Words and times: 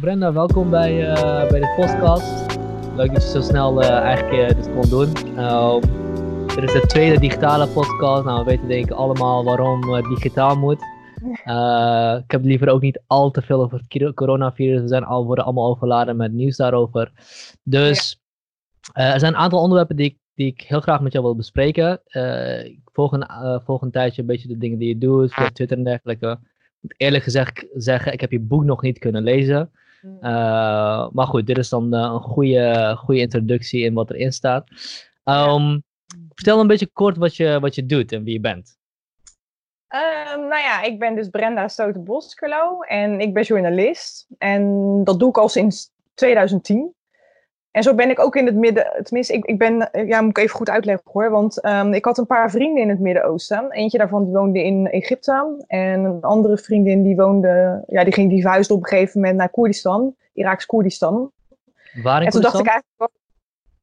Brenda, 0.00 0.32
welkom 0.32 0.70
bij, 0.70 1.00
uh, 1.00 1.48
bij 1.48 1.60
de 1.60 1.74
podcast. 1.76 2.58
Leuk 2.96 3.12
dat 3.12 3.22
je 3.22 3.28
zo 3.28 3.40
snel 3.40 3.82
uh, 3.82 3.90
eigenlijk 3.90 4.50
uh, 4.50 4.56
dit 4.56 4.72
kon 4.72 4.88
doen. 4.88 5.36
Uh, 5.36 5.80
dit 6.46 6.64
is 6.64 6.72
de 6.72 6.84
tweede 6.86 7.20
digitale 7.20 7.68
podcast. 7.68 8.24
Nou, 8.24 8.38
we 8.38 8.50
weten 8.50 8.68
denk 8.68 8.84
ik 8.84 8.90
allemaal 8.90 9.44
waarom 9.44 9.92
het 9.92 10.04
digitaal 10.04 10.56
moet. 10.56 10.78
ik 12.24 12.30
heb 12.30 12.42
liever 12.42 12.68
ook 12.68 12.80
niet 12.80 13.02
al 13.06 13.30
te 13.30 13.42
veel 13.42 13.62
over 13.62 13.80
het 13.88 14.14
coronavirus. 14.14 14.80
We 14.80 14.88
zijn 14.88 15.04
al, 15.04 15.24
worden 15.24 15.44
allemaal 15.44 15.70
overladen 15.70 16.16
met 16.16 16.32
nieuws 16.32 16.56
daarover. 16.56 17.12
Dus 17.62 18.20
er 18.92 19.20
zijn 19.20 19.32
een 19.32 19.40
aantal 19.40 19.60
onderwerpen 19.60 19.96
die 19.96 20.06
ik, 20.06 20.16
die 20.34 20.46
ik 20.46 20.60
heel 20.60 20.80
graag 20.80 21.00
met 21.00 21.12
jou 21.12 21.24
wil 21.24 21.36
bespreken. 21.36 22.00
ik 22.64 22.80
volg 22.92 23.12
een, 23.12 23.60
volg 23.64 23.82
een 23.82 23.90
tijdje 23.90 24.20
een 24.20 24.26
beetje 24.26 24.48
de 24.48 24.58
dingen 24.58 24.78
die 24.78 24.88
je 24.88 24.98
doet, 24.98 25.34
via 25.34 25.50
Twitter 25.50 25.76
en 25.76 25.84
dergelijke 25.84 26.38
moet 26.82 26.94
eerlijk 26.96 27.24
gezegd 27.24 27.66
zeggen, 27.74 28.12
ik 28.12 28.20
heb 28.20 28.30
je 28.30 28.40
boek 28.40 28.64
nog 28.64 28.82
niet 28.82 28.98
kunnen 28.98 29.22
lezen. 29.22 29.70
Uh, 30.04 31.08
maar 31.10 31.26
goed, 31.26 31.46
dit 31.46 31.58
is 31.58 31.68
dan 31.68 31.94
uh, 31.94 32.00
een 32.00 32.20
goede, 32.20 32.94
goede 32.98 33.20
introductie 33.20 33.84
in 33.84 33.94
wat 33.94 34.10
erin 34.10 34.32
staat. 34.32 34.68
Um, 35.24 35.82
Vertel 36.34 36.60
een 36.60 36.66
beetje 36.66 36.90
kort 36.92 37.16
wat 37.16 37.36
je, 37.36 37.60
wat 37.60 37.74
je 37.74 37.86
doet 37.86 38.12
en 38.12 38.24
wie 38.24 38.32
je 38.32 38.40
bent. 38.40 38.78
Um, 39.88 40.40
nou 40.40 40.62
ja, 40.62 40.82
ik 40.82 40.98
ben 40.98 41.14
dus 41.14 41.28
Brenda 41.28 41.68
Stoten-Boskerlo 41.68 42.80
en 42.80 43.20
ik 43.20 43.34
ben 43.34 43.42
journalist. 43.42 44.26
En 44.38 44.64
dat 45.04 45.18
doe 45.18 45.28
ik 45.28 45.38
al 45.38 45.48
sinds 45.48 45.90
2010. 46.14 46.94
En 47.72 47.82
zo 47.82 47.94
ben 47.94 48.10
ik 48.10 48.20
ook 48.20 48.36
in 48.36 48.46
het 48.46 48.54
midden, 48.54 48.92
tenminste, 49.02 49.32
ik, 49.32 49.44
ik 49.44 49.58
ben, 49.58 49.88
ja, 50.06 50.20
moet 50.20 50.30
ik 50.30 50.38
even 50.38 50.56
goed 50.56 50.70
uitleggen 50.70 51.10
hoor, 51.12 51.30
want 51.30 51.64
um, 51.64 51.92
ik 51.92 52.04
had 52.04 52.18
een 52.18 52.26
paar 52.26 52.50
vrienden 52.50 52.82
in 52.82 52.88
het 52.88 52.98
Midden-Oosten. 52.98 53.70
Eentje 53.70 53.98
daarvan 53.98 54.24
die 54.24 54.32
woonde 54.32 54.64
in 54.64 54.86
Egypte 54.86 55.64
en 55.66 56.04
een 56.04 56.22
andere 56.22 56.58
vriendin 56.58 57.02
die 57.02 57.16
woonde, 57.16 57.84
ja, 57.86 58.04
die 58.04 58.12
ging, 58.12 58.30
die 58.30 58.40
verhuisde 58.40 58.74
op 58.74 58.82
een 58.82 58.88
gegeven 58.88 59.20
moment 59.20 59.38
naar 59.38 59.48
Koerdistan, 59.48 60.14
Iraaks 60.32 60.66
Koerdistan. 60.66 61.30
Waar 62.02 62.20
in 62.20 62.26
en 62.26 62.32
toen 62.32 62.40
dacht 62.40 62.58
ik 62.58 62.66
eigenlijk, 62.66 63.12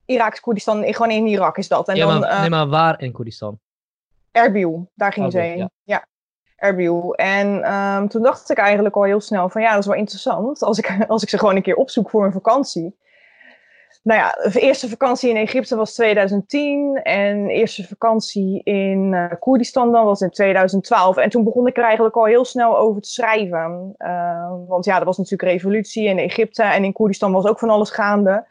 Iraaks 0.05 0.39
Koerdistan, 0.39 0.93
gewoon 0.93 1.11
in 1.11 1.27
Irak 1.27 1.57
is 1.57 1.67
dat. 1.67 1.87
En 1.87 1.95
ja, 1.95 2.05
dan, 2.05 2.19
maar, 2.19 2.31
uh, 2.31 2.39
nee, 2.39 2.49
maar 2.49 2.67
waar 2.67 3.01
in 3.01 3.11
Koerdistan? 3.11 3.59
Erbil, 4.31 4.91
daar 4.93 5.13
ging 5.13 5.31
ze 5.31 5.39
heen. 5.39 5.57
Ja. 5.57 5.69
ja. 5.83 6.05
Erbil. 6.55 7.15
En 7.15 7.73
um, 7.73 8.07
toen 8.07 8.21
dacht 8.21 8.49
ik 8.49 8.57
eigenlijk 8.57 8.95
al 8.95 9.03
heel 9.03 9.21
snel 9.21 9.49
van 9.49 9.61
ja, 9.61 9.69
dat 9.69 9.79
is 9.79 9.85
wel 9.85 9.95
interessant 9.95 10.63
als 10.63 10.77
ik, 10.77 10.97
als 11.07 11.23
ik 11.23 11.29
ze 11.29 11.37
gewoon 11.37 11.55
een 11.55 11.61
keer 11.61 11.75
opzoek 11.75 12.09
voor 12.09 12.25
een 12.25 12.31
vakantie 12.31 12.97
nou 14.01 14.19
ja, 14.19 14.49
de 14.51 14.59
eerste 14.59 14.89
vakantie 14.89 15.29
in 15.29 15.35
Egypte 15.35 15.75
was 15.75 15.93
2010 15.93 16.99
en 17.03 17.47
de 17.47 17.53
eerste 17.53 17.87
vakantie 17.87 18.63
in 18.63 19.13
uh, 19.13 19.31
Koerdistan 19.39 19.91
dan 19.91 20.05
was 20.05 20.21
in 20.21 20.29
2012. 20.29 21.17
En 21.17 21.29
toen 21.29 21.43
begon 21.43 21.67
ik 21.67 21.77
er 21.77 21.83
eigenlijk 21.83 22.15
al 22.15 22.25
heel 22.25 22.45
snel 22.45 22.77
over 22.77 23.01
te 23.01 23.09
schrijven. 23.09 23.95
Uh, 23.97 24.53
want 24.67 24.85
ja, 24.85 24.99
er 24.99 25.05
was 25.05 25.17
natuurlijk 25.17 25.51
revolutie 25.51 26.03
in 26.03 26.17
Egypte 26.17 26.63
en 26.63 26.83
in 26.83 26.93
Koerdistan 26.93 27.31
was 27.31 27.45
ook 27.45 27.59
van 27.59 27.69
alles 27.69 27.89
gaande. 27.89 28.45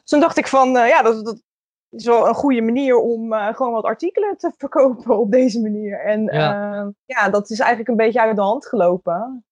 Dus 0.00 0.10
toen 0.10 0.20
dacht 0.20 0.38
ik 0.38 0.46
van, 0.46 0.76
uh, 0.76 0.88
ja, 0.88 1.02
dat, 1.02 1.24
dat, 1.24 1.42
is 1.90 2.04
wel 2.04 2.28
een 2.28 2.34
goede 2.34 2.60
manier 2.60 2.96
om 2.96 3.32
gewoon 3.32 3.72
wat 3.72 3.84
artikelen 3.84 4.36
te 4.36 4.52
verkopen 4.58 5.18
op 5.18 5.30
deze 5.30 5.60
manier. 5.60 6.04
En 6.04 6.24
ja. 6.24 6.92
ja, 7.04 7.28
dat 7.28 7.50
is 7.50 7.58
eigenlijk 7.58 7.88
een 7.88 8.06
beetje 8.06 8.20
uit 8.20 8.36
de 8.36 8.42
hand 8.42 8.66
gelopen. 8.66 9.44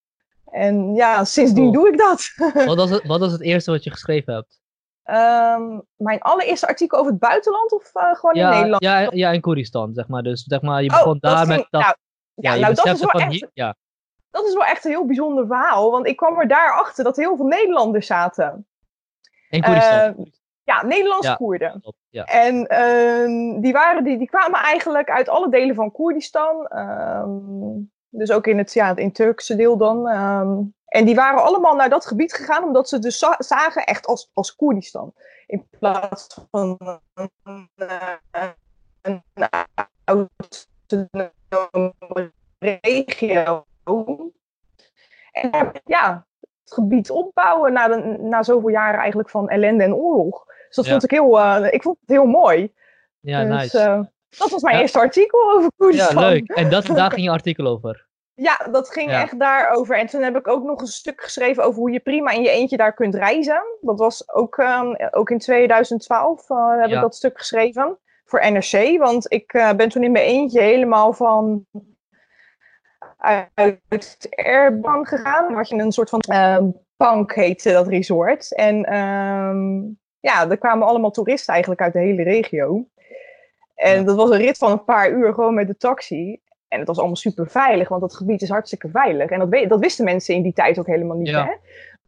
En 0.51 0.95
ja, 0.95 1.25
sindsdien 1.25 1.73
doe 1.73 1.89
ik 1.89 1.99
dat. 1.99 2.33
wat, 2.67 2.77
was 2.77 2.91
het, 2.91 3.07
wat 3.13 3.21
was 3.21 3.33
het 3.33 3.43
eerste 3.43 3.71
wat 3.71 3.85
je 3.85 3.91
geschreven 3.91 4.35
hebt? 4.35 4.65
Um, 5.11 5.83
mijn 5.97 6.21
allereerste 6.21 6.67
artikel 6.67 6.99
over 6.99 7.11
het 7.11 7.21
buitenland 7.21 7.73
of 7.73 7.91
uh, 7.95 8.15
gewoon 8.15 8.35
ja, 8.35 8.49
in 8.49 8.55
Nederland? 8.55 8.83
Ja, 8.83 9.09
ja, 9.11 9.31
in 9.31 9.41
Koerdistan, 9.41 9.95
zeg 9.95 10.09
maar. 10.09 10.23
Dus 10.23 10.45
zeg 10.45 10.63
maar, 10.63 10.83
je 10.83 10.89
begon 10.89 11.15
oh, 11.15 11.21
daar 11.21 11.47
met 11.47 11.67
dat... 11.71 11.81
Nou, 11.81 11.95
ja, 12.35 12.53
ja 12.53 12.61
nou, 12.61 12.75
dat 12.75 12.87
is 12.87 13.01
wel 13.01 13.21
echt... 13.21 13.33
Hier, 13.33 13.51
ja. 13.53 13.75
Dat 14.31 14.47
is 14.47 14.55
wel 14.55 14.65
echt 14.65 14.85
een 14.85 14.91
heel 14.91 15.07
bijzonder 15.07 15.47
verhaal. 15.47 15.91
Want 15.91 16.07
ik 16.07 16.17
kwam 16.17 16.41
er 16.41 16.49
daarachter 16.49 17.05
dat 17.05 17.17
heel 17.17 17.37
veel 17.37 17.47
Nederlanders 17.47 18.07
zaten. 18.07 18.67
In 19.49 19.63
Koerdistan? 19.63 20.15
Uh, 20.19 20.27
ja, 20.63 20.85
Nederlandse 20.85 21.29
ja, 21.29 21.35
Koerden. 21.35 21.83
Ja. 22.09 22.25
En 22.25 22.55
uh, 22.57 23.63
die, 23.63 23.73
waren, 23.73 24.05
die, 24.05 24.19
die 24.19 24.29
kwamen 24.29 24.61
eigenlijk 24.61 25.11
uit 25.11 25.29
alle 25.29 25.49
delen 25.49 25.75
van 25.75 25.93
Koerdistan. 25.93 26.69
Um, 26.79 27.93
dus 28.09 28.31
ook 28.31 28.47
in 28.47 28.59
het, 28.59 28.73
ja, 28.73 28.97
in 28.97 29.07
het 29.07 29.15
Turkse 29.15 29.57
deel 29.57 29.77
dan. 29.77 30.07
Um, 30.07 30.75
en 30.97 31.05
die 31.05 31.15
waren 31.15 31.43
allemaal 31.43 31.75
naar 31.75 31.89
dat 31.89 32.07
gebied 32.07 32.35
gegaan 32.35 32.65
omdat 32.65 32.89
ze 32.89 32.99
dus 32.99 33.19
zagen 33.39 33.85
echt 33.85 34.07
als, 34.07 34.31
als 34.35 34.57
Koerdistan. 34.57 35.13
In 35.47 35.67
plaats 35.79 36.39
van 36.51 36.79
een, 37.15 37.31
een, 39.03 39.23
autonome 40.05 42.33
regio. 42.59 43.65
En 45.33 45.51
ja, 45.85 46.27
het 46.65 46.73
gebied 46.75 47.11
opbouwen 47.11 47.73
na, 47.73 47.89
de, 47.89 48.17
na 48.21 48.43
zoveel 48.43 48.69
jaren 48.69 48.99
eigenlijk 48.99 49.31
van 49.31 49.49
ellende 49.49 49.85
en 49.85 49.95
oorlog. 49.95 50.45
Dus 50.47 50.77
dat 50.77 50.85
Ja. 50.85 50.91
vond 50.91 51.05
ik 51.05 51.11
heel, 51.11 51.39
uh, 51.39 51.67
ik 51.73 51.83
vond 51.83 51.97
het 52.01 52.09
heel 52.11 52.27
mooi. 52.27 52.73
Ja, 53.21 53.45
dus, 53.45 53.57
nice. 53.57 53.79
uh, 53.79 54.01
dat 54.39 54.51
was 54.51 54.63
mijn 54.63 54.77
Ja. 54.77 54.83
eerste 54.83 54.99
artikel 54.99 55.51
over 55.53 55.63
ja, 55.63 55.69
Koerdistan. 55.77 56.19
leuk. 56.19 56.51
En 56.51 56.71
dat, 56.71 56.87
daar 56.87 57.11
ging 57.17 57.27
je 57.27 57.31
artikel 57.33 57.67
over. 57.67 58.06
Ja, 58.37 58.57
dat 58.71 58.91
ging 58.91 59.11
Ja. 59.11 59.23
echt 59.23 59.39
daarover. 59.39 59.99
En 59.99 60.07
toen 60.07 60.23
heb 60.23 60.37
ik 60.37 60.49
ook 60.49 60.65
nog 60.65 60.81
een 60.81 60.87
stuk 60.87 61.23
geschreven 61.23 61.65
over 61.65 61.79
hoe 61.81 61.91
je 61.91 62.01
prima 62.01 62.31
in 62.31 62.43
je 62.43 62.51
eentje 62.51 62.77
daar 62.77 62.95
kunt 62.95 63.15
reizen. 63.15 63.63
Dat 63.81 63.99
was 63.99 64.33
ook, 64.33 64.59
ehm, 64.59 64.95
ook 65.11 65.31
in 65.31 65.39
2012 65.39 66.51
uh, 66.51 66.81
heb 66.81 66.89
Ja. 66.89 66.95
ik 66.97 67.01
dat 67.01 67.15
stuk 67.15 67.39
geschreven 67.39 67.99
voor 68.25 68.51
NRC. 68.51 68.99
Want 68.99 69.33
ik 69.33 69.53
uh, 69.55 69.73
ben 69.73 69.89
toen 69.89 70.03
in 70.05 70.13
mijn 70.13 70.25
eentje 70.25 70.61
helemaal 70.61 71.13
van 71.13 71.67
uit 73.55 74.27
Erban 74.31 75.07
gegaan. 75.07 75.45
Dan 75.49 75.57
had 75.57 75.69
je 75.69 75.77
een 75.77 75.93
soort 75.93 76.11
van 76.11 76.21
ehm 76.21 76.69
Pank 76.97 77.35
heette 77.35 77.73
dat 77.73 77.87
resort. 77.89 78.55
En 78.55 78.85
ehm, 78.85 79.79
ja, 80.21 80.51
er 80.51 80.59
kwamen 80.59 80.87
allemaal 80.87 81.11
toeristen 81.11 81.53
eigenlijk 81.53 81.83
uit 81.83 81.93
de 81.93 81.99
hele 81.99 82.23
regio. 82.23 82.87
En 83.75 83.99
Ja. 83.99 84.03
dat 84.03 84.17
was 84.17 84.31
een 84.31 84.37
rit 84.39 84.59
van 84.59 84.71
een 84.71 84.85
paar 84.85 85.11
uur 85.11 85.35
gewoon 85.35 85.55
met 85.55 85.67
de 85.67 85.77
taxi. 85.77 86.41
En 86.69 86.79
het 86.79 86.89
was 86.89 86.97
allemaal 86.99 87.17
super 87.17 87.51
veilig, 87.51 87.89
want 87.89 88.01
dat 88.01 88.15
gebied 88.15 88.43
is 88.43 88.49
hartstikke 88.49 88.89
veilig. 88.89 89.31
En 89.31 89.39
dat, 89.51 89.69
dat 89.69 89.81
wisten 89.81 90.05
mensen 90.05 90.35
in 90.35 90.43
die 90.43 90.53
tijd 90.53 90.79
ook 90.79 90.87
helemaal 90.87 91.17
niet. 91.17 91.29
Ja. 91.29 91.45
Hè? 91.45 91.53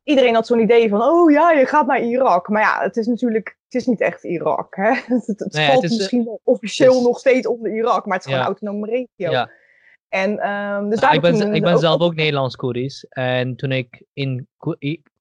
Iedereen 0.02 0.34
had 0.34 0.46
zo'n 0.46 0.58
idee 0.60 0.88
van, 0.88 1.02
oh 1.02 1.30
ja, 1.30 1.50
je 1.52 1.66
gaat 1.66 1.86
naar 1.86 2.00
Irak. 2.02 2.48
Maar 2.48 2.62
ja, 2.62 2.80
het 2.82 2.97
is 2.97 3.06
natuurlijk, 3.06 3.56
het 3.64 3.74
is 3.74 3.86
niet 3.86 4.00
echt 4.00 4.24
Irak. 4.24 4.76
Hè? 4.76 4.91
Het, 5.14 5.26
het, 5.26 5.58
valt 5.66 5.84
is, 5.84 5.91
eh, 5.91 5.97
misschien 5.97 6.24
wel 6.24 6.41
officieel 6.44 6.97
is- 6.98 7.02
nog 7.02 7.18
steeds 7.18 7.47
onder 7.47 7.74
Irak, 7.74 8.06
maar 8.06 8.16
het 8.16 8.26
is 8.26 8.32
gewoon 8.32 8.47
een 8.48 8.54
autonome 8.54 8.86
regio. 8.86 9.30
Ja. 9.32 9.50
En, 10.08 10.38
ehm, 10.38 10.88
dus 10.88 11.00
Nou, 11.00 11.14
ik 11.14 11.20
ben, 11.20 11.54
ik 11.54 11.62
ben 11.62 11.72
ook- 11.72 11.80
zelf 11.80 12.00
ook 12.00 12.14
Nederlands-Koerdisch. 12.14 13.06
En 13.08 13.56
toen 13.56 13.72
ik 13.72 14.02
in 14.12 14.48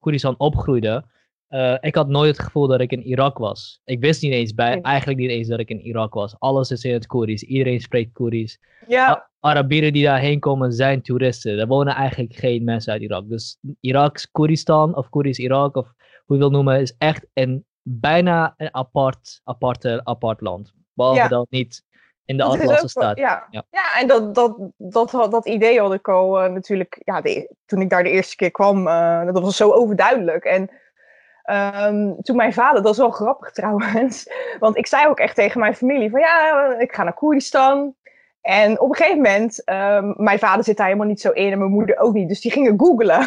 Koerdistan 0.00 0.34
opgroeide, 0.38 1.04
eh 1.48 1.74
ik 1.80 1.94
had 1.94 2.08
nooit 2.08 2.36
het 2.36 2.44
gevoel 2.46 2.66
dat 2.66 2.80
ik 2.80 2.92
in 2.92 3.02
Irak 3.02 3.38
was. 3.38 3.80
Ik 3.84 4.00
wist 4.00 4.22
niet 4.22 4.32
eens 4.32 4.54
bij, 4.54 4.74
Nee. 4.74 4.82
eigenlijk 4.82 5.18
niet 5.18 5.30
eens 5.30 5.48
dat 5.48 5.58
ik 5.58 5.68
in 5.68 5.80
Irak 5.80 6.14
was. 6.14 6.34
Alles 6.38 6.70
is 6.70 6.84
in 6.84 6.92
het 6.92 7.06
Koerdisch. 7.06 7.42
Iedereen 7.42 7.80
spreekt 7.80 8.12
Koerdisch. 8.12 8.58
Ja, 8.86 9.26
Arabieren 9.40 9.92
die 9.92 10.04
daarheen 10.04 10.40
komen 10.40 10.72
zijn 10.72 11.02
toeristen. 11.02 11.58
Er 11.58 11.66
wonen 11.66 11.94
eigenlijk 11.94 12.34
geen 12.34 12.64
mensen 12.64 12.92
uit 12.92 13.02
Irak. 13.02 13.28
Dus 13.28 13.58
Iraks 13.80 14.30
Koerdistan 14.30 14.96
of 14.96 15.08
Koerdisch 15.08 15.38
Irak 15.38 15.76
of 15.76 15.92
hoe 16.26 16.36
je 16.36 16.42
wil 16.42 16.50
noemen, 16.50 16.80
is 16.80 16.94
echt 16.98 17.26
een 17.34 17.64
bijna 17.82 18.54
een 18.56 18.74
apart, 18.74 19.40
aparte, 19.44 20.00
apart 20.04 20.40
land. 20.40 20.72
Behalve 20.94 21.18
Ja. 21.20 21.28
dat 21.28 21.46
niet 21.50 21.82
in 22.24 22.36
de 22.36 22.44
ook 22.44 22.56
wel- 22.56 22.88
staat. 22.88 23.18
Ja. 23.18 23.46
Ja. 23.50 23.64
Ja. 23.70 24.00
en 24.00 24.06
dat, 24.06 24.34
dat, 24.34 24.56
dat, 24.76 25.10
dat, 25.30 25.46
idee 25.46 25.80
had 25.80 25.92
ik 25.94 26.08
al 26.08 26.40
eh, 26.40 26.52
natuurlijk, 26.52 27.00
ja, 27.04 27.20
de- 27.20 27.54
toen 27.66 27.80
ik 27.80 27.90
daar 27.90 28.02
de 28.02 28.10
eerste 28.10 28.36
keer 28.36 28.50
kwam, 28.50 28.86
eh, 28.88 29.24
dat 29.26 29.40
was 29.40 29.56
zo 29.56 29.70
overduidelijk. 29.70 30.44
En 30.44 30.70
ehm, 31.48 32.12
toen 32.22 32.36
mijn 32.36 32.52
vader, 32.52 32.82
dat 32.82 32.92
is 32.92 32.98
wel 32.98 33.10
grappig 33.10 33.50
trouwens, 33.50 34.30
want 34.60 34.76
ik 34.76 34.86
zei 34.86 35.06
ook 35.06 35.18
echt 35.18 35.34
tegen 35.34 35.60
mijn 35.60 35.74
familie 35.74 36.10
van 36.10 36.20
ja, 36.20 36.74
ik 36.78 36.94
ga 36.94 37.02
naar 37.02 37.14
Koerdistan. 37.14 37.94
En 38.40 38.80
op 38.80 38.88
een 38.88 38.96
gegeven 38.96 39.16
moment, 39.16 39.64
ehm, 39.64 40.12
mijn 40.16 40.38
vader 40.38 40.64
zit 40.64 40.76
daar 40.76 40.86
helemaal 40.86 41.08
niet 41.08 41.20
zo 41.20 41.30
in 41.30 41.52
en 41.52 41.58
mijn 41.58 41.70
moeder 41.70 41.98
ook 41.98 42.14
niet, 42.14 42.28
dus 42.28 42.40
die 42.40 42.50
gingen 42.50 42.78
googlen. 42.78 43.26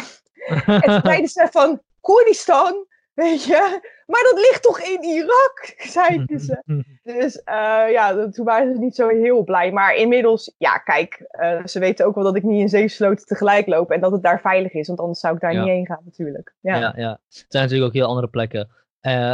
En 0.66 0.80
toen 0.80 1.00
zeiden 1.02 1.28
ze 1.28 1.48
van, 1.50 1.80
Koerdistan, 2.00 2.86
weet 3.14 3.44
je, 3.44 3.80
maar 4.06 4.22
dat 4.30 4.38
ligt 4.38 4.62
toch 4.62 4.80
in 4.80 5.02
Irak, 5.02 5.74
zeiden 5.98 6.40
ze. 6.40 6.62
Dus 7.02 7.42
eh, 7.42 7.90
ja, 7.90 8.28
toen 8.30 8.44
waren 8.44 8.72
ze 8.74 8.78
niet 8.78 8.94
zo 8.94 9.08
heel 9.08 9.44
blij. 9.44 9.72
Maar 9.72 9.94
inmiddels, 9.94 10.54
ja, 10.58 10.78
kijk, 10.78 11.14
eh, 11.28 11.64
ze 11.66 11.78
weten 11.78 12.06
ook 12.06 12.14
wel 12.14 12.24
dat 12.24 12.36
ik 12.36 12.42
niet 12.42 12.60
in 12.60 12.68
zeven 12.68 12.90
sloten 12.90 13.26
tegelijk 13.26 13.66
loop 13.66 13.90
en 13.90 14.00
dat 14.00 14.12
het 14.12 14.22
daar 14.22 14.40
veilig 14.40 14.72
is, 14.72 14.86
want 14.86 15.00
anders 15.00 15.20
zou 15.20 15.34
ik 15.34 15.40
daar 15.40 15.52
Ja. 15.52 15.60
niet 15.60 15.68
heen 15.68 15.86
gaan 15.86 16.00
natuurlijk. 16.04 16.54
Ja, 16.60 16.76
Ja, 16.76 16.92
ja. 16.96 17.10
Het 17.28 17.44
zijn 17.48 17.62
natuurlijk 17.62 17.88
ook 17.88 17.96
heel 17.96 18.06
andere 18.06 18.28
plekken. 18.28 18.68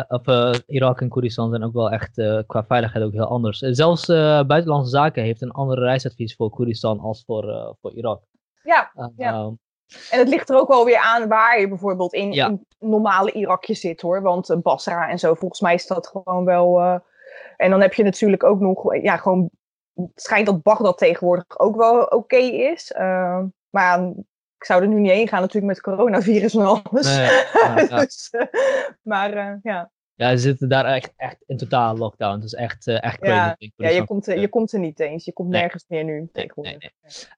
Of, 0.08 0.26
eh, 0.26 0.54
Irak 0.66 1.00
en 1.00 1.08
Koerdistan 1.08 1.50
zijn 1.50 1.64
ook 1.64 1.72
wel 1.72 1.90
echt 1.90 2.14
qua 2.46 2.64
veiligheid 2.64 3.04
ook 3.04 3.12
heel 3.12 3.28
anders. 3.28 3.58
Zelfs 3.58 4.06
Buitenlandse 4.46 4.90
Zaken 4.90 5.22
heeft 5.22 5.42
een 5.42 5.50
andere 5.50 5.80
reisadvies 5.80 6.34
voor 6.36 6.50
Koerdistan 6.50 7.00
als 7.00 7.22
voor, 7.26 7.76
voor 7.80 7.92
Irak. 7.92 8.22
ja. 8.62 8.90
Ja. 9.16 9.52
Eh, 9.88 10.12
en 10.12 10.18
het 10.18 10.28
ligt 10.28 10.50
er 10.50 10.56
ook 10.56 10.68
wel 10.68 10.84
weer 10.84 10.98
aan 10.98 11.28
waar 11.28 11.60
je 11.60 11.68
bijvoorbeeld 11.68 12.12
in, 12.12 12.32
Ja. 12.32 12.46
in 12.46 12.66
normale 12.78 13.32
Irakje 13.32 13.74
zit 13.74 14.00
hoor. 14.00 14.22
Want 14.22 14.50
eh, 14.50 14.56
Basra 14.56 15.08
en 15.08 15.18
zo, 15.18 15.34
volgens 15.34 15.60
mij 15.60 15.74
is 15.74 15.86
dat 15.86 16.06
gewoon 16.06 16.44
wel. 16.44 16.78
eh, 16.80 16.98
en 17.56 17.70
dan 17.70 17.80
heb 17.80 17.94
je 17.94 18.02
natuurlijk 18.02 18.44
ook 18.44 18.60
nog, 18.60 18.94
ja, 19.02 19.16
gewoon. 19.16 19.50
Het 19.94 20.10
schijnt 20.14 20.46
dat 20.46 20.62
Bagdad 20.62 20.98
tegenwoordig 20.98 21.58
ook 21.58 21.76
wel 21.76 22.02
oké 22.02 22.36
is. 22.36 22.92
Eh, 22.92 23.40
maar 23.70 24.00
ik 24.58 24.64
zou 24.64 24.82
er 24.82 24.88
nu 24.88 25.00
niet 25.00 25.10
heen 25.10 25.28
gaan 25.28 25.40
natuurlijk 25.40 25.72
met 25.72 25.80
coronavirus 25.80 26.54
en 26.54 26.64
alles. 26.66 27.18
dus, 28.00 28.30
maar 29.02 29.58
ja. 29.62 29.90
Ja, 30.18 30.30
ze 30.30 30.38
zitten 30.38 30.68
daar 30.68 30.84
echt, 30.84 31.12
echt 31.16 31.42
in 31.46 31.56
totaal 31.56 31.96
lockdown. 31.96 32.34
Het 32.34 32.44
is 32.44 32.54
echt, 32.54 32.86
uh, 32.86 33.02
echt 33.02 33.18
crazy. 33.18 33.54
Ja, 33.58 33.88
ja 33.88 33.88
je, 33.88 34.04
komt, 34.04 34.26
je 34.26 34.48
komt 34.48 34.72
er 34.72 34.78
niet 34.78 35.00
eens. 35.00 35.24
Je 35.24 35.32
komt 35.32 35.48
nergens 35.48 35.84
meer 35.88 36.04
nu 36.04 36.28
tegenwoordig. 36.32 36.90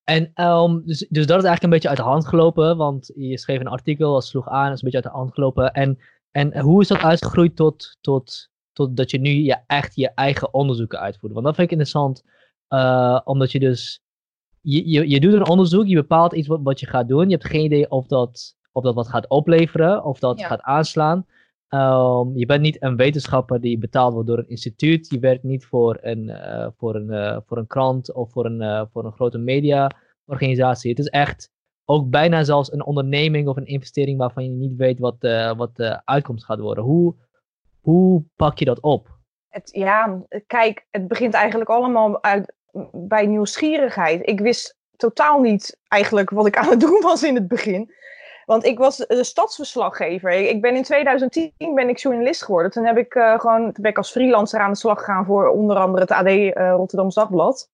En 0.05 0.31
um, 0.35 0.83
dus, 0.87 1.07
dus 1.09 1.27
dat 1.27 1.39
is 1.39 1.45
eigenlijk 1.45 1.63
een 1.63 1.71
beetje 1.71 1.89
uit 1.89 1.97
de 1.97 2.03
hand 2.03 2.27
gelopen. 2.27 2.77
Want 2.77 3.13
je 3.15 3.39
schreef 3.39 3.61
een 3.61 3.67
artikel, 3.67 4.13
dat 4.13 4.25
sloeg 4.25 4.49
aan, 4.49 4.65
dat 4.65 4.75
is 4.75 4.83
een 4.83 4.91
beetje 4.91 5.03
uit 5.03 5.13
de 5.13 5.19
hand 5.19 5.35
gelopen. 5.35 5.73
En, 5.73 5.99
en 6.31 6.59
hoe 6.59 6.81
is 6.81 6.89
dat 6.89 6.99
uitgegroeid 6.99 7.57
tot, 7.57 7.97
tot, 8.01 8.51
tot 8.73 8.97
dat 8.97 9.11
je 9.11 9.19
nu 9.19 9.31
je, 9.31 9.59
echt 9.67 9.95
je 9.95 10.11
eigen 10.15 10.55
onderzoeken 10.55 11.01
uitvoert? 11.01 11.33
Want 11.33 11.45
dat 11.45 11.55
vind 11.55 11.67
ik 11.67 11.73
interessant. 11.73 12.23
Uh, 12.69 13.21
omdat 13.25 13.53
je 13.53 13.59
dus, 13.59 14.03
je, 14.61 14.89
je, 14.91 15.09
je 15.09 15.21
doet 15.21 15.33
een 15.33 15.49
onderzoek, 15.49 15.87
je 15.87 15.95
bepaalt 15.95 16.33
iets 16.33 16.49
wat, 16.49 16.61
wat 16.63 16.81
je 16.81 16.87
gaat 16.87 17.09
doen. 17.09 17.25
Je 17.25 17.37
hebt 17.37 17.49
geen 17.49 17.65
idee 17.65 17.91
of 17.91 18.07
dat, 18.07 18.57
of 18.73 18.83
dat 18.83 18.95
wat 18.95 19.09
gaat 19.09 19.29
opleveren, 19.29 20.05
of 20.05 20.19
dat 20.19 20.43
gaat 20.43 20.61
aanslaan. 20.61 21.27
Um, 21.75 22.37
je 22.37 22.47
bent 22.47 22.61
niet 22.61 22.83
een 22.83 22.97
wetenschapper 22.97 23.61
die 23.61 23.79
betaald 23.79 24.13
wordt 24.13 24.29
door 24.29 24.39
een 24.39 24.49
instituut. 24.49 25.11
Je 25.11 25.19
werkt 25.19 25.43
niet 25.43 25.65
voor 25.65 25.99
een, 26.01 26.29
uh, 26.29 26.67
voor 26.77 26.95
een, 26.95 27.13
uh, 27.13 27.37
voor 27.47 27.59
een 27.59 27.67
krant 27.67 28.13
of 28.13 28.31
voor 28.33 28.47
een, 28.47 28.61
uh, 28.61 28.83
voor 28.93 29.05
een 29.05 29.13
grote 29.13 29.39
mediaorganisatie. 29.39 30.91
Het 30.91 30.99
is 30.99 31.09
echt 31.09 31.51
ook 31.85 32.11
bijna 32.11 32.45
zelfs 32.45 32.73
een 32.73 32.85
onderneming 32.85 33.49
of 33.49 33.57
een 33.57 33.67
investering 33.67 34.19
waarvan 34.19 34.45
je 34.45 34.51
niet 34.51 34.77
weet 34.77 34.99
wat, 34.99 35.17
wat 35.57 35.77
de 35.77 36.01
uitkomst 36.05 36.45
gaat 36.45 36.61
worden. 36.61 36.85
Hoe, 36.85 37.15
hoe 37.81 38.25
pak 38.37 38.59
je 38.59 38.65
dat 38.65 38.81
op? 38.81 39.19
Het, 39.49 39.71
ja, 39.73 40.23
kijk, 40.47 40.87
het 40.91 41.09
begint 41.09 41.35
eigenlijk 41.35 41.71
allemaal 41.71 42.23
uit, 42.23 42.53
bij 42.93 43.27
nieuwsgierigheid. 43.27 44.29
Ik 44.29 44.41
wist 44.41 44.77
totaal 44.97 45.41
niet 45.41 45.79
eigenlijk 45.89 46.31
wat 46.31 46.47
ik 46.47 46.57
aan 46.57 46.71
het 46.71 46.81
doen 46.81 47.01
was 47.03 47.23
in 47.23 47.35
het 47.35 47.49
begin. 47.49 47.93
Want 48.51 48.65
ik 48.65 48.79
was 48.79 48.97
de 48.97 49.25
stadsverslaggever. 49.25 50.31
Ik 50.31 50.61
ben 50.61 50.77
in 50.77 50.83
2010 50.83 51.75
ben 51.75 51.89
ik 51.89 51.99
journalist 51.99 52.43
geworden. 52.45 52.71
Toen 52.71 52.85
heb 52.85 52.99
ik 52.99 53.15
uh, 53.15 53.41
gewoon 53.41 53.63
toen 53.63 53.83
ben 53.83 53.91
ik 53.91 53.97
als 53.97 54.11
freelancer 54.11 54.61
aan 54.61 54.71
de 54.71 54.77
slag 54.77 54.99
gegaan 54.99 55.25
voor 55.25 55.49
onder 55.49 55.77
andere 55.77 56.03
het 56.03 56.11
AD 56.11 56.27
eh, 56.27 56.71
Rotterdams 56.71 57.15
Dagblad. 57.15 57.71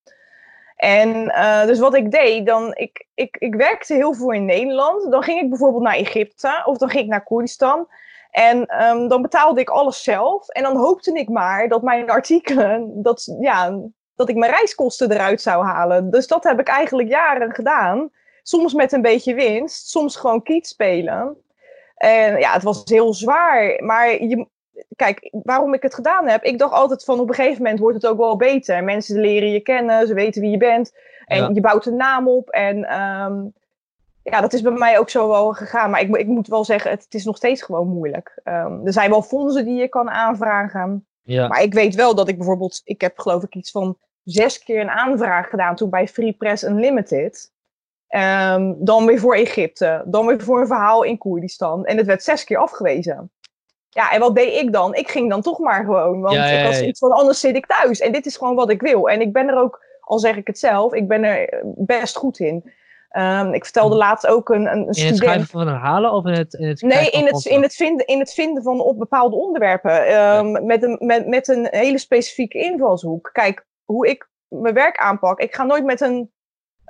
En 0.75 1.09
uh, 1.23 1.65
dus 1.65 1.79
wat 1.79 1.95
ik 1.95 2.11
deed, 2.11 2.45
dan, 2.45 2.75
ik, 2.75 3.05
ik, 3.13 3.35
ik 3.39 3.55
werkte 3.55 3.93
heel 3.93 4.13
veel 4.13 4.31
in 4.31 4.45
Nederland. 4.45 5.11
Dan 5.11 5.23
ging 5.23 5.41
ik 5.41 5.49
bijvoorbeeld 5.49 5.83
naar 5.83 5.95
Egypte 5.95 6.61
of 6.65 6.77
dan 6.77 6.89
ging 6.89 7.03
ik 7.03 7.09
naar 7.09 7.23
Koerdistan. 7.23 7.87
En 8.31 8.83
um, 8.83 9.07
dan 9.07 9.21
betaalde 9.21 9.59
ik 9.61 9.69
alles 9.69 10.03
zelf. 10.03 10.49
En 10.49 10.63
dan 10.63 10.77
hoopte 10.77 11.13
ik 11.13 11.29
maar 11.29 11.67
dat 11.67 11.81
mijn 11.81 12.09
artikelen, 12.09 13.01
dat, 13.01 13.37
ja, 13.39 13.79
dat 14.15 14.29
ik 14.29 14.35
mijn 14.35 14.51
reiskosten 14.51 15.11
eruit 15.11 15.41
zou 15.41 15.65
halen. 15.65 16.09
Dus 16.09 16.27
dat 16.27 16.43
heb 16.43 16.59
ik 16.59 16.67
eigenlijk 16.67 17.09
jaren 17.09 17.53
gedaan. 17.53 18.11
Soms 18.47 18.73
met 18.73 18.91
een 18.91 19.01
beetje 19.01 19.33
winst, 19.33 19.89
soms 19.89 20.15
gewoon 20.15 20.43
kiet 20.43 20.67
spelen. 20.67 21.37
En 21.95 22.39
ja, 22.39 22.53
het 22.53 22.63
was 22.63 22.81
heel 22.85 23.13
zwaar. 23.13 23.83
Maar 23.83 24.23
je, 24.23 24.47
kijk, 24.95 25.29
waarom 25.43 25.73
ik 25.73 25.81
het 25.81 25.93
gedaan 25.93 26.27
heb, 26.27 26.43
ik 26.43 26.59
dacht 26.59 26.73
altijd 26.73 27.03
van 27.03 27.19
op 27.19 27.29
een 27.29 27.35
gegeven 27.35 27.61
moment 27.61 27.79
wordt 27.79 27.95
het 27.95 28.11
ook 28.11 28.17
wel 28.17 28.37
beter. 28.37 28.83
Mensen 28.83 29.19
leren 29.19 29.51
je 29.51 29.59
kennen, 29.59 30.07
ze 30.07 30.13
weten 30.13 30.41
wie 30.41 30.51
je 30.51 30.57
bent. 30.57 30.91
En 31.25 31.53
je 31.53 31.61
bouwt 31.61 31.85
een 31.85 31.95
naam 31.95 32.27
op. 32.27 32.49
En 32.49 32.77
um, 33.01 33.53
ja, 34.23 34.41
dat 34.41 34.53
is 34.53 34.61
bij 34.61 34.71
mij 34.71 34.99
ook 34.99 35.09
zo 35.09 35.27
wel 35.27 35.53
gegaan. 35.53 35.89
Maar 35.89 36.01
ik, 36.01 36.15
ik 36.15 36.27
moet 36.27 36.47
wel 36.47 36.63
zeggen, 36.63 36.91
het, 36.91 37.03
het 37.03 37.13
is 37.13 37.25
nog 37.25 37.37
steeds 37.37 37.61
gewoon 37.61 37.87
moeilijk. 37.87 38.41
Um, 38.43 38.85
er 38.85 38.93
zijn 38.93 39.09
wel 39.09 39.21
fondsen 39.21 39.65
die 39.65 39.79
je 39.79 39.87
kan 39.87 40.09
aanvragen. 40.09 41.07
Ja. 41.21 41.47
Maar 41.47 41.61
ik 41.61 41.73
weet 41.73 41.95
wel 41.95 42.15
dat 42.15 42.27
ik 42.27 42.37
bijvoorbeeld, 42.37 42.81
ik 42.83 43.01
heb 43.01 43.19
geloof 43.19 43.43
ik 43.43 43.55
iets 43.55 43.71
van 43.71 43.97
zes 44.23 44.63
keer 44.63 44.81
een 44.81 44.89
aanvraag 44.89 45.49
gedaan 45.49 45.75
toen 45.75 45.89
bij 45.89 46.07
Free 46.07 46.33
Press 46.33 46.63
Unlimited. 46.63 47.55
Um, 48.09 48.75
dan 48.79 49.05
weer 49.05 49.19
voor 49.19 49.35
Egypte. 49.35 50.03
Dan 50.05 50.25
weer 50.25 50.41
voor 50.41 50.61
een 50.61 50.67
verhaal 50.67 51.03
in 51.03 51.17
Koerdistan. 51.17 51.85
En 51.85 51.97
het 51.97 52.05
werd 52.05 52.23
zes 52.23 52.43
keer 52.43 52.57
afgewezen. 52.57 53.31
Ja, 53.89 54.11
en 54.11 54.19
wat 54.19 54.35
deed 54.35 54.61
ik 54.61 54.73
dan? 54.73 54.95
Ik 54.95 55.09
ging 55.09 55.29
dan 55.29 55.41
toch 55.41 55.59
maar 55.59 55.85
gewoon. 55.85 56.21
Want 56.21 56.35
ik 56.35 56.63
was 56.65 56.81
iets 56.81 56.99
van 56.99 57.11
anders 57.11 57.39
zit 57.39 57.55
ik 57.55 57.65
thuis. 57.65 57.99
En 57.99 58.11
dit 58.11 58.25
is 58.25 58.37
gewoon 58.37 58.55
wat 58.55 58.69
ik 58.69 58.81
wil. 58.81 59.09
En 59.09 59.21
ik 59.21 59.33
ben 59.33 59.47
er 59.47 59.57
ook, 59.57 59.83
al 59.99 60.19
zeg 60.19 60.35
ik 60.35 60.47
het 60.47 60.59
zelf, 60.59 60.93
ik 60.93 61.07
ben 61.07 61.23
er 61.23 61.63
best 61.75 62.15
goed 62.15 62.39
in. 62.39 62.71
Um, 63.11 63.53
ik 63.53 63.63
vertelde 63.63 63.93
hm. 63.93 63.99
laatst 63.99 64.27
ook 64.27 64.49
een, 64.49 64.65
een, 64.65 64.93
student... 64.93 64.97
In 64.97 65.07
het 65.07 65.17
schrijven 65.17 65.47
van 65.47 65.67
verhalen 65.67 66.11
of 66.11 66.25
in 66.25 66.33
het... 66.33 66.53
In 66.53 66.67
het 66.67 66.81
nee, 66.81 67.09
in 67.09 67.25
het, 67.25 67.45
in, 67.45 67.61
het 67.61 67.75
vinden, 67.75 68.05
in 68.05 68.19
het 68.19 68.33
vinden 68.33 68.63
van 68.63 68.79
op 68.79 68.97
bepaalde 68.97 69.35
onderwerpen. 69.35 70.21
Um, 70.21 70.65
met, 70.65 70.83
een, 70.83 70.97
met, 70.99 71.27
met 71.27 71.47
een 71.47 71.67
hele 71.69 71.97
specifieke 71.97 72.57
invalshoek. 72.57 73.29
Kijk, 73.33 73.65
hoe 73.83 74.07
ik 74.07 74.29
mijn 74.47 74.73
werk 74.73 74.97
aanpak. 74.97 75.39
Ik 75.39 75.55
ga 75.55 75.63
nooit 75.63 75.83
met 75.83 76.01
een 76.01 76.31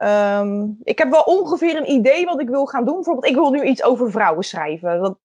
Um, 0.03 0.77
ik 0.83 0.97
heb 0.97 1.09
wel 1.09 1.21
ongeveer 1.21 1.77
een 1.77 1.91
idee 1.91 2.25
wat 2.25 2.41
ik 2.41 2.49
wil 2.49 2.65
gaan 2.65 2.85
doen. 2.85 2.95
Bijvoorbeeld, 2.95 3.25
ik 3.25 3.35
wil 3.35 3.49
nu 3.49 3.63
iets 3.63 3.83
over 3.83 4.11
vrouwen 4.11 4.43
schrijven. 4.43 4.99
Dat, 4.99 5.17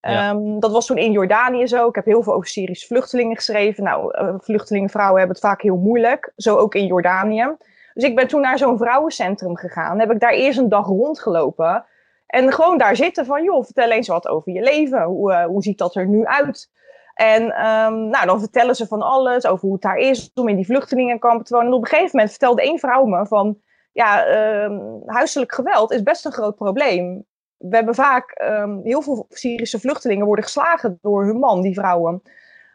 um, 0.00 0.60
dat 0.60 0.72
was 0.72 0.86
toen 0.86 0.98
in 0.98 1.12
Jordanië 1.12 1.66
zo. 1.66 1.88
Ik 1.88 1.94
heb 1.94 2.04
heel 2.04 2.22
veel 2.22 2.34
over 2.34 2.48
Syrische 2.48 2.86
vluchtelingen 2.86 3.36
geschreven. 3.36 3.84
Nou, 3.84 4.22
uh, 4.22 4.34
vluchtelingen, 4.38 4.90
vrouwen 4.90 5.18
hebben 5.18 5.36
het 5.36 5.46
vaak 5.46 5.62
heel 5.62 5.76
moeilijk. 5.76 6.32
Zo 6.36 6.56
ook 6.56 6.74
in 6.74 6.86
Jordanië. 6.86 7.56
Dus 7.94 8.04
ik 8.04 8.16
ben 8.16 8.28
toen 8.28 8.40
naar 8.40 8.58
zo'n 8.58 8.78
vrouwencentrum 8.78 9.56
gegaan. 9.56 9.98
Heb 9.98 10.10
ik 10.10 10.20
daar 10.20 10.32
eerst 10.32 10.58
een 10.58 10.68
dag 10.68 10.86
rondgelopen. 10.86 11.84
En 12.26 12.52
gewoon 12.52 12.78
daar 12.78 12.96
zitten 12.96 13.26
van, 13.26 13.42
joh, 13.42 13.64
vertel 13.64 13.90
eens 13.90 14.08
wat 14.08 14.28
over 14.28 14.52
je 14.52 14.62
leven. 14.62 15.02
Hoe, 15.02 15.32
uh, 15.32 15.44
hoe 15.44 15.62
ziet 15.62 15.78
dat 15.78 15.94
er 15.94 16.06
nu 16.06 16.24
uit? 16.24 16.70
En 17.14 17.42
um, 17.42 18.08
nou, 18.08 18.26
dan 18.26 18.40
vertellen 18.40 18.74
ze 18.74 18.86
van 18.86 19.02
alles 19.02 19.46
over 19.46 19.64
hoe 19.64 19.72
het 19.72 19.82
daar 19.82 19.96
is 19.96 20.30
om 20.34 20.48
in 20.48 20.56
die 20.56 20.66
vluchtelingenkampen 20.66 21.44
te 21.44 21.54
wonen. 21.54 21.68
En 21.68 21.74
op 21.74 21.82
een 21.82 21.88
gegeven 21.88 22.10
moment 22.12 22.30
vertelde 22.30 22.62
één 22.62 22.78
vrouw 22.78 23.04
me 23.04 23.26
van 23.26 23.58
ja, 23.92 24.26
um, 24.64 25.02
huiselijk 25.06 25.54
geweld 25.54 25.92
is 25.92 26.02
best 26.02 26.24
een 26.24 26.32
groot 26.32 26.56
probleem. 26.56 27.24
We 27.56 27.76
hebben 27.76 27.94
vaak, 27.94 28.40
um, 28.42 28.80
heel 28.82 29.02
veel 29.02 29.26
Syrische 29.28 29.80
vluchtelingen 29.80 30.26
worden 30.26 30.44
geslagen 30.44 30.98
door 31.02 31.24
hun 31.24 31.38
man, 31.38 31.62
die 31.62 31.74
vrouwen. 31.74 32.22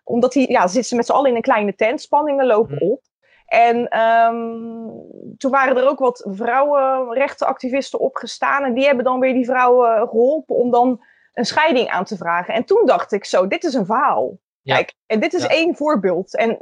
Omdat 0.04 0.32
die, 0.34 0.52
ja, 0.52 0.68
zitten 0.68 0.90
ze 0.90 0.96
met 0.96 1.06
z'n 1.06 1.12
allen 1.12 1.30
in 1.30 1.36
een 1.36 1.42
kleine 1.42 1.76
tent, 1.76 2.02
spanningen 2.02 2.46
lopen 2.46 2.76
mhm. 2.76 2.86
op. 2.86 3.02
En 3.46 4.00
um, 4.00 4.92
toen 5.38 5.52
waren 5.52 5.78
er 5.78 5.88
ook 5.88 6.00
wat 6.00 6.28
vrouwenrechtenactivisten 6.30 8.00
opgestaan. 8.00 8.64
En 8.64 8.74
die 8.74 8.86
hebben 8.86 9.04
dan 9.04 9.20
weer 9.20 9.34
die 9.34 9.46
vrouwen 9.46 10.08
geholpen 10.08 10.56
om 10.56 10.72
dan 10.72 11.04
een 11.34 11.46
scheiding 11.46 11.90
aan 11.90 12.06
te 12.06 12.18
vragen. 12.18 12.54
En 12.54 12.66
toen 12.66 12.86
dacht 12.86 13.12
ik 13.12 13.26
zo, 13.26 13.48
dit 13.48 13.64
is 13.64 13.74
een 13.74 13.86
verhaal. 13.86 14.38
Kijk, 14.64 14.94
en 15.06 15.20
dit 15.20 15.34
is 15.34 15.48
één 15.48 15.76
voorbeeld. 15.76 16.36
En 16.36 16.58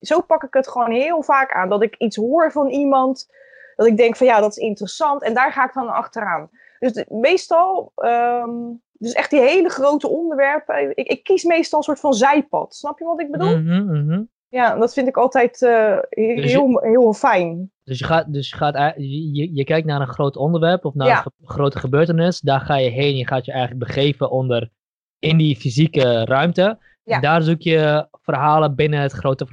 zo 0.00 0.20
pak 0.20 0.42
ik 0.42 0.54
het 0.54 0.68
gewoon 0.68 0.90
heel 0.90 1.22
vaak 1.22 1.52
aan. 1.52 1.68
Dat 1.68 1.82
ik 1.82 1.96
iets 1.96 2.16
hoor 2.16 2.52
van 2.52 2.68
iemand 2.68 3.28
dat 3.76 3.86
ik 3.86 3.96
denk 3.96 4.16
van 4.16 4.26
ja, 4.26 4.40
dat 4.40 4.50
is 4.50 4.62
interessant. 4.62 5.22
En 5.22 5.34
daar 5.34 5.52
ga 5.52 5.64
ik 5.64 5.74
dan 5.74 5.88
achteraan. 5.88 6.50
Dus 6.78 7.04
meestal, 7.08 7.92
um, 7.96 8.82
dus 8.92 9.12
echt 9.12 9.30
die 9.30 9.40
hele 9.40 9.68
grote 9.68 10.08
onderwerpen. 10.08 10.96
Ik, 10.96 11.08
ik, 11.08 11.24
kies 11.24 11.44
meestal 11.44 11.78
een 11.78 11.84
soort 11.84 12.00
van 12.00 12.14
zijpad. 12.14 12.74
Snap 12.74 12.98
je 12.98 13.04
wat 13.04 13.20
ik 13.20 13.30
bedoel? 13.30 13.58
Mm 13.58 13.88
-hmm, 13.88 14.28
Ja, 14.48 14.76
dat 14.76 14.92
vind 14.92 15.08
ik 15.08 15.16
altijd 15.16 15.60
uh, 15.60 15.98
heel, 16.08 16.36
dus 16.36 16.52
je, 16.52 16.80
heel 16.82 17.12
fijn. 17.12 17.72
Dus, 17.84 17.98
je, 17.98 18.04
gaat, 18.04 18.32
dus 18.32 18.50
je, 18.50 18.56
gaat, 18.56 18.94
je, 18.96 19.54
je 19.54 19.64
kijkt 19.64 19.86
naar 19.86 20.00
een 20.00 20.06
groot 20.06 20.36
onderwerp 20.36 20.84
of 20.84 20.94
naar 20.94 21.26
een 21.40 21.48
grote 21.48 21.78
gebeurtenis. 21.78 22.40
Daar 22.40 22.60
ga 22.60 22.76
je 22.76 22.90
heen. 22.90 23.16
Je 23.16 23.26
gaat 23.26 23.44
je 23.44 23.52
eigenlijk 23.52 23.86
begeven 23.86 24.30
onder 24.30 24.70
in 25.18 25.36
die 25.36 25.56
fysieke 25.56 26.24
ruimte. 26.24 26.78
Ja. 27.02 27.14
En 27.14 27.20
daar 27.20 27.42
zoek 27.42 27.60
je 27.60 28.08
verhalen 28.22 28.74
binnen 28.74 29.00
het 29.00 29.12
grote 29.12 29.46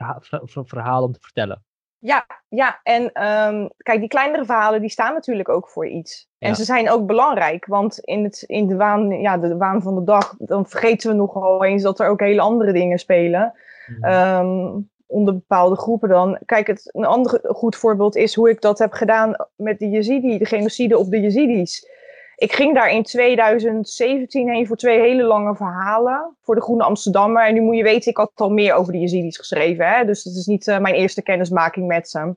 verhaal 0.46 1.04
om 1.04 1.12
te 1.12 1.20
vertellen. 1.22 1.64
Ja, 2.02 2.26
ja. 2.50 2.80
en 2.84 3.04
um, 3.04 3.70
kijk, 3.78 4.00
die 4.00 4.08
kleinere 4.08 4.46
verhalen 4.46 4.82
die 4.82 4.90
staan 4.90 5.14
natuurlijk 5.14 5.50
ook 5.50 5.70
voor 5.70 5.88
iets. 5.88 6.30
En 6.40 6.56
ze 6.56 6.64
zijn 6.64 6.90
ook 6.90 7.06
belangrijk, 7.06 7.66
want 7.66 8.00
in, 8.00 8.24
het, 8.24 8.44
in 8.48 8.68
de, 8.68 8.76
waan, 8.76 9.10
ja, 9.22 9.38
de 9.38 9.58
waan 9.58 9.82
van 9.82 9.96
de 9.96 10.04
dag, 10.04 10.36
dan 10.38 10.68
vergeten 10.68 11.10
we 11.10 11.16
nogal 11.16 11.64
eens 11.64 11.84
dat 11.84 12.00
er 12.00 12.08
ook 12.08 12.20
hele 12.20 12.42
andere 12.42 12.72
dingen 12.72 13.00
spelen. 13.00 13.54
Mm. 14.02 14.90
onder 15.08 15.34
bepaalde 15.34 15.76
groepen 15.76 16.10
dan. 16.10 16.38
Kijk, 16.46 16.68
het, 16.68 16.90
een 16.94 17.06
ander 17.06 17.40
goed 17.44 17.76
voorbeeld 17.76 18.16
is 18.16 18.36
hoe 18.36 18.50
ik 18.50 18.62
dat 18.62 18.80
heb 18.80 18.92
gedaan 18.92 19.36
met 19.56 19.80
de 19.80 19.90
Yazidi, 19.90 20.38
de 20.38 20.46
genocide 20.46 20.98
op 20.98 21.10
de 21.10 21.20
Yazidis 21.20 21.88
ik 22.42 22.54
ging 22.54 22.76
daar 22.76 22.90
in 22.90 23.04
2017 23.04 24.50
heen 24.50 24.68
voor 24.68 24.76
twee 24.76 25.00
hele 25.00 25.24
lange 25.24 25.56
verhalen 25.56 26.36
voor 26.42 26.56
de 26.56 26.62
Groene 26.62 26.84
Amsterdammer. 26.84 27.46
En 27.46 27.54
nu 27.54 27.62
moet 27.62 27.78
je 27.78 27.84
weten, 27.84 28.12
ik 28.12 28.18
had 28.18 28.32
al 28.36 28.50
meer 28.50 28.74
over 28.74 28.94
de 28.94 29.00
Yazidis 29.00 29.38
geschreven. 29.38 29.88
Hè? 29.90 30.06
Dus 30.06 30.24
dat 30.24 30.34
is 30.34 30.46
niet 30.46 30.68
uh, 30.68 30.80
mijn 30.80 30.96
eerste 30.96 31.22
kennismaking 31.22 31.88
met 31.88 32.10
ze. 32.10 32.36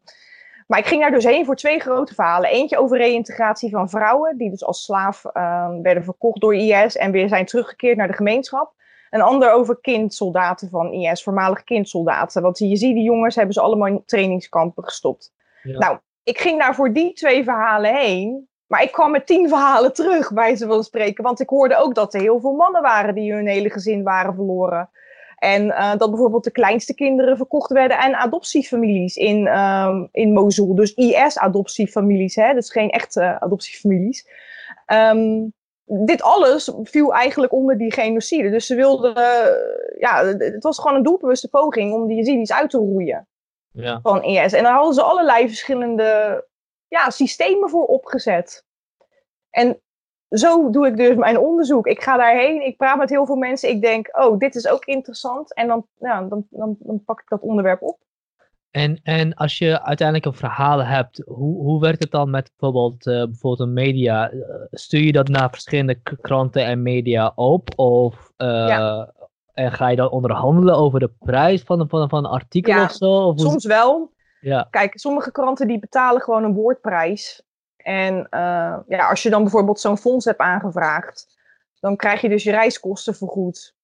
Maar 0.66 0.78
ik 0.78 0.86
ging 0.86 1.00
daar 1.00 1.10
dus 1.10 1.24
heen 1.24 1.44
voor 1.44 1.56
twee 1.56 1.80
grote 1.80 2.14
verhalen. 2.14 2.50
Eentje 2.50 2.78
over 2.78 2.96
reïntegratie 2.96 3.70
van 3.70 3.88
vrouwen, 3.90 4.36
die 4.38 4.50
dus 4.50 4.64
als 4.64 4.84
slaaf 4.84 5.24
uh, 5.24 5.68
werden 5.82 6.04
verkocht 6.04 6.40
door 6.40 6.54
IS 6.54 6.96
en 6.96 7.10
weer 7.10 7.28
zijn 7.28 7.46
teruggekeerd 7.46 7.96
naar 7.96 8.08
de 8.08 8.16
gemeenschap. 8.16 8.72
Een 9.10 9.22
ander 9.22 9.52
over 9.52 9.78
kindsoldaten 9.80 10.68
van 10.68 10.92
IS, 10.92 11.22
voormalige 11.22 11.64
kindsoldaten. 11.64 12.42
Want 12.42 12.56
die 12.56 12.68
Yazidi 12.68 13.02
jongens 13.02 13.34
hebben 13.34 13.54
ze 13.54 13.60
allemaal 13.60 13.88
in 13.88 14.02
trainingskampen 14.06 14.84
gestopt. 14.84 15.32
Ja. 15.62 15.78
Nou, 15.78 15.98
ik 16.22 16.38
ging 16.38 16.60
daar 16.60 16.74
voor 16.74 16.92
die 16.92 17.12
twee 17.12 17.44
verhalen 17.44 17.96
heen. 17.96 18.48
Maar 18.66 18.82
ik 18.82 18.92
kwam 18.92 19.10
met 19.10 19.26
tien 19.26 19.48
verhalen 19.48 19.92
terug, 19.92 20.32
bij 20.32 20.56
ze 20.56 20.66
van 20.66 20.84
spreken. 20.84 21.24
Want 21.24 21.40
ik 21.40 21.48
hoorde 21.48 21.76
ook 21.76 21.94
dat 21.94 22.14
er 22.14 22.20
heel 22.20 22.40
veel 22.40 22.52
mannen 22.52 22.82
waren 22.82 23.14
die 23.14 23.32
hun 23.32 23.46
hele 23.46 23.70
gezin 23.70 24.02
waren 24.02 24.34
verloren. 24.34 24.90
En 25.38 25.66
uh, 25.66 25.96
dat 25.96 26.10
bijvoorbeeld 26.10 26.44
de 26.44 26.50
kleinste 26.50 26.94
kinderen 26.94 27.36
verkocht 27.36 27.70
werden 27.70 27.98
aan 27.98 28.14
adoptiefamilies 28.14 29.16
in, 29.16 29.58
um, 29.58 30.08
in 30.12 30.32
Mosul. 30.32 30.74
Dus 30.74 30.94
IS-adoptiefamilies, 30.94 32.34
hè? 32.34 32.54
dus 32.54 32.70
geen 32.70 32.90
echte 32.90 33.40
adoptiefamilies. 33.40 34.28
Ehm, 34.86 35.42
dit 35.84 36.22
alles 36.22 36.72
viel 36.82 37.14
eigenlijk 37.14 37.52
onder 37.52 37.78
die 37.78 37.92
genocide. 37.92 38.50
Dus 38.50 38.66
ze 38.66 38.74
wilden, 38.74 39.14
ja, 39.98 40.24
het 40.24 40.62
was 40.62 40.78
gewoon 40.78 40.96
een 40.96 41.02
doelbewuste 41.02 41.48
poging 41.48 41.92
om 41.92 42.06
die 42.06 42.16
Yazidis 42.16 42.52
uit 42.52 42.70
te 42.70 42.78
roeien 42.78 43.28
Ja. 43.70 44.00
van 44.02 44.22
IS. 44.22 44.52
En 44.52 44.62
daar 44.62 44.74
hadden 44.74 44.94
ze 44.94 45.02
allerlei 45.02 45.48
verschillende 45.48 46.44
ja, 46.94 47.10
systemen 47.10 47.70
voor 47.70 47.84
opgezet. 47.86 48.64
En 49.50 49.80
zo 50.30 50.70
doe 50.70 50.86
ik 50.86 50.96
dus 50.96 51.16
mijn 51.16 51.38
onderzoek. 51.38 51.86
Ik 51.86 52.02
ga 52.02 52.16
daarheen, 52.16 52.66
ik 52.66 52.76
praat 52.76 52.98
met 52.98 53.10
heel 53.10 53.26
veel 53.26 53.36
mensen. 53.36 53.68
Ik 53.68 53.80
denk, 53.80 54.18
oh, 54.18 54.38
dit 54.38 54.54
is 54.54 54.68
ook 54.68 54.84
interessant. 54.84 55.54
En 55.54 55.66
dan, 55.68 55.86
ja, 55.98 56.22
dan, 56.22 56.46
dan, 56.50 56.76
dan 56.78 57.04
pak 57.04 57.20
ik 57.20 57.28
dat 57.28 57.40
onderwerp 57.40 57.82
op. 57.82 57.98
En, 58.70 59.00
en 59.02 59.34
als 59.34 59.58
je 59.58 59.82
uiteindelijk 59.82 60.26
een 60.26 60.34
verhaal 60.34 60.84
hebt, 60.84 61.22
hoe, 61.26 61.62
hoe 61.62 61.80
werkt 61.80 62.02
het 62.02 62.10
dan 62.10 62.30
met 62.30 62.50
bijvoorbeeld, 62.56 63.06
eh, 63.06 63.14
bijvoorbeeld 63.24 63.68
een 63.68 63.72
media? 63.72 64.30
Eh, 64.30 64.38
Stuur 64.70 65.00
je 65.02 65.12
dat 65.12 65.28
naar 65.28 65.50
verschillende 65.50 66.00
kranten 66.20 66.64
en 66.64 66.82
media 66.82 67.32
op? 67.34 67.68
Of 67.78 68.32
eh, 68.36 68.48
Ja. 68.48 69.12
en 69.52 69.72
ga 69.72 69.88
je 69.88 69.96
dan 69.96 70.10
onderhandelen 70.10 70.76
over 70.76 71.00
de 71.00 71.10
prijs 71.18 71.62
van, 71.62 71.80
een- 71.80 71.88
van, 71.88 72.08
van 72.08 72.24
een 72.24 72.30
artikel 72.30 72.72
Ja, 72.74 72.84
of 72.84 72.92
zo? 72.92 73.12
Of 73.12 73.40
Soms 73.40 73.64
wel. 73.64 74.12
Ja, 74.44 74.66
Kijk, 74.70 74.98
sommige 74.98 75.32
kranten 75.32 75.66
die 75.68 75.78
betalen 75.78 76.20
gewoon 76.22 76.44
een 76.44 76.54
woordprijs. 76.54 77.42
En 77.76 78.26
eh, 78.30 78.76
ja, 78.86 79.08
als 79.08 79.22
je 79.22 79.30
dan 79.30 79.42
bijvoorbeeld 79.42 79.80
zo'n 79.80 79.98
fonds 79.98 80.24
hebt 80.24 80.38
aangevraagd, 80.40 81.36
dan 81.80 81.96
krijg 81.96 82.20
je 82.20 82.28
dus 82.28 82.42
je 82.42 82.50
reiskosten 82.50 83.14
vergoed. 83.14 83.74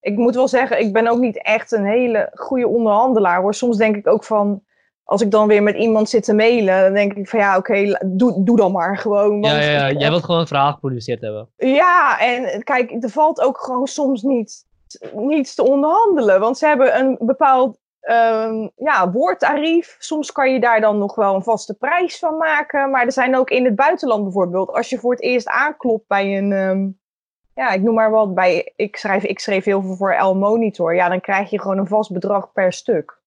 Ik 0.00 0.16
moet 0.16 0.34
wel 0.34 0.48
zeggen, 0.48 0.80
ik 0.80 0.92
ben 0.92 1.08
ook 1.08 1.18
niet 1.18 1.42
echt 1.42 1.72
een 1.72 1.84
hele 1.84 2.30
goede 2.34 2.68
onderhandelaar 2.68 3.40
hoor. 3.40 3.54
Soms 3.54 3.76
denk 3.76 3.96
ik 3.96 4.06
ook 4.06 4.24
van, 4.24 4.62
als 5.04 5.22
ik 5.22 5.30
dan 5.30 5.46
weer 5.48 5.62
met 5.62 5.76
iemand 5.76 6.08
zit 6.08 6.24
te 6.24 6.34
mailen, 6.34 6.82
dan 6.82 6.92
denk 6.92 7.12
ik 7.12 7.28
van 7.28 7.38
ja, 7.40 7.56
oké, 7.56 7.98
doe, 8.06 8.44
doe 8.44 8.56
dan 8.56 8.72
maar 8.72 8.98
gewoon. 8.98 9.42
ja, 9.42 9.50
want 9.50 9.64
ja, 9.64 9.70
ja. 9.70 9.86
ik- 9.86 9.98
jij 10.00 10.10
wilt 10.10 10.24
gewoon 10.24 10.40
een 10.40 10.46
verhaal 10.46 10.72
geproduceerd 10.72 11.20
hebben. 11.20 11.48
ja, 11.56 12.18
en 12.20 12.62
kijk, 12.62 12.90
er 13.04 13.10
valt 13.10 13.40
ook 13.40 13.58
gewoon 13.60 13.86
soms 13.86 14.22
niet, 14.22 14.66
niets 15.12 15.54
te 15.54 15.62
onderhandelen. 15.64 16.40
Want 16.40 16.58
ze 16.58 16.66
hebben 16.66 16.98
een 16.98 17.16
bepaald 17.20 17.78
ehm, 18.08 18.68
ja, 18.76 19.10
woordtarief. 19.10 19.96
Soms 19.98 20.32
kan 20.32 20.52
je 20.52 20.60
daar 20.60 20.80
dan 20.80 20.98
nog 20.98 21.14
wel 21.14 21.34
een 21.34 21.42
vaste 21.42 21.74
prijs 21.74 22.18
van 22.18 22.36
maken. 22.36 22.90
Maar 22.90 23.04
er 23.04 23.12
zijn 23.12 23.36
ook 23.36 23.50
in 23.50 23.64
het 23.64 23.74
buitenland 23.74 24.22
bijvoorbeeld, 24.22 24.70
als 24.70 24.88
je 24.88 24.98
voor 24.98 25.10
het 25.10 25.22
eerst 25.22 25.48
aanklopt 25.48 26.06
bij 26.06 26.38
een. 26.38 26.52
ehm, 26.52 26.88
ja, 27.54 27.70
ik 27.70 27.82
noem 27.82 27.94
maar 27.94 28.10
wat. 28.10 28.34
Bij, 28.34 28.72
ik, 28.76 28.96
schrijf, 28.96 29.24
ik 29.24 29.38
schreef 29.38 29.64
heel 29.64 29.82
veel 29.82 29.96
voor 29.96 30.12
El 30.12 30.36
Monitor. 30.36 30.94
Ja, 30.94 31.08
dan 31.08 31.20
krijg 31.20 31.50
je 31.50 31.60
gewoon 31.60 31.78
een 31.78 31.86
vast 31.86 32.12
bedrag 32.12 32.52
per 32.52 32.72
stuk. 32.72 33.18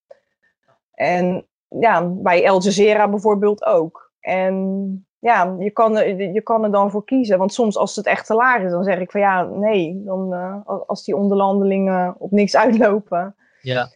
En 0.93 1.47
ja, 1.67 2.05
bij 2.05 2.49
Al 2.49 2.61
Jazeera 2.61 3.09
bijvoorbeeld 3.09 3.65
ook. 3.65 4.11
En 4.19 5.05
ja, 5.19 5.55
je 5.59 5.71
kan, 5.71 5.97
er, 5.97 6.21
je 6.33 6.41
kan 6.41 6.63
er 6.63 6.71
dan 6.71 6.91
voor 6.91 7.05
kiezen. 7.05 7.37
Want 7.37 7.53
soms 7.53 7.77
als 7.77 7.95
het 7.95 8.05
echt 8.05 8.25
te 8.25 8.33
laag 8.33 8.61
is, 8.61 8.71
dan 8.71 8.83
zeg 8.83 8.99
ik 8.99 9.11
van 9.11 9.21
ja, 9.21 9.43
nee. 9.43 10.01
Dan, 10.05 10.33
eh, 10.33 10.55
als 10.87 11.03
die 11.03 11.15
onderhandelingen 11.15 12.15
op 12.17 12.31
niks 12.31 12.55
uitlopen. 12.55 13.35
Ja. 13.61 13.89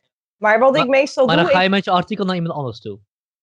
Maar 0.45 0.59
wat 0.59 0.71
Maar- 0.71 0.81
ik 0.81 0.87
meestal 0.89 1.25
Maar 1.25 1.35
doe, 1.35 1.45
dan 1.45 1.53
ga 1.53 1.61
je 1.61 1.69
met 1.69 1.83
je 1.85 1.91
artikel 1.91 2.25
naar 2.25 2.35
iemand 2.35 2.53
anders 2.55 2.81
toe. 2.81 2.99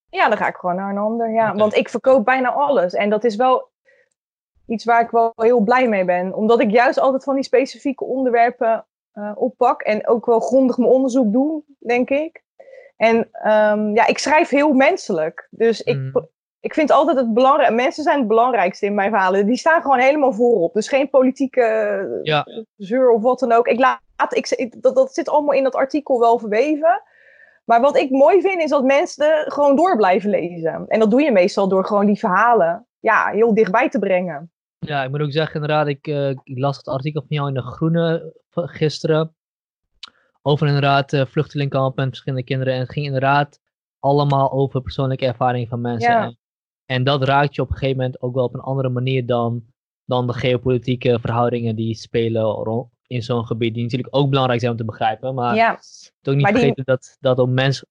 ja, 0.09 0.29
dan 0.29 0.37
ga 0.39 0.47
ik 0.49 0.57
gewoon 0.57 0.77
naar 0.77 0.91
een 0.91 0.99
ander. 0.99 1.31
Ja. 1.33 1.55
Want 1.55 1.75
ik 1.75 1.89
verkoop 1.89 2.25
bijna 2.25 2.53
alles. 2.53 2.93
En 2.95 3.11
dat 3.11 3.25
is 3.25 3.37
wel 3.37 3.71
iets 4.67 4.85
waar 4.85 5.01
ik 5.03 5.11
wel 5.11 5.33
heel 5.37 5.61
blij 5.61 5.89
mee 5.89 6.05
ben. 6.05 6.35
Omdat 6.35 6.61
ik 6.61 6.71
juist 6.71 6.99
altijd 6.99 7.25
van 7.25 7.35
die 7.35 7.45
specifieke 7.45 8.05
onderwerpen 8.05 8.87
eh, 9.13 9.33
oppak. 9.35 9.83
En 9.83 10.09
ook 10.09 10.27
wel 10.27 10.41
grondig 10.41 10.77
mijn 10.79 10.91
onderzoek 10.91 11.33
doe, 11.33 11.63
denk 11.79 12.11
ik. 12.11 12.43
En 12.97 13.29
ehm, 13.33 13.95
ja, 13.95 14.07
ik 14.07 14.19
schrijf 14.19 14.49
heel 14.49 14.73
menselijk. 14.73 15.49
Dus 15.51 15.81
ik, 15.83 15.97
Mm. 15.97 16.29
ik 16.61 16.75
vind 16.75 16.91
altijd 16.91 17.17
het 17.17 17.35
belangrijk. 17.35 17.73
Mensen 17.75 18.03
zijn 18.03 18.19
het 18.19 18.29
belangrijkste 18.29 18.87
in 18.87 18.95
mijn 18.95 19.11
verhalen. 19.11 19.47
Die 19.47 19.57
staan 19.57 19.83
gewoon 19.83 19.99
helemaal 19.99 20.33
voorop. 20.33 20.73
Dus 20.75 20.89
geen 20.89 21.11
politieke 21.11 22.21
Ja. 22.23 22.47
zeur 22.77 23.11
of 23.11 23.23
wat 23.23 23.39
dan 23.39 23.53
ook. 23.53 23.67
Ik 23.67 23.79
laat, 23.79 24.01
ik, 24.29 24.49
ik- 24.51 24.83
dat, 24.83 24.95
dat 24.95 25.15
zit 25.15 25.29
allemaal 25.29 25.55
in 25.55 25.63
dat 25.63 25.75
artikel 25.75 26.21
wel 26.21 26.39
verweven. 26.39 27.03
Maar 27.65 27.81
wat 27.81 27.97
ik 27.97 28.11
mooi 28.11 28.41
vind 28.41 28.63
is 28.63 28.71
dat 28.71 28.85
mensen 28.85 29.45
gewoon 29.53 29.77
door 29.77 29.97
blijven 29.97 30.31
lezen. 30.31 30.85
En 30.89 31.01
dat 31.01 31.11
doe 31.11 31.23
je 31.23 31.33
meestal 31.33 31.69
door 31.69 31.85
gewoon 31.85 32.07
die 32.07 32.19
verhalen 32.19 32.87
ja, 33.01 33.29
heel 33.31 33.55
dichtbij 33.55 33.89
te 33.89 33.99
brengen. 33.99 34.51
Ja, 34.79 35.05
ik 35.05 35.11
moet 35.11 35.21
ook 35.21 35.33
zeggen, 35.33 35.55
inderdaad, 35.55 35.87
ik, 35.87 36.07
eh, 36.07 36.29
ik 36.31 36.59
las 36.59 36.77
het 36.77 36.89
artikel 36.89 37.21
van 37.21 37.37
jou 37.37 37.49
in 37.49 37.55
de 37.55 37.63
Groene 37.63 38.35
gisteren. 38.51 39.35
Over 40.43 40.67
inderdaad 40.67 41.13
uh, 41.13 41.27
vluchtelingkampen 41.27 42.03
en 42.03 42.09
verschillende 42.09 42.45
kinderen. 42.45 42.75
En 42.75 42.81
het 42.81 42.93
ging 42.93 43.07
inderdaad 43.07 43.61
allemaal 43.99 44.53
over 44.53 44.81
persoonlijke 44.81 45.27
ervaringen 45.27 45.69
van 45.69 45.81
mensen. 45.81 46.13
Ja. 46.13 46.23
En, 46.25 46.39
en 46.87 47.05
dat 47.05 47.25
raakt 47.25 47.55
je 47.55 47.63
op 47.63 47.71
een 47.71 47.77
gegeven 47.77 47.97
moment 47.97 48.23
ook 48.23 48.35
wel 48.35 48.45
op 48.45 48.55
een 48.55 48.61
andere 48.61 48.89
manier 48.89 49.27
dan, 49.27 49.63
dan 50.05 50.27
de 50.27 50.33
geopolitieke 50.33 51.19
verhoudingen 51.21 51.77
die 51.77 51.95
spelen 51.95 52.57
in 53.13 53.23
zo'n 53.23 53.47
gebied. 53.47 53.75
Die 53.75 53.83
natuurlijk 53.83 54.17
ook 54.17 54.29
belangrijk 54.29 54.61
zijn 54.61 54.73
om 54.73 54.79
te 54.79 54.85
begrijpen. 54.85 55.35
Maar 55.35 55.55
Ja. 55.55 55.71
ook 55.73 55.79
niet 56.35 56.43
Maar 56.43 56.53
die- 56.53 56.61
vergeten 56.61 56.85
dat 56.85 57.17
dat 57.21 57.39
om 57.39 57.55
mens, 57.55 57.85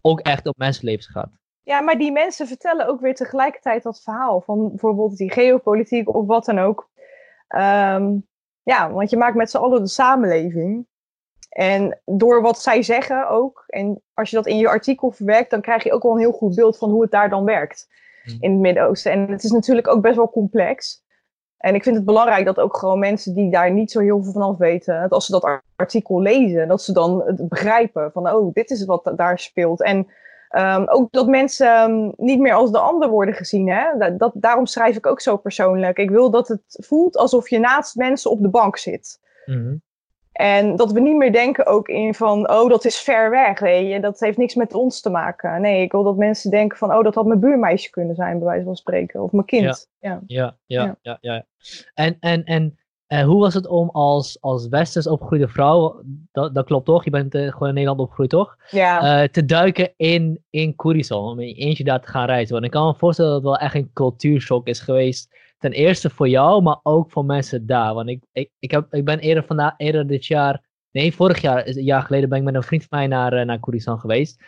ook 0.00 0.20
echt 0.20 0.46
op 0.46 0.56
mensenlevens 0.56 1.06
gaat. 1.06 1.30
ja, 1.62 1.80
maar 1.80 1.98
die 1.98 2.12
mensen 2.12 2.46
vertellen 2.46 2.86
ook 2.86 3.00
weer 3.00 3.14
tegelijkertijd 3.14 3.82
dat 3.82 4.02
verhaal. 4.02 4.40
Van 4.40 4.68
bijvoorbeeld 4.68 5.16
die 5.16 5.30
geopolitiek 5.32 6.14
of 6.14 6.26
wat 6.26 6.44
dan 6.44 6.58
ook. 6.58 6.88
Ehm, 7.48 8.14
ja, 8.62 8.90
want 8.92 9.10
je 9.10 9.16
maakt 9.16 9.36
met 9.36 9.50
z'n 9.50 9.56
allen 9.56 9.82
de 9.82 9.88
samenleving. 9.88 10.86
En 11.48 12.00
door 12.04 12.42
wat 12.42 12.60
zij 12.62 12.82
zeggen 12.82 13.28
ook, 13.28 13.64
en 13.66 14.02
als 14.14 14.30
je 14.30 14.36
dat 14.36 14.46
in 14.46 14.56
je 14.56 14.68
artikel 14.68 15.10
verwerkt, 15.10 15.50
dan 15.50 15.60
krijg 15.60 15.82
je 15.84 15.92
ook 15.92 16.02
wel 16.02 16.12
een 16.12 16.18
heel 16.18 16.32
goed 16.32 16.54
beeld 16.54 16.78
van 16.78 16.90
hoe 16.90 17.02
het 17.02 17.10
daar 17.10 17.30
dan 17.30 17.44
werkt 17.44 17.88
Hmm. 18.22 18.36
in 18.40 18.50
het 18.52 18.60
Midden-Oosten. 18.60 19.12
En 19.12 19.28
het 19.30 19.44
is 19.44 19.50
natuurlijk 19.50 19.88
ook 19.88 20.02
best 20.02 20.16
wel 20.16 20.30
complex. 20.30 21.04
En 21.58 21.74
ik 21.74 21.82
vind 21.82 21.96
het 21.96 22.04
belangrijk 22.04 22.44
dat 22.44 22.58
ook 22.58 22.76
gewoon 22.76 22.98
mensen 22.98 23.34
die 23.34 23.50
daar 23.50 23.72
niet 23.72 23.90
zo 23.90 24.00
heel 24.00 24.22
veel 24.22 24.32
van 24.32 24.42
af 24.42 24.56
weten, 24.56 25.00
dat 25.00 25.10
als 25.10 25.26
ze 25.26 25.32
dat 25.32 25.60
artikel 25.76 26.20
lezen, 26.20 26.68
dat 26.68 26.82
ze 26.82 26.92
dan 26.92 27.22
het 27.26 27.48
begrijpen 27.48 28.12
van, 28.12 28.30
oh, 28.30 28.52
dit 28.52 28.70
is 28.70 28.84
wat 28.84 29.12
daar 29.16 29.38
speelt. 29.38 29.82
En 29.82 30.06
ehm, 30.48 30.84
ook 30.86 31.12
dat 31.12 31.26
mensen 31.26 31.74
ehm, 31.74 32.10
niet 32.16 32.40
meer 32.40 32.54
als 32.54 32.70
de 32.70 32.78
ander 32.78 33.08
worden 33.08 33.34
gezien. 33.34 33.68
Hè? 33.68 34.16
Dat, 34.16 34.32
daarom 34.34 34.66
schrijf 34.66 34.96
ik 34.96 35.06
ook 35.06 35.20
zo 35.20 35.36
persoonlijk. 35.36 35.98
Ik 35.98 36.10
wil 36.10 36.30
dat 36.30 36.48
het 36.48 36.62
voelt 36.86 37.16
alsof 37.16 37.48
je 37.48 37.58
naast 37.58 37.94
mensen 37.94 38.30
op 38.30 38.40
de 38.42 38.50
bank 38.50 38.76
zit. 38.76 39.20
Mhm. 39.46 39.74
En 40.36 40.76
dat 40.76 40.92
we 40.92 41.00
niet 41.00 41.16
meer 41.16 41.32
denken 41.32 41.66
ook 41.66 41.88
in 41.88 42.14
van, 42.14 42.50
oh, 42.50 42.68
dat 42.68 42.84
is 42.84 42.98
ver 42.98 43.30
weg, 43.30 43.58
weet 43.58 43.92
je. 43.92 44.00
Dat 44.00 44.20
heeft 44.20 44.38
niks 44.38 44.54
met 44.54 44.74
ons 44.74 45.00
te 45.00 45.10
maken. 45.10 45.60
Nee, 45.60 45.82
ik 45.82 45.92
wil 45.92 46.02
dat 46.02 46.16
mensen 46.16 46.50
denken 46.50 46.78
van, 46.78 46.94
oh, 46.94 47.02
dat 47.02 47.14
had 47.14 47.26
mijn 47.26 47.40
buurmeisje 47.40 47.90
kunnen 47.90 48.14
zijn, 48.14 48.38
bij 48.38 48.46
wijze 48.46 48.64
van 48.64 48.76
spreken. 48.76 49.22
Of 49.22 49.32
mijn 49.32 49.46
kind. 49.46 49.88
Ja. 50.00 50.22
Ja, 50.26 50.56
ja, 50.66 50.84
Ja. 50.84 50.96
ja, 51.02 51.18
ja. 51.20 51.44
En, 51.94 52.16
en, 52.20 52.44
en 52.44 52.78
eh, 53.06 53.24
hoe 53.24 53.40
was 53.40 53.54
het 53.54 53.66
om 53.66 53.90
als, 53.90 54.38
als 54.40 54.68
westers 54.68 55.06
opgegroeide 55.06 55.48
vrouw, 55.48 56.02
dat, 56.32 56.54
dat 56.54 56.66
klopt 56.66 56.86
toch? 56.86 57.04
Je 57.04 57.10
bent 57.10 57.34
eh, 57.34 57.52
gewoon 57.52 57.68
in 57.68 57.74
Nederland 57.74 58.00
opgegroeid 58.00 58.30
toch? 58.30 58.56
Ja. 58.70 59.22
Eh, 59.22 59.28
te 59.28 59.44
duiken 59.44 59.92
in, 59.96 60.44
in 60.50 60.74
Koerison, 60.74 61.30
om 61.30 61.40
in 61.40 61.48
je 61.48 61.54
eentje 61.54 61.84
daar 61.84 62.00
te 62.00 62.08
gaan 62.08 62.26
reizen. 62.26 62.52
Want 62.52 62.64
ik 62.64 62.70
kan 62.70 62.86
me 62.86 62.94
voorstellen 62.94 63.30
dat 63.30 63.40
het 63.40 63.50
wel 63.50 63.60
echt 63.60 63.74
een 63.74 63.90
cultuurshock 63.92 64.66
is 64.66 64.80
geweest. 64.80 65.34
Ten 65.58 65.72
eerste 65.72 66.10
voor 66.10 66.28
jou, 66.28 66.62
maar 66.62 66.78
ook 66.82 67.10
voor 67.10 67.24
mensen 67.24 67.66
daar. 67.66 67.94
Want 67.94 68.08
ik, 68.08 68.22
ik, 68.32 68.50
ik, 68.58 68.70
heb, 68.70 68.94
ik 68.94 69.04
ben 69.04 69.18
eerder, 69.18 69.44
vandaag, 69.44 69.74
eerder 69.76 70.06
dit 70.06 70.26
jaar, 70.26 70.62
nee, 70.90 71.14
vorig 71.14 71.40
jaar, 71.40 71.66
is- 71.66 71.76
een 71.76 71.84
jaar 71.84 72.02
geleden, 72.02 72.28
ben 72.28 72.38
ik 72.38 72.44
met 72.44 72.54
een 72.54 72.62
vriend 72.62 72.84
van 72.84 72.98
mij 72.98 73.06
naar, 73.06 73.32
eh, 73.32 73.44
naar 73.46 73.58
Koerison 73.60 73.98
geweest. 73.98 74.42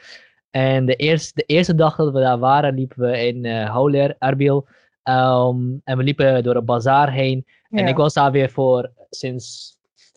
En 0.50 0.86
de 0.86 0.94
eerste, 0.96 1.32
de 1.34 1.42
eerste 1.42 1.74
dag 1.74 1.96
dat 1.96 2.12
we 2.12 2.20
daar 2.20 2.38
waren, 2.38 2.74
liepen 2.74 3.00
we 3.10 3.26
in 3.26 3.44
eh 3.44 3.70
Houler, 3.70 4.16
Erbil. 4.18 4.66
Ehm, 5.02 5.56
en 5.84 5.96
we 5.96 6.02
liepen 6.02 6.42
door 6.42 6.56
een 6.56 6.64
bazaar 6.64 7.12
heen. 7.12 7.46
En 7.70 7.86
ik 7.88 7.96
was 7.96 8.14
daar 8.14 8.30
weer 8.32 8.50
voor, 8.50 8.90
sinds 9.10 9.76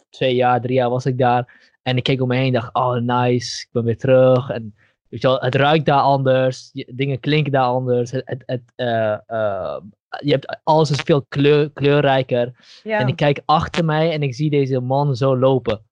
twee 0.09 0.35
jaar, 0.35 0.61
drie 0.61 0.75
jaar 0.75 0.89
was 0.89 1.05
ik 1.05 1.17
daar. 1.17 1.69
En 1.81 1.97
ik 1.97 2.03
keek 2.03 2.21
om 2.21 2.27
me 2.27 2.35
heen 2.35 2.45
en 2.45 2.51
dacht, 2.61 2.73
oh 2.73 2.95
nice, 2.95 3.61
ik 3.61 3.67
ben 3.71 3.83
weer 3.83 3.97
terug. 3.97 4.49
En 4.49 4.75
weet 5.09 5.21
je 5.21 5.27
wel, 5.27 5.39
het 5.39 5.55
ruikt 5.55 5.85
daar 5.85 5.99
anders, 6.01 6.71
dingen 6.71 7.19
klinken 7.19 7.51
daar 7.51 7.63
anders. 7.65 8.11
Het, 8.11 8.21
het, 8.25 8.43
het, 8.45 8.73
eh, 8.75 9.77
je 10.23 10.31
hebt, 10.31 10.59
alles 10.63 10.91
is 10.91 11.01
veel 11.01 11.25
kleur, 11.27 11.71
kleurrijker. 11.71 12.79
ja. 12.83 12.99
En 12.99 13.07
ik 13.07 13.15
kijk 13.15 13.41
achter 13.45 13.85
mij 13.85 14.11
en 14.11 14.23
ik 14.23 14.35
zie 14.35 14.49
deze 14.49 14.79
man 14.79 15.15
zo 15.15 15.37
lopen. 15.37 15.85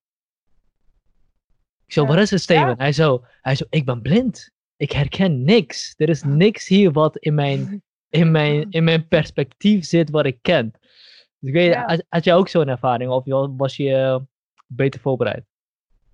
Ik 1.86 1.92
zo, 1.92 2.02
Ja. 2.02 2.08
wat 2.08 2.18
is 2.18 2.30
het 2.30 2.40
Steven? 2.40 2.68
Ja. 2.68 2.74
Hij, 2.76 2.92
zo, 2.92 3.24
hij 3.40 3.54
zo, 3.54 3.64
ik 3.70 3.84
ben 3.84 4.02
blind. 4.02 4.50
Ik 4.76 4.92
herken 4.92 5.44
niks. 5.44 5.94
Er 5.96 6.08
is 6.08 6.22
niks 6.22 6.68
hier 6.68 6.92
wat 6.92 7.16
in 7.16 7.34
mijn, 7.34 7.82
in 8.08 8.30
mijn, 8.30 8.66
in 8.76 8.84
mijn 8.84 9.08
perspectief 9.08 9.84
zit 9.84 10.10
wat 10.10 10.26
ik 10.26 10.38
ken. 10.42 10.70
Dus 11.38 11.48
ik 11.48 11.52
weet, 11.52 11.74
had, 11.74 12.04
had 12.08 12.24
jij 12.24 12.34
ook 12.34 12.48
zo'n 12.48 12.68
ervaring 12.68 13.10
of 13.10 13.24
was 13.56 13.76
je 13.76 13.94
eh, 13.94 14.16
beter 14.66 15.00
voorbereid? 15.00 15.44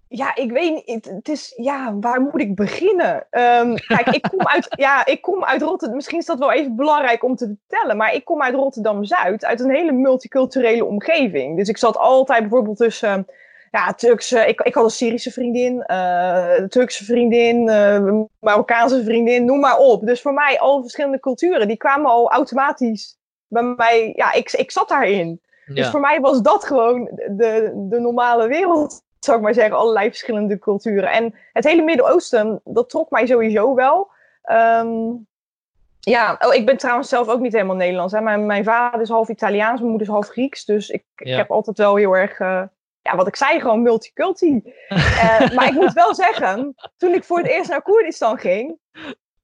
Ja, 0.08 0.34
ik 0.34 0.50
weet 0.50 0.86
niet. 0.86 1.04
Het, 1.04 1.28
is, 1.28 1.52
ja, 1.56 1.94
waar 2.00 2.20
moet 2.20 2.40
ik 2.40 2.54
beginnen? 2.54 3.26
Ehm, 3.30 3.75
kijk, 3.94 4.06
ik 4.06 4.22
kom 4.30 4.46
uit, 4.46 4.66
ja, 4.68 5.06
ik 5.06 5.22
kom 5.22 5.44
uit 5.44 5.62
Rotterdam. 5.62 5.96
Misschien 5.96 6.18
is 6.18 6.26
dat 6.26 6.38
wel 6.38 6.52
even 6.52 6.76
belangrijk 6.76 7.25
om 7.25 7.36
te 7.36 7.46
vertellen. 7.46 7.96
Maar 7.96 8.14
ik 8.14 8.25
kom 8.25 8.42
uit 8.42 8.54
Rotterdam-Zuid, 8.54 9.44
uit 9.44 9.60
een 9.60 9.75
hele 9.75 9.92
multiculturele 9.92 10.84
omgeving. 10.84 11.56
Dus 11.56 11.68
ik 11.68 11.76
zat 11.76 11.96
altijd 11.96 12.40
bijvoorbeeld 12.40 12.76
tussen, 12.76 13.26
ja, 13.70 13.92
Turkse... 13.94 14.46
Ik, 14.46 14.60
ik 14.60 14.75
had 14.75 14.84
een 14.84 14.90
Syrische 14.90 15.30
vriendin, 15.30 15.82
eh, 15.82 16.54
Turkse 16.54 17.04
vriendin, 17.04 17.68
eh, 17.68 18.20
Marokkaanse 18.40 19.04
vriendin, 19.04 19.44
noem 19.44 19.60
maar 19.60 19.78
op. 19.78 20.06
Dus 20.06 20.20
voor 20.20 20.34
mij 20.34 20.58
al 20.58 20.80
verschillende 20.80 21.20
culturen, 21.20 21.68
die 21.68 21.76
kwamen 21.76 22.10
al 22.10 22.30
automatisch 22.30 23.16
bij 23.48 23.62
mij, 23.62 24.12
ja, 24.16 24.32
ik, 24.32 24.52
ik 24.52 24.70
zat 24.70 24.88
daarin. 24.88 25.40
Dus 25.66 25.88
voor 25.88 26.00
mij 26.00 26.20
was 26.20 26.42
dat 26.42 26.64
gewoon 26.64 27.04
de, 27.14 27.72
de 27.88 28.00
normale 28.00 28.48
wereld, 28.48 29.02
zou 29.26 29.37
ik 29.37 29.45
maar 29.45 29.54
zeggen. 29.54 29.76
Allerlei 29.76 30.09
verschillende 30.09 30.59
culturen. 30.59 31.11
En 31.11 31.35
het 31.52 31.64
hele 31.64 31.83
Midden-Oosten, 31.83 32.61
dat 32.64 32.90
trok 32.90 33.11
mij 33.11 33.26
sowieso 33.26 33.75
wel. 33.75 34.11
Ehm, 34.42 35.12
ja, 36.00 36.37
oh, 36.40 36.54
ik 36.54 36.66
ben 36.66 36.76
trouwens 36.76 37.09
zelf 37.09 37.28
ook 37.28 37.40
niet 37.40 37.52
helemaal 37.52 37.76
Nederlands. 37.76 38.12
Hè. 38.12 38.21
Mijn, 38.21 38.47
mijn 38.47 38.64
vader 38.64 39.00
is 39.00 39.09
half 39.09 39.28
Italiaans, 39.28 39.78
mijn 39.78 39.90
moeder 39.90 40.06
is 40.06 40.12
half 40.12 40.28
Grieks. 40.28 40.64
Dus 40.64 40.88
ik, 40.88 41.04
ik 41.16 41.37
heb 41.37 41.50
altijd 41.50 41.78
wel 41.78 41.97
heel 41.97 42.16
erg, 42.16 42.38
uh, 42.38 42.62
ja, 43.02 43.16
wat 43.16 43.26
ik 43.26 43.37
zei, 43.37 43.61
gewoon 43.61 43.83
multiculti. 43.83 44.62
uh, 44.88 45.50
maar 45.54 45.66
ik 45.66 45.75
moet 45.75 45.92
wel 45.92 46.14
zeggen, 46.14 46.75
toen 46.97 47.14
ik 47.14 47.25
voor 47.25 47.38
het 47.38 47.47
eerst 47.47 47.71
naar 47.71 47.83
Koerdistan 47.83 48.38
ging, 48.38 48.78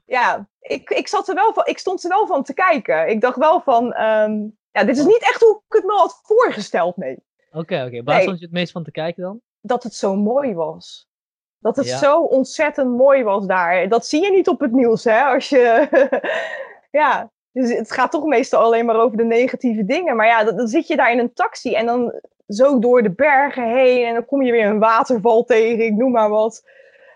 ja, 0.05 0.49
ik, 0.61 0.91
ik, 0.91 1.09
zat 1.09 1.29
er 1.29 1.35
wel 1.35 1.53
van, 1.53 1.67
ik 1.67 1.79
stond 1.79 2.03
er 2.03 2.09
wel 2.09 2.27
van 2.27 2.43
te 2.43 2.55
kijken. 2.55 3.09
Ik 3.09 3.21
dacht 3.21 3.37
wel 3.37 3.61
van, 3.61 3.85
um, 3.85 4.57
ja, 4.73 4.85
dit 4.85 4.97
is 4.97 5.05
niet 5.05 5.23
echt 5.23 5.41
hoe 5.41 5.62
ik 5.69 5.75
het 5.75 5.85
me 5.85 5.93
had 5.93 6.21
voorgesteld, 6.23 6.97
nee. 6.97 7.17
Oké, 7.53 7.85
oké. 7.87 8.03
Waar 8.03 8.21
stond 8.21 8.39
je 8.39 8.45
het 8.45 8.55
meest 8.55 8.73
van 8.73 8.85
te 8.85 8.91
kijken 8.91 9.23
dan? 9.23 9.41
Dat 9.62 9.83
het 9.83 9.95
zo 9.95 10.16
mooi 10.16 10.54
was. 10.54 11.11
Dat 11.59 11.76
het 11.76 11.88
zo 11.88 12.21
ontzettend 12.21 12.97
mooi 12.97 13.23
was 13.23 13.47
daar. 13.47 13.88
Dat 13.88 14.07
zie 14.07 14.23
je 14.23 14.31
niet 14.31 14.49
op 14.49 14.61
het 14.61 14.73
nieuws, 14.73 15.04
hè? 15.04 15.23
Als 15.23 15.49
je. 15.49 15.88
ja, 17.00 17.31
dus 17.52 17.76
het 17.76 17.92
gaat 17.92 18.11
toch 18.11 18.25
meestal 18.25 18.62
alleen 18.62 18.87
maar 18.87 18.97
over 18.97 19.16
de 19.16 19.25
negatieve 19.25 19.85
dingen. 19.85 20.16
Maar 20.16 20.26
ja, 20.26 20.45
dan, 20.45 20.57
dan, 20.57 20.69
zit 20.69 20.87
je 20.87 20.97
daar 20.97 21.12
in 21.12 21.19
een 21.19 21.33
taxi 21.33 21.75
en 21.75 21.87
dan 21.87 22.21
zo 22.47 22.78
door 22.78 23.02
de 23.02 23.11
bergen 23.11 23.69
heen. 23.69 24.07
En 24.07 24.14
dan 24.14 24.25
kom 24.25 24.42
je 24.42 24.52
weer 24.52 24.66
een 24.66 24.78
waterval 24.78 25.45
tegen, 25.45 25.85
ik 25.85 25.95
noem 25.95 26.11
maar 26.12 26.28
wat. 26.28 26.62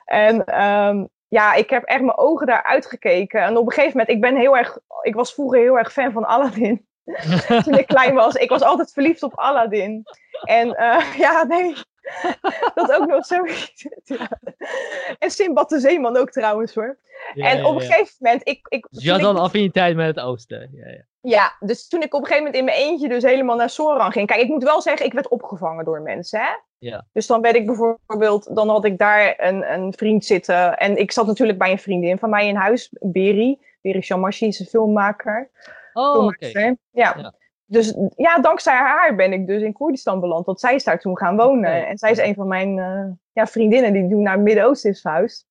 En 0.04 0.64
um, 0.64 1.08
ja, 1.28 1.54
ik 1.54 1.70
heb 1.70 1.84
echt 1.84 2.00
mijn 2.00 2.16
ogen 2.16 2.46
daar 2.46 2.62
uitgekeken. 2.62 3.42
En 3.42 3.56
op 3.56 3.66
een 3.66 3.72
gegeven 3.72 3.98
moment, 3.98 4.14
ik 4.16 4.20
ben 4.20 4.36
heel 4.36 4.56
erg. 4.56 4.78
Ik 5.02 5.14
was 5.14 5.34
vroeger 5.34 5.60
heel 5.60 5.78
erg 5.78 5.92
fan 5.92 6.12
van 6.12 6.24
Aladdin. 6.24 6.86
Toen 7.64 7.78
ik 7.78 7.86
klein 7.86 8.14
was. 8.14 8.34
Ik 8.34 8.50
was 8.50 8.62
altijd 8.62 8.92
verliefd 8.92 9.22
op 9.22 9.38
Aladdin. 9.38 10.02
En 10.44 10.68
uh, 10.68 11.16
ja, 11.24 11.44
nee. 11.44 11.74
dat 12.75 12.92
ook 12.92 13.06
nog 13.06 13.26
zo. 13.26 13.44
ja. 14.04 14.28
En 15.18 15.30
Simbad 15.30 15.68
de 15.68 15.80
Zeeman 15.80 16.16
ook 16.16 16.30
trouwens 16.30 16.75
hoor. 16.75 16.98
en 17.34 17.64
op 17.64 17.75
een 17.75 17.80
gegeven 17.80 18.14
moment. 18.18 18.48
Ik, 18.48 18.66
ik, 18.68 18.86
dus 18.90 19.02
je 19.02 19.10
had 19.10 19.20
dan 19.20 19.36
affiniteit 19.36 19.96
met 19.96 20.06
het 20.06 20.25
oosten. 20.25 20.70
Ja, 20.72 20.88
ja. 20.88 21.04
ja, 21.20 21.56
dus 21.60 21.88
toen 21.88 22.02
ik 22.02 22.14
op 22.14 22.20
een 22.20 22.26
gegeven 22.26 22.44
moment 22.44 22.60
in 22.60 22.64
mijn 22.64 22.90
eentje 22.90 23.08
dus 23.08 23.22
helemaal 23.22 23.56
naar 23.56 23.70
Soran 23.70 24.12
ging. 24.12 24.26
Kijk, 24.26 24.40
ik 24.40 24.48
moet 24.48 24.62
wel 24.62 24.82
zeggen, 24.82 25.06
ik 25.06 25.12
werd 25.12 25.28
opgevangen 25.28 25.84
door 25.84 26.00
mensen. 26.00 26.40
Hè? 26.40 26.50
Ja. 26.78 27.06
Dus 27.12 27.26
dan 27.26 27.40
werd 27.40 27.56
ik 27.56 27.66
bijvoorbeeld, 27.66 28.54
dan 28.56 28.68
had 28.68 28.84
ik 28.84 28.98
daar 28.98 29.34
een, 29.36 29.72
een 29.72 29.92
vriend 29.96 30.25
zitten. 30.25 30.76
En 30.76 30.96
ik 30.96 31.12
zat 31.12 31.26
natuurlijk 31.26 31.58
bij 31.58 31.70
een 31.70 31.78
vriendin 31.78 32.18
van 32.18 32.30
mij 32.30 32.46
in 32.48 32.56
huis, 32.56 32.88
Beri. 33.00 33.58
Beri 33.80 34.00
Shamashi 34.00 34.46
is 34.46 34.60
een 34.60 34.66
filmmaker. 34.66 35.50
Oh, 35.92 36.25
oké. 36.25 36.76
Ja. 36.90 37.14
ja. 37.16 37.34
Dus 37.66 37.94
ja, 38.16 38.38
dankzij 38.38 38.75
haar 38.75 39.14
ben 39.14 39.32
ik 39.32 39.46
dus 39.46 39.62
in 39.62 39.73
Koerdistan 39.73 40.20
beland. 40.20 40.46
Want 40.46 40.61
zij 40.61 40.75
is 40.75 40.85
daar 40.85 41.00
toen 41.00 41.18
gaan 41.18 41.37
wonen. 41.37 41.87
En 41.87 41.99
zij 41.99 42.11
is 42.11 42.18
een 42.18 42.35
van 42.35 42.49
mijn 42.49 42.76
uh, 42.76 43.04
ja, 43.32 43.46
vriendinnen 43.46 43.92
die 43.92 44.08
toen 44.08 44.23
naar 44.23 44.35
het 44.35 44.42
Midden-Oosten 44.42 44.90
is 44.90 45.00
verhuisd. 45.00 45.46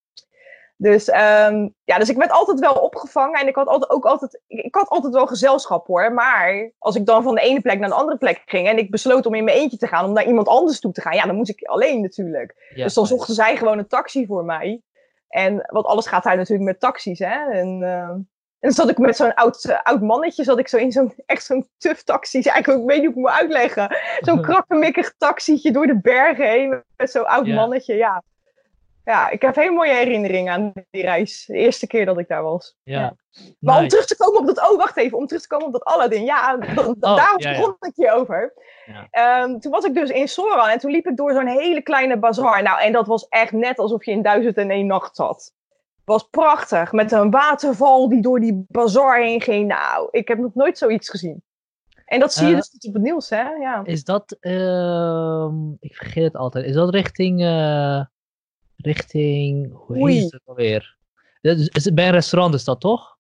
Dus, 0.77 1.07
um, 1.10 1.75
ja, 1.84 1.98
dus 1.98 2.10
ik 2.10 2.17
werd 2.17 2.31
altijd 2.31 2.60
wel 2.60 2.74
opgevangen. 2.74 3.39
En 3.39 3.48
ik 3.48 3.55
had 3.55 3.67
altijd, 3.67 3.91
ook 3.91 4.05
altijd, 4.05 4.41
ik 4.48 4.75
had 4.75 4.89
altijd 4.89 5.13
wel 5.13 5.27
gezelschap 5.27 5.88
hoor. 5.88 6.13
Maar 6.13 6.72
als 6.77 6.95
ik 6.95 7.05
dan 7.05 7.24
van 7.24 7.36
de 7.36 7.41
ene 7.41 7.62
plek 7.62 7.79
naar 7.79 7.89
de 7.89 7.95
andere 7.95 8.17
plek 8.17 8.41
ging. 8.45 8.67
En 8.67 8.77
ik 8.77 8.91
besloot 8.91 9.25
om 9.25 9.34
in 9.34 9.43
mijn 9.43 9.57
eentje 9.57 9.77
te 9.77 9.88
gaan. 9.88 10.05
Om 10.05 10.13
naar 10.13 10.27
iemand 10.27 10.48
anders 10.48 10.79
toe 10.79 10.91
te 10.91 11.01
gaan. 11.01 11.15
Ja, 11.15 11.25
dan 11.25 11.36
moest 11.36 11.50
ik 11.50 11.63
alleen 11.63 12.01
natuurlijk. 12.01 12.72
dus 12.75 12.93
dan 12.93 13.07
zochten 13.07 13.34
zij 13.34 13.57
gewoon 13.57 13.77
een 13.77 13.88
taxi 13.88 14.25
voor 14.25 14.45
mij. 14.45 14.81
En 15.27 15.65
want 15.72 15.86
alles 15.86 16.07
gaat 16.07 16.24
daar 16.24 16.38
natuurlijk 16.38 16.69
met 16.69 16.79
taxis. 16.79 17.19
Hè? 17.19 17.51
En, 17.51 17.81
uh, 17.81 18.10
en 18.10 18.29
dan 18.65 18.74
zat 18.74 18.89
ik 18.89 18.98
met 18.98 19.15
zo'n 19.15 19.34
oud, 19.34 19.65
uh, 19.69 19.81
oud 19.84 20.01
mannetje, 20.01 20.43
zat 20.43 20.60
ik 20.60 20.67
zo 20.67 20.77
in 20.77 20.91
zo'n 20.91 21.13
echt 21.25 21.45
zo'n 21.45 21.69
tuf 21.78 22.04
taxi. 22.04 22.41
Eigenlijk, 22.41 22.82
ik 22.82 22.88
weet 22.88 23.01
niet 23.01 23.13
hoe 23.13 23.15
ik 23.15 23.21
moet 23.21 23.39
uitleggen. 23.39 23.97
Zo'n 24.19 24.41
krakkemikkig 24.49 25.13
taxietje 25.17 25.71
door 25.71 25.88
de 25.88 25.99
bergen 26.01 26.49
heen. 26.49 26.84
Met 26.97 27.12
zo'n 27.12 27.28
oud 27.28 27.47
mannetje, 27.47 27.95
ja. 27.95 28.23
Ja, 29.04 29.30
ik 29.30 29.41
heb 29.41 29.56
hele 29.56 29.71
mooie 29.71 29.93
herinneringen 29.93 30.54
aan 30.54 30.71
die 30.91 31.01
reis. 31.01 31.45
De 31.45 31.54
eerste 31.54 31.88
keer 31.88 32.06
dat 32.06 32.19
ik 32.19 32.28
daar 32.28 32.43
was. 32.43 32.75
Ja. 32.84 33.15
Maar 33.60 33.80
om 33.80 33.88
terug 33.88 34.06
te 34.06 34.17
komen 34.17 34.39
op 34.39 34.45
dat, 34.45 34.69
oh 34.69 34.78
wacht 34.78 34.97
even, 34.97 35.17
om 35.17 35.28
terug 35.28 35.41
te 35.41 35.47
komen 35.47 35.65
op 35.65 35.71
dat 35.71 35.84
Aladdin. 35.84 36.23
Ja, 36.23 36.58
oh, 36.75 36.93
daar 36.99 37.36
begon 37.38 37.75
ik 37.80 37.95
je 37.95 38.12
over. 38.12 38.54
Um, 39.43 39.60
toen 39.60 39.71
was 39.71 39.86
ik 39.86 39.93
dus 39.93 40.10
in 40.10 40.28
Soran 40.28 40.67
en 40.67 40.80
toen 40.80 40.91
liep 40.91 41.08
ik 41.08 41.17
door 41.17 41.34
zo'n 41.34 41.47
hele 41.47 41.82
kleine 41.82 42.17
bazaar. 42.17 42.63
Nou, 42.63 42.82
en 42.82 42.91
dat 42.91 43.08
was 43.08 43.28
echt 43.28 43.51
net 43.51 43.80
alsof 43.80 44.06
je 44.06 44.12
in 44.12 44.21
duizend 44.21 44.58
en 44.58 44.69
één 44.71 44.88
nacht 44.88 45.15
zat 45.15 45.54
was 46.06 46.24
prachtig. 46.30 46.91
Met 46.91 47.12
een 47.12 47.32
waterval 47.32 48.10
die 48.10 48.22
door 48.22 48.39
die 48.39 48.65
bazaar 48.68 49.22
heen 49.22 49.41
ging. 49.41 49.68
Nou, 49.68 50.08
ik 50.12 50.28
heb 50.28 50.38
nog 50.38 50.54
nooit 50.54 50.78
zoiets 50.78 51.10
gezien. 51.10 51.44
En 52.06 52.20
dat 52.20 52.34
zie 52.34 52.46
je 52.46 52.52
uh, 52.52 52.58
dus 52.58 52.88
op 52.88 52.94
het 52.94 53.04
nieuws, 53.04 53.30
hè? 53.30 53.50
Ja. 53.50 53.82
Is 53.84 54.04
dat, 54.04 54.38
uh, 54.41 55.50
ik 55.80 55.96
vergeet 55.96 56.24
het 56.24 56.36
altijd, 56.36 56.65
is 56.65 56.74
dat 56.74 56.94
richting, 56.94 57.41
uh, 57.41 58.04
richting, 58.76 59.74
hoe 59.74 59.98
Oei. 59.98 60.20
heet 60.20 60.32
het 60.32 60.41
alweer? 60.46 60.98
Het 61.41 61.91
bij 61.94 62.06
een 62.06 62.12
restaurant 62.12 62.54
is 62.54 62.63
dat 62.63 62.80
toch? 62.80 63.14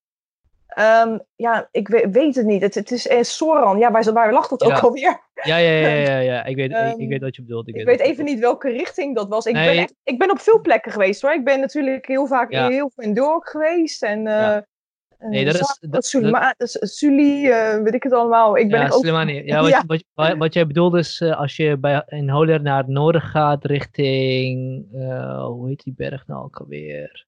Um, 0.79 1.19
ja, 1.35 1.67
ik 1.71 1.87
weet, 1.87 2.11
weet, 2.11 2.35
het 2.35 2.45
niet. 2.45 2.61
Het, 2.61 2.75
het 2.75 2.91
is 2.91 3.07
uh, 3.07 3.21
Soran. 3.21 3.77
Ja, 3.77 3.91
waar, 3.91 4.13
waar 4.13 4.33
lag 4.33 4.47
dat 4.47 4.63
ja. 4.63 4.75
ook 4.75 4.83
alweer? 4.83 5.21
Ja, 5.43 5.57
ja, 5.57 5.71
ja, 5.71 5.87
ja, 5.87 6.17
ja. 6.17 6.45
Ik, 6.45 6.55
weet, 6.55 6.71
um, 6.71 6.85
ik, 6.85 6.97
ik, 6.97 7.09
weet 7.09 7.21
wat 7.21 7.35
je 7.35 7.41
bedoelt. 7.41 7.67
Ik, 7.67 7.75
ik 7.75 7.85
weet, 7.85 7.99
even 7.99 8.25
niet 8.25 8.39
welke 8.39 8.69
richting 8.69 9.15
dat 9.15 9.27
was. 9.27 9.45
Ik, 9.45 9.53
nee. 9.53 9.73
ben 9.73 9.83
echt, 9.83 9.93
ik 10.03 10.19
ben 10.19 10.31
op 10.31 10.39
veel 10.39 10.61
plekken 10.61 10.91
geweest 10.91 11.21
hoor. 11.21 11.33
Ik 11.33 11.43
ben 11.43 11.59
natuurlijk 11.59 12.07
heel 12.07 12.27
vaak 12.27 12.51
ja. 12.51 12.67
heel 12.67 12.91
veel 12.95 13.03
in 13.03 13.13
Dork 13.13 13.49
geweest. 13.49 14.03
En 14.03 14.25
uh. 14.25 14.57
Nee, 15.19 15.45
dat 15.45 15.53
is... 15.53 15.77
Dat, 15.81 16.05
Sulima, 16.05 16.53
dat, 16.57 16.77
Suli, 16.79 17.47
uh, 17.47 17.81
weet 17.83 17.93
ik 17.93 18.03
het 18.03 18.13
allemaal. 18.13 18.57
Ik 18.57 18.69
ben 18.69 18.79
ja, 18.79 18.89
ook... 18.89 19.05
Ja, 19.45 19.61
wat, 19.61 19.69
ja. 19.69 19.83
Wat, 19.87 20.03
wat, 20.13 20.37
wat, 20.37 20.53
jij 20.53 20.67
bedoelt 20.67 20.95
is, 20.95 21.21
uh, 21.21 21.39
als 21.39 21.55
je 21.55 21.77
bij, 21.77 22.03
in 22.05 22.29
Holer 22.29 22.61
naar 22.61 22.77
het 22.77 22.87
noorden 22.87 23.21
gaat, 23.21 23.65
richting... 23.65 24.85
Uh, 24.93 25.45
hoe 25.45 25.67
heet 25.67 25.83
die 25.83 25.93
berg 25.97 26.27
nou 26.27 26.43
ook 26.43 26.59
alweer? 26.59 27.25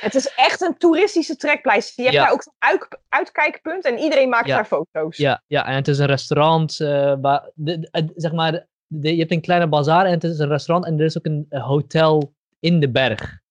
Het 0.00 0.14
is 0.14 0.34
echt 0.34 0.60
een 0.60 0.76
toeristische 0.76 1.36
trekpleister. 1.36 2.04
Je 2.04 2.10
hebt 2.10 2.14
ja. 2.14 2.24
daar 2.24 2.32
ook 2.32 2.42
zo'n 2.42 2.54
uit, 2.58 2.88
uitkijkpunt 3.08 3.84
en 3.84 3.98
iedereen 3.98 4.28
maakt 4.28 4.46
ja. 4.46 4.54
daar 4.54 4.64
foto's. 4.64 5.16
Ja, 5.16 5.42
ja, 5.46 5.66
en 5.66 5.74
het 5.74 5.88
is 5.88 5.98
een 5.98 6.06
restaurant. 6.06 6.80
Uh, 6.80 7.14
waar, 7.20 7.50
de, 7.54 7.78
de, 7.78 8.12
zeg 8.14 8.32
maar, 8.32 8.66
de, 8.86 9.12
je 9.12 9.18
hebt 9.18 9.32
een 9.32 9.40
kleine 9.40 9.68
bazaar 9.68 10.04
en 10.04 10.12
het 10.12 10.24
is 10.24 10.38
een 10.38 10.48
restaurant 10.48 10.86
en 10.86 10.98
er 10.98 11.04
is 11.04 11.18
ook 11.18 11.26
een 11.26 11.46
hotel 11.48 12.34
in 12.60 12.80
de 12.80 12.90
berg. 12.90 13.44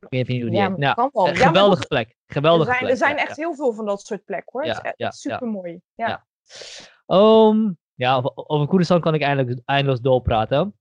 Ik 0.00 0.08
weet 0.08 0.28
niet 0.28 0.40
hoe 0.40 0.50
die 0.50 0.58
ja, 0.58 0.68
heet. 0.68 0.76
Nou, 0.76 1.10
geweldige 1.36 1.82
ja, 1.82 1.86
plek. 1.88 2.16
Geweldige 2.26 2.70
er 2.70 2.76
zijn, 2.76 2.78
plek. 2.78 2.90
Er 2.90 2.96
zijn 3.06 3.16
echt 3.16 3.36
heel 3.36 3.54
veel 3.54 3.72
van 3.72 3.86
dat 3.86 4.00
soort 4.00 4.24
plekken 4.24 4.52
hoor. 4.52 4.64
Ja, 4.64 4.78
het 4.82 5.12
is 5.14 5.20
super 5.20 5.46
mooi. 5.46 5.80
Ja. 5.94 6.26
Um, 7.06 7.78
ja, 7.94 8.16
over, 8.16 8.32
over 8.34 8.66
Koerdistan 8.66 9.00
kan 9.00 9.14
ik 9.14 9.22
eindelijk 9.22 9.60
eindeloos 9.64 10.00
doorpraten. 10.00 10.74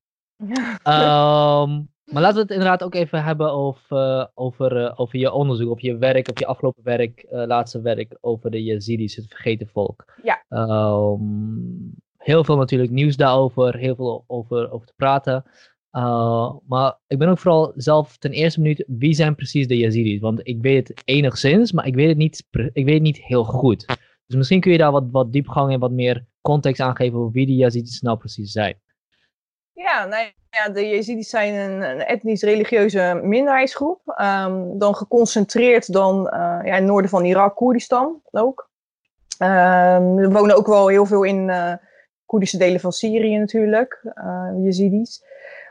um, 0.83 1.93
maar 2.11 2.21
laten 2.21 2.35
we 2.35 2.41
het 2.41 2.51
inderdaad 2.51 2.83
ook 2.83 2.95
even 2.95 3.23
hebben 3.23 3.51
over, 3.51 3.97
uh, 3.97 4.25
over, 4.33 4.81
uh, 4.81 4.93
over 4.95 5.19
je 5.19 5.31
onderzoek, 5.31 5.69
of 5.69 5.81
je 5.81 5.97
werk, 5.97 6.29
of 6.29 6.39
je 6.39 6.45
afgelopen 6.45 6.83
werk, 6.83 7.25
uh, 7.31 7.45
laatste 7.45 7.81
werk 7.81 8.17
over 8.21 8.51
de 8.51 8.63
Yazidis, 8.63 9.15
het 9.15 9.25
vergeten 9.27 9.67
volk. 9.67 10.05
Ja. 10.23 10.43
Um, 10.49 11.93
heel 12.17 12.43
veel 12.43 12.57
natuurlijk 12.57 12.91
nieuws 12.91 13.15
daarover, 13.15 13.77
heel 13.77 13.95
veel 13.95 14.23
over, 14.27 14.71
over 14.71 14.87
te 14.87 14.93
praten. 14.95 15.43
maar 16.67 16.99
ik 17.07 17.17
ben 17.17 17.27
ook 17.27 17.39
vooral 17.39 17.73
zelf 17.75 18.17
ten 18.17 18.31
eerste 18.31 18.59
benieuwd, 18.59 18.83
wie 18.87 19.13
zijn 19.13 19.35
precies 19.35 19.67
de 19.67 19.77
Yazidis? 19.77 20.19
Want 20.19 20.47
ik 20.47 20.61
weet 20.61 20.87
het 20.87 21.01
enigszins, 21.05 21.71
maar 21.71 21.87
ik 21.87 21.95
weet 21.95 22.07
het 22.07 22.17
niet, 22.17 22.47
ik 22.51 22.85
weet 22.85 22.93
het 22.93 23.01
niet 23.01 23.21
heel 23.21 23.43
goed. 23.43 23.85
Dus 24.25 24.35
misschien 24.35 24.59
kun 24.59 24.71
je 24.71 24.77
daar 24.77 24.91
wat, 24.91 25.05
wat 25.11 25.31
diepgang 25.31 25.71
en 25.71 25.79
wat 25.79 25.91
meer 25.91 26.25
context 26.41 26.81
aan 26.81 26.95
geven 26.95 27.19
over 27.19 27.31
wie 27.31 27.45
die 27.45 27.55
Yazidis 27.55 28.01
nou 28.01 28.17
precies 28.17 28.51
zijn. 28.51 28.79
Ja, 29.75 30.05
nou 30.05 30.31
ja, 30.49 30.69
de 30.69 30.89
Jezidis 30.89 31.29
zijn 31.29 31.53
een, 31.53 31.81
een 31.81 32.05
etnisch-religieuze 32.05 33.19
minderheidsgroep. 33.23 34.01
Um, 34.21 34.77
dan 34.77 34.95
geconcentreerd 34.95 35.93
dan 35.93 36.19
uh, 36.25 36.31
ja, 36.39 36.61
in 36.63 36.73
het 36.73 36.83
noorden 36.83 37.09
van 37.09 37.25
Irak, 37.25 37.55
Koerdistan 37.55 38.21
ook. 38.31 38.69
Um, 39.39 40.19
er 40.19 40.31
wonen 40.31 40.55
ook 40.55 40.67
wel 40.67 40.87
heel 40.87 41.05
veel 41.05 41.23
in 41.23 41.49
uh, 41.49 41.73
Koerdische 42.25 42.57
delen 42.57 42.79
van 42.79 42.91
Syrië 42.91 43.37
natuurlijk, 43.37 44.01
uh, 44.03 44.49
Jezidis. 44.63 45.23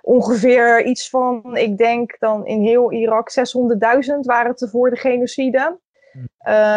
Ongeveer 0.02 0.84
iets 0.84 1.10
van, 1.10 1.56
ik 1.56 1.78
denk 1.78 2.16
dan 2.18 2.46
in 2.46 2.62
heel 2.62 2.92
Irak 2.92 3.30
600.000 3.30 4.18
waren 4.20 4.50
het 4.50 4.68
voor 4.70 4.90
de 4.90 4.96
genocide. 4.96 5.78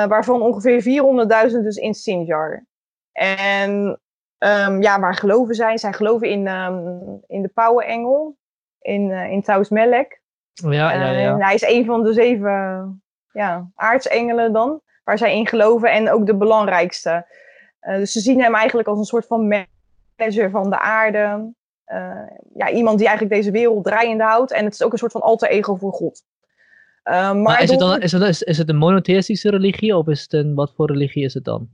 waarvan 0.07 0.41
ongeveer 0.41 1.03
400.000 1.51 1.61
dus 1.61 1.77
in 1.77 1.93
Sinjar. 1.93 2.65
En 3.11 3.99
Um, 4.39 4.82
ja, 4.82 5.00
waar 5.00 5.15
geloven 5.15 5.56
zij? 5.56 5.78
Zij 5.78 5.93
geloven 5.93 6.30
in, 6.30 6.47
um, 6.47 7.23
in 7.28 7.41
de 7.41 7.47
Pauwenengel, 7.47 8.38
in, 8.80 9.10
uh, 9.10 9.32
in 9.32 9.41
Taus 9.41 9.69
Melek. 9.69 10.21
Ja, 10.54 10.69
ja, 10.69 11.12
ja. 11.12 11.36
Uh, 11.36 11.45
hij 11.45 11.54
is 11.54 11.62
een 11.62 11.86
van 11.86 12.04
de 12.04 12.13
zeven 12.13 13.02
ja, 13.32 13.69
aartsengelen 13.76 14.54
dan, 14.54 14.82
waar 15.04 15.17
zij 15.17 15.36
in 15.36 15.47
geloven 15.47 15.91
en 15.91 16.12
ook 16.12 16.26
de 16.26 16.36
belangrijkste. 16.36 17.26
Uh, 17.82 17.95
dus 17.95 18.12
ze 18.12 18.19
zien 18.19 18.41
hem 18.41 18.56
eigenlijk 18.56 18.88
als 18.88 18.97
een 18.97 19.06
soort 19.06 19.26
van 19.26 19.47
manager 19.47 20.50
van 20.50 20.69
de 20.69 20.80
aarde. 20.80 21.54
ja, 22.54 22.69
iemand 22.69 22.97
die 22.97 23.08
eigenlijk 23.08 23.36
deze 23.36 23.52
wereld 23.52 23.84
draaiende 23.84 24.23
houdt. 24.23 24.52
En 24.52 24.65
het 24.65 24.73
is 24.73 24.84
ook 24.84 24.91
een 24.91 24.97
soort 24.97 25.12
van 25.12 25.21
alter 25.21 25.50
ego 25.50 25.76
voor 25.76 25.93
God. 25.93 26.23
maar, 27.04 27.36
maar 27.36 27.62
is, 27.62 27.69
het 27.69 27.80
dan, 27.80 28.02
is, 28.02 28.12
het, 28.12 28.21
is, 28.21 28.43
is 28.43 28.58
het 28.58 28.69
een 28.69 28.78
monotheïstische 28.78 29.50
religie 29.50 29.95
of 29.95 30.08
is 30.08 30.21
het 30.21 30.34
een, 30.34 30.56
wat 30.56 30.73
voor 30.76 30.91
religie 30.91 31.23
is 31.23 31.34
het 31.34 31.43
dan? 31.43 31.69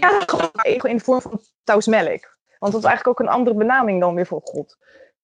Ja, 0.00 0.88
in 0.88 0.96
de 0.96 1.04
vorm 1.04 1.20
van 1.20 1.40
tausmelk. 1.64 2.36
Want 2.58 2.72
dat 2.72 2.82
is 2.82 2.88
eigenlijk 2.88 3.20
ook 3.20 3.26
een 3.26 3.34
andere 3.34 3.56
benaming 3.56 4.00
dan 4.00 4.14
weer 4.14 4.26
voor 4.26 4.40
God. 4.44 4.78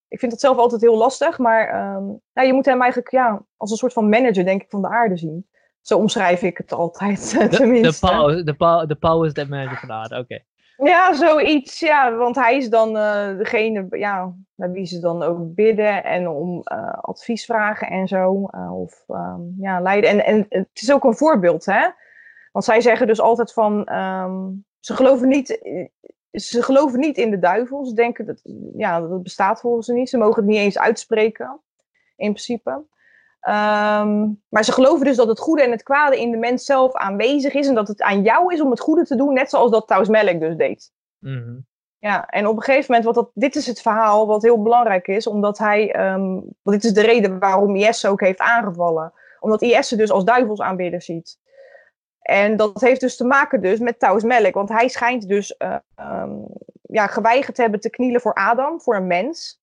Ik 0.08 0.18
vind 0.18 0.32
dat 0.32 0.40
zelf 0.40 0.56
altijd 0.56 0.80
heel 0.80 0.96
lastig, 0.96 1.38
maar 1.38 1.94
um, 1.96 2.20
je 2.32 2.52
moet 2.52 2.64
hem 2.64 2.82
eigenlijk 2.82 3.10
ja, 3.10 3.42
als 3.56 3.70
een 3.70 3.76
soort 3.76 3.92
van 3.92 4.08
manager, 4.08 4.44
denk 4.44 4.62
ik, 4.62 4.70
van 4.70 4.82
de 4.82 4.88
aarde 4.88 5.16
zien. 5.16 5.46
Zo 5.80 5.98
omschrijf 5.98 6.42
ik 6.42 6.56
het 6.56 6.72
altijd, 6.72 7.30
de, 7.38 7.48
tenminste. 7.48 8.06
De 8.06 8.12
power, 8.12 8.44
de, 8.44 8.54
power, 8.54 8.86
de 8.88 8.94
power 8.94 9.26
is 9.26 9.34
de 9.34 9.48
manager 9.48 9.78
van 9.78 9.88
de 9.88 9.94
aarde, 9.94 10.18
oké. 10.18 10.42
Ja, 10.76 11.12
zoiets, 11.12 11.80
ja. 11.80 12.14
Want 12.14 12.36
hij 12.36 12.56
is 12.56 12.68
dan 12.68 12.96
uh, 12.96 13.36
degene 13.36 13.86
ja, 13.90 14.34
naar 14.54 14.72
wie 14.72 14.86
ze 14.86 15.00
dan 15.00 15.22
ook 15.22 15.54
bidden 15.54 16.04
en 16.04 16.28
om 16.28 16.62
uh, 16.72 16.92
advies 17.00 17.44
vragen 17.44 17.88
en 17.88 18.08
zo. 18.08 18.48
Uh, 18.54 18.80
of 18.80 19.04
um, 19.08 19.54
ja, 19.58 19.80
leiden. 19.80 20.10
En, 20.10 20.24
en 20.24 20.46
het 20.48 20.68
is 20.82 20.92
ook 20.92 21.04
een 21.04 21.16
voorbeeld, 21.16 21.64
hè. 21.64 21.88
Want 22.54 22.64
zij 22.66 22.80
zeggen 22.80 23.06
dus 23.06 23.20
altijd 23.20 23.52
van, 23.52 23.92
um, 23.92 24.64
ze 24.80 24.94
geloven 24.96 25.28
niet 25.28 25.58
ze 26.32 26.62
geloven 26.62 27.00
niet 27.00 27.18
in 27.18 27.30
de 27.30 27.38
duivel. 27.38 27.84
Ze 27.84 27.94
denken 27.94 28.26
dat, 28.26 28.40
ja, 28.76 29.00
dat 29.00 29.22
bestaat 29.22 29.60
volgens 29.60 29.86
ze 29.86 29.92
niet. 29.92 30.08
Ze 30.08 30.18
mogen 30.18 30.42
het 30.42 30.50
niet 30.50 30.60
eens 30.60 30.78
uitspreken, 30.78 31.60
in 32.16 32.30
principe. 32.30 32.70
Um, 32.70 34.42
maar 34.48 34.64
ze 34.64 34.72
geloven 34.72 35.06
dus 35.06 35.16
dat 35.16 35.28
het 35.28 35.38
goede 35.38 35.62
en 35.62 35.70
het 35.70 35.82
kwade 35.82 36.20
in 36.20 36.30
de 36.30 36.36
mens 36.36 36.64
zelf 36.64 36.92
aanwezig 36.92 37.54
is. 37.54 37.66
En 37.66 37.74
dat 37.74 37.88
het 37.88 38.02
aan 38.02 38.22
jou 38.22 38.54
is 38.54 38.60
om 38.60 38.70
het 38.70 38.80
goede 38.80 39.04
te 39.04 39.16
doen, 39.16 39.32
net 39.32 39.50
zoals 39.50 39.70
dat 39.70 39.86
Taus 39.86 40.08
Melk 40.08 40.40
dus 40.40 40.56
deed. 40.56 40.92
Mm 41.18 41.42
-hmm. 41.42 41.66
Ja, 41.98 42.26
en 42.26 42.46
op 42.46 42.56
een 42.56 42.62
gegeven 42.62 42.86
moment, 42.88 43.04
wat 43.04 43.14
dat, 43.14 43.30
dit 43.34 43.56
is 43.56 43.66
het 43.66 43.80
verhaal 43.80 44.26
wat 44.26 44.42
heel 44.42 44.62
belangrijk 44.62 45.06
is, 45.06 45.26
omdat 45.26 45.58
hij, 45.58 46.12
um, 46.12 46.32
want 46.32 46.82
dit 46.82 46.84
is 46.84 46.92
de 46.92 47.00
reden 47.00 47.38
waarom 47.38 47.76
IS 47.76 48.06
ook 48.06 48.20
heeft 48.20 48.38
aangevallen. 48.38 49.12
Omdat 49.40 49.62
IS 49.62 49.88
ze 49.88 49.96
dus 49.96 50.10
als 50.10 50.24
duivelsaanbidder 50.24 51.02
ziet. 51.02 51.38
En 52.24 52.56
dat 52.56 52.80
heeft 52.80 53.00
dus 53.00 53.16
te 53.16 53.24
maken 53.24 53.60
dus 53.60 53.78
met 53.78 53.98
Taus 53.98 54.22
Melk. 54.22 54.54
Want 54.54 54.68
hij 54.68 54.88
schijnt 54.88 55.28
dus 55.28 55.54
uh, 55.58 55.76
um, 56.22 56.46
ja, 56.82 57.06
geweigerd 57.06 57.54
te 57.54 57.62
hebben 57.62 57.80
te 57.80 57.90
knielen 57.90 58.20
voor 58.20 58.34
Adam, 58.34 58.80
voor 58.80 58.96
een 58.96 59.06
mens. 59.06 59.62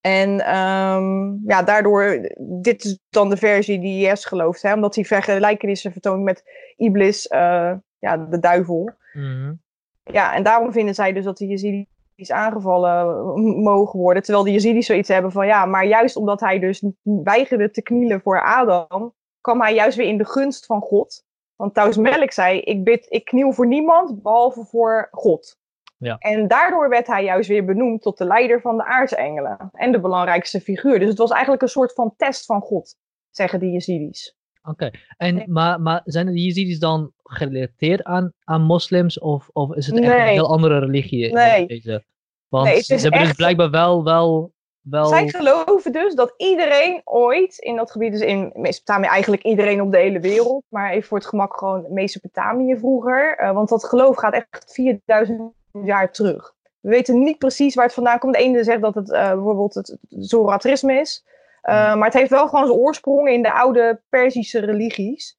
En 0.00 0.56
um, 0.56 1.42
ja, 1.46 1.62
daardoor, 1.62 2.28
dit 2.38 2.84
is 2.84 2.98
dan 3.10 3.30
de 3.30 3.36
versie 3.36 3.80
die 3.80 4.10
IS 4.10 4.24
gelooft. 4.24 4.62
Hè, 4.62 4.72
omdat 4.74 4.94
hij 4.94 5.04
vergelijkenissen 5.04 5.92
vertoont 5.92 6.22
met 6.22 6.42
Iblis, 6.76 7.26
uh, 7.30 7.72
ja, 7.98 8.16
de 8.16 8.38
duivel. 8.38 8.90
Mm 9.12 9.22
-hmm. 9.22 9.62
Ja, 10.02 10.34
en 10.34 10.42
daarom 10.42 10.72
vinden 10.72 10.94
zij 10.94 11.12
dus 11.12 11.24
dat 11.24 11.38
de 11.38 11.46
Yazidis 11.46 11.86
aangevallen 12.30 13.62
mogen 13.62 14.00
worden. 14.00 14.22
Terwijl 14.22 14.44
de 14.44 14.52
Yazidis 14.52 14.86
zoiets 14.86 15.08
hebben 15.08 15.32
van, 15.32 15.46
ja, 15.46 15.66
maar 15.66 15.86
juist 15.86 16.16
omdat 16.16 16.40
hij 16.40 16.58
dus 16.58 16.84
weigerde 17.02 17.70
te 17.70 17.82
knielen 17.82 18.20
voor 18.20 18.42
Adam, 18.42 19.14
kwam 19.40 19.60
hij 19.60 19.74
juist 19.74 19.96
weer 19.96 20.08
in 20.08 20.18
de 20.18 20.26
gunst 20.26 20.66
van 20.66 20.80
God. 20.80 21.23
Want 21.56 21.74
Taus 21.74 21.96
Melk 21.96 22.32
zei, 22.32 22.60
ik, 22.60 22.84
bid, 22.84 23.06
ik 23.08 23.24
kniel 23.24 23.52
voor 23.52 23.66
niemand 23.66 24.22
behalve 24.22 24.64
voor 24.64 25.08
God. 25.10 25.58
Ja. 25.98 26.16
En 26.18 26.48
daardoor 26.48 26.88
werd 26.88 27.06
hij 27.06 27.24
juist 27.24 27.48
weer 27.48 27.64
benoemd 27.64 28.02
tot 28.02 28.18
de 28.18 28.24
leider 28.24 28.60
van 28.60 28.76
de 28.76 28.84
aartsengelen. 28.84 29.70
En 29.72 29.92
de 29.92 30.00
belangrijkste 30.00 30.60
figuur. 30.60 30.98
Dus 30.98 31.08
het 31.08 31.18
was 31.18 31.30
eigenlijk 31.30 31.62
een 31.62 31.68
soort 31.68 31.92
van 31.92 32.14
test 32.16 32.44
van 32.44 32.60
God, 32.60 32.96
zeggen 33.30 33.60
die 33.60 33.70
Yazidis. 33.72 34.36
Oké, 34.62 34.84
okay. 34.84 35.00
en 35.16 35.44
maar, 35.46 35.80
maar 35.80 36.00
zijn 36.04 36.26
de 36.26 36.42
Yazidis 36.42 36.78
dan 36.78 37.12
gerelateerd 37.22 38.02
aan, 38.02 38.32
aan 38.44 38.62
moslims? 38.62 39.18
Of, 39.18 39.48
of 39.52 39.74
is 39.74 39.86
het 39.86 39.96
echt 39.96 40.06
nee. 40.06 40.20
een 40.20 40.26
heel 40.26 40.50
andere 40.50 40.78
religie? 40.78 41.32
Nee. 41.32 41.66
Deze? 41.66 42.04
Want 42.48 42.66
nee, 42.66 42.80
ze 42.80 42.94
hebben 42.94 43.12
echt... 43.12 43.26
dus 43.26 43.36
blijkbaar 43.36 43.70
wel, 43.70 44.04
wel, 44.04 44.52
wel... 44.84 45.06
Zij 45.06 45.28
geloven 45.28 45.92
dus 45.92 46.14
dat 46.14 46.34
iedereen 46.36 47.00
ooit 47.04 47.58
in 47.58 47.76
dat 47.76 47.90
gebied, 47.90 48.12
dus 48.12 48.20
in 48.20 48.52
Mesopotamië 48.54 49.06
eigenlijk 49.06 49.42
iedereen 49.42 49.80
op 49.80 49.92
de 49.92 49.98
hele 49.98 50.20
wereld, 50.20 50.64
maar 50.68 50.90
even 50.90 51.08
voor 51.08 51.18
het 51.18 51.26
gemak 51.26 51.56
gewoon 51.58 51.86
Mesopotamië 51.88 52.76
vroeger. 52.78 53.40
Uh, 53.40 53.52
want 53.52 53.68
dat 53.68 53.84
geloof 53.84 54.16
gaat 54.16 54.34
echt 54.34 54.72
4000 54.72 55.52
jaar 55.84 56.12
terug. 56.12 56.54
We 56.80 56.90
weten 56.90 57.22
niet 57.22 57.38
precies 57.38 57.74
waar 57.74 57.84
het 57.84 57.94
vandaan 57.94 58.18
komt. 58.18 58.34
De 58.34 58.40
ene 58.40 58.64
zegt 58.64 58.80
dat 58.80 58.94
het 58.94 59.08
uh, 59.08 59.32
bijvoorbeeld 59.32 59.74
het 59.74 59.98
Zoroastrisme 60.08 60.94
is. 60.94 61.24
Uh, 61.62 61.94
maar 61.94 62.04
het 62.04 62.14
heeft 62.14 62.30
wel 62.30 62.48
gewoon 62.48 62.66
zijn 62.66 62.78
oorsprong 62.78 63.28
in 63.28 63.42
de 63.42 63.52
oude 63.52 64.00
Perzische 64.08 64.58
religies. 64.58 65.38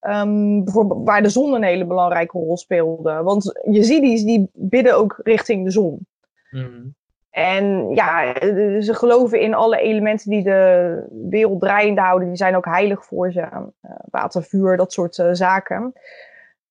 Um, 0.00 0.64
bijvoorbeeld 0.64 1.04
waar 1.04 1.22
de 1.22 1.28
zon 1.28 1.54
een 1.54 1.62
hele 1.62 1.84
belangrijke 1.84 2.38
rol 2.38 2.56
speelde. 2.56 3.22
Want 3.22 3.60
Yazidis 3.64 4.24
die 4.24 4.50
bidden 4.52 4.96
ook 4.96 5.20
richting 5.22 5.64
de 5.64 5.70
zon. 5.70 6.06
Mm. 6.50 6.94
En 7.36 7.94
ja, 7.94 8.34
ze 8.80 8.94
geloven 8.94 9.40
in 9.40 9.54
alle 9.54 9.78
elementen 9.78 10.30
die 10.30 10.42
de 10.42 11.02
wereld 11.30 11.60
draaiende 11.60 12.00
houden. 12.00 12.28
Die 12.28 12.36
zijn 12.36 12.56
ook 12.56 12.64
heilig 12.64 13.04
voor 13.04 13.32
ze. 13.32 13.40
Uh, 13.40 13.66
water, 14.10 14.42
vuur, 14.42 14.76
dat 14.76 14.92
soort 14.92 15.18
uh, 15.18 15.28
zaken. 15.32 15.92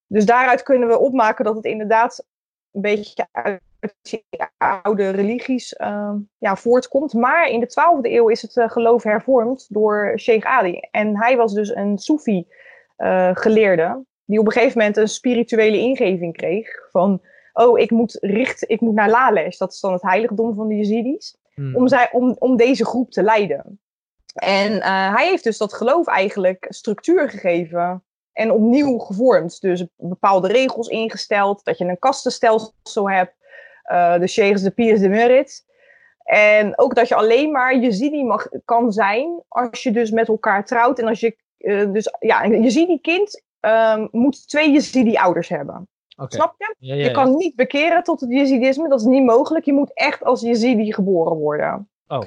Dus 0.07 0.25
daaruit 0.25 0.63
kunnen 0.63 0.87
we 0.87 0.99
opmaken 0.99 1.45
dat 1.45 1.55
het 1.55 1.65
inderdaad 1.65 2.25
een 2.71 2.81
beetje 2.81 3.27
uit 3.31 3.61
die 4.01 4.25
oude 4.57 5.09
religies 5.09 5.75
uh, 5.81 6.13
ja, 6.37 6.55
voortkomt. 6.55 7.13
Maar 7.13 7.47
in 7.47 7.59
de 7.59 7.69
12e 7.69 8.11
eeuw 8.11 8.29
is 8.29 8.41
het 8.41 8.71
geloof 8.71 9.03
hervormd 9.03 9.65
door 9.69 10.13
Sheikh 10.15 10.47
Ali. 10.47 10.79
En 10.91 11.17
hij 11.17 11.37
was 11.37 11.53
dus 11.53 11.75
een 11.75 11.97
Soefi 11.97 12.47
uh, 12.97 13.29
geleerde. 13.33 14.03
Die 14.23 14.39
op 14.39 14.45
een 14.45 14.51
gegeven 14.51 14.77
moment 14.77 14.97
een 14.97 15.07
spirituele 15.07 15.77
ingeving 15.77 16.37
kreeg. 16.37 16.87
Van, 16.91 17.21
oh, 17.55 17.79
ik 17.79 17.91
moet, 17.91 18.17
richt, 18.21 18.69
ik 18.69 18.81
moet 18.81 18.93
naar 18.93 19.09
Lalesh. 19.09 19.57
Dat 19.57 19.73
is 19.73 19.79
dan 19.79 19.93
het 19.93 20.01
heiligdom 20.01 20.55
van 20.55 20.67
de 20.67 20.75
Yazidis. 20.75 21.35
Hmm. 21.53 21.75
Om, 21.75 21.87
zij, 21.87 22.09
om, 22.11 22.35
om 22.39 22.57
deze 22.57 22.85
groep 22.85 23.11
te 23.11 23.23
leiden. 23.23 23.79
En 24.35 24.83
hij 25.13 25.27
heeft 25.29 25.43
dus 25.43 25.57
dat 25.57 25.73
geloof 25.73 26.07
eigenlijk 26.07 26.65
structuur 26.69 27.29
gegeven 27.29 28.03
en 28.33 28.51
opnieuw 28.51 28.97
gevormd. 28.97 29.61
Dus 29.61 29.85
bepaalde 29.95 30.47
regels 30.47 30.87
ingesteld, 30.87 31.63
dat 31.63 31.77
je 31.77 31.85
een 31.85 31.99
kastenstelsel 31.99 33.09
hebt, 33.09 33.33
uh, 33.91 34.19
de 34.19 34.27
sheikhs, 34.27 34.61
de 34.61 34.71
piers, 34.71 34.99
de 34.99 35.09
merit. 35.09 35.65
En 36.23 36.77
ook 36.77 36.95
dat 36.95 37.07
je 37.07 37.15
alleen 37.15 37.51
maar 37.51 37.77
Yazidi 37.77 38.23
mag, 38.23 38.47
kan 38.65 38.91
zijn 38.91 39.43
als 39.47 39.83
je 39.83 39.91
dus 39.91 40.11
met 40.11 40.27
elkaar 40.27 40.65
trouwt. 40.65 40.99
En 40.99 41.07
als 41.07 41.19
je, 41.19 41.37
uh, 41.57 41.91
dus 41.93 42.15
ja, 42.19 42.43
een 42.43 42.63
Yazidi-kind 42.63 43.43
um, 43.61 44.07
moet 44.11 44.47
twee 44.47 44.71
Yazidi-ouders 44.71 45.49
hebben. 45.49 45.87
Okay. 46.15 46.39
Snap 46.39 46.55
je? 46.57 46.75
Ja, 46.79 46.95
ja, 46.95 47.03
je 47.03 47.11
kan 47.11 47.35
niet 47.35 47.55
bekeren 47.55 48.03
tot 48.03 48.19
het 48.19 48.29
Yazidisme, 48.29 48.89
dat 48.89 48.99
is 48.99 49.05
niet 49.05 49.25
mogelijk. 49.25 49.65
Je 49.65 49.73
moet 49.73 49.93
echt 49.93 50.23
als 50.23 50.41
Yazidi 50.41 50.93
geboren 50.93 51.37
worden. 51.37 51.89
Oh. 52.07 52.23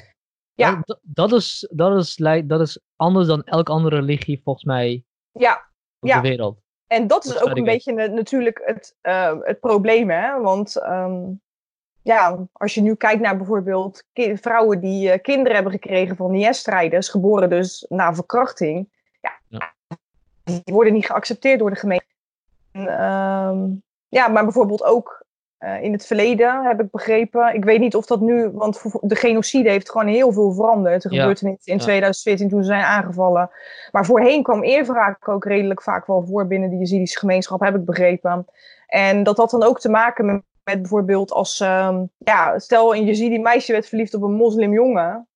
Ja. 0.55 0.83
Dat, 0.85 0.99
dat, 1.03 1.33
is, 1.33 1.69
dat, 1.71 1.99
is, 1.99 2.17
dat 2.45 2.61
is 2.61 2.81
anders 2.97 3.27
dan 3.27 3.45
elke 3.45 3.73
andere 3.73 3.97
religie 3.97 4.41
volgens 4.45 4.65
mij 4.65 5.05
ja, 5.33 5.53
op 5.99 6.09
ja. 6.09 6.21
de 6.21 6.29
wereld. 6.29 6.61
En 6.87 7.07
dat 7.07 7.25
is 7.25 7.43
ook 7.43 7.57
een 7.57 7.65
beetje 7.65 7.93
natuurlijk 7.93 8.63
het, 8.65 8.97
uh, 9.03 9.35
het 9.41 9.61
probleem, 9.61 10.11
hè? 10.11 10.41
Want 10.41 10.83
um, 10.83 11.41
ja, 12.03 12.47
als 12.53 12.75
je 12.75 12.81
nu 12.81 12.95
kijkt 12.95 13.21
naar 13.21 13.37
bijvoorbeeld 13.37 14.05
vrouwen 14.35 14.81
die 14.81 15.09
uh, 15.09 15.19
kinderen 15.23 15.55
hebben 15.55 15.73
gekregen 15.73 16.17
van 16.17 16.35
IS-strijders, 16.35 17.09
geboren 17.09 17.51
dus 17.51 17.87
na 17.89 18.15
verkrachting, 18.15 18.89
ja, 19.21 19.41
Ja. 19.49 19.75
die 20.45 20.75
worden 20.75 20.93
niet 20.93 21.07
geaccepteerd 21.07 21.59
door 21.59 21.71
de 21.71 21.77
gemeente. 21.77 22.07
En, 22.87 23.05
um, 23.05 23.83
ja, 24.09 24.29
maar 24.29 24.45
bijvoorbeeld 24.45 24.85
ook 24.85 25.27
uh, 25.59 25.83
in 25.83 25.93
het 25.93 26.07
verleden 26.07 26.65
heb 26.65 26.81
ik 26.81 26.91
begrepen, 26.91 27.55
ik 27.55 27.65
weet 27.65 27.81
niet 27.81 27.95
of 27.95 28.07
dat 28.07 28.21
nu, 28.21 28.51
want 28.51 28.83
de 29.01 29.15
genocide 29.17 29.71
heeft 29.71 29.91
gewoon 29.91 30.07
heel 30.07 30.33
veel 30.33 30.53
veranderd. 30.53 31.05
Er 31.05 31.13
Ja. 31.13 31.19
gebeurde 31.19 31.51
iets 31.51 31.67
in 31.67 31.77
Ja. 31.77 31.81
2014 31.83 32.49
toen 32.49 32.61
ze 32.63 32.67
zijn 32.69 32.85
aangevallen. 32.85 33.51
Maar 33.91 34.05
voorheen 34.07 34.43
kwam 34.43 34.63
eerwraak 34.63 35.29
ook 35.29 35.45
redelijk 35.45 35.83
vaak 35.83 36.07
wel 36.07 36.25
voor 36.27 36.47
binnen 36.47 36.71
de 36.71 36.77
Yazidische 36.77 37.19
gemeenschap, 37.19 37.61
heb 37.61 37.75
ik 37.75 37.85
begrepen. 37.85 38.47
En 38.87 39.23
dat 39.23 39.37
had 39.37 39.51
dan 39.51 39.63
ook 39.63 39.81
te 39.81 39.89
maken 39.89 40.27
met, 40.27 40.43
met 40.65 40.81
bijvoorbeeld 40.81 41.33
als, 41.33 41.61
um, 41.61 42.11
ja, 42.19 42.59
stel 42.59 42.95
een 42.95 43.05
Yazidi 43.05 43.39
meisje 43.39 43.73
werd 43.73 43.89
verliefd 43.89 44.15
op 44.15 44.23
een 44.23 44.33
moslimjongen. 44.35 45.29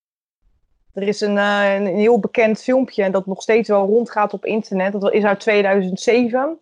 Er 0.92 1.02
is 1.02 1.20
een, 1.20 1.36
uh, 1.36 1.74
een 1.74 1.86
heel 1.86 2.18
bekend 2.20 2.62
filmpje 2.62 3.10
dat 3.10 3.26
nog 3.26 3.42
steeds 3.42 3.68
wel 3.68 3.86
rondgaat 3.86 4.32
op 4.32 4.44
internet. 4.44 4.92
Dat 4.92 5.12
is 5.12 5.24
uit 5.24 5.40
2007. 5.40 6.58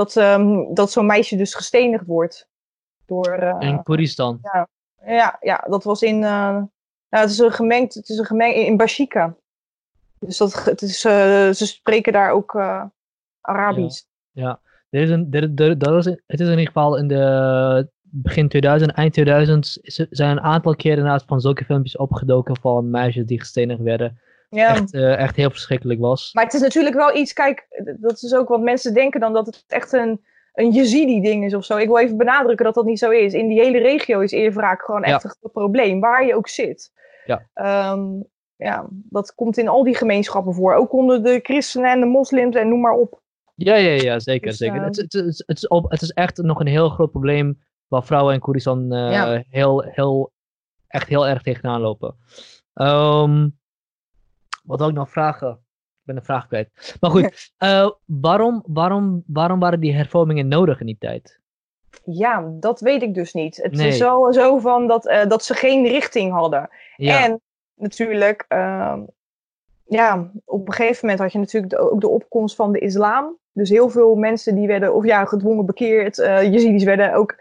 Dat, 0.00 0.16
um, 0.16 0.74
dat 0.74 0.90
zo'n 0.90 1.06
meisje 1.06 1.36
dus 1.36 1.54
gestenigd 1.54 2.06
wordt. 2.06 2.48
Door, 3.06 3.42
uh, 3.42 3.56
In 3.58 3.82
Koeristan. 3.82 4.40
ja, 5.06 5.36
ja, 5.40 5.64
dat 5.68 5.84
was 5.84 6.02
in. 6.02 6.14
Uh, 6.14 6.20
nou, 6.20 6.66
het 7.08 7.30
is 7.30 7.38
een 7.38 7.52
gemengd. 7.52 7.94
Het 7.94 8.08
is 8.08 8.18
een 8.18 8.24
gemengd 8.24 8.56
in 8.56 8.76
Bashika. 8.76 9.36
Dus 10.18 10.36
dat, 10.36 10.64
het 10.64 10.82
is, 10.82 11.04
uh, 11.04 11.12
ze 11.50 11.66
spreken 11.66 12.12
daar 12.12 12.30
ook 12.30 12.54
Arabisch. 13.40 14.02
Ja, 14.30 14.60
er 14.90 15.02
is 15.02 15.10
een, 15.10 15.26
er, 15.30 15.50
er, 15.54 15.78
dat 15.78 16.06
is, 16.06 16.12
het 16.26 16.40
is 16.40 16.46
in 16.46 16.50
ieder 16.50 16.66
geval 16.66 16.96
in 16.96 17.08
de 17.08 17.88
begin 18.02 18.48
2000, 18.48 18.92
eind 18.92 19.12
2000 19.12 19.78
is, 19.82 20.06
zijn 20.10 20.30
een 20.30 20.40
aantal 20.40 20.76
keren 20.76 20.98
inderdaad 20.98 21.24
van 21.26 21.40
zulke 21.40 21.64
filmpjes 21.64 21.96
opgedoken 21.96 22.56
van 22.56 22.90
meisjes 22.90 23.26
die 23.26 23.40
gestenigd 23.40 23.80
werden. 23.80 24.20
Ja. 24.50 24.68
Echt, 24.68 24.94
uh, 24.94 25.18
echt 25.18 25.36
heel 25.36 25.50
verschrikkelijk 25.50 26.00
was. 26.00 26.32
Maar 26.32 26.44
het 26.44 26.54
is 26.54 26.60
natuurlijk 26.60 26.96
wel 26.96 27.16
iets, 27.16 27.32
kijk, 27.32 27.66
dat 28.00 28.22
is 28.22 28.34
ook 28.34 28.48
wat 28.48 28.60
mensen 28.60 28.94
denken 28.94 29.20
dan 29.20 29.32
dat 29.32 29.46
het 29.46 29.64
echt 29.66 29.92
een, 29.92 30.24
een 30.52 30.70
Yazidi-ding 30.70 31.44
is 31.44 31.54
of 31.54 31.64
zo. 31.64 31.76
Ik 31.76 31.86
wil 31.86 31.98
even 31.98 32.16
benadrukken 32.16 32.64
dat 32.64 32.74
dat 32.74 32.84
niet 32.84 32.98
zo 32.98 33.10
is. 33.10 33.32
In 33.32 33.48
die 33.48 33.60
hele 33.60 33.78
regio 33.78 34.20
is 34.20 34.32
eerwraak 34.32 34.82
gewoon 34.82 35.04
echt 35.04 35.22
Ja. 35.22 35.34
een 35.40 35.50
probleem, 35.50 36.00
waar 36.00 36.26
je 36.26 36.34
ook 36.34 36.48
zit. 36.48 36.92
Ja. 37.24 37.48
Um, 37.92 38.28
ja, 38.56 38.86
dat 38.90 39.34
komt 39.34 39.58
in 39.58 39.68
al 39.68 39.84
die 39.84 39.96
gemeenschappen 39.96 40.54
voor. 40.54 40.74
Ook 40.74 40.92
onder 40.92 41.22
de 41.22 41.40
christenen 41.42 41.90
en 41.90 42.00
de 42.00 42.06
moslims 42.06 42.56
en 42.56 42.68
noem 42.68 42.80
maar 42.80 42.92
op. 42.92 43.20
Ja, 43.54 43.74
ja, 43.74 44.02
ja 44.02 44.18
zeker. 44.18 44.48
Dus, 44.48 44.56
zeker. 44.56 44.82
Het, 44.82 44.96
het, 44.96 45.12
het, 45.12 45.44
het, 45.46 45.56
is 45.56 45.68
op, 45.68 45.90
het 45.90 46.02
is 46.02 46.10
echt 46.10 46.36
nog 46.36 46.60
een 46.60 46.66
heel 46.66 46.88
groot 46.88 47.10
probleem 47.10 47.62
waar 47.88 48.04
vrouwen 48.04 48.34
in 48.34 48.40
Koerdistan 48.40 48.94
uh, 48.94 49.38
heel, 49.50 49.80
heel, 49.80 50.32
echt 50.86 51.08
heel 51.08 51.26
erg 51.26 51.42
tegenaan 51.42 51.80
lopen. 51.80 52.16
Um, 52.74 53.59
wat 54.62 54.78
wil 54.78 54.88
ik 54.88 54.94
nog 54.94 55.10
vragen? 55.10 55.50
Ik 55.50 56.06
ben 56.06 56.16
een 56.16 56.24
vraag 56.24 56.46
kwijt. 56.46 56.96
Maar 57.00 57.10
goed, 57.10 57.52
uh, 57.58 57.90
waarom, 58.26 58.62
waarom, 58.66 59.22
waarom 59.26 59.58
waren 59.58 59.80
die 59.80 59.94
hervormingen 59.94 60.48
nodig 60.48 60.80
in 60.80 60.86
die 60.86 60.98
tijd? 60.98 61.40
Ja, 62.04 62.52
dat 62.60 62.80
weet 62.80 63.02
ik 63.02 63.14
dus 63.14 63.32
niet. 63.32 63.56
Het 63.56 63.78
is 63.78 63.96
zo, 63.96 64.32
zo 64.32 64.58
van 64.58 64.86
dat, 64.86 65.06
uh, 65.06 65.26
dat 65.26 65.44
ze 65.44 65.54
geen 65.54 65.86
richting 65.86 66.32
hadden. 66.32 66.68
Ja. 66.96 67.24
En 67.24 67.40
natuurlijk, 67.74 68.44
uh, 68.48 68.98
ja, 69.84 70.30
op 70.44 70.66
een 70.66 70.74
gegeven 70.74 70.98
moment 71.00 71.22
had 71.22 71.32
je 71.32 71.38
natuurlijk 71.38 71.72
de, 71.72 71.78
ook 71.78 72.00
de 72.00 72.08
opkomst 72.08 72.56
van 72.56 72.72
de 72.72 72.78
islam. 72.78 73.38
Dus 73.52 73.70
heel 73.70 73.88
veel 73.88 74.14
mensen 74.14 74.54
die 74.54 74.66
werden, 74.66 74.94
of 74.94 75.04
ja, 75.04 75.24
gedwongen 75.24 75.66
bekeerd. 75.66 76.18
Uh, 76.18 76.42
Jezidis 76.42 76.84
werden 76.84 77.14
ook, 77.14 77.36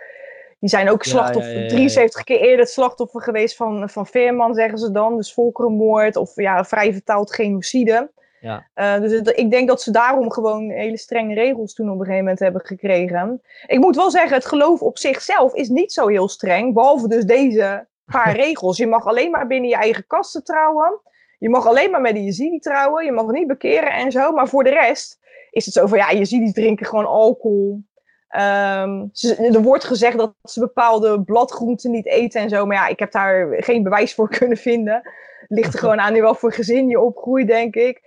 die 0.60 0.69
zijn 0.69 0.89
ook 0.89 1.04
slachtoffer, 1.04 1.54
ja, 1.54 1.62
ja, 1.62 1.67
73 1.67 2.24
keer 2.24 2.39
eerder 2.39 2.60
het 2.60 2.69
slachtoffer 2.69 3.22
geweest 3.22 3.56
van, 3.56 3.89
van 3.89 4.08
Veerman, 4.08 4.54
zeggen 4.54 4.78
ze 4.78 4.91
dan. 4.91 5.15
Dus 5.15 5.34
volkerenmoord 5.34 6.15
of 6.15 6.36
ja, 6.36 6.65
vrij 6.65 6.93
vertaald 6.93 7.34
genocide. 7.34 8.12
Ja. 8.39 8.67
Uh, 8.76 9.00
dus 9.00 9.12
ik 9.22 9.52
denk 9.52 9.67
dat 9.67 9.82
ze 9.82 9.91
daarom 9.91 10.32
gewoon 10.32 10.69
hele 10.69 10.98
strenge 10.98 11.34
regels 11.34 11.74
toen 11.74 11.88
op 11.88 11.93
een 11.93 12.00
gegeven 12.00 12.19
moment 12.19 12.39
hebben 12.39 12.62
gekregen. 12.65 13.41
Ik 13.67 13.80
moet 13.80 13.95
wel 13.95 14.12
zeggen, 14.12 14.34
het 14.34 14.45
geloof 14.45 14.82
op 14.82 14.98
zichzelf 14.98 15.54
is 15.54 15.69
niet 15.69 15.93
zo 15.93 16.08
heel 16.08 16.28
streng. 16.28 16.74
Behalve 16.74 17.08
dus 17.08 17.26
deze 17.26 17.88
paar 18.06 18.36
regels. 18.45 18.78
Je 18.78 18.88
mag 18.88 19.06
alleen 19.06 19.32
maar 19.32 19.48
binnen 19.48 19.69
je 19.69 19.76
eigen 19.76 20.08
kasten 20.08 20.43
trouwen. 20.43 21.02
Je 21.38 21.50
mag 21.50 21.67
alleen 21.67 21.91
maar 21.91 22.02
met 22.02 22.13
de 22.13 22.24
Yazidi 22.24 22.60
trouwen. 22.60 23.06
Je 23.06 23.12
mag 23.12 23.32
niet 23.32 23.48
bekeren 23.48 23.91
en 23.91 24.12
zo. 24.12 24.32
Maar 24.32 24.48
voor 24.48 24.63
de 24.63 24.69
rest 24.69 25.19
is 25.52 25.65
het 25.65 25.74
zo 25.74 25.88
van, 25.88 25.98
ja, 25.98 26.12
Yazidis 26.12 26.54
drinken 26.54 26.86
gewoon 26.86 27.06
alcohol. 27.06 27.84
Um, 28.31 29.11
er 29.53 29.61
wordt 29.61 29.83
gezegd 29.83 30.17
dat 30.17 30.33
ze 30.43 30.59
bepaalde 30.59 31.21
bladgroenten 31.23 31.91
niet 31.91 32.05
eten 32.05 32.41
en 32.41 32.49
zo. 32.49 32.65
Maar 32.65 32.77
ja, 32.77 32.87
ik 32.87 32.99
heb 32.99 33.11
daar 33.11 33.47
geen 33.63 33.83
bewijs 33.83 34.13
voor 34.13 34.29
kunnen 34.37 34.57
vinden. 34.57 35.01
Ligt 35.47 35.73
er 35.73 35.79
gewoon 35.79 35.99
aan 35.99 36.15
in 36.15 36.21
welk 36.21 36.37
voor 36.37 36.53
gezin 36.53 36.87
je 36.87 36.99
opgroeit, 36.99 37.47
denk 37.47 37.75
ik 37.75 38.01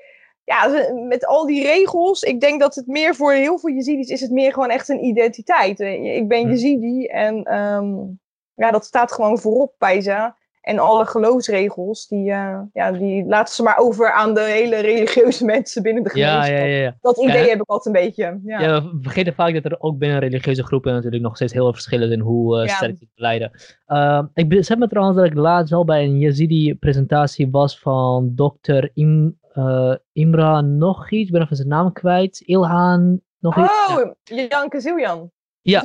ja, 0.44 0.90
met 1.08 1.26
al 1.26 1.46
die 1.46 1.62
regels, 1.62 2.22
ik 2.22 2.40
denk 2.40 2.60
dat 2.60 2.74
het 2.74 2.86
meer 2.86 3.14
voor 3.14 3.32
heel 3.32 3.58
veel 3.58 3.70
Jezidis 3.70 4.08
is 4.08 4.20
het 4.20 4.30
meer 4.30 4.52
gewoon 4.52 4.70
echt 4.70 4.88
een 4.88 5.04
identiteit. 5.04 5.80
Ik 5.80 6.28
ben 6.28 6.48
Jezidi 6.48 7.06
en 7.06 7.54
um, 7.58 8.20
ja, 8.54 8.70
dat 8.70 8.84
staat 8.84 9.12
gewoon 9.12 9.38
voorop 9.38 9.74
bij 9.78 10.00
ze. 10.00 10.32
En 10.62 10.78
alle 10.78 11.06
geloofsregels, 11.06 12.06
die, 12.06 12.30
uh, 12.30 12.60
ja, 12.72 12.92
die 12.92 13.24
laten 13.24 13.54
ze 13.54 13.62
maar 13.62 13.78
over 13.78 14.12
aan 14.12 14.34
de 14.34 14.40
hele 14.40 14.80
religieuze 14.80 15.44
mensen 15.54 15.82
binnen 15.82 16.02
de 16.02 16.10
gemeenschap. 16.10 16.46
Ja, 16.46 16.64
ja, 16.64 16.64
ja, 16.64 16.96
Dat 17.00 17.18
idee 17.18 17.48
heb 17.48 17.60
ik 17.60 17.68
altijd 17.68 17.96
een 17.96 18.02
beetje. 18.02 18.40
Ja. 18.44 18.82
we 18.82 18.98
vergeten 19.00 19.34
vaak 19.34 19.54
dat 19.54 19.64
er 19.64 19.80
ook 19.80 19.98
binnen 19.98 20.18
religieuze 20.18 20.64
groepen 20.64 20.92
natuurlijk 20.92 21.22
nog 21.22 21.36
steeds 21.36 21.52
heel 21.52 21.62
veel 21.62 21.72
verschillen 21.72 22.12
in 22.12 22.20
hoe 22.20 22.62
uh, 22.62 22.68
sterk 22.68 22.98
die 22.98 23.10
leiden. 23.14 23.50
Uh, 23.88 24.22
ik 24.34 24.48
besef 24.48 24.78
me 24.78 24.88
trouwens 24.88 25.16
dat 25.16 25.26
ik 25.26 25.34
laatst 25.34 25.72
al 25.72 25.84
bij 25.84 26.04
een 26.04 26.18
Yazidi-presentatie 26.18 27.50
was 27.50 27.78
van 27.78 28.32
dokter 28.34 28.90
Im 28.94 29.38
uh, 29.54 29.94
Imra 30.12 30.60
nog 30.60 31.10
iets, 31.10 31.26
ik 31.26 31.32
ben 31.32 31.42
even 31.42 31.56
zijn 31.56 31.68
naam 31.68 31.92
kwijt. 31.92 32.40
Ilhan 32.40 33.20
nog 33.38 33.56
iets. 33.56 33.88
Oh, 33.88 34.12
Jan 34.48 34.68
Kaziljan. 34.68 35.30
Ja, 35.62 35.82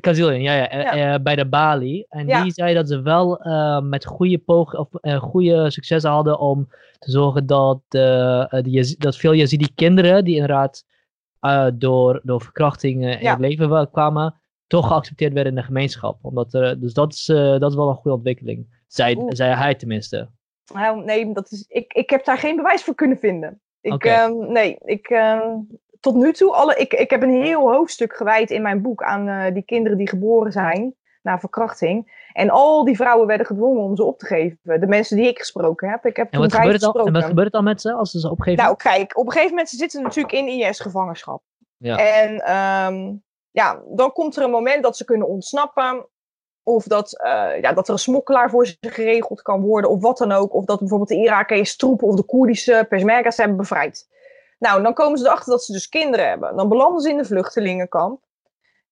Kaziljan, 0.00 0.42
ja, 0.42 0.54
ja. 0.54 0.94
ja. 0.94 1.14
Uh, 1.14 1.22
bij 1.22 1.36
de 1.36 1.48
Bali. 1.48 2.04
En 2.08 2.26
ja. 2.26 2.42
die 2.42 2.52
zei 2.52 2.74
dat 2.74 2.88
ze 2.88 3.02
wel 3.02 3.46
uh, 3.46 3.80
met 3.80 4.06
goede, 4.06 4.38
poog, 4.38 4.74
of, 4.74 4.88
goede 5.20 5.70
successen 5.70 6.10
hadden 6.10 6.38
om 6.38 6.68
te 6.98 7.10
zorgen 7.10 7.46
dat, 7.46 7.80
die, 8.62 8.96
dat 8.98 9.16
veel 9.16 9.32
Yazidi 9.32 9.74
kinderen, 9.74 10.24
die 10.24 10.34
inderdaad 10.34 10.84
door, 11.74 12.20
door 12.22 12.40
verkrachtingen 12.40 13.20
in 13.20 13.28
het 13.28 13.38
leven 13.38 13.90
kwamen, 13.90 14.34
toch 14.66 14.86
geaccepteerd 14.86 15.32
werden 15.32 15.52
in 15.52 15.58
de 15.58 15.64
gemeenschap. 15.64 16.18
Omdat 16.22 16.54
er, 16.54 16.80
dus 16.80 16.92
dat 16.92 17.12
is, 17.12 17.24
dat 17.34 17.70
is 17.70 17.76
wel 17.76 17.88
een 17.88 17.94
goede 17.94 18.16
ontwikkeling. 18.16 18.84
Zei, 18.86 19.26
zei 19.28 19.54
hij 19.54 19.74
tenminste. 19.74 20.28
Nou, 20.74 21.04
nee, 21.04 21.32
dat 21.32 21.50
is, 21.50 21.64
ik, 21.68 21.92
ik 21.92 22.10
heb 22.10 22.24
daar 22.24 22.38
geen 22.38 22.56
bewijs 22.56 22.84
voor 22.84 22.94
kunnen 22.94 23.18
vinden. 23.18 23.60
Ik, 23.80 23.92
okay. 23.92 24.24
um, 24.24 24.52
nee, 24.52 24.78
ik, 24.84 25.10
um, 25.10 25.79
tot 26.00 26.14
nu 26.14 26.32
toe, 26.32 26.52
alle, 26.52 26.74
ik, 26.74 26.92
ik 26.92 27.10
heb 27.10 27.22
een 27.22 27.42
heel 27.42 27.72
hoofdstuk 27.72 28.16
gewijd 28.16 28.50
in 28.50 28.62
mijn 28.62 28.82
boek 28.82 29.02
aan 29.02 29.28
uh, 29.28 29.52
die 29.52 29.62
kinderen 29.62 29.98
die 29.98 30.08
geboren 30.08 30.52
zijn 30.52 30.94
na 31.22 31.38
verkrachting. 31.38 32.28
En 32.32 32.50
al 32.50 32.84
die 32.84 32.96
vrouwen 32.96 33.26
werden 33.26 33.46
gedwongen 33.46 33.82
om 33.82 33.96
ze 33.96 34.04
op 34.04 34.18
te 34.18 34.26
geven. 34.26 34.58
De 34.62 34.86
mensen 34.86 35.16
die 35.16 35.28
ik 35.28 35.38
gesproken 35.38 35.88
heb. 35.88 36.06
Ik 36.06 36.16
heb 36.16 36.32
en, 36.32 36.40
wat 36.40 36.54
gebeurt, 36.54 36.82
al, 36.82 37.06
en 37.06 37.12
wat 37.12 37.24
gebeurt 37.24 37.44
het 37.44 37.52
dan 37.52 37.64
met 37.64 37.80
ze 37.80 37.92
als 37.92 38.10
ze 38.10 38.20
ze 38.20 38.30
opgeven? 38.30 38.64
Nou, 38.64 38.76
kijk, 38.76 39.18
op 39.18 39.26
een 39.26 39.32
gegeven 39.32 39.50
moment 39.50 39.68
ze 39.68 39.76
zitten 39.76 40.02
natuurlijk 40.02 40.34
in 40.34 40.48
IS-gevangenschap. 40.48 41.42
Ja. 41.76 41.96
En 41.96 42.32
um, 42.32 43.22
ja, 43.50 43.82
dan 43.86 44.12
komt 44.12 44.36
er 44.36 44.42
een 44.42 44.50
moment 44.50 44.82
dat 44.82 44.96
ze 44.96 45.04
kunnen 45.04 45.28
ontsnappen. 45.28 46.06
Of 46.62 46.84
dat, 46.84 47.20
uh, 47.24 47.60
ja, 47.60 47.72
dat 47.72 47.86
er 47.86 47.92
een 47.92 47.98
smokkelaar 47.98 48.50
voor 48.50 48.66
ze 48.66 48.76
geregeld 48.80 49.42
kan 49.42 49.60
worden, 49.60 49.90
of 49.90 50.00
wat 50.00 50.18
dan 50.18 50.32
ook. 50.32 50.54
Of 50.54 50.64
dat 50.64 50.78
bijvoorbeeld 50.78 51.08
de 51.08 51.16
Iraakse 51.16 51.76
troepen 51.76 52.06
of 52.06 52.14
de 52.14 52.22
Koerdische 52.22 52.86
Peshmerga's 52.88 53.36
hebben 53.36 53.56
bevrijd. 53.56 54.08
Nou, 54.60 54.82
dan 54.82 54.94
komen 54.94 55.18
ze 55.18 55.26
erachter 55.26 55.50
dat 55.50 55.64
ze 55.64 55.72
dus 55.72 55.88
kinderen 55.88 56.28
hebben. 56.28 56.56
Dan 56.56 56.68
belanden 56.68 57.00
ze 57.00 57.10
in 57.10 57.16
de 57.16 57.24
vluchtelingenkamp. 57.24 58.22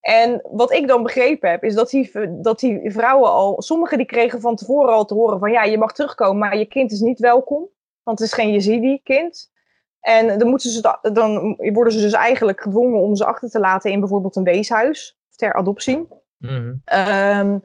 En 0.00 0.40
wat 0.50 0.72
ik 0.72 0.88
dan 0.88 1.02
begrepen 1.02 1.50
heb, 1.50 1.64
is 1.64 1.74
dat 1.74 1.90
die, 1.90 2.10
dat 2.40 2.60
die 2.60 2.90
vrouwen 2.92 3.30
al, 3.30 3.62
sommigen 3.62 3.96
die 3.96 4.06
kregen 4.06 4.40
van 4.40 4.56
tevoren 4.56 4.92
al 4.92 5.04
te 5.04 5.14
horen 5.14 5.38
van 5.38 5.50
ja, 5.50 5.62
je 5.64 5.78
mag 5.78 5.92
terugkomen, 5.92 6.38
maar 6.38 6.56
je 6.56 6.66
kind 6.66 6.92
is 6.92 7.00
niet 7.00 7.18
welkom. 7.18 7.68
Want 8.02 8.18
het 8.18 8.28
is 8.28 8.34
geen 8.34 8.52
Yazidi-kind. 8.52 9.50
En 10.00 10.38
dan, 10.38 10.48
moeten 10.48 10.70
ze, 10.70 10.98
dan 11.12 11.56
worden 11.72 11.92
ze 11.92 12.00
dus 12.00 12.12
eigenlijk 12.12 12.60
gedwongen 12.60 13.00
om 13.00 13.16
ze 13.16 13.24
achter 13.24 13.48
te 13.48 13.60
laten 13.60 13.90
in 13.90 14.00
bijvoorbeeld 14.00 14.36
een 14.36 14.44
weeshuis 14.44 15.18
ter 15.36 15.52
adoptie. 15.52 16.08
Mm 16.38 16.82
um, 16.92 17.64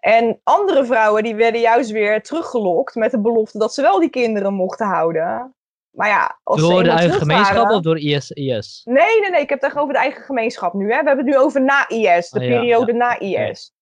en 0.00 0.40
andere 0.42 0.84
vrouwen 0.84 1.22
die 1.22 1.34
werden 1.34 1.60
juist 1.60 1.90
weer 1.90 2.22
teruggelokt 2.22 2.94
met 2.94 3.10
de 3.10 3.20
belofte 3.20 3.58
dat 3.58 3.74
ze 3.74 3.82
wel 3.82 4.00
die 4.00 4.10
kinderen 4.10 4.54
mochten 4.54 4.86
houden. 4.86 5.54
Maar 5.90 6.08
ja, 6.08 6.38
als 6.42 6.60
door 6.60 6.82
de 6.82 6.90
eigen 6.90 7.18
gemeenschap 7.18 7.70
of 7.70 7.80
door 7.80 7.98
IS, 7.98 8.30
IS? 8.30 8.80
Nee, 8.84 9.20
nee, 9.20 9.30
nee. 9.30 9.40
Ik 9.40 9.48
heb 9.48 9.60
het 9.60 9.78
over 9.78 9.92
de 9.92 9.98
eigen 9.98 10.22
gemeenschap 10.22 10.72
nu. 10.72 10.92
Hè. 10.92 11.00
We 11.00 11.06
hebben 11.06 11.16
het 11.16 11.34
nu 11.34 11.36
over 11.36 11.62
na 11.62 11.88
IS, 11.88 12.30
de 12.30 12.40
ah, 12.40 12.46
periode 12.46 12.92
ja, 12.92 12.98
na 12.98 13.18
IS. 13.18 13.74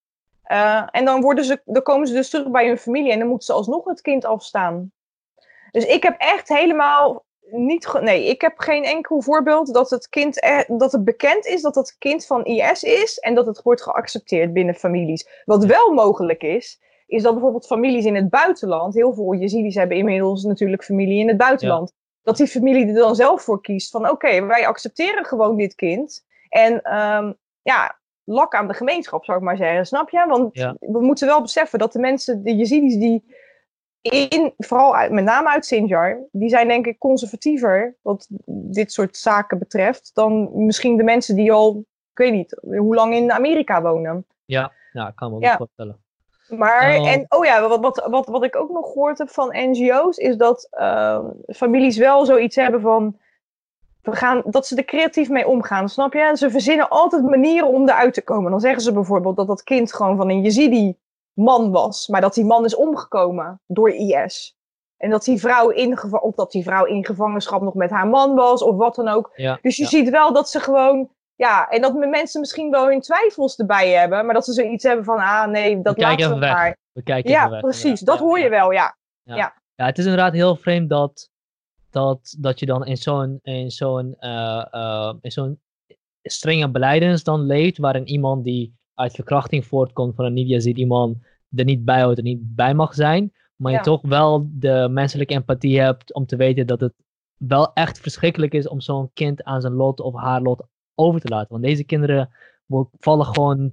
Uh, 0.52 0.86
en 0.90 1.04
dan, 1.04 1.20
worden 1.20 1.44
ze, 1.44 1.60
dan 1.64 1.82
komen 1.82 2.06
ze 2.06 2.14
dus 2.14 2.30
terug 2.30 2.50
bij 2.50 2.66
hun 2.66 2.78
familie 2.78 3.12
en 3.12 3.18
dan 3.18 3.28
moeten 3.28 3.46
ze 3.46 3.52
alsnog 3.52 3.84
het 3.84 4.00
kind 4.00 4.24
afstaan. 4.24 4.92
Dus 5.70 5.84
ik 5.84 6.02
heb 6.02 6.14
echt 6.18 6.48
helemaal 6.48 7.26
niet. 7.50 7.92
Nee, 8.00 8.26
ik 8.26 8.40
heb 8.40 8.58
geen 8.58 8.84
enkel 8.84 9.22
voorbeeld 9.22 9.74
dat 9.74 9.90
het 9.90 10.08
kind 10.08 10.44
er, 10.44 10.64
dat 10.68 10.92
het 10.92 11.04
bekend 11.04 11.46
is 11.46 11.62
dat 11.62 11.74
het 11.74 11.96
kind 11.98 12.26
van 12.26 12.44
IS 12.44 12.82
is 12.82 13.18
en 13.18 13.34
dat 13.34 13.46
het 13.46 13.62
wordt 13.62 13.82
geaccepteerd 13.82 14.52
binnen 14.52 14.74
families. 14.74 15.42
Wat 15.44 15.64
wel 15.64 15.92
mogelijk 15.92 16.42
is, 16.42 16.80
is 17.08 17.22
dat 17.22 17.32
bijvoorbeeld 17.32 17.66
families 17.66 18.04
in 18.04 18.14
het 18.14 18.30
buitenland, 18.30 18.94
heel 18.94 19.14
veel 19.14 19.34
Jezidis 19.34 19.74
hebben 19.74 19.96
inmiddels 19.96 20.44
natuurlijk 20.44 20.84
familie 20.84 21.18
in 21.18 21.28
het 21.28 21.36
buitenland, 21.36 21.92
dat 22.22 22.36
die 22.36 22.46
familie 22.46 22.86
er 22.86 22.94
dan 22.94 23.14
zelf 23.14 23.42
voor 23.42 23.60
kiest 23.60 23.90
van 23.90 24.10
oké, 24.10 24.46
wij 24.46 24.66
accepteren 24.66 25.24
gewoon 25.24 25.56
dit 25.56 25.74
kind. 25.74 26.26
En 26.48 26.72
um, 26.98 27.36
ja, 27.62 27.98
lak 28.24 28.54
aan 28.54 28.68
de 28.68 28.74
gemeenschap, 28.74 29.24
zou 29.24 29.38
ik 29.38 29.44
maar 29.44 29.56
zeggen. 29.56 29.86
Snap 29.86 30.10
je? 30.10 30.26
Want 30.26 30.54
we 30.78 31.00
moeten 31.00 31.26
wel 31.26 31.42
beseffen 31.42 31.78
dat 31.78 31.92
de 31.92 31.98
mensen, 31.98 32.42
de 32.42 32.56
Jezidis 32.56 32.96
die 32.96 33.36
in, 34.00 34.54
vooral 34.56 34.96
uit, 34.96 35.12
met 35.12 35.24
name 35.24 35.48
uit 35.48 35.66
Sinjar, 35.66 36.26
die 36.30 36.48
zijn 36.48 36.68
denk 36.68 36.86
ik 36.86 36.98
conservatiever 36.98 37.96
wat 38.02 38.26
dit 38.46 38.92
soort 38.92 39.16
zaken 39.16 39.58
betreft, 39.58 40.10
dan 40.14 40.50
misschien 40.66 40.96
de 40.96 41.02
mensen 41.02 41.36
die 41.36 41.52
al, 41.52 41.84
ik 42.12 42.18
weet 42.18 42.32
niet, 42.32 42.58
hoe 42.60 42.94
lang 42.94 43.14
in 43.14 43.32
Amerika 43.32 43.82
wonen. 43.82 44.26
Ja, 44.44 44.72
ja 44.92 45.08
ik 45.08 45.16
kan 45.16 45.32
me 45.32 45.38
wel 45.38 45.56
voorstellen. 45.56 46.06
Maar, 46.48 46.98
oh. 46.98 47.12
en 47.12 47.26
oh 47.28 47.44
ja, 47.44 47.68
wat, 47.68 47.80
wat, 47.80 48.06
wat, 48.10 48.26
wat 48.26 48.44
ik 48.44 48.56
ook 48.56 48.70
nog 48.70 48.86
gehoord 48.86 49.18
heb 49.18 49.30
van 49.30 49.48
NGO's, 49.52 50.16
is 50.16 50.36
dat 50.36 50.68
uh, 50.70 51.18
families 51.46 51.96
wel 51.96 52.24
zoiets 52.26 52.56
hebben 52.56 52.80
van, 52.80 53.18
we 54.02 54.16
gaan, 54.16 54.42
dat 54.44 54.66
ze 54.66 54.76
er 54.76 54.84
creatief 54.84 55.28
mee 55.28 55.48
omgaan, 55.48 55.88
snap 55.88 56.12
je? 56.12 56.20
En 56.20 56.36
ze 56.36 56.50
verzinnen 56.50 56.88
altijd 56.88 57.22
manieren 57.22 57.68
om 57.68 57.88
eruit 57.88 58.14
te 58.14 58.22
komen. 58.22 58.50
Dan 58.50 58.60
zeggen 58.60 58.82
ze 58.82 58.92
bijvoorbeeld 58.92 59.36
dat 59.36 59.46
dat 59.46 59.62
kind 59.62 59.94
gewoon 59.94 60.16
van 60.16 60.30
een 60.30 60.42
Yazidi 60.42 60.96
man 61.32 61.70
was, 61.70 62.08
maar 62.08 62.20
dat 62.20 62.34
die 62.34 62.44
man 62.44 62.64
is 62.64 62.76
omgekomen 62.76 63.60
door 63.66 63.90
IS. 63.90 64.56
En 64.96 65.10
dat 65.10 65.24
die 65.24 65.40
vrouw 65.40 65.68
in, 65.68 66.12
of 66.12 66.34
dat 66.34 66.52
die 66.52 66.62
vrouw 66.62 66.84
in 66.84 67.04
gevangenschap 67.04 67.62
nog 67.62 67.74
met 67.74 67.90
haar 67.90 68.08
man 68.08 68.34
was, 68.34 68.62
of 68.62 68.76
wat 68.76 68.94
dan 68.94 69.08
ook. 69.08 69.30
dus 69.62 69.76
je 69.76 69.86
ziet 69.86 70.10
wel 70.10 70.32
dat 70.32 70.50
ze 70.50 70.60
gewoon, 70.60 71.08
ja, 71.38 71.68
en 71.68 71.80
dat 71.80 71.94
mensen 71.94 72.40
misschien 72.40 72.70
wel 72.70 72.86
hun 72.86 73.00
twijfels 73.00 73.56
erbij 73.56 73.90
hebben, 73.90 74.24
maar 74.24 74.34
dat 74.34 74.44
ze 74.44 74.52
zoiets 74.52 74.84
hebben 74.84 75.04
van, 75.04 75.18
ah 75.18 75.48
nee, 75.48 75.82
dat 75.82 75.98
laten 75.98 76.30
we 76.30 76.36
maar. 76.36 76.76
We 76.92 77.02
kijken 77.02 77.30
ja, 77.30 77.50
weg. 77.50 77.60
precies, 77.60 78.00
dat 78.00 78.18
hoor 78.18 78.38
je 78.38 78.48
wel, 78.48 78.72
ja. 78.72 78.96
Ja. 79.22 79.36
ja. 79.74 79.84
het 79.86 79.98
is 79.98 80.04
inderdaad 80.04 80.32
heel 80.32 80.56
vreemd 80.56 80.88
dat, 80.88 81.30
dat, 81.90 82.36
dat 82.38 82.58
je 82.58 82.66
dan 82.66 82.86
in 82.86 82.96
zo'n 82.96 83.38
in 83.42 83.70
zo'n 83.70 84.16
uh, 84.20 84.64
uh, 84.72 85.14
in 85.20 85.30
zo'n 85.30 85.60
strenge 86.22 86.70
beleidens 86.70 87.24
dan 87.24 87.40
leeft, 87.40 87.78
waarin 87.78 88.08
iemand 88.08 88.44
die 88.44 88.76
uit 88.94 89.12
verkrachting 89.12 89.66
voortkomt 89.66 90.14
van 90.14 90.24
een 90.24 90.32
niet-Yazidi 90.32 90.86
man 90.86 91.22
er 91.56 91.64
niet 91.64 91.84
bij 91.84 92.02
hoort, 92.02 92.16
er 92.16 92.22
niet 92.22 92.54
bij 92.54 92.74
mag 92.74 92.94
zijn. 92.94 93.32
Maar 93.56 93.72
je 93.72 93.80
toch 93.80 94.02
wel 94.02 94.48
de 94.50 94.88
menselijke 94.90 95.34
empathie 95.34 95.80
hebt 95.80 96.14
om 96.14 96.26
te 96.26 96.36
weten 96.36 96.66
dat 96.66 96.80
het 96.80 96.94
wel 97.36 97.72
echt 97.72 98.00
verschrikkelijk 98.00 98.52
is 98.52 98.68
om 98.68 98.80
zo'n 98.80 99.10
kind 99.12 99.44
aan 99.44 99.60
zijn 99.60 99.72
lot 99.72 100.00
of 100.00 100.14
haar 100.14 100.40
lot 100.42 100.66
over 100.98 101.20
te 101.20 101.28
laten. 101.28 101.48
Want 101.50 101.62
deze 101.62 101.84
kinderen 101.84 102.30
vallen 102.98 103.26
gewoon, 103.26 103.72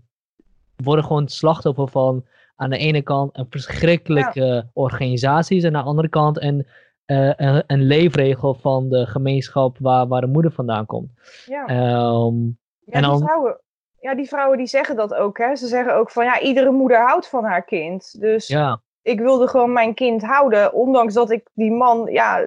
worden 0.76 1.06
gewoon 1.06 1.28
slachtoffer 1.28 1.88
van 1.88 2.26
aan 2.56 2.70
de 2.70 2.78
ene 2.78 3.02
kant 3.02 3.38
een 3.38 3.48
verschrikkelijke 3.50 4.68
organisaties 4.74 5.64
en 5.64 5.76
aan 5.76 5.84
de 5.84 5.90
andere 5.90 6.10
kant 6.10 6.42
een, 6.42 6.68
uh, 7.06 7.34
een, 7.36 7.64
een, 7.68 7.84
leefregel 7.84 8.54
van 8.54 8.90
de 8.90 9.06
gemeenschap 9.06 9.78
waar, 9.80 10.08
waar 10.08 10.22
de 10.22 10.28
moeder 10.28 10.52
vandaan 10.52 10.86
komt. 10.86 11.12
Ja. 11.46 11.66
Ehm, 11.66 12.46
ja, 12.80 12.94
en 12.94 13.02
dan, 13.02 13.16
die 13.16 13.26
vrouwen, 13.26 13.60
ja, 14.00 14.16
die 14.16 14.28
vrouwen 14.28 14.58
die 14.58 14.68
zeggen 14.68 14.96
dat 14.96 15.14
ook. 15.14 15.38
Hè? 15.38 15.56
Ze 15.56 15.68
zeggen 15.68 15.96
ook 15.96 16.12
van 16.12 16.26
ja, 16.26 16.40
iedere 16.40 16.72
moeder 16.72 17.08
houdt 17.08 17.28
van 17.28 17.44
haar 17.44 17.64
kind. 17.64 18.20
Dus 18.20 18.48
ja. 18.48 18.82
ik 19.02 19.20
wilde 19.20 19.48
gewoon 19.48 19.74
mijn 19.74 19.94
kind 19.94 20.22
houden, 20.22 20.74
ondanks 20.74 21.14
dat 21.14 21.32
ik 21.32 21.50
die 21.54 21.72
man, 21.72 22.10
ja, 22.12 22.46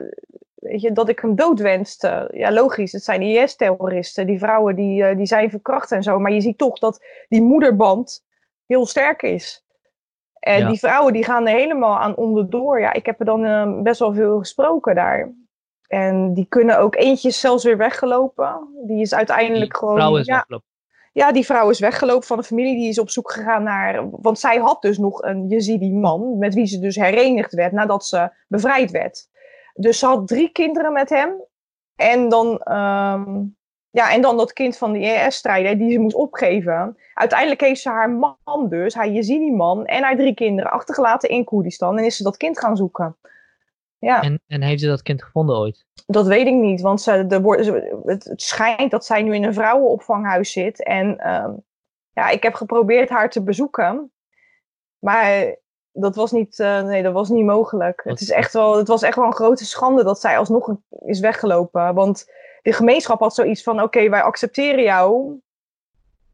weet 0.58 0.80
je, 0.80 0.92
dat 0.92 1.08
ik 1.08 1.20
hem 1.20 1.34
doodwenste. 1.34 2.30
Ja, 2.32 2.52
logisch, 2.52 2.92
het 2.92 3.04
zijn 3.04 3.22
IS-terroristen. 3.22 4.26
Die 4.26 4.38
vrouwen 4.38 4.76
die, 4.76 5.04
eh, 5.04 5.16
die 5.16 5.26
zijn 5.26 5.50
verkracht 5.50 5.92
en 5.92 6.02
zo. 6.02 6.18
Maar 6.18 6.32
je 6.32 6.40
ziet 6.40 6.58
toch 6.58 6.78
dat 6.78 7.04
die 7.28 7.42
moederband 7.42 8.24
heel 8.66 8.86
sterk 8.86 9.22
is. 9.22 9.66
En 10.38 10.68
die 10.68 10.78
vrouwen 10.78 11.12
die 11.12 11.24
gaan 11.24 11.46
er 11.46 11.54
helemaal 11.54 11.98
aan 11.98 12.16
onderdoor. 12.16 12.80
Ja, 12.80 12.92
ik 12.92 13.06
heb 13.06 13.20
er 13.20 13.26
dan 13.26 13.44
uh, 13.44 13.82
best 13.82 13.98
wel 13.98 14.14
veel 14.14 14.38
gesproken 14.38 14.94
daar. 14.94 15.32
En 15.86 16.34
die 16.34 16.46
kunnen 16.48 16.78
ook 16.78 16.96
eentje 16.96 17.30
zelfs 17.30 17.64
weer 17.64 17.76
weggelopen. 17.76 18.68
Die 18.86 19.00
is 19.00 19.14
uiteindelijk 19.14 19.70
die 19.70 19.78
gewoon. 19.78 19.96
Vrouw 19.96 20.16
is 20.16 20.26
ja, 20.26 20.34
weggelopen. 20.34 20.66
Ja, 21.12 21.32
die 21.32 21.44
vrouw 21.44 21.70
is 21.70 21.78
weggelopen 21.78 22.26
van 22.26 22.36
de 22.36 22.42
familie. 22.42 22.76
Die 22.76 22.88
is 22.88 22.98
op 22.98 23.10
zoek 23.10 23.32
gegaan 23.32 23.62
naar. 23.62 24.10
Want 24.10 24.38
zij 24.38 24.58
had 24.58 24.82
dus 24.82 24.98
nog 24.98 25.22
een 25.22 25.48
Yazidi 25.48 25.92
man. 25.92 26.38
Met 26.38 26.54
wie 26.54 26.66
ze 26.66 26.78
dus 26.78 26.96
herenigd 26.96 27.54
werd 27.54 27.72
nadat 27.72 28.06
ze 28.06 28.30
bevrijd 28.48 28.90
werd. 28.90 29.28
Dus 29.80 29.98
ze 29.98 30.06
had 30.06 30.28
drie 30.28 30.48
kinderen 30.52 30.92
met 30.92 31.08
hem. 31.08 31.42
En 31.96 32.28
dan, 32.28 32.46
um, 32.46 33.56
ja, 33.90 34.12
en 34.12 34.20
dan 34.20 34.36
dat 34.36 34.52
kind 34.52 34.76
van 34.76 34.92
de 34.92 34.98
IS-strijder 34.98 35.78
die 35.78 35.92
ze 35.92 35.98
moest 35.98 36.16
opgeven. 36.16 36.96
Uiteindelijk 37.14 37.60
heeft 37.60 37.80
ze 37.80 37.88
haar 37.88 38.10
man 38.10 38.68
dus, 38.68 38.94
haar 38.94 39.08
Yazidi-man 39.08 39.86
en 39.86 40.02
haar 40.02 40.16
drie 40.16 40.34
kinderen 40.34 40.70
achtergelaten 40.70 41.28
in 41.28 41.44
Koerdistan. 41.44 41.98
En 41.98 42.04
is 42.04 42.16
ze 42.16 42.22
dat 42.22 42.36
kind 42.36 42.58
gaan 42.58 42.76
zoeken. 42.76 43.16
Ja. 43.98 44.22
En, 44.22 44.40
en 44.46 44.62
heeft 44.62 44.80
ze 44.80 44.86
dat 44.86 45.02
kind 45.02 45.22
gevonden 45.22 45.56
ooit? 45.56 45.86
Dat 46.06 46.26
weet 46.26 46.46
ik 46.46 46.54
niet, 46.54 46.80
want 46.80 47.00
ze, 47.00 47.26
de, 47.26 48.00
het, 48.04 48.24
het 48.24 48.42
schijnt 48.42 48.90
dat 48.90 49.04
zij 49.04 49.22
nu 49.22 49.34
in 49.34 49.44
een 49.44 49.54
vrouwenopvanghuis 49.54 50.52
zit. 50.52 50.84
En 50.84 51.32
um, 51.34 51.64
ja, 52.12 52.28
ik 52.28 52.42
heb 52.42 52.54
geprobeerd 52.54 53.08
haar 53.08 53.30
te 53.30 53.42
bezoeken. 53.42 54.12
Maar 54.98 55.56
dat 56.00 56.16
was 56.16 56.32
niet, 56.32 56.58
uh, 56.58 56.82
nee, 56.82 57.02
dat 57.02 57.12
was 57.12 57.28
niet 57.28 57.44
mogelijk. 57.44 58.00
Het, 58.04 58.20
is 58.20 58.30
echt 58.30 58.52
wel, 58.52 58.76
het 58.76 58.88
was 58.88 59.02
echt 59.02 59.16
wel 59.16 59.26
een 59.26 59.34
grote 59.34 59.64
schande 59.64 60.04
dat 60.04 60.20
zij 60.20 60.38
alsnog 60.38 60.74
is 61.04 61.20
weggelopen. 61.20 61.94
Want 61.94 62.30
de 62.62 62.72
gemeenschap 62.72 63.20
had 63.20 63.34
zoiets 63.34 63.62
van: 63.62 63.82
oké, 63.82 64.08
wij 64.08 64.22
accepteren 64.22 64.82
jou. 64.82 65.40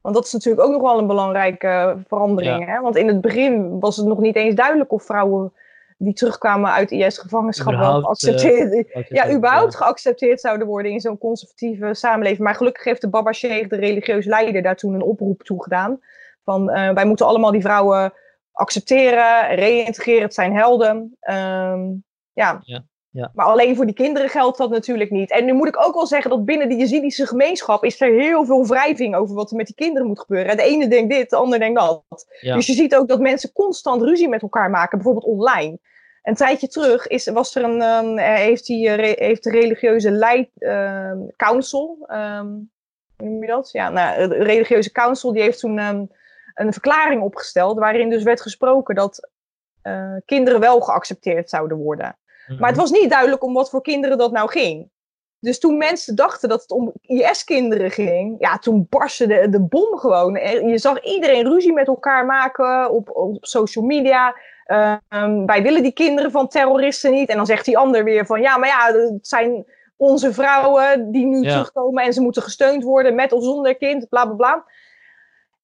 Want 0.00 0.14
dat 0.14 0.24
is 0.24 0.32
natuurlijk 0.32 0.66
ook 0.66 0.72
nog 0.72 0.82
wel 0.82 0.98
een 0.98 1.06
belangrijke 1.06 1.96
verandering. 2.08 2.66
Hè? 2.66 2.80
Want 2.80 2.96
in 2.96 3.08
het 3.08 3.20
begin 3.20 3.80
was 3.80 3.96
het 3.96 4.06
nog 4.06 4.18
niet 4.18 4.36
eens 4.36 4.54
duidelijk 4.54 4.92
of 4.92 5.04
vrouwen 5.04 5.52
die 5.98 6.14
terugkwamen 6.14 6.70
uit 6.70 6.90
IS-gevangenschap 6.90 7.74
wel 7.74 8.00
geaccepteerd, 8.00 8.72
uh, 8.72 9.02
ja, 9.08 9.32
überhaupt 9.32 9.76
geaccepteerd 9.76 10.40
zouden 10.40 10.66
worden 10.66 10.92
in 10.92 11.00
zo'n 11.00 11.18
conservatieve 11.18 11.94
samenleving. 11.94 12.42
Maar 12.42 12.54
gelukkig 12.54 12.84
heeft 12.84 13.00
de 13.00 13.08
Baba 13.08 13.32
Sheikh, 13.32 13.68
de 13.68 13.76
religieuze 13.76 14.28
leider, 14.28 14.62
daar 14.62 14.76
toen 14.76 14.94
een 14.94 15.02
oproep 15.02 15.42
toe 15.42 15.62
gedaan. 15.62 16.00
Van 16.44 16.70
uh, 16.70 16.90
wij 16.90 17.04
moeten 17.04 17.26
allemaal 17.26 17.50
die 17.50 17.60
vrouwen 17.60 18.12
accepteren, 18.54 19.54
reïntegreren, 19.54 20.22
het 20.22 20.34
zijn 20.34 20.56
helden. 20.56 21.16
Um, 21.20 22.04
ja. 22.32 22.60
ja. 22.62 22.84
Ja. 23.14 23.30
Maar 23.34 23.46
alleen 23.46 23.76
voor 23.76 23.86
die 23.86 23.94
kinderen 23.94 24.28
geldt 24.28 24.58
dat 24.58 24.70
natuurlijk 24.70 25.10
niet. 25.10 25.30
En 25.30 25.44
nu 25.44 25.52
moet 25.52 25.68
ik 25.68 25.84
ook 25.86 25.94
wel 25.94 26.06
zeggen 26.06 26.30
dat 26.30 26.44
binnen 26.44 26.68
de 26.68 26.76
Jezidische 26.76 27.26
gemeenschap 27.26 27.84
is 27.84 28.00
er 28.00 28.12
heel 28.12 28.44
veel 28.44 28.66
wrijving 28.66 29.16
over 29.16 29.34
wat 29.34 29.50
er 29.50 29.56
met 29.56 29.66
die 29.66 29.74
kinderen 29.74 30.08
moet 30.08 30.20
gebeuren. 30.20 30.56
de 30.56 30.62
ene 30.62 30.88
denkt 30.88 31.14
dit, 31.14 31.30
de 31.30 31.36
ander 31.36 31.58
denkt 31.58 31.80
dat. 31.80 32.04
Dus 32.40 32.66
je 32.66 32.72
ziet 32.72 32.96
ook 32.96 33.08
dat 33.08 33.20
mensen 33.20 33.52
constant 33.52 34.02
ruzie 34.02 34.28
met 34.28 34.42
elkaar 34.42 34.70
maken, 34.70 34.98
bijvoorbeeld 34.98 35.38
online. 35.38 35.78
Een 36.22 36.34
tijdje 36.34 36.68
terug 36.68 37.06
is, 37.06 37.26
was 37.26 37.54
er 37.54 37.64
een, 37.64 37.82
um, 37.82 38.18
heeft, 38.18 38.66
die, 38.66 38.90
heeft 38.90 39.44
de 39.44 39.50
religieuze 39.50 40.10
leid, 40.10 40.48
uh, 40.58 41.12
council, 41.36 42.06
um, 42.08 42.70
hoe 43.16 43.28
noem 43.28 43.40
je 43.40 43.48
dat? 43.48 43.70
Ja, 43.72 43.90
nou, 43.90 44.28
de 44.28 44.34
religieuze 44.34 44.92
council 44.92 45.32
die 45.32 45.42
heeft 45.42 45.58
toen 45.58 45.78
um, 45.78 46.10
een 46.54 46.72
verklaring 46.72 47.22
opgesteld 47.22 47.78
waarin 47.78 48.10
dus 48.10 48.22
werd 48.22 48.40
gesproken 48.40 48.94
dat 48.94 49.28
uh, 49.82 50.16
kinderen 50.24 50.60
wel 50.60 50.80
geaccepteerd 50.80 51.50
zouden 51.50 51.76
worden. 51.76 52.18
Maar 52.46 52.68
het 52.68 52.76
mhm. 52.76 52.80
was 52.80 52.90
niet 52.90 53.10
duidelijk 53.10 53.42
om 53.42 53.54
wat 53.54 53.70
voor 53.70 53.82
kinderen 53.82 54.18
dat 54.18 54.32
nou 54.32 54.50
ging. 54.50 54.92
Dus 55.44 55.58
toen 55.58 55.76
mensen 55.76 56.14
dachten 56.16 56.48
dat 56.48 56.60
het 56.62 56.70
om 56.70 56.92
IS-kinderen 57.00 57.90
ging, 57.90 58.36
ja, 58.38 58.58
toen 58.58 58.86
barstte 58.90 59.26
de, 59.26 59.48
de 59.48 59.60
bom 59.60 59.98
gewoon. 59.98 60.34
Je 60.68 60.78
zag 60.78 61.02
iedereen 61.02 61.46
ruzie 61.46 61.72
met 61.72 61.86
elkaar 61.86 62.26
maken 62.26 62.90
op, 62.90 63.10
op 63.10 63.36
social 63.40 63.84
media. 63.84 64.36
Ehm, 64.64 65.46
wij 65.46 65.62
willen 65.62 65.82
die 65.82 65.92
kinderen 65.92 66.30
van 66.30 66.48
terroristen 66.48 67.10
niet. 67.10 67.28
En 67.28 67.36
dan 67.36 67.46
zegt 67.46 67.64
die 67.64 67.78
ander 67.78 68.04
weer 68.04 68.26
van, 68.26 68.40
ja, 68.40 68.56
maar 68.56 68.68
ja, 68.68 68.92
het 68.92 69.26
zijn 69.26 69.64
onze 69.96 70.32
vrouwen 70.32 71.10
die 71.12 71.26
nu 71.26 71.42
terugkomen 71.42 72.04
en 72.04 72.12
ze 72.12 72.20
moeten 72.20 72.42
gesteund 72.42 72.82
worden 72.82 73.14
met 73.14 73.32
of 73.32 73.44
zonder 73.44 73.76
kind, 73.76 74.08
bla 74.08 74.24
bla 74.24 74.34
bla. 74.34 74.64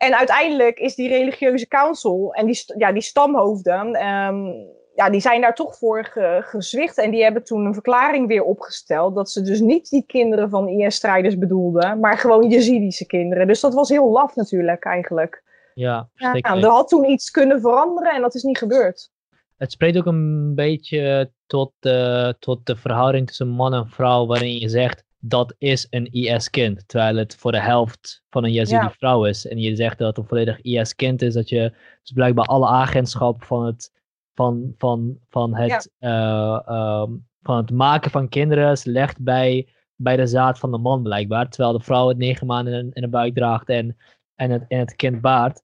En 0.00 0.16
uiteindelijk 0.16 0.78
is 0.78 0.94
die 0.94 1.08
religieuze 1.08 1.68
council 1.68 2.32
en 2.32 2.46
die, 2.46 2.64
ja, 2.76 2.92
die 2.92 3.02
stamhoofden, 3.02 4.06
um, 4.06 4.68
ja, 4.94 5.10
die 5.10 5.20
zijn 5.20 5.40
daar 5.40 5.54
toch 5.54 5.76
voor 5.76 6.04
ge, 6.04 6.40
gezwicht. 6.42 6.98
En 6.98 7.10
die 7.10 7.22
hebben 7.22 7.44
toen 7.44 7.66
een 7.66 7.74
verklaring 7.74 8.26
weer 8.26 8.42
opgesteld. 8.42 9.14
Dat 9.14 9.30
ze 9.30 9.42
dus 9.42 9.60
niet 9.60 9.90
die 9.90 10.04
kinderen 10.06 10.50
van 10.50 10.68
IS-strijders 10.68 11.38
bedoelden. 11.38 12.00
Maar 12.00 12.18
gewoon 12.18 12.48
Jezidische 12.48 13.06
kinderen. 13.06 13.46
Dus 13.46 13.60
dat 13.60 13.74
was 13.74 13.88
heel 13.88 14.10
laf 14.10 14.34
natuurlijk 14.34 14.84
eigenlijk. 14.84 15.42
Ja, 15.74 16.08
ja 16.14 16.34
er 16.34 16.66
had 16.66 16.88
toen 16.88 17.10
iets 17.10 17.30
kunnen 17.30 17.60
veranderen 17.60 18.12
en 18.14 18.20
dat 18.20 18.34
is 18.34 18.42
niet 18.42 18.58
gebeurd. 18.58 19.10
Het 19.56 19.72
spreekt 19.72 19.98
ook 19.98 20.06
een 20.06 20.54
beetje 20.54 21.30
tot, 21.46 21.72
uh, 21.80 22.32
tot 22.38 22.66
de 22.66 22.76
verhouding 22.76 23.26
tussen 23.26 23.48
man 23.48 23.74
en 23.74 23.88
vrouw. 23.88 24.26
Waarin 24.26 24.58
je 24.58 24.68
zegt 24.68 25.04
dat 25.20 25.54
is 25.58 25.86
een 25.90 26.12
IS-kind. 26.12 26.88
Terwijl 26.88 27.16
het 27.16 27.36
voor 27.36 27.52
de 27.52 27.60
helft 27.60 28.22
van 28.30 28.44
een 28.44 28.52
Yazidi 28.52 28.88
vrouw 28.90 29.24
is. 29.24 29.46
En 29.46 29.58
je 29.58 29.76
zegt 29.76 29.98
dat 29.98 30.08
het 30.08 30.18
een 30.18 30.28
volledig 30.28 30.60
IS-kind 30.60 31.22
is. 31.22 31.34
Dat 31.34 31.48
je 31.48 31.72
dus 32.02 32.12
blijkbaar 32.12 32.44
alle 32.44 32.66
agentschap 32.66 33.44
van 33.44 33.66
het 33.66 33.92
van, 34.34 34.74
van, 34.76 35.18
van, 35.28 35.54
het, 35.54 35.90
ja. 35.98 36.64
uh, 36.68 37.02
um, 37.02 37.26
van 37.42 37.56
het 37.56 37.70
maken 37.70 38.10
van 38.10 38.28
kinderen 38.28 38.78
legt 38.84 39.22
bij, 39.22 39.68
bij 39.96 40.16
de 40.16 40.26
zaad 40.26 40.58
van 40.58 40.70
de 40.70 40.78
man 40.78 41.02
blijkbaar. 41.02 41.48
Terwijl 41.48 41.78
de 41.78 41.84
vrouw 41.84 42.08
het 42.08 42.18
negen 42.18 42.46
maanden 42.46 42.72
in, 42.74 42.90
in 42.92 43.02
de 43.02 43.08
buik 43.08 43.34
draagt 43.34 43.68
en, 43.68 43.96
en, 44.34 44.50
het, 44.50 44.64
en 44.68 44.78
het 44.78 44.96
kind 44.96 45.20
baart. 45.20 45.62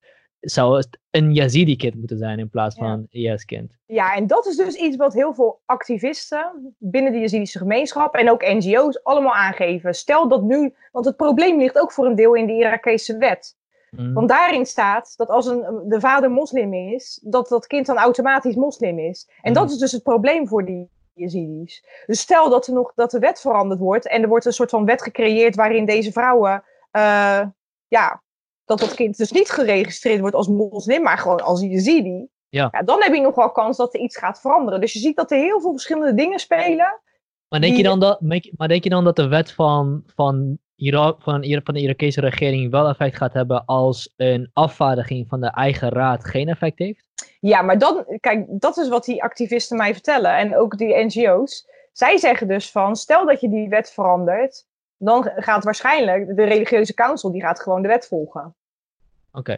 Zou 0.51 0.77
het 0.77 0.99
een 1.11 1.35
Yazidi-kind 1.35 1.95
moeten 1.95 2.19
zijn 2.19 2.39
in 2.39 2.51
plaats 2.51 2.77
van 2.77 2.87
een 2.87 3.07
IS-kind. 3.11 3.77
Ja, 3.87 4.15
en 4.15 4.27
dat 4.27 4.47
is 4.47 4.57
dus 4.57 4.75
iets 4.75 4.97
wat 4.97 5.15
heel 5.15 5.35
veel 5.35 5.61
activisten 5.65 6.75
binnen 6.79 7.13
de 7.13 7.19
Yazidische 7.19 7.59
gemeenschap 7.59 8.15
en 8.15 8.31
ook 8.31 8.43
NGO's 8.43 9.01
allemaal 9.03 9.35
aangeven. 9.35 9.95
Stel 9.95 10.29
dat 10.29 10.43
nu, 10.43 10.75
want 10.93 11.05
het 11.05 11.17
probleem 11.17 11.59
ligt 11.59 11.79
ook 11.79 11.93
voor 11.93 12.07
een 12.07 12.15
deel 12.15 12.35
in 12.35 12.47
de 12.47 12.53
Irakese 12.53 13.17
wet. 13.17 13.57
Mm. 13.91 14.13
Want 14.13 14.29
daarin 14.29 14.67
staat 14.67 15.17
dat 15.17 15.29
als 15.29 15.47
een, 15.47 15.85
de 15.89 16.01
vader 16.01 16.31
moslim 16.31 16.75
is, 16.75 17.21
dat 17.23 17.49
dat 17.49 17.67
kind 17.67 17.87
dan 17.87 17.97
automatisch 17.97 18.55
moslim 18.55 18.99
is. 18.99 19.31
En 19.43 19.53
dat 19.53 19.67
mm. 19.67 19.71
is 19.73 19.79
dus 19.79 19.93
het 19.93 20.03
probleem 20.03 20.49
voor 20.49 20.65
die 20.65 20.91
Yazidis. 21.13 21.85
Dus 22.07 22.21
stel 22.21 22.51
dat, 22.51 22.67
er 22.67 22.73
nog, 22.73 22.93
dat 22.95 23.11
de 23.11 23.19
wet 23.19 23.41
veranderd 23.41 23.81
wordt 23.81 24.09
en 24.09 24.23
er 24.23 24.29
wordt 24.29 24.45
een 24.45 24.53
soort 24.53 24.71
van 24.71 24.85
wet 24.85 25.03
gecreëerd 25.03 25.55
waarin 25.55 25.85
deze 25.85 26.13
vrouwen, 26.13 26.65
uh, 26.97 27.43
ja, 27.89 28.23
dat 28.67 28.79
dat 28.79 28.95
kind 28.95 29.17
dus 29.17 29.31
niet 29.31 29.51
geregistreerd 29.51 30.21
wordt 30.21 30.37
als 30.37 30.49
moslim, 30.49 31.03
maar 31.03 31.19
gewoon 31.19 31.41
als 31.41 31.61
Yazidi. 31.61 32.29
Ja. 32.49 32.69
ja. 32.71 32.83
dan 32.83 33.03
heb 33.03 33.15
je 33.15 33.21
nog 33.21 33.35
wel 33.35 33.51
kans 33.51 33.77
dat 33.77 33.95
er 33.95 34.01
iets 34.01 34.17
gaat 34.17 34.41
veranderen. 34.41 34.81
Dus 34.81 34.93
je 34.93 34.99
ziet 34.99 35.17
dat 35.17 35.31
er 35.31 35.39
heel 35.39 35.61
veel 35.61 35.71
verschillende 35.71 36.15
dingen 36.15 36.39
spelen. 36.39 37.01
Maar 37.49 37.61
denk, 37.61 37.77
je, 37.77 37.83
dan 37.83 38.01
dat, 38.01 38.21
maar 38.57 38.69
denk 38.69 38.85
je 38.85 38.91
dan 38.91 39.05
dat 39.05 39.17
de 39.17 39.29
wet 39.29 39.53
van, 39.53 40.03
van 40.15 40.59
Irak, 40.77 41.23
van, 41.23 41.61
van 41.65 41.75
de 41.75 41.81
Irakese 41.81 42.21
regering 42.21 42.71
wel 42.71 42.89
effect 42.89 43.17
gaat 43.17 43.33
hebben 43.33 43.65
als 43.65 44.13
een 44.17 44.51
afvaardiging 44.53 45.29
van 45.29 45.41
de 45.41 45.51
eigen 45.51 45.89
raad 45.89 46.25
geen 46.25 46.49
effect 46.49 46.79
heeft? 46.79 47.09
Ja, 47.41 47.63
maar 47.63 47.79
dan, 47.79 48.05
kijk, 48.21 48.47
dat 48.49 48.77
is 48.77 48.89
wat 48.89 49.05
die 49.05 49.23
activisten 49.23 49.77
mij 49.77 49.93
vertellen 49.93 50.37
en 50.37 50.57
ook 50.57 50.79
die 50.79 51.05
NGO's. 51.05 51.67
Zij 51.93 52.17
zeggen 52.17 52.49
dus 52.49 52.71
van, 52.71 52.97
stel 52.97 53.27
dat 53.27 53.41
je 53.41 53.49
die 53.49 53.69
wet 53.69 53.91
verandert, 53.91 54.67
dan 54.97 55.31
gaat 55.37 55.65
waarschijnlijk 55.65 56.37
de 56.37 56.45
religieuze 56.45 56.95
council, 56.95 57.33
die 57.33 57.43
gaat 57.43 57.61
gewoon 57.61 57.83
de 57.83 57.89
wet 57.89 58.07
volgen. 58.07 58.55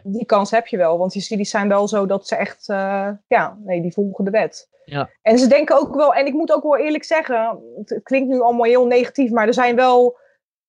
Die 0.03 0.25
kans 0.25 0.51
heb 0.51 0.67
je 0.67 0.77
wel, 0.77 0.97
want 0.97 1.11
die 1.11 1.21
studies 1.21 1.49
zijn 1.49 1.67
wel 1.67 1.87
zo 1.87 2.05
dat 2.05 2.27
ze 2.27 2.35
echt, 2.35 2.69
uh, 2.69 3.09
ja, 3.27 3.57
nee, 3.59 3.81
die 3.81 3.93
volgen 3.93 4.25
de 4.25 4.31
wet. 4.31 4.69
Ja. 4.85 5.09
En 5.21 5.39
ze 5.39 5.47
denken 5.47 5.79
ook 5.79 5.95
wel, 5.95 6.13
en 6.13 6.25
ik 6.25 6.33
moet 6.33 6.51
ook 6.51 6.63
wel 6.63 6.77
eerlijk 6.77 7.03
zeggen, 7.03 7.59
het 7.75 7.99
klinkt 8.03 8.29
nu 8.29 8.41
allemaal 8.41 8.65
heel 8.65 8.85
negatief, 8.85 9.31
maar 9.31 9.47
er 9.47 9.53
zijn 9.53 9.75
wel 9.75 10.17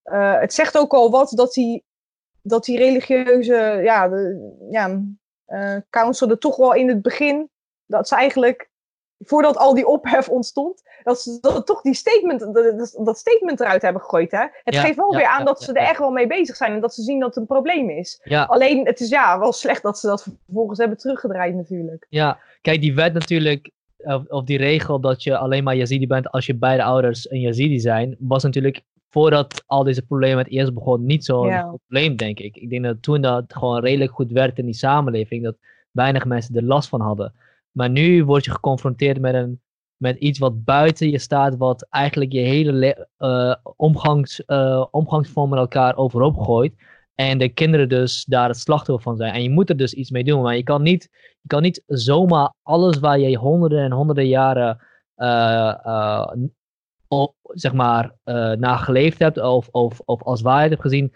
uh, 0.05 0.41
het 0.41 0.53
zegt 0.53 0.79
ook 0.79 0.93
al 0.93 1.11
wat 1.11 1.31
dat 1.31 1.53
die, 1.53 1.85
dat 2.43 2.65
die 2.65 2.79
religieuze 2.79 3.81
ja, 3.83 4.09
de, 4.09 4.53
ja, 4.71 5.03
uh, 5.47 5.77
council 5.91 6.31
er 6.31 6.39
toch 6.39 6.57
wel 6.57 6.75
in 6.75 6.89
het 6.89 7.03
begin, 7.03 7.51
dat 7.87 8.09
ze 8.09 8.15
eigenlijk 8.15 8.70
voordat 9.25 9.57
al 9.57 9.75
die 9.75 9.87
ophef 9.87 10.29
ontstond, 10.29 10.83
dat 11.03 11.21
ze 11.21 11.39
dat, 11.41 11.67
toch 11.67 11.81
die 11.81 11.95
statement, 11.95 12.41
dat, 12.41 12.97
dat, 13.05 13.19
statement 13.19 13.61
eruit 13.61 13.83
hebben 13.83 14.03
gegooid. 14.03 14.31
Hè? 14.31 14.47
Het 14.65 14.77
geeft 14.77 14.97
wel 14.97 15.15
weer 15.15 15.27
aan 15.27 15.45
dat 15.45 15.63
ze 15.63 15.73
er 15.73 15.89
echt 15.89 15.99
wel 15.99 16.11
mee 16.11 16.27
bezig 16.27 16.57
zijn 16.57 16.73
en 16.73 16.81
dat 16.81 16.95
ze 16.95 17.03
zien 17.03 17.19
dat 17.19 17.29
het 17.29 17.37
een 17.37 17.47
probleem 17.47 17.91
is. 17.91 18.21
Alleen, 18.47 18.87
het 18.87 19.01
is 19.01 19.09
ja, 19.09 19.39
wel 19.39 19.53
slecht 19.53 19.83
dat 19.83 19.99
ze 19.99 20.07
dat 20.07 20.23
vervolgens 20.23 20.79
hebben 20.79 20.99
teruggedraaid 20.99 21.55
natuurlijk. 21.55 22.07
Ja, 22.09 22.39
kijk, 22.61 22.81
die 22.81 22.95
wet 22.95 23.13
natuurlijk, 23.13 23.71
of, 23.97 24.27
of 24.29 24.45
die 24.45 24.59
regel 24.59 25.01
dat 25.01 25.23
je 25.23 25.37
alleen 25.37 25.65
maar 25.65 25.77
Yazidi 25.77 26.07
bent 26.07 26.31
als 26.31 26.47
je 26.47 26.55
beide 26.55 26.83
ouders 26.83 27.31
een 27.31 27.41
Yazidi 27.41 27.81
zijn, 27.81 28.17
was 28.19 28.43
natuurlijk 28.43 28.83
voordat 29.09 29.63
al 29.67 29.85
deze 29.85 30.03
problemen 30.03 30.39
het 30.39 30.53
eerst 30.53 30.75
begon 30.75 31.07
niet 31.07 31.25
zo'n 31.25 31.79
probleem, 31.87 32.17
denk 32.17 32.39
ik. 32.39 32.57
Ik 32.57 32.71
denk 32.71 32.85
dat 32.85 33.03
toen 33.03 33.21
dat 33.21 33.45
gewoon 33.49 33.81
redelijk 33.81 34.13
goed 34.13 34.31
werkte 34.31 34.61
in 34.61 34.67
die 34.67 34.75
samenleving, 34.75 35.45
dat 35.45 35.57
weinig 35.91 36.25
mensen 36.25 36.57
er 36.57 36.65
last 36.65 36.89
van 36.89 37.01
hadden. 37.01 37.33
Maar 37.71 37.91
nu 37.91 38.25
word 38.25 38.45
je 38.45 38.51
geconfronteerd 38.51 39.21
met, 39.21 39.35
een, 39.35 39.61
met 39.97 40.17
iets 40.17 40.39
wat 40.39 40.65
buiten 40.65 41.11
je 41.11 41.19
staat, 41.19 41.57
wat 41.57 41.87
eigenlijk 41.91 42.33
je 42.33 42.41
hele 42.41 43.09
uh, 43.19 43.55
omgangs, 43.77 44.43
uh, 44.47 44.87
omgangsvorm 44.91 45.51
met 45.51 45.59
elkaar 45.59 45.97
overhoop 45.97 46.37
gooit. 46.37 46.75
En 47.15 47.39
de 47.39 47.49
kinderen 47.49 47.89
dus 47.89 48.25
daar 48.25 48.49
het 48.49 48.57
slachtoffer 48.59 49.05
van 49.05 49.17
zijn. 49.17 49.35
En 49.35 49.43
je 49.43 49.51
moet 49.51 49.69
er 49.69 49.77
dus 49.77 49.95
iets 49.95 50.11
mee 50.11 50.25
doen. 50.25 50.43
Maar 50.43 50.57
je 50.57 50.63
kan 50.63 50.83
niet, 50.83 51.09
je 51.41 51.49
kan 51.49 51.63
niet 51.63 51.83
zomaar 51.87 52.53
alles 52.63 52.99
waar 52.99 53.19
je 53.19 53.37
honderden 53.37 53.85
en 53.85 53.93
honderden 53.93 54.29
jaren 54.29 54.79
uh, 55.17 56.27
zeg 57.43 57.73
maar, 57.73 58.15
naar 58.59 58.79
geleefd 58.79 59.19
hebt 59.19 59.41
of, 59.41 59.69
of, 59.71 60.01
of 60.05 60.23
als 60.23 60.41
waarheid 60.41 60.71
hebt 60.71 60.83
gezien, 60.83 61.15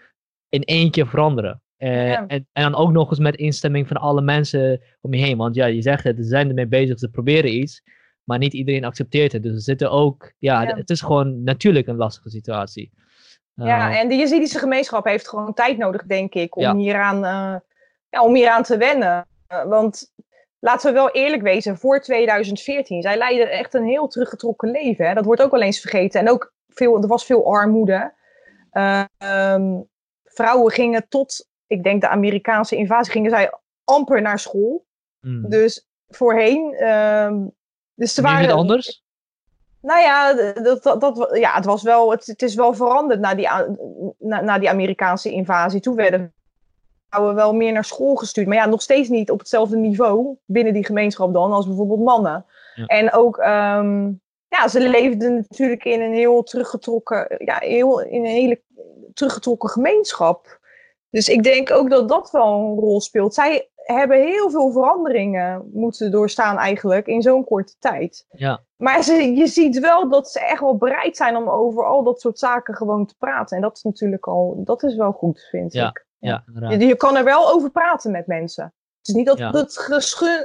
in 0.49 0.63
één 0.63 0.91
keer 0.91 1.07
veranderen. 1.07 1.61
Uh, 1.77 2.19
en, 2.19 2.27
en, 2.27 2.47
dan 2.53 2.75
ook 2.75 2.91
nog 2.91 3.09
eens 3.09 3.19
met 3.19 3.35
instemming 3.35 3.87
van 3.87 3.97
alle 3.97 4.21
mensen 4.21 4.81
om 5.01 5.13
je 5.13 5.23
heen. 5.23 5.37
Want 5.37 5.55
ja, 5.55 5.65
je 5.65 5.81
zegt 5.81 6.03
het, 6.03 6.17
ze 6.17 6.23
zijn 6.23 6.47
ermee 6.47 6.67
bezig, 6.67 6.99
ze 6.99 7.09
proberen 7.09 7.53
iets. 7.53 7.83
Maar 8.23 8.37
niet 8.37 8.53
iedereen 8.53 8.85
accepteert 8.85 9.31
het. 9.31 9.43
Dus 9.43 9.53
er 9.53 9.61
zitten 9.61 9.91
ook, 9.91 10.33
ja, 10.39 10.65
het 10.65 10.89
is 10.89 11.01
gewoon 11.01 11.43
natuurlijk 11.43 11.87
een 11.87 11.95
lastige 11.95 12.29
situatie. 12.29 12.91
ja, 13.53 13.89
uh, 13.89 13.99
en 13.99 14.07
de 14.07 14.15
Jezidische 14.15 14.59
gemeenschap 14.59 15.05
heeft 15.05 15.27
gewoon 15.27 15.53
tijd 15.53 15.77
nodig, 15.77 16.03
denk 16.03 16.33
ik, 16.33 16.55
om, 16.55 16.61
ja. 16.61 16.75
hieraan, 16.75 17.15
uh, 17.15 17.59
ja, 18.09 18.23
om 18.23 18.35
hieraan 18.35 18.63
te 18.63 18.77
wennen. 18.77 19.27
want 19.47 20.13
laten 20.59 20.87
we 20.87 20.93
wel 20.93 21.11
eerlijk 21.11 21.41
wezen, 21.41 21.77
voor 21.77 22.01
2014, 22.01 23.01
zij 23.01 23.17
leidden 23.17 23.51
echt 23.51 23.73
een 23.73 23.85
heel 23.85 24.07
teruggetrokken 24.07 24.71
leven. 24.71 25.07
Hè? 25.07 25.13
Dat 25.13 25.25
wordt 25.25 25.41
ook 25.41 25.51
wel 25.51 25.61
eens 25.61 25.79
vergeten. 25.79 26.19
En 26.19 26.29
ook 26.29 26.53
veel, 26.67 27.01
er 27.01 27.07
was 27.07 27.25
veel 27.25 27.53
armoede. 27.53 28.13
Um, 29.19 29.87
vrouwen 30.23 30.71
gingen 30.71 31.05
tot 31.09 31.47
ik 31.75 31.83
denk 31.83 32.01
de 32.01 32.07
Amerikaanse 32.07 32.75
invasie, 32.75 33.11
gingen 33.11 33.29
zij 33.29 33.51
amper 33.83 34.21
naar 34.21 34.39
school. 34.39 34.85
Hmm. 35.19 35.49
Dus 35.49 35.87
voorheen. 36.07 36.83
Um, 36.83 37.51
dus 37.93 38.13
ze 38.13 38.21
waren. 38.21 38.51
anders? 38.51 39.03
Nou 39.81 40.01
ja, 40.01 40.33
dat, 40.53 40.83
dat, 40.83 41.01
dat, 41.01 41.29
ja 41.31 41.53
het, 41.53 41.65
was 41.65 41.83
wel, 41.83 42.11
het, 42.11 42.25
het 42.25 42.41
is 42.41 42.55
wel 42.55 42.73
veranderd 42.73 43.19
na 43.19 43.35
die, 43.35 43.49
na, 44.17 44.41
na 44.41 44.59
die 44.59 44.69
Amerikaanse 44.69 45.31
invasie. 45.31 45.79
Toen 45.79 45.95
werden 45.95 46.33
vrouwen 47.09 47.35
wel 47.35 47.53
meer 47.53 47.71
naar 47.71 47.85
school 47.85 48.15
gestuurd. 48.15 48.47
Maar 48.47 48.57
ja, 48.57 48.65
nog 48.65 48.81
steeds 48.81 49.09
niet 49.09 49.31
op 49.31 49.39
hetzelfde 49.39 49.77
niveau 49.77 50.37
binnen 50.45 50.73
die 50.73 50.85
gemeenschap 50.85 51.33
dan 51.33 51.51
als 51.51 51.67
bijvoorbeeld 51.67 52.03
mannen. 52.03 52.45
En 52.85 53.13
ook, 53.13 53.37
um, 53.37 54.21
ja, 54.47 54.67
ze 54.67 54.89
leefden 54.89 55.35
natuurlijk 55.35 55.85
in 55.85 56.01
een 56.01 56.13
heel 56.13 56.43
teruggetrokken, 56.43 57.35
ja, 57.37 57.57
heel, 57.59 58.01
in 58.01 58.19
een 58.19 58.31
hele 58.31 58.61
teruggetrokken 59.13 59.69
gemeenschap. 59.69 60.59
Dus 61.15 61.29
ik 61.29 61.43
denk 61.43 61.71
ook 61.71 61.89
dat 61.89 62.09
dat 62.09 62.31
wel 62.31 62.53
een 62.53 62.79
rol 62.79 63.01
speelt. 63.01 63.33
Zij 63.33 63.69
hebben 63.75 64.17
heel 64.17 64.49
veel 64.49 64.71
veranderingen 64.71 65.69
moeten 65.73 66.11
doorstaan 66.11 66.57
eigenlijk 66.57 67.07
in 67.07 67.21
zo'n 67.21 67.43
korte 67.43 67.75
tijd. 67.79 68.25
Ja. 68.29 68.63
Maar 68.75 69.03
ze, 69.03 69.13
je 69.13 69.47
ziet 69.47 69.79
wel 69.79 70.09
dat 70.09 70.29
ze 70.29 70.39
echt 70.39 70.59
wel 70.59 70.77
bereid 70.77 71.17
zijn 71.17 71.35
om 71.35 71.49
over 71.49 71.85
al 71.85 72.03
dat 72.03 72.21
soort 72.21 72.39
zaken 72.39 72.75
gewoon 72.75 73.05
te 73.05 73.15
praten. 73.17 73.55
En 73.55 73.61
dat 73.61 73.75
is 73.75 73.83
natuurlijk 73.83 74.27
al, 74.27 74.61
dat 74.63 74.83
is 74.83 74.95
wel 74.95 75.11
goed, 75.11 75.47
vind 75.49 75.73
ja. 75.73 75.89
ik. 75.89 76.05
Ja, 76.17 76.43
je, 76.69 76.85
je, 76.85 76.95
kan 76.95 77.15
er 77.15 77.23
wel 77.23 77.51
over 77.51 77.71
praten 77.71 78.11
met 78.11 78.27
mensen. 78.27 78.63
Het 78.97 79.07
is 79.07 79.13
niet 79.13 79.25
dat, 79.25 79.37
dat, 79.37 79.87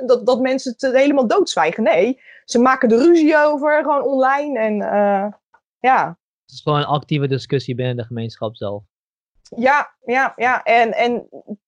dat, 0.07 0.27
dat 0.27 0.41
mensen 0.41 0.75
het 0.77 0.97
helemaal 0.97 1.27
doodzwijgen. 1.27 1.83
Nee, 1.83 2.21
ze 2.45 2.59
maken 2.59 2.91
er 2.91 2.99
ruzie 2.99 3.37
over, 3.37 3.83
gewoon 3.83 4.03
online. 4.03 4.59
En 4.59 4.75
uh, 4.75 5.33
ja. 5.79 6.19
Het 6.45 6.53
is 6.53 6.61
gewoon 6.61 6.79
een 6.79 6.85
actieve 6.85 7.27
discussie 7.27 7.75
binnen 7.75 7.97
de 7.97 8.05
gemeenschap 8.05 8.57
zelf. 8.57 8.83
Ja, 9.57 9.91
ja, 10.05 10.33
ja. 10.37 10.63
En, 10.63 10.93
en 10.93 11.13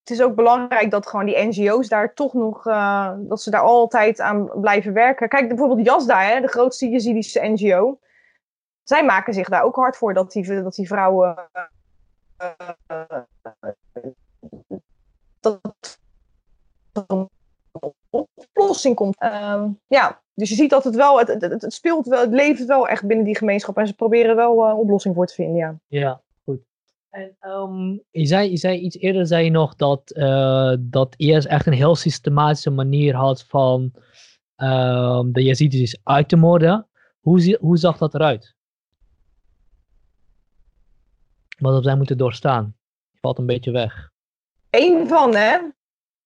het 0.00 0.10
is 0.10 0.22
ook 0.22 0.34
belangrijk 0.34 0.90
dat 0.90 1.06
gewoon 1.06 1.26
die 1.26 1.46
NGO's 1.46 1.88
daar 1.88 2.14
toch 2.14 2.32
nog, 2.32 2.66
uh, 2.66 3.12
dat 3.18 3.42
ze 3.42 3.50
daar 3.50 3.60
altijd 3.60 4.20
aan 4.20 4.50
blijven 4.60 4.92
werken. 4.92 5.28
Kijk, 5.28 5.48
bijvoorbeeld 5.48 5.86
Jasda, 5.86 6.20
hè, 6.20 6.40
de 6.40 6.48
grootste 6.48 6.88
Jezidische 6.88 7.40
NGO. 7.40 7.98
Zij 8.82 9.04
maken 9.04 9.34
zich 9.34 9.48
daar 9.48 9.62
ook 9.62 9.76
hard 9.76 9.96
voor 9.96 10.14
dat 10.14 10.32
die, 10.32 10.62
dat 10.62 10.74
die 10.74 10.86
vrouwen. 10.86 11.48
Uh, 12.42 13.20
dat 15.40 15.60
er 16.92 17.04
een 17.08 17.28
oplossing 18.10 18.94
komt. 18.94 19.22
Uh, 19.22 19.64
ja, 19.86 20.20
dus 20.34 20.48
je 20.48 20.54
ziet 20.54 20.70
dat 20.70 20.84
het 20.84 20.94
wel, 20.94 21.18
het, 21.18 21.28
het, 21.40 21.72
speelt 21.72 22.06
wel, 22.06 22.20
het 22.20 22.32
leeft 22.32 22.64
wel 22.64 22.88
echt 22.88 23.06
binnen 23.06 23.24
die 23.24 23.36
gemeenschap 23.36 23.76
en 23.76 23.86
ze 23.86 23.94
proberen 23.94 24.36
wel 24.36 24.68
een 24.68 24.76
oplossing 24.76 25.14
voor 25.14 25.26
te 25.26 25.34
vinden. 25.34 25.56
Ja. 25.56 25.76
ja. 25.86 26.20
En 27.12 27.36
um, 27.40 28.02
je, 28.10 28.26
zei, 28.26 28.50
je 28.50 28.56
zei 28.56 28.78
iets 28.78 28.96
eerder 28.96 29.26
zei 29.26 29.44
je 29.44 29.50
nog 29.50 29.74
dat, 29.74 30.12
uh, 30.16 30.74
dat 30.80 31.14
IS 31.16 31.46
echt 31.46 31.66
een 31.66 31.72
heel 31.72 31.96
systematische 31.96 32.70
manier 32.70 33.14
had 33.14 33.44
van 33.44 33.92
um, 34.56 35.32
de 35.32 35.42
Yazidis 35.42 36.00
uit 36.02 36.28
te 36.28 36.36
moorden. 36.36 36.86
Hoe, 37.20 37.58
hoe 37.60 37.76
zag 37.76 37.98
dat 37.98 38.14
eruit? 38.14 38.54
Wat 41.58 41.72
hebben 41.72 41.82
zij 41.82 41.96
moeten 41.96 42.18
doorstaan? 42.18 42.76
Je 43.10 43.18
valt 43.20 43.38
een 43.38 43.46
beetje 43.46 43.70
weg. 43.70 44.10
Eén 44.70 45.08
van, 45.08 45.34
hè? 45.34 45.58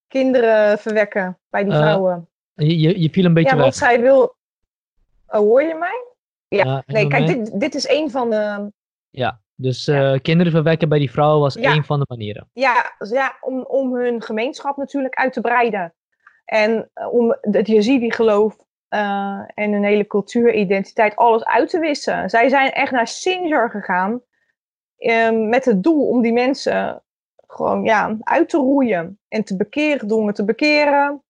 Kinderen 0.06 0.78
verwekken 0.78 1.38
bij 1.48 1.64
die 1.64 1.72
uh, 1.72 1.78
vrouwen. 1.78 2.28
Je, 2.54 2.78
je, 2.78 3.00
je 3.00 3.10
viel 3.10 3.24
een 3.24 3.34
beetje 3.34 3.56
ja, 3.56 3.62
weg. 3.62 3.64
Ja, 3.64 3.70
want 3.70 3.92
zij 3.92 4.00
wil... 4.00 4.36
Oh, 5.26 5.38
hoor 5.38 5.62
je 5.62 5.74
mij? 5.74 6.14
Ja, 6.48 6.82
nee, 6.86 7.08
kijk, 7.08 7.26
dit, 7.26 7.60
dit 7.60 7.74
is 7.74 7.86
één 7.86 8.10
van 8.10 8.30
de... 8.30 8.72
Ja, 9.10 9.40
dus 9.56 9.88
uh, 9.88 10.14
kinderen 10.22 10.52
verwekken 10.52 10.88
bij 10.88 10.98
die 10.98 11.10
vrouwen 11.10 11.40
was 11.40 11.54
ja. 11.54 11.72
één 11.72 11.84
van 11.84 11.98
de 11.98 12.06
manieren. 12.08 12.48
Ja, 12.52 12.96
ja 13.10 13.36
om, 13.40 13.62
om 13.62 13.94
hun 13.94 14.22
gemeenschap 14.22 14.76
natuurlijk 14.76 15.14
uit 15.14 15.32
te 15.32 15.40
breiden. 15.40 15.94
En 16.44 16.90
uh, 16.94 17.12
om 17.12 17.36
het 17.40 17.66
Yazidi-geloof 17.66 18.56
uh, 18.90 19.40
en 19.54 19.72
hun 19.72 19.84
hele 19.84 20.06
cultuuridentiteit, 20.06 21.16
alles 21.16 21.44
uit 21.44 21.70
te 21.70 21.78
wissen. 21.78 22.30
Zij 22.30 22.48
zijn 22.48 22.72
echt 22.72 22.92
naar 22.92 23.08
Sinjar 23.08 23.70
gegaan 23.70 24.20
ehm, 24.96 25.48
met 25.48 25.64
het 25.64 25.82
doel 25.82 26.08
om 26.08 26.22
die 26.22 26.32
mensen 26.32 27.02
gewoon 27.46 27.84
ja, 27.84 28.16
uit 28.20 28.48
te 28.48 28.56
roeien 28.56 29.18
en 29.28 29.44
te 29.44 29.56
bekeren, 29.56 30.34
te 30.34 30.44
bekeren. 30.44 31.22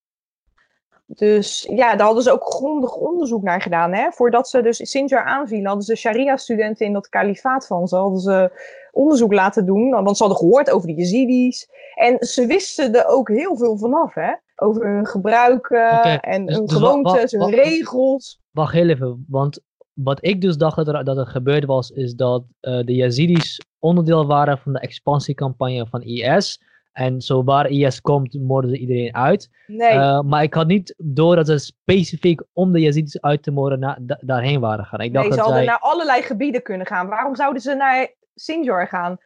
Dus 1.07 1.69
ja, 1.71 1.97
daar 1.97 2.07
hadden 2.07 2.23
ze 2.23 2.33
ook 2.33 2.45
grondig 2.45 2.95
onderzoek 2.95 3.43
naar 3.43 3.61
gedaan. 3.61 3.93
Hè? 3.93 4.11
Voordat 4.11 4.49
ze 4.49 4.63
dus 4.63 4.91
Sinjar 4.91 5.25
aanvielen, 5.25 5.67
hadden 5.67 5.85
ze 5.85 5.95
Sharia-studenten 5.95 6.87
in 6.87 6.93
dat 6.93 7.09
kalifaat 7.09 7.67
van 7.67 7.89
ze, 7.89 7.97
hadden 7.97 8.21
ze 8.21 8.51
onderzoek 8.93 9.33
laten 9.33 9.67
doen. 9.67 9.91
Want 9.91 10.17
ze 10.17 10.25
hadden 10.25 10.43
gehoord 10.43 10.71
over 10.71 10.87
de 10.89 10.95
Yazidis. 10.95 11.69
En 11.95 12.27
ze 12.27 12.47
wisten 12.47 12.95
er 12.95 13.07
ook 13.07 13.29
heel 13.29 13.57
veel 13.57 13.79
vanaf, 13.79 14.15
hè? 14.15 14.33
Over 14.57 14.95
hun 14.95 15.07
gebruiken 15.07 15.99
okay. 15.99 16.17
en 16.17 16.47
dus, 16.47 16.57
hun 16.57 16.67
dus 16.67 16.77
gewoontes, 16.77 17.33
hun 17.33 17.51
regels. 17.51 18.41
Wacht 18.51 18.73
heel 18.73 18.89
even, 18.89 19.25
want 19.29 19.61
wat 19.93 20.25
ik 20.25 20.41
dus 20.41 20.57
dacht 20.57 20.77
dat 20.77 20.89
er, 20.89 21.05
dat 21.05 21.17
er 21.17 21.27
gebeurd 21.27 21.65
was, 21.65 21.91
is 21.91 22.15
dat 22.15 22.45
uh, 22.61 22.85
de 22.85 22.95
Yazidis 22.95 23.61
onderdeel 23.79 24.27
waren 24.27 24.59
van 24.59 24.73
de 24.73 24.79
expansiecampagne 24.79 25.87
van 25.87 26.03
IS. 26.03 26.63
En 26.97 27.21
zo 27.21 27.45
waar 27.45 27.67
IS 27.67 28.01
komt, 28.01 28.41
moorden 28.41 28.71
ze 28.71 28.79
iedereen 28.79 29.15
uit. 29.15 29.51
Nee. 29.67 29.93
Uh, 29.93 30.21
maar 30.21 30.43
ik 30.43 30.55
had 30.55 30.67
niet 30.67 30.95
door 30.97 31.37
dat 31.37 31.47
ze 31.47 31.59
specifiek 31.59 32.43
om 32.53 32.73
de 32.73 32.81
Yazidis 32.81 33.21
uit 33.21 33.43
te 33.43 33.51
moorden 33.51 33.79
na, 33.79 33.99
da 34.01 34.19
daarheen 34.21 34.61
waren 34.61 34.85
gaan. 34.85 35.01
Ik 35.01 35.13
dacht 35.13 35.27
nee, 35.27 35.35
ze 35.35 35.41
hadden 35.41 35.59
zij... 35.59 35.67
naar 35.67 35.79
allerlei 35.79 36.23
gebieden 36.23 36.63
kunnen 36.63 36.87
gaan. 36.87 37.09
Waarom 37.09 37.35
zouden 37.35 37.63
ze 37.63 37.75
naar 37.75 38.15
Sinjar 38.35 38.89
gaan? 38.89 39.17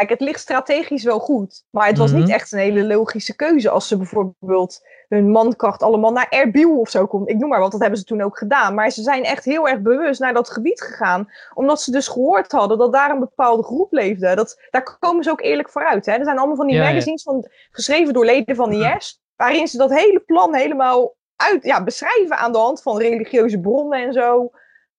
Kijk, 0.00 0.12
het 0.12 0.20
ligt 0.20 0.40
strategisch 0.40 1.04
wel 1.04 1.18
goed. 1.18 1.64
Maar 1.70 1.86
het 1.86 1.98
was 1.98 2.10
Mhm. 2.10 2.20
niet 2.20 2.28
echt 2.30 2.52
een 2.52 2.58
hele 2.58 2.84
logische 2.86 3.36
keuze 3.36 3.70
als 3.70 3.88
ze 3.88 3.96
bijvoorbeeld 3.96 4.80
hun 5.08 5.30
mankracht 5.30 5.82
allemaal 5.82 6.12
naar 6.12 6.26
Erbil 6.30 6.78
of 6.78 6.88
zo 6.90 7.06
komt. 7.06 7.28
Ik 7.28 7.38
noem 7.38 7.48
maar 7.48 7.60
wat, 7.60 7.70
dat 7.72 7.80
hebben 7.80 7.98
ze 7.98 8.04
toen 8.04 8.20
ook 8.22 8.38
gedaan. 8.38 8.74
Maar 8.74 8.90
ze 8.90 9.02
zijn 9.02 9.24
echt 9.24 9.44
heel 9.44 9.68
erg 9.68 9.80
bewust 9.80 10.20
naar 10.20 10.32
dat 10.34 10.50
gebied 10.50 10.80
gegaan. 10.82 11.30
Omdat 11.54 11.80
ze 11.82 11.90
dus 11.90 12.08
gehoord 12.08 12.52
hadden 12.52 12.78
dat 12.78 12.92
daar 12.92 13.10
een 13.10 13.18
bepaalde 13.20 13.62
groep 13.62 13.92
leefde. 13.92 14.34
Dat, 14.34 14.60
daar 14.70 14.96
komen 14.98 15.24
ze 15.24 15.30
ook 15.30 15.40
eerlijk 15.40 15.70
vooruit. 15.70 16.06
Hè? 16.06 16.12
Er 16.12 16.24
zijn 16.24 16.38
allemaal 16.38 16.56
van 16.56 16.66
die 16.66 16.76
Ja, 16.76 16.82
ja. 16.82 16.88
magazines 16.88 17.22
Van, 17.22 17.48
geschreven 17.70 18.14
door 18.14 18.24
leden 18.24 18.56
van 18.56 18.72
IS. 18.72 19.20
Waarin 19.36 19.68
ze 19.68 19.76
dat 19.76 19.94
hele 19.94 20.20
plan 20.20 20.54
helemaal 20.54 21.14
uit, 21.36 21.64
ja, 21.64 21.84
beschrijven 21.84 22.36
aan 22.36 22.52
de 22.52 22.58
hand 22.58 22.82
van 22.82 22.98
religieuze 22.98 23.60
bronnen 23.60 24.02
en 24.02 24.12
zo. 24.12 24.50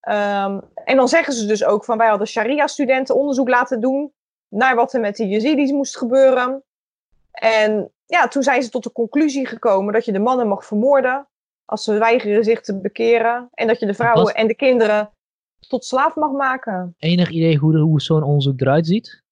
Ehm, 0.02 0.60
en 0.84 0.96
dan 0.96 1.08
zeggen 1.08 1.34
ze 1.34 1.46
dus 1.46 1.66
ook 1.66 1.86
van 1.86 1.98
wij 1.98 2.08
hadden 2.08 2.28
sharia-studenten 2.28 3.16
onderzoek 3.16 3.50
laten 3.50 3.82
doen 3.82 4.12
naar 4.52 4.76
wat 4.76 4.94
er 4.94 5.00
met 5.00 5.16
de 5.16 5.28
Yazidis 5.28 5.72
moest 5.72 5.98
gebeuren. 5.98 6.64
En 7.32 7.92
ja, 8.06 8.28
toen 8.28 8.44
zijn 8.44 8.64
ze 8.64 8.70
tot 8.70 8.84
de 8.84 8.92
conclusie 8.92 9.48
gekomen 9.48 9.94
dat 9.94 10.06
je 10.06 10.12
de 10.12 10.20
mannen 10.20 10.48
mag 10.48 10.66
vermoorden 10.66 11.28
als 11.66 11.84
ze 11.84 11.98
weigeren 11.98 12.44
zich 12.44 12.62
te 12.62 12.80
bekeren. 12.80 13.50
En 13.54 13.68
dat 13.68 13.80
je 13.80 13.86
de 13.86 13.94
vrouwen 13.94 14.34
en 14.34 14.48
de 14.48 14.56
kinderen 14.56 15.12
tot 15.68 15.86
slaaf 15.86 16.16
mag 16.16 16.32
maken. 16.32 16.96
Enig 17.00 17.30
idee 17.30 17.58
hoe, 17.58 17.78
hoe 17.78 18.02
zo'n 18.02 18.24
onderzoek 18.24 18.62
eruit 18.62 18.88
ziet? 18.88 19.24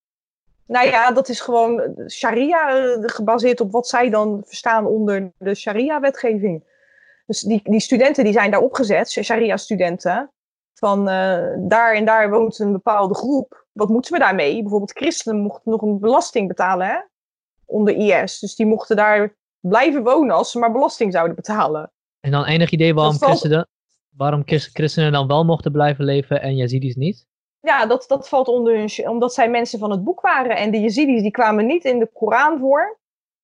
Nou 0.65 0.88
ja, 0.88 1.11
dat 1.11 1.30
is 1.30 1.41
gewoon 1.41 1.95
sharia, 2.07 2.70
eh, 2.70 2.97
gebaseerd 3.01 3.61
op 3.61 3.72
wat 3.72 3.88
zij 3.88 4.09
dan 4.09 4.41
verstaan 4.45 4.86
onder 4.86 5.32
de 5.38 5.55
sharia-wetgeving. 5.55 6.63
Dus 7.26 7.41
die, 7.41 7.61
die 7.63 7.80
studenten 7.80 8.24
die 8.24 8.34
zijn 8.34 8.51
daar 8.51 8.61
opgezet, 8.61 9.09
sharia-studenten. 9.09 10.32
Van 10.74 10.99
uh, 10.99 11.43
daar 11.57 11.93
en 11.93 12.05
daar 12.05 12.30
woont 12.30 12.59
een 12.59 12.72
bepaalde 12.72 13.15
groep. 13.15 13.59
Wat 13.80 13.89
moeten 13.89 14.13
we 14.13 14.19
daarmee? 14.19 14.61
Bijvoorbeeld 14.61 14.91
christenen 14.91 15.41
mochten 15.41 15.71
nog 15.71 15.82
een 15.82 15.99
belasting 15.99 16.47
betalen 16.47 16.88
hè? 16.88 16.97
onder 17.65 17.95
IS. 17.95 18.39
Dus 18.39 18.55
die 18.55 18.65
mochten 18.65 18.95
daar 18.95 19.38
blijven 19.59 20.03
wonen 20.03 20.36
als 20.36 20.51
ze 20.51 20.59
maar 20.59 20.71
belasting 20.71 21.13
zouden 21.13 21.36
betalen. 21.36 21.91
En 22.19 22.32
dan 22.32 22.45
enig 22.45 22.69
idee 22.71 22.93
waarom, 22.93 23.15
christenen, 23.15 23.67
waarom 24.09 24.41
christenen 24.45 25.11
dan 25.11 25.27
wel 25.27 25.45
mochten 25.45 25.71
blijven 25.71 26.05
leven 26.05 26.41
en 26.41 26.55
Yazidis 26.55 26.95
niet? 26.95 27.27
Ja, 27.61 27.86
dat, 27.86 28.05
dat 28.07 28.30
valt 28.30 28.47
onder 28.47 28.77
hun, 28.77 29.09
omdat 29.09 29.34
zij 29.34 29.49
mensen 29.49 29.80
van 29.80 29.91
het 29.91 30.03
boek 30.03 30.21
waren. 30.21 30.57
En 30.57 30.71
de 30.71 30.80
Yazidis 30.80 31.21
die 31.21 31.32
kwamen 31.32 31.65
niet 31.65 31.86
in 31.86 31.99
de 31.99 32.09
Koran 32.13 32.59
voor. 32.59 32.99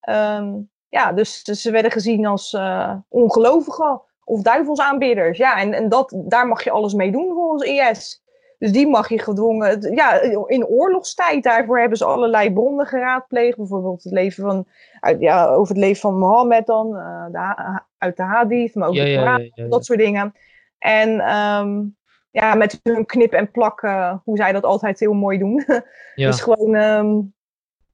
Um, 0.10 0.70
ja, 0.90 1.14
dus, 1.14 1.44
dus, 1.44 1.62
ze 1.62 1.72
werden 1.72 1.92
gezien 1.92 2.26
als 2.26 2.54
uh, 2.54 2.96
ongelovigen 3.08 4.02
of 4.24 4.42
duivelsaanbidders. 4.42 5.38
Ja, 5.38 5.60
en, 5.60 5.74
en 5.74 5.90
dat, 5.90 6.14
daar 6.26 6.48
mag 6.48 6.64
je 6.64 6.72
alles 6.72 6.94
mee 6.94 7.12
doen 7.12 7.34
volgens 7.34 7.64
IS. 7.64 8.24
Dus 8.58 8.72
die 8.72 8.88
mag 8.88 9.10
je 9.10 9.20
gedwongen. 9.20 9.96
Ja, 9.96 10.22
in 10.48 10.66
oorlogstijd, 10.66 11.44
daarvoor 11.44 11.80
hebben 11.80 11.98
ze 11.98 12.06
allerlei 12.06 12.54
bronnen 12.54 12.86
geraadpleegd. 12.86 13.58
Bijvoorbeeld 13.58 14.04
het 14.04 14.14
leven 14.14 14.44
van, 14.44 14.68
uit, 15.00 15.20
ja, 15.20 15.48
over 15.48 15.74
het 15.74 15.84
leven 15.84 16.02
van 16.02 16.18
Mohammed 16.18 16.66
dan, 16.66 16.96
uh, 16.96 17.26
de, 17.32 17.82
uit 17.98 18.18
de 18.18 18.24
hadith, 18.24 18.76
maar 18.76 18.88
ook 18.88 18.96
de 18.96 19.16
Koran, 19.16 19.70
dat 19.70 19.86
soort 19.86 20.00
dingen. 20.00 20.34
En 20.78 21.36
um, 21.36 21.96
ja, 22.32 22.56
met 22.56 22.80
hun 22.84 23.06
knip 23.06 23.34
en 23.34 23.52
plak, 23.52 23.82
uh, 23.82 24.16
hoe 24.24 24.38
zij 24.38 24.52
dat 24.52 24.64
altijd 24.64 25.00
heel 25.00 25.14
mooi 25.14 25.38
doen. 25.38 25.64
Ja. 26.16 26.28
dus 26.28 26.42
gewoon, 26.42 26.76
um, 26.76 27.34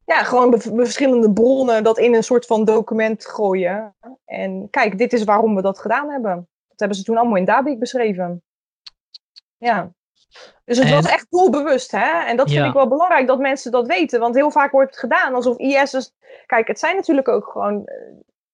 ja, 0.06 0.24
gewoon 0.24 0.62
verschillende 0.62 1.34
bronnen 1.34 1.84
dat 1.84 1.98
in 1.98 2.16
een 2.16 2.24
soort 2.24 2.46
van 2.46 2.66
document 2.66 3.26
gooien. 3.26 3.96
En 4.26 4.68
kijk, 4.70 4.98
dit 4.98 5.14
is 5.14 5.24
waarom 5.24 5.56
we 5.56 5.62
dat 5.62 5.80
gedaan 5.80 6.10
hebben. 6.10 6.36
Dat 6.68 6.80
hebben 6.80 6.98
ze 6.98 7.04
toen 7.04 7.18
allemaal 7.18 7.38
in 7.38 7.46
Dabik 7.46 7.80
beschreven. 7.80 8.44
Ja. 9.58 9.94
Dus 10.66 10.78
het 10.78 10.90
was 10.90 11.06
echt 11.06 11.28
doelbewust, 11.30 11.92
hè? 11.92 12.26
En 12.26 12.38
dat 12.38 12.52
vind 12.52 12.66
ik 12.66 12.74
wel 12.74 12.88
belangrijk 12.88 13.28
dat 13.28 13.40
mensen 13.40 13.72
dat 13.72 13.88
weten. 13.88 14.20
Want 14.20 14.36
heel 14.36 14.52
vaak 14.52 14.72
wordt 14.72 14.90
het 14.90 15.00
gedaan 15.00 15.34
alsof 15.34 15.58
IS. 15.58 16.14
Kijk, 16.46 16.68
het 16.68 16.80
zijn 16.80 16.96
natuurlijk 16.96 17.28
ook 17.28 17.48
gewoon. 17.52 17.86
Eh, 17.86 17.96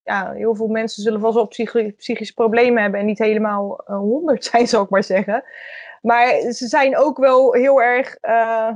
ja, 0.04 0.32
heel 0.32 0.56
veel 0.56 0.68
mensen 0.68 1.04
zullen 1.04 1.20
vast 1.20 1.34
wel 1.34 1.48
psychische 1.98 2.34
problemen 2.34 2.82
hebben 2.82 3.00
en 3.00 3.06
niet 3.06 3.20
helemaal 3.20 3.84
uh, 3.88 3.98
honderd 3.98 4.46
zijn, 4.46 4.68
zou 4.68 4.84
ik 4.84 4.90
maar 4.90 5.04
zeggen. 5.04 5.44
Maar 6.02 6.40
ze 6.40 6.68
zijn 6.68 6.98
ook 6.98 7.18
wel 7.18 7.54
heel 7.54 7.82
erg 7.82 8.18
uh, 8.22 8.70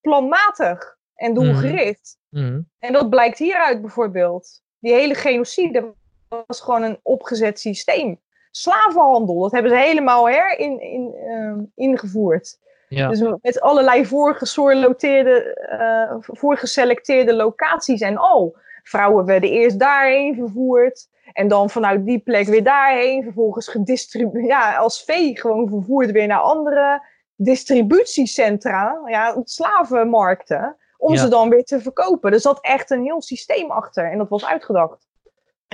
planmatig 0.00 0.96
en 1.14 1.32
mhm. 1.32 1.42
doelgericht. 1.42 2.18
Mm. 2.28 2.68
En 2.78 2.92
dat 2.92 3.10
blijkt 3.10 3.38
hieruit 3.38 3.80
bijvoorbeeld. 3.80 4.62
Die 4.78 4.92
hele 4.92 5.14
genocide 5.14 5.94
was 6.46 6.60
gewoon 6.60 6.82
een 6.82 6.98
opgezet 7.02 7.60
systeem 7.60 8.20
slavenhandel. 8.56 9.40
Dat 9.40 9.52
hebben 9.52 9.70
ze 9.70 9.76
helemaal 9.76 10.28
her 10.28 10.58
in, 10.58 10.80
in, 10.80 11.14
uh, 11.26 11.86
ingevoerd. 11.86 12.58
Ja. 12.88 13.08
Dus 13.08 13.20
met 13.40 13.60
allerlei 13.60 14.06
voorgesorteerde, 14.06 15.66
uh, 15.80 16.16
voorgeselecteerde 16.20 17.34
locaties 17.34 18.00
en 18.00 18.16
al. 18.16 18.56
Vrouwen 18.82 19.24
werden 19.24 19.50
eerst 19.50 19.78
daarheen 19.78 20.34
vervoerd. 20.34 21.08
En 21.32 21.48
dan 21.48 21.70
vanuit 21.70 22.04
die 22.04 22.18
plek 22.18 22.46
weer 22.46 22.62
daarheen. 22.62 23.22
Vervolgens 23.22 23.68
gedistribueerd. 23.68 24.46
Ja, 24.46 24.76
als 24.76 25.04
vee 25.04 25.38
gewoon 25.38 25.68
vervoerd 25.68 26.10
weer 26.10 26.26
naar 26.26 26.40
andere 26.40 27.02
distributiecentra. 27.36 29.00
Ja, 29.06 29.40
slavenmarkten. 29.44 30.76
Om 30.96 31.16
ze 31.16 31.28
dan 31.28 31.48
weer 31.48 31.64
te 31.64 31.80
verkopen. 31.80 32.30
Dus 32.30 32.42
dat 32.42 32.60
echt 32.60 32.90
een 32.90 33.02
heel 33.02 33.22
systeem 33.22 33.70
achter. 33.70 34.10
En 34.10 34.18
dat 34.18 34.28
was 34.28 34.46
uitgedacht. 34.46 35.06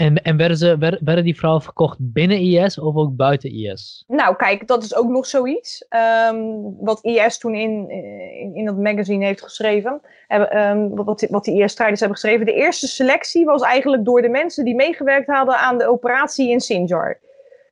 En, 0.01 0.23
en 0.23 0.37
werden, 0.37 0.57
ze, 0.57 0.97
werden 1.01 1.25
die 1.25 1.39
vrouwen 1.39 1.63
verkocht 1.63 1.97
binnen 2.01 2.39
IS 2.39 2.79
of 2.79 2.97
ook 2.97 3.17
buiten 3.17 3.51
IS? 3.53 4.05
Nou, 4.07 4.37
kijk, 4.37 4.67
dat 4.67 4.83
is 4.83 4.95
ook 4.95 5.09
nog 5.09 5.27
zoiets. 5.27 5.87
Um, 6.31 6.77
wat 6.81 7.05
IS 7.05 7.39
toen 7.39 7.55
in, 7.55 7.91
in, 7.91 8.55
in, 8.55 8.65
dat 8.65 8.77
magazine 8.77 9.25
heeft 9.25 9.43
geschreven. 9.43 10.01
Um, 10.29 10.95
wat, 10.95 11.27
wat 11.31 11.45
die 11.45 11.63
IS-strijders 11.63 12.01
hebben 12.01 12.19
geschreven. 12.19 12.47
De 12.47 12.55
eerste 12.55 12.87
selectie 12.87 13.45
was 13.45 13.63
eigenlijk 13.63 14.05
door 14.05 14.23
de 14.23 14.29
mensen 14.29 14.65
die 14.65 14.75
meegewerkt 14.75 15.27
hadden 15.27 15.57
aan 15.57 15.79
de 15.79 15.89
operatie 15.89 16.51
in 16.51 16.61
Sinjar. 16.61 17.21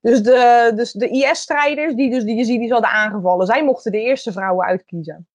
Dus 0.00 0.22
de, 0.22 0.72
dus 0.74 0.92
de 0.92 1.08
IS-strijders 1.08 1.94
die 1.94 2.10
dus 2.10 2.24
de 2.24 2.34
Yazidis 2.34 2.70
hadden 2.70 2.90
aangevallen. 2.90 3.46
Zij 3.46 3.64
mochten 3.64 3.92
de 3.92 4.00
eerste 4.00 4.32
vrouwen 4.32 4.66
uitkiezen. 4.66 5.28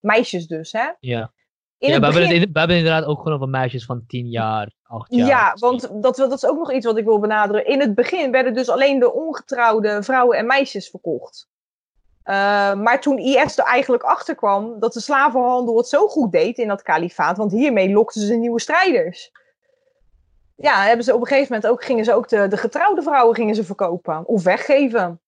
Meisjes 0.00 0.46
dus, 0.46 0.72
hè? 0.72 0.88
Ja 1.00 1.32
ja, 1.78 1.98
we, 1.98 2.04
hebben 2.04 2.40
het, 2.40 2.48
we 2.52 2.58
hebben 2.58 2.76
inderdaad 2.76 3.04
ook 3.04 3.18
gewoon 3.18 3.32
over 3.32 3.48
meisjes 3.48 3.84
van 3.84 4.04
10 4.06 4.26
jaar, 4.26 4.72
8 4.82 5.14
jaar. 5.14 5.26
Ja, 5.26 5.54
want 5.58 6.02
dat, 6.02 6.16
dat 6.16 6.32
is 6.32 6.46
ook 6.46 6.58
nog 6.58 6.72
iets 6.72 6.86
wat 6.86 6.96
ik 6.96 7.04
wil 7.04 7.18
benadrukken. 7.18 7.72
In 7.72 7.80
het 7.80 7.94
begin 7.94 8.30
werden 8.30 8.54
dus 8.54 8.68
alleen 8.68 8.98
de 8.98 9.12
ongetrouwde 9.12 10.02
vrouwen 10.02 10.38
en 10.38 10.46
meisjes 10.46 10.90
verkocht. 10.90 11.48
Uh, 12.24 12.34
maar 12.74 13.00
toen 13.00 13.18
IS 13.18 13.58
er 13.58 13.64
eigenlijk 13.64 14.02
achter 14.02 14.34
kwam 14.34 14.80
dat 14.80 14.92
de 14.92 15.00
slavenhandel 15.00 15.76
het 15.76 15.88
zo 15.88 16.08
goed 16.08 16.32
deed 16.32 16.58
in 16.58 16.68
dat 16.68 16.82
kalifaat, 16.82 17.36
want 17.36 17.52
hiermee 17.52 17.92
lokten 17.92 18.20
ze 18.20 18.34
nieuwe 18.34 18.60
strijders. 18.60 19.30
Ja, 20.56 20.82
hebben 20.82 21.04
ze 21.04 21.14
op 21.14 21.20
een 21.20 21.26
gegeven 21.26 21.52
moment 21.54 21.72
ook, 21.72 21.84
gingen 21.84 22.04
ze 22.04 22.14
ook 22.14 22.28
de, 22.28 22.48
de 22.48 22.56
getrouwde 22.56 23.02
vrouwen 23.02 23.34
gingen 23.34 23.54
ze 23.54 23.64
verkopen 23.64 24.26
of 24.26 24.42
weggeven 24.42 25.20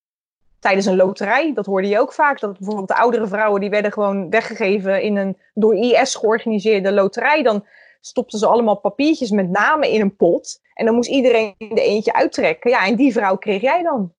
tijdens 0.61 0.87
een 0.87 0.97
loterij. 0.97 1.53
Dat 1.55 1.67
hoorde 1.67 1.89
je 1.89 2.01
ook 2.01 2.13
vaak. 2.13 2.41
Dat 2.41 2.59
bijvoorbeeld 2.59 2.89
de 2.89 2.97
oudere 2.97 3.27
vrouwen 3.27 3.61
die 3.61 3.71
werden 3.71 3.93
gewoon 3.93 4.31
weggegeven 4.31 5.03
in 5.03 5.17
een 5.17 5.39
door 5.55 5.75
IS 5.75 6.15
georganiseerde 6.15 6.93
loterij. 6.93 7.43
Dan 7.43 7.67
stopten 8.01 8.39
ze 8.39 8.47
allemaal 8.47 8.77
papiertjes 8.77 9.31
met 9.31 9.51
namen 9.51 9.89
in 9.89 10.01
een 10.01 10.17
pot. 10.17 10.61
En 10.75 10.87
dan 10.87 10.95
moest 10.95 11.11
iedereen 11.11 11.55
er 11.59 11.79
eentje 11.79 12.13
uittrekken. 12.13 12.71
Ja, 12.71 12.87
en 12.87 12.97
die 12.97 13.13
vrouw 13.13 13.37
kreeg 13.37 13.61
jij 13.61 13.83
dan. 13.83 14.13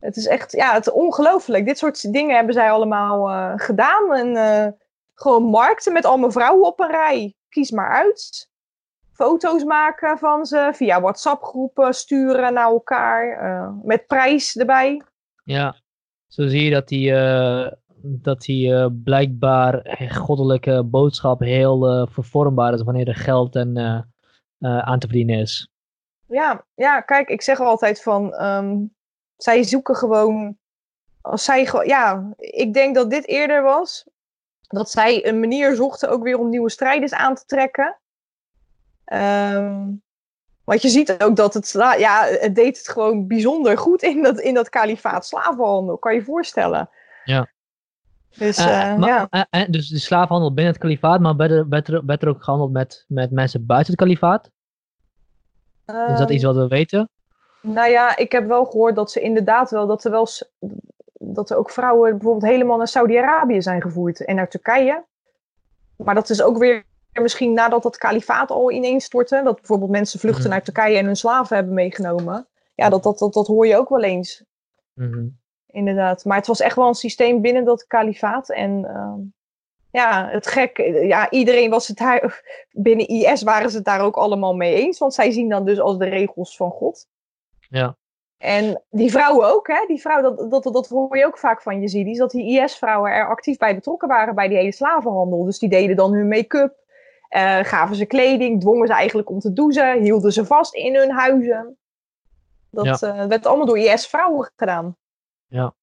Het 0.00 0.16
is 0.16 0.26
echt, 0.26 0.52
ja, 0.52 0.72
het 0.72 0.90
ongelooflijk. 0.90 1.66
Dit 1.66 1.78
soort 1.78 2.12
dingen 2.12 2.36
hebben 2.36 2.54
zij 2.54 2.70
allemaal 2.70 3.28
uh, 3.28 3.52
gedaan. 3.56 4.14
En 4.14 4.34
uh, 4.34 4.66
gewoon 5.14 5.42
markten 5.42 5.92
met 5.92 6.04
allemaal 6.04 6.30
vrouwen 6.30 6.66
op 6.66 6.80
een 6.80 6.90
rij. 6.90 7.34
Kies 7.48 7.70
maar 7.70 7.90
uit. 7.90 8.50
Foto's 9.12 9.64
maken 9.64 10.18
van 10.18 10.46
ze, 10.46 10.70
via 10.72 11.00
WhatsApp-groepen 11.00 11.94
sturen 11.94 12.52
naar 12.52 12.70
elkaar. 12.70 13.44
Uh, 13.44 13.70
met 13.82 14.06
prijs 14.06 14.56
erbij. 14.56 15.02
Ja, 15.48 15.76
zo 16.26 16.48
zie 16.48 16.64
je 16.64 16.70
dat 16.70 16.88
die, 16.88 17.10
uh, 17.10 17.70
dat 18.02 18.40
die 18.40 18.68
uh, 18.68 18.86
blijkbaar 19.04 19.98
goddelijke 20.10 20.84
boodschap 20.84 21.40
heel 21.40 22.00
uh, 22.00 22.06
vervormbaar 22.10 22.74
is 22.74 22.82
wanneer 22.82 23.08
er 23.08 23.14
geld 23.14 23.56
en, 23.56 23.78
aan 24.60 24.98
te 24.98 25.06
verdienen 25.06 25.38
is. 25.38 25.70
Ja, 26.26 26.66
ja, 26.74 27.00
kijk, 27.00 27.28
ik 27.28 27.42
zeg 27.42 27.60
altijd 27.60 28.02
van, 28.02 28.42
um, 28.42 28.94
zij 29.36 29.62
zoeken 29.62 29.96
gewoon, 29.96 30.58
als 31.20 31.44
zij, 31.44 31.68
ja, 31.84 32.32
ik 32.36 32.72
denk 32.72 32.94
dat 32.94 33.10
dit 33.10 33.26
eerder 33.26 33.62
was, 33.62 34.08
dat 34.60 34.90
zij 34.90 35.26
een 35.26 35.40
manier 35.40 35.74
zochten 35.74 36.10
ook 36.10 36.22
weer 36.22 36.38
om 36.38 36.48
nieuwe 36.48 36.70
strijders 36.70 37.12
aan 37.12 37.34
te 37.34 37.44
trekken. 37.44 38.00
Um, 39.12 40.02
want 40.68 40.82
je 40.82 40.88
ziet 40.88 41.22
ook 41.22 41.36
dat 41.36 41.54
het, 41.54 41.70
ja, 41.98 42.24
het 42.24 42.54
deed 42.54 42.78
het 42.78 42.88
gewoon 42.88 43.26
bijzonder 43.26 43.78
goed 43.78 44.02
in 44.02 44.22
dat, 44.22 44.40
in 44.40 44.54
dat 44.54 44.68
kalifaat 44.68 45.26
slavenhandel, 45.26 45.98
kan 45.98 46.12
je 46.12 46.18
je 46.18 46.24
voorstellen. 46.24 46.90
Ja. 47.24 47.48
Dus, 48.36 48.58
uh, 48.58 48.96
ja. 48.98 49.28
Uh, 49.30 49.62
dus 49.68 49.88
de 49.88 49.98
slavenhandel 49.98 50.54
binnen 50.54 50.72
het 50.72 50.82
kalifaat, 50.82 51.20
maar 51.20 51.36
werd 51.36 51.50
er, 51.50 51.68
werd 51.68 51.88
er, 51.88 52.04
werd 52.06 52.22
er 52.22 52.28
ook 52.28 52.44
gehandeld 52.44 52.72
met, 52.72 53.04
met 53.08 53.30
mensen 53.30 53.66
buiten 53.66 53.92
het 53.92 54.02
kalifaat? 54.02 54.50
Is 55.86 56.18
dat 56.18 56.30
iets 56.30 56.44
wat 56.44 56.56
we 56.56 56.68
weten? 56.68 57.08
Nou 57.60 57.90
ja, 57.90 58.16
ik 58.16 58.32
heb 58.32 58.46
wel 58.46 58.64
gehoord 58.64 58.94
dat 58.94 59.10
ze 59.10 59.20
inderdaad 59.20 59.70
wel, 59.70 59.86
dat 59.86 60.04
er 60.04 60.10
wel, 60.10 60.28
dat 61.12 61.50
er 61.50 61.56
ook 61.56 61.70
vrouwen 61.70 62.10
bijvoorbeeld 62.10 62.52
helemaal 62.52 62.76
naar 62.76 62.88
Saudi-Arabië 62.88 63.62
zijn 63.62 63.82
gevoerd 63.82 64.24
en 64.24 64.34
naar 64.34 64.48
Turkije. 64.48 65.04
Maar 65.96 66.14
dat 66.14 66.30
is 66.30 66.42
ook 66.42 66.58
weer 66.58 66.84
misschien 67.22 67.52
nadat 67.52 67.82
dat 67.82 67.96
kalifaat 67.96 68.50
al 68.50 68.70
ineens 68.70 69.04
stortte, 69.04 69.40
dat 69.44 69.56
bijvoorbeeld 69.56 69.90
mensen 69.90 70.20
vluchten 70.20 70.42
mhm. 70.42 70.52
naar 70.52 70.62
Turkije 70.62 70.96
en 70.98 71.04
hun 71.04 71.16
slaven 71.16 71.56
hebben 71.56 71.74
meegenomen. 71.74 72.48
Ja, 72.74 72.88
dat, 72.88 73.02
dat, 73.02 73.18
dat, 73.18 73.32
dat 73.32 73.46
hoor 73.46 73.66
je 73.66 73.76
ook 73.76 73.88
wel 73.88 74.02
eens. 74.02 74.44
Mhm. 74.94 75.26
Inderdaad. 75.66 76.24
Maar 76.24 76.36
het 76.36 76.46
was 76.46 76.60
echt 76.60 76.76
wel 76.76 76.88
een 76.88 76.94
systeem 76.94 77.40
binnen 77.40 77.64
dat 77.64 77.86
kalifaat. 77.86 78.50
En 78.50 78.84
uh, 78.84 79.14
ja, 79.90 80.28
het 80.30 80.46
gek, 80.46 80.76
ja, 81.02 81.30
iedereen 81.30 81.70
was 81.70 81.88
het 81.88 81.96
daar, 81.96 82.42
binnen 82.70 83.08
IS 83.08 83.42
waren 83.42 83.70
ze 83.70 83.76
het 83.76 83.84
daar 83.84 84.00
ook 84.00 84.16
allemaal 84.16 84.54
mee 84.54 84.74
eens. 84.74 84.98
Want 84.98 85.14
zij 85.14 85.30
zien 85.30 85.48
dan 85.48 85.64
dus 85.64 85.80
als 85.80 85.98
de 85.98 86.08
regels 86.08 86.56
van 86.56 86.70
God. 86.70 87.06
Ja. 87.68 87.96
En 88.38 88.82
die 88.90 89.10
vrouwen 89.10 89.54
ook, 89.54 89.66
hè? 89.66 89.84
Die 89.86 90.00
vrouw, 90.00 90.22
dat, 90.22 90.50
dat, 90.50 90.62
dat 90.62 90.88
hoor 90.88 91.16
je 91.16 91.26
ook 91.26 91.38
vaak 91.38 91.62
van 91.62 91.80
Yazidis, 91.80 92.18
dat 92.18 92.30
die 92.30 92.60
IS-vrouwen 92.60 93.12
er 93.12 93.28
actief 93.28 93.56
bij 93.56 93.74
betrokken 93.74 94.08
waren 94.08 94.34
bij 94.34 94.48
die 94.48 94.56
hele 94.56 94.72
slavenhandel. 94.72 95.44
Dus 95.44 95.58
die 95.58 95.68
deden 95.68 95.96
dan 95.96 96.12
hun 96.12 96.28
make-up, 96.28 96.76
uh, 97.36 97.58
gaven 97.64 97.96
ze 97.96 98.06
kleding, 98.06 98.60
dwongen 98.60 98.86
ze 98.86 98.92
eigenlijk 98.92 99.30
om 99.30 99.38
te 99.38 99.52
douchen, 99.52 100.02
hielden 100.02 100.32
ze 100.32 100.44
vast 100.44 100.74
in 100.74 100.94
hun 100.94 101.10
huizen. 101.10 101.76
Dat 102.70 103.00
werd 103.00 103.46
allemaal 103.46 103.66
door 103.66 103.78
IS-vrouwen 103.78 104.50
gedaan. 104.56 104.96
Ja. 105.46 105.74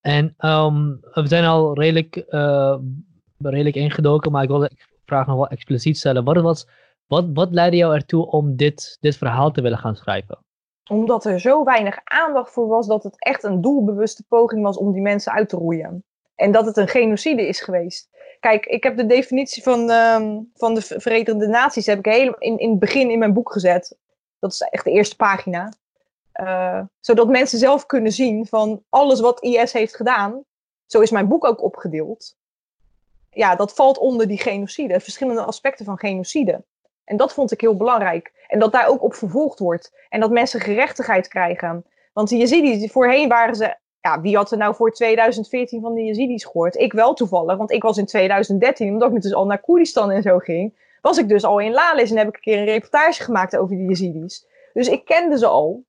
En 0.00 0.34
ehm, 0.38 0.88
we 1.12 1.26
zijn 1.26 1.44
al 1.44 1.74
redelijk, 1.74 2.24
redelijk 3.38 3.76
ingedoken, 3.76 4.32
maar 4.32 4.42
ik 4.42 4.48
wilde 4.48 4.68
de 4.68 4.86
vraag 5.04 5.26
nog 5.26 5.36
wel 5.36 5.48
expliciet 5.48 5.98
stellen. 5.98 6.24
Wat, 6.24 6.36
was, 6.36 6.68
wat, 7.06 7.24
wat 7.34 7.50
leidde 7.50 7.76
jou 7.76 7.94
ertoe 7.94 8.30
om 8.30 8.56
dit, 8.56 8.96
dit 9.00 9.16
verhaal 9.16 9.50
te 9.50 9.62
willen 9.62 9.78
gaan 9.78 9.96
schrijven? 9.96 10.38
Omdat 10.90 11.24
er 11.24 11.40
zo 11.40 11.64
weinig 11.64 12.00
aandacht 12.04 12.52
voor 12.52 12.68
was 12.68 12.86
dat 12.86 13.02
het 13.02 13.16
echt 13.18 13.42
een 13.42 13.60
doelbewuste 13.60 14.24
poging 14.28 14.62
was 14.62 14.76
om 14.76 14.92
die 14.92 15.02
mensen 15.02 15.32
uit 15.32 15.48
te 15.48 15.56
roeien. 15.56 16.04
En 16.34 16.52
dat 16.52 16.66
het 16.66 16.76
een 16.76 16.88
genocide 16.88 17.48
is 17.48 17.60
geweest. 17.60 18.08
Kijk, 18.46 18.66
ik 18.66 18.82
heb 18.82 18.96
de 18.96 19.06
definitie 19.06 19.62
van, 19.62 19.90
ehm, 19.90 20.40
van 20.54 20.74
de 20.74 20.80
Verenigde 20.82 21.46
Naties 21.46 21.86
heb 21.86 21.98
ik 21.98 22.04
helemaal 22.04 22.38
in, 22.38 22.58
in 22.58 22.70
het 22.70 22.78
begin 22.78 23.10
in 23.10 23.18
mijn 23.18 23.32
boek 23.32 23.52
gezet. 23.52 23.96
Dat 24.38 24.52
is 24.52 24.60
echt 24.60 24.84
de 24.84 24.90
eerste 24.90 25.16
pagina. 25.16 25.72
Uh, 26.40 26.82
zodat 27.00 27.28
mensen 27.28 27.58
zelf 27.58 27.86
kunnen 27.86 28.12
zien 28.12 28.46
van 28.46 28.82
alles 28.88 29.20
wat 29.20 29.42
IS 29.42 29.72
heeft 29.72 29.96
gedaan. 29.96 30.44
Zo 30.86 31.00
is 31.00 31.10
mijn 31.10 31.28
boek 31.28 31.44
ook 31.44 31.62
opgedeeld. 31.62 32.36
Ja, 33.30 33.56
dat 33.56 33.74
valt 33.74 33.98
onder 33.98 34.28
die 34.28 34.38
genocide. 34.38 35.00
Verschillende 35.00 35.42
aspecten 35.42 35.84
van 35.84 35.98
genocide. 35.98 36.64
En 37.04 37.16
dat 37.16 37.32
vond 37.32 37.52
ik 37.52 37.60
heel 37.60 37.76
belangrijk. 37.76 38.44
En 38.48 38.58
dat 38.58 38.72
daar 38.72 38.88
ook 38.88 39.02
op 39.02 39.14
vervolgd 39.14 39.58
wordt. 39.58 39.92
En 40.08 40.20
dat 40.20 40.30
mensen 40.30 40.60
gerechtigheid 40.60 41.28
krijgen. 41.28 41.84
Want 42.12 42.30
je 42.30 42.46
ziet, 42.46 42.92
voorheen 42.92 43.28
waren 43.28 43.54
ze. 43.54 43.76
Ja, 44.06 44.20
wie 44.20 44.36
had 44.36 44.50
er 44.50 44.58
nou 44.58 44.74
voor 44.74 44.92
2014 44.92 45.80
van 45.80 45.94
de 45.94 46.04
Yazidis 46.04 46.44
gehoord? 46.44 46.76
Ik 46.76 46.92
wel 46.92 47.14
toevallig, 47.14 47.56
want 47.56 47.70
ik 47.70 47.82
was 47.82 47.96
in 47.96 48.06
2013, 48.06 48.92
omdat 48.92 49.14
ik 49.14 49.22
dus 49.22 49.34
al 49.34 49.46
naar 49.46 49.60
Koerdistan 49.60 50.10
en 50.10 50.22
zo 50.22 50.38
ging, 50.38 50.74
was 51.00 51.18
ik 51.18 51.28
dus 51.28 51.44
al 51.44 51.58
in 51.58 51.72
Lales 51.72 52.10
en 52.10 52.16
heb 52.16 52.28
ik 52.28 52.34
een 52.34 52.40
keer 52.40 52.58
een 52.58 52.64
reportage 52.64 53.22
gemaakt 53.22 53.56
over 53.56 53.76
de 53.76 53.84
Yazidis. 53.84 54.46
Dus 54.72 54.88
ik 54.88 55.04
kende 55.04 55.38
ze 55.38 55.46
al. 55.46 55.84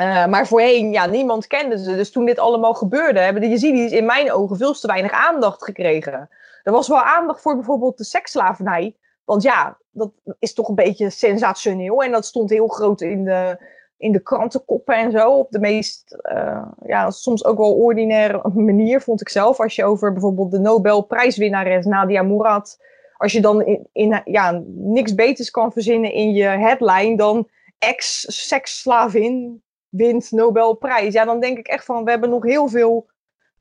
Uh, 0.00 0.26
maar 0.26 0.46
voorheen, 0.46 0.92
ja, 0.92 1.06
niemand 1.06 1.46
kende 1.46 1.78
ze. 1.78 1.96
Dus 1.96 2.10
toen 2.10 2.24
dit 2.24 2.38
allemaal 2.38 2.74
gebeurde, 2.74 3.20
hebben 3.20 3.42
de 3.42 3.48
Yazidis 3.48 3.92
in 3.92 4.06
mijn 4.06 4.32
ogen 4.32 4.56
veel 4.56 4.72
te 4.72 4.86
weinig 4.86 5.12
aandacht 5.12 5.64
gekregen. 5.64 6.28
Er 6.62 6.72
was 6.72 6.88
wel 6.88 7.02
aandacht 7.02 7.40
voor 7.40 7.54
bijvoorbeeld 7.54 7.98
de 7.98 8.04
seksslavernij. 8.04 8.96
Want 9.24 9.42
ja, 9.42 9.78
dat 9.90 10.10
is 10.38 10.54
toch 10.54 10.68
een 10.68 10.74
beetje 10.74 11.10
sensationeel. 11.10 12.02
En 12.02 12.12
dat 12.12 12.26
stond 12.26 12.50
heel 12.50 12.68
groot 12.68 13.00
in 13.00 13.24
de, 13.24 13.58
in 14.00 14.12
de 14.12 14.22
krantenkoppen 14.22 14.94
en 14.94 15.10
zo. 15.10 15.32
Op 15.32 15.50
de 15.50 15.58
meest, 15.58 16.16
uh, 16.32 16.66
ja, 16.86 17.10
soms 17.10 17.44
ook 17.44 17.58
wel 17.58 17.74
ordinaire 17.74 18.48
manier, 18.54 19.00
vond 19.00 19.20
ik 19.20 19.28
zelf. 19.28 19.60
Als 19.60 19.74
je 19.74 19.84
over 19.84 20.12
bijvoorbeeld 20.12 20.50
de 20.50 20.58
Nobelprijswinnares 20.58 21.86
Nadia 21.86 22.22
Murad. 22.22 22.78
Als 23.16 23.32
je 23.32 23.40
dan 23.40 23.62
in, 23.62 23.88
in 23.92 24.22
ja, 24.24 24.62
niks 24.66 25.14
beters 25.14 25.50
kan 25.50 25.72
verzinnen 25.72 26.12
in 26.12 26.32
je 26.32 26.44
headline 26.44 27.16
dan 27.16 27.48
ex-seksslavin 27.78 29.62
wint 29.88 30.30
Nobelprijs. 30.30 31.12
Ja, 31.12 31.24
dan 31.24 31.40
denk 31.40 31.58
ik 31.58 31.66
echt 31.68 31.84
van, 31.84 32.04
we 32.04 32.10
hebben 32.10 32.30
nog 32.30 32.44
heel 32.44 32.68
veel 32.68 33.08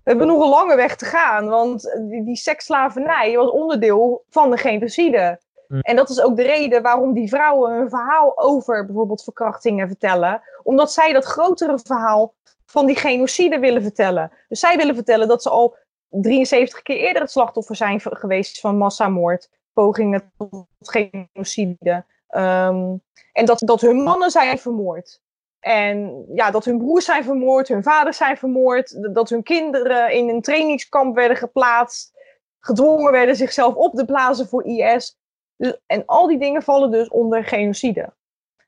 we 0.03 0.15
hebben 0.15 0.27
nog 0.27 0.43
een 0.43 0.49
lange 0.49 0.75
weg 0.75 0.95
te 0.95 1.05
gaan, 1.05 1.47
want 1.47 1.97
die, 2.09 2.23
die 2.23 2.35
seksslavernij 2.35 3.35
was 3.35 3.49
onderdeel 3.49 4.23
van 4.29 4.49
de 4.49 4.57
genocide. 4.57 5.39
Hm. 5.69 5.79
En 5.79 5.95
dat 5.95 6.09
is 6.09 6.21
ook 6.21 6.35
de 6.35 6.43
reden 6.43 6.81
waarom 6.81 7.13
die 7.13 7.29
vrouwen 7.29 7.73
hun 7.73 7.89
verhaal 7.89 8.37
over 8.37 8.85
bijvoorbeeld 8.85 9.23
verkrachtingen 9.23 9.87
vertellen. 9.87 10.41
Omdat 10.63 10.91
zij 10.91 11.13
dat 11.13 11.25
grotere 11.25 11.79
verhaal 11.83 12.33
van 12.65 12.85
die 12.85 12.95
genocide 12.95 13.59
willen 13.59 13.81
vertellen. 13.81 14.31
Dus 14.47 14.59
zij 14.59 14.77
willen 14.77 14.95
vertellen 14.95 15.27
dat 15.27 15.41
ze 15.41 15.49
al 15.49 15.75
73 16.09 16.81
keer 16.81 16.97
eerder 16.97 17.21
het 17.21 17.31
slachtoffer 17.31 17.75
zijn 17.75 18.01
geweest 18.01 18.59
van 18.59 18.77
massamoord, 18.77 19.49
pogingen 19.73 20.31
tot 20.37 20.65
genocide. 20.79 22.05
Ehm, 22.27 22.95
en 23.33 23.45
dat, 23.45 23.59
dat 23.59 23.81
hun 23.81 24.03
mannen 24.03 24.31
zijn 24.31 24.57
vermoord. 24.57 25.21
En 25.59 26.25
ja, 26.33 26.51
dat 26.51 26.65
hun 26.65 26.77
broers 26.77 27.05
zijn 27.05 27.23
vermoord, 27.23 27.67
hun 27.67 27.83
vaders 27.83 28.17
zijn 28.17 28.37
vermoord, 28.37 29.13
dat 29.13 29.29
hun 29.29 29.43
kinderen 29.43 30.11
in 30.11 30.29
een 30.29 30.41
trainingskamp 30.41 31.15
werden 31.15 31.37
geplaatst, 31.37 32.13
gedwongen 32.59 33.11
werden 33.11 33.35
zichzelf 33.35 33.75
op 33.75 33.93
te 33.95 34.05
blazen 34.05 34.47
voor 34.47 34.65
IS. 34.65 35.18
Dus, 35.59 35.79
en 35.85 36.05
al 36.05 36.27
die 36.27 36.39
dingen 36.39 36.61
vallen 36.61 36.91
dus 36.91 37.09
onder 37.09 37.43
genocide. 37.43 38.13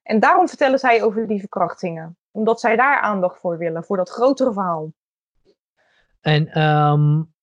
En 0.03 0.19
daarom 0.19 0.47
vertellen 0.47 0.79
zij 0.79 1.03
over 1.03 1.27
die 1.27 1.39
verkrachtingen. 1.39 2.17
Omdat 2.31 2.59
zij 2.59 2.75
daar 2.75 2.99
aandacht 2.99 3.39
voor 3.39 3.57
willen, 3.57 3.83
voor 3.83 3.97
dat 3.97 4.09
grotere 4.09 4.53
verhaal. 4.53 4.91
En 6.21 6.61
um, 6.61 7.33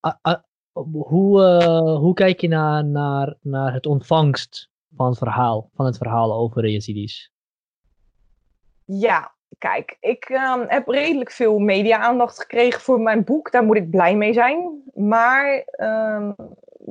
hoe, 0.72 1.40
uh, 1.40 1.96
hoe 1.96 2.14
kijk 2.14 2.40
je 2.40 2.48
naar, 2.48 2.84
naar, 2.84 3.34
naar 3.40 3.72
het 3.72 3.86
ontvangst 3.86 4.70
van 4.96 5.06
het 5.06 5.18
verhaal, 5.18 5.70
van 5.74 5.86
het 5.86 5.96
verhaal 5.96 6.32
over 6.32 6.62
de 6.62 6.72
Yazidis? 6.72 7.32
Ja, 8.84 9.34
kijk, 9.58 9.96
ik 10.00 10.28
um, 10.28 10.64
heb 10.66 10.88
redelijk 10.88 11.30
veel 11.30 11.58
media-aandacht 11.58 12.40
gekregen 12.40 12.80
voor 12.80 13.00
mijn 13.00 13.24
boek. 13.24 13.50
Daar 13.52 13.64
moet 13.64 13.76
ik 13.76 13.90
blij 13.90 14.16
mee 14.16 14.32
zijn. 14.32 14.82
Maar 14.94 15.64
um, 15.76 16.34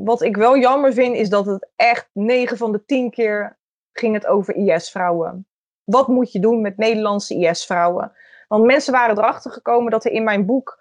wat 0.04 0.22
ik 0.22 0.36
wel 0.36 0.58
jammer 0.58 0.94
vind, 0.94 1.16
is 1.16 1.30
dat 1.30 1.46
het 1.46 1.68
echt 1.76 2.10
9 2.14 2.58
van 2.58 2.72
de 2.72 2.86
10 2.86 3.10
keer 3.10 3.58
ging 3.92 4.14
het 4.14 4.28
over 4.28 4.56
IS-vrouwen. 4.56 5.48
Wat 5.84 6.08
moet 6.08 6.32
je 6.32 6.40
doen 6.40 6.62
met 6.62 6.78
Nederlandse 6.78 7.36
IS-vrouwen? 7.36 8.12
Want 8.48 8.66
mensen 8.66 8.94
waren 8.94 9.18
erachter 9.18 9.52
gekomen 9.52 9.92
dat 9.92 10.06
er 10.06 10.12
in 10.12 10.24
mijn 10.24 10.46
boek, 10.46 10.80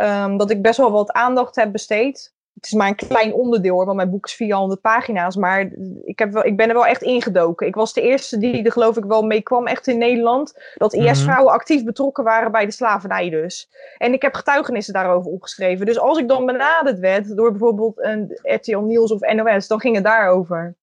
um, 0.00 0.36
dat 0.36 0.50
ik 0.50 0.62
best 0.62 0.76
wel 0.76 0.90
wat 0.90 1.12
aandacht 1.12 1.56
heb 1.56 1.72
besteed 1.72 2.34
het 2.56 2.66
is 2.66 2.72
maar 2.72 2.88
een 2.88 3.08
klein 3.08 3.32
onderdeel 3.32 3.74
hoor, 3.74 3.84
want 3.84 3.96
mijn 3.96 4.10
boek 4.10 4.26
is 4.26 4.34
400 4.34 4.80
pagina's. 4.80 5.36
Maar 5.36 5.70
ik, 6.04 6.18
heb 6.18 6.32
wel, 6.32 6.44
ik 6.44 6.56
ben 6.56 6.68
er 6.68 6.74
wel 6.74 6.86
echt 6.86 7.02
ingedoken. 7.02 7.66
Ik 7.66 7.74
was 7.74 7.92
de 7.92 8.00
eerste 8.00 8.38
die 8.38 8.62
er 8.62 8.72
geloof 8.72 8.96
ik 8.96 9.04
wel 9.04 9.22
mee 9.22 9.42
kwam, 9.42 9.66
echt 9.66 9.86
in 9.86 9.98
Nederland. 9.98 10.58
Dat 10.74 10.92
IS-vrouwen 10.94 11.46
mhm. 11.46 11.54
actief 11.54 11.84
betrokken 11.84 12.24
waren 12.24 12.52
bij 12.52 12.64
de 12.64 12.72
slavernij 12.72 13.30
dus. 13.30 13.70
En 13.98 14.12
ik 14.12 14.22
heb 14.22 14.34
getuigenissen 14.34 14.94
daarover 14.94 15.30
opgeschreven. 15.30 15.86
Dus 15.86 15.98
als 15.98 16.18
ik 16.18 16.28
dan 16.28 16.46
benaderd 16.46 16.98
werd 16.98 17.36
door 17.36 17.50
bijvoorbeeld 17.50 18.04
een 18.04 18.38
RTL 18.42 18.78
Nieuws 18.78 19.12
of 19.12 19.34
NOS, 19.34 19.66
dan 19.66 19.80
ging 19.80 19.94
het 19.94 20.04
daarover. 20.04 20.74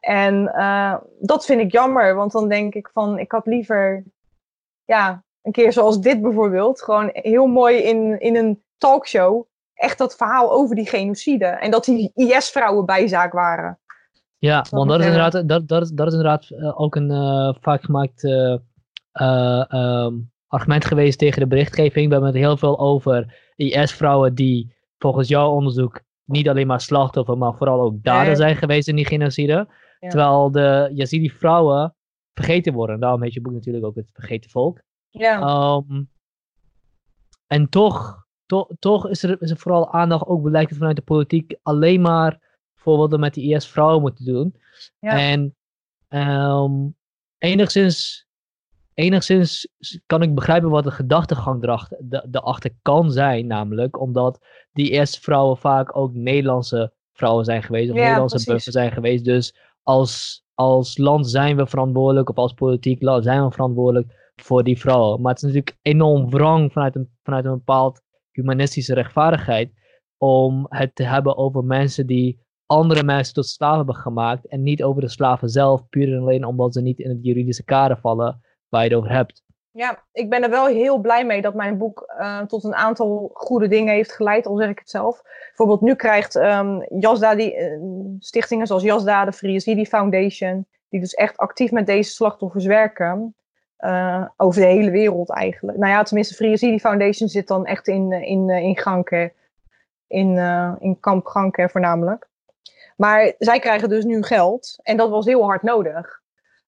En 0.00 0.52
uh, 0.56 0.94
dat 1.18 1.44
vind 1.44 1.60
ik 1.60 1.72
jammer, 1.72 2.14
want 2.14 2.32
dan 2.32 2.48
denk 2.48 2.74
ik 2.74 2.90
van, 2.92 3.18
ik 3.18 3.32
had 3.32 3.46
liever, 3.46 4.04
ja, 4.84 5.24
een 5.42 5.52
keer 5.52 5.72
zoals 5.72 6.00
dit 6.00 6.20
bijvoorbeeld, 6.20 6.82
gewoon 6.82 7.10
heel 7.12 7.46
mooi 7.46 7.76
in, 7.76 8.20
in 8.20 8.36
een 8.36 8.62
talkshow 8.78 9.46
echt 9.82 9.98
dat 9.98 10.16
verhaal 10.16 10.52
over 10.52 10.76
die 10.76 10.88
genocide. 10.88 11.44
En 11.44 11.70
dat 11.70 11.84
die 11.84 12.10
IS-vrouwen 12.14 12.86
bijzaak 12.86 13.32
waren. 13.32 13.78
Ja, 14.38 14.64
want 14.70 14.88
dat 14.88 15.00
is, 15.00 15.06
inderdaad, 15.06 15.48
dat, 15.48 15.68
dat, 15.68 15.82
is, 15.82 15.90
dat 15.90 16.06
is 16.06 16.12
inderdaad 16.12 16.50
eh, 16.50 16.80
ook 16.80 16.94
een 16.94 17.10
uh, 17.10 17.54
vaak 17.60 17.82
gemaakt 17.82 18.24
uh, 18.24 18.56
um, 19.72 20.30
argument 20.46 20.84
geweest 20.84 21.18
tegen 21.18 21.40
de 21.40 21.46
berichtgeving. 21.46 22.06
We 22.06 22.12
hebben 22.12 22.30
het 22.30 22.40
heel 22.40 22.56
veel 22.56 22.78
over 22.78 23.50
IS-vrouwen 23.56 24.34
die 24.34 24.74
volgens 24.98 25.28
jouw 25.28 25.50
onderzoek 25.50 26.00
niet 26.24 26.48
alleen 26.48 26.66
maar 26.66 26.80
slachtoffer, 26.80 27.38
maar 27.38 27.54
vooral 27.54 27.80
ook 27.80 28.02
dader 28.02 28.36
zijn 28.36 28.56
geweest 28.56 28.88
in 28.88 28.96
die 28.96 29.06
genocide. 29.06 29.68
Terwijl 29.98 30.50
de 30.50 30.90
Yazidi-vrouwen 30.94 31.94
vergeten 32.34 32.72
worden. 32.72 33.00
Daarom 33.00 33.22
heet 33.22 33.34
je 33.34 33.40
boek 33.40 33.52
natuurlijk 33.52 33.84
ook 33.84 33.94
het 33.94 34.10
vergeten 34.12 34.50
volk. 34.50 34.80
Ja. 35.10 35.74
Um, 35.88 36.10
en 37.46 37.68
toch 37.68 38.21
toch 38.78 39.08
is 39.08 39.22
er, 39.22 39.42
is 39.42 39.50
er 39.50 39.56
vooral 39.56 39.92
aandacht, 39.92 40.26
ook 40.26 40.42
blijkt 40.42 40.76
vanuit 40.76 40.96
de 40.96 41.02
politiek, 41.02 41.56
alleen 41.62 42.00
maar 42.00 42.40
voor 42.74 42.96
wat 42.96 43.10
we 43.10 43.18
met 43.18 43.34
die 43.34 43.54
IS-vrouwen 43.54 44.00
moeten 44.00 44.24
doen. 44.24 44.54
Ja. 44.98 45.18
En 45.18 45.54
um, 46.08 46.96
enigszins, 47.38 48.26
enigszins 48.94 49.68
kan 50.06 50.22
ik 50.22 50.34
begrijpen 50.34 50.70
wat 50.70 50.84
de 50.84 50.90
gedachtegang 50.90 51.62
erachter 52.30 52.74
kan 52.82 53.10
zijn, 53.10 53.46
namelijk 53.46 54.00
omdat 54.00 54.44
die 54.72 54.90
IS-vrouwen 54.90 55.56
vaak 55.56 55.96
ook 55.96 56.14
Nederlandse 56.14 56.92
vrouwen 57.12 57.44
zijn 57.44 57.62
geweest, 57.62 57.90
of 57.90 57.96
Nederlandse 57.96 58.44
burgers 58.44 58.64
zijn 58.64 58.92
geweest. 58.92 59.24
Dus 59.24 59.56
als, 59.82 60.44
als 60.54 60.98
land 60.98 61.30
zijn 61.30 61.56
we 61.56 61.66
verantwoordelijk, 61.66 62.28
of 62.28 62.36
als 62.36 62.52
politiek 62.52 63.02
land 63.02 63.24
zijn 63.24 63.44
we 63.44 63.50
verantwoordelijk 63.50 64.32
voor 64.36 64.64
die 64.64 64.78
vrouwen. 64.78 65.20
Maar 65.20 65.32
het 65.32 65.42
is 65.42 65.48
natuurlijk 65.48 65.78
enorm 65.82 66.30
wrang 66.30 66.72
vanuit 66.72 66.96
een, 66.96 67.10
vanuit 67.22 67.44
een 67.44 67.50
bepaald 67.50 68.02
humanistische 68.32 68.94
rechtvaardigheid 68.94 69.72
om 70.18 70.66
het 70.68 70.94
te 70.94 71.04
hebben 71.04 71.36
over 71.36 71.64
mensen 71.64 72.06
die 72.06 72.40
andere 72.66 73.02
mensen 73.02 73.34
tot 73.34 73.46
slaven 73.46 73.76
hebben 73.76 73.94
gemaakt 73.94 74.46
en 74.46 74.62
niet 74.62 74.82
over 74.82 75.02
de 75.02 75.08
slaven 75.08 75.48
zelf, 75.48 75.88
puur 75.88 76.12
en 76.12 76.20
alleen 76.20 76.44
omdat 76.44 76.72
ze 76.72 76.80
niet 76.80 76.98
in 76.98 77.08
het 77.08 77.18
juridische 77.22 77.64
kader 77.64 77.98
vallen 77.98 78.40
waar 78.68 78.82
je 78.82 78.88
het 78.88 78.98
over 78.98 79.10
hebt. 79.10 79.42
Ja, 79.70 80.04
ik 80.12 80.30
ben 80.30 80.42
er 80.42 80.50
wel 80.50 80.66
heel 80.66 80.98
blij 80.98 81.26
mee 81.26 81.42
dat 81.42 81.54
mijn 81.54 81.78
boek 81.78 82.12
uh, 82.18 82.40
tot 82.40 82.64
een 82.64 82.74
aantal 82.74 83.30
goede 83.34 83.68
dingen 83.68 83.94
heeft 83.94 84.12
geleid, 84.12 84.46
al 84.46 84.56
zeg 84.56 84.68
ik 84.68 84.78
het 84.78 84.90
zelf. 84.90 85.22
Bijvoorbeeld 85.46 85.80
nu 85.80 85.94
krijgt 85.94 86.34
um, 86.34 86.86
Jasda, 86.98 87.34
die, 87.34 87.56
uh, 87.56 87.78
stichtingen 88.18 88.66
zoals 88.66 88.82
Jasda, 88.82 89.24
de 89.24 89.32
Free 89.32 89.86
Foundation, 89.86 90.66
die 90.88 91.00
dus 91.00 91.14
echt 91.14 91.36
actief 91.36 91.70
met 91.70 91.86
deze 91.86 92.10
slachtoffers 92.10 92.64
werken, 92.64 93.34
uh, 93.82 94.26
over 94.36 94.60
de 94.60 94.66
hele 94.66 94.90
wereld 94.90 95.30
eigenlijk. 95.30 95.78
Nou 95.78 95.92
ja, 95.92 96.02
tenminste, 96.02 96.34
Free 96.34 96.50
Yazidi 96.50 96.80
Foundation 96.80 97.28
zit 97.28 97.48
dan 97.48 97.66
echt 97.66 97.88
in, 97.88 98.12
eh, 98.12 98.30
in, 98.30 98.48
uh, 98.48 98.62
in 98.62 98.78
Ganke, 98.78 99.32
in, 100.06 100.30
uh, 100.30 100.72
in 100.78 101.00
kamp 101.00 101.28
voornamelijk. 101.54 102.28
Maar 102.96 103.34
zij 103.38 103.58
krijgen 103.58 103.88
dus 103.88 104.04
nu 104.04 104.22
geld 104.22 104.78
en 104.82 104.96
dat 104.96 105.10
was 105.10 105.26
heel 105.26 105.44
hard 105.44 105.62
nodig. 105.62 106.20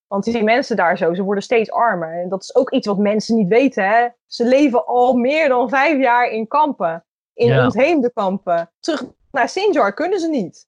Want 0.07 0.25
die 0.25 0.43
mensen 0.43 0.77
daar 0.77 0.97
zo, 0.99 1.15
ze 1.15 1.23
worden 1.23 1.43
steeds 1.43 1.71
armer. 1.71 2.23
En 2.23 2.29
dat 2.29 2.43
is 2.43 2.55
ook 2.55 2.71
iets 2.71 2.87
wat 2.87 2.99
mensen 2.99 3.37
niet 3.37 3.49
weten. 3.49 3.89
Hè? 3.89 4.09
Ze 4.27 4.45
leven 4.45 4.87
al 4.87 5.15
meer 5.15 5.49
dan 5.49 5.69
vijf 5.69 5.99
jaar 5.99 6.29
in 6.29 6.47
kampen. 6.47 7.05
In 7.35 7.47
ja. 7.47 7.65
ontheemde 7.65 8.13
kampen. 8.13 8.71
Terug 8.81 9.05
naar 9.31 9.49
Sinjar 9.49 9.95
kunnen 9.95 10.21
ze 10.21 10.29
niet. 10.29 10.67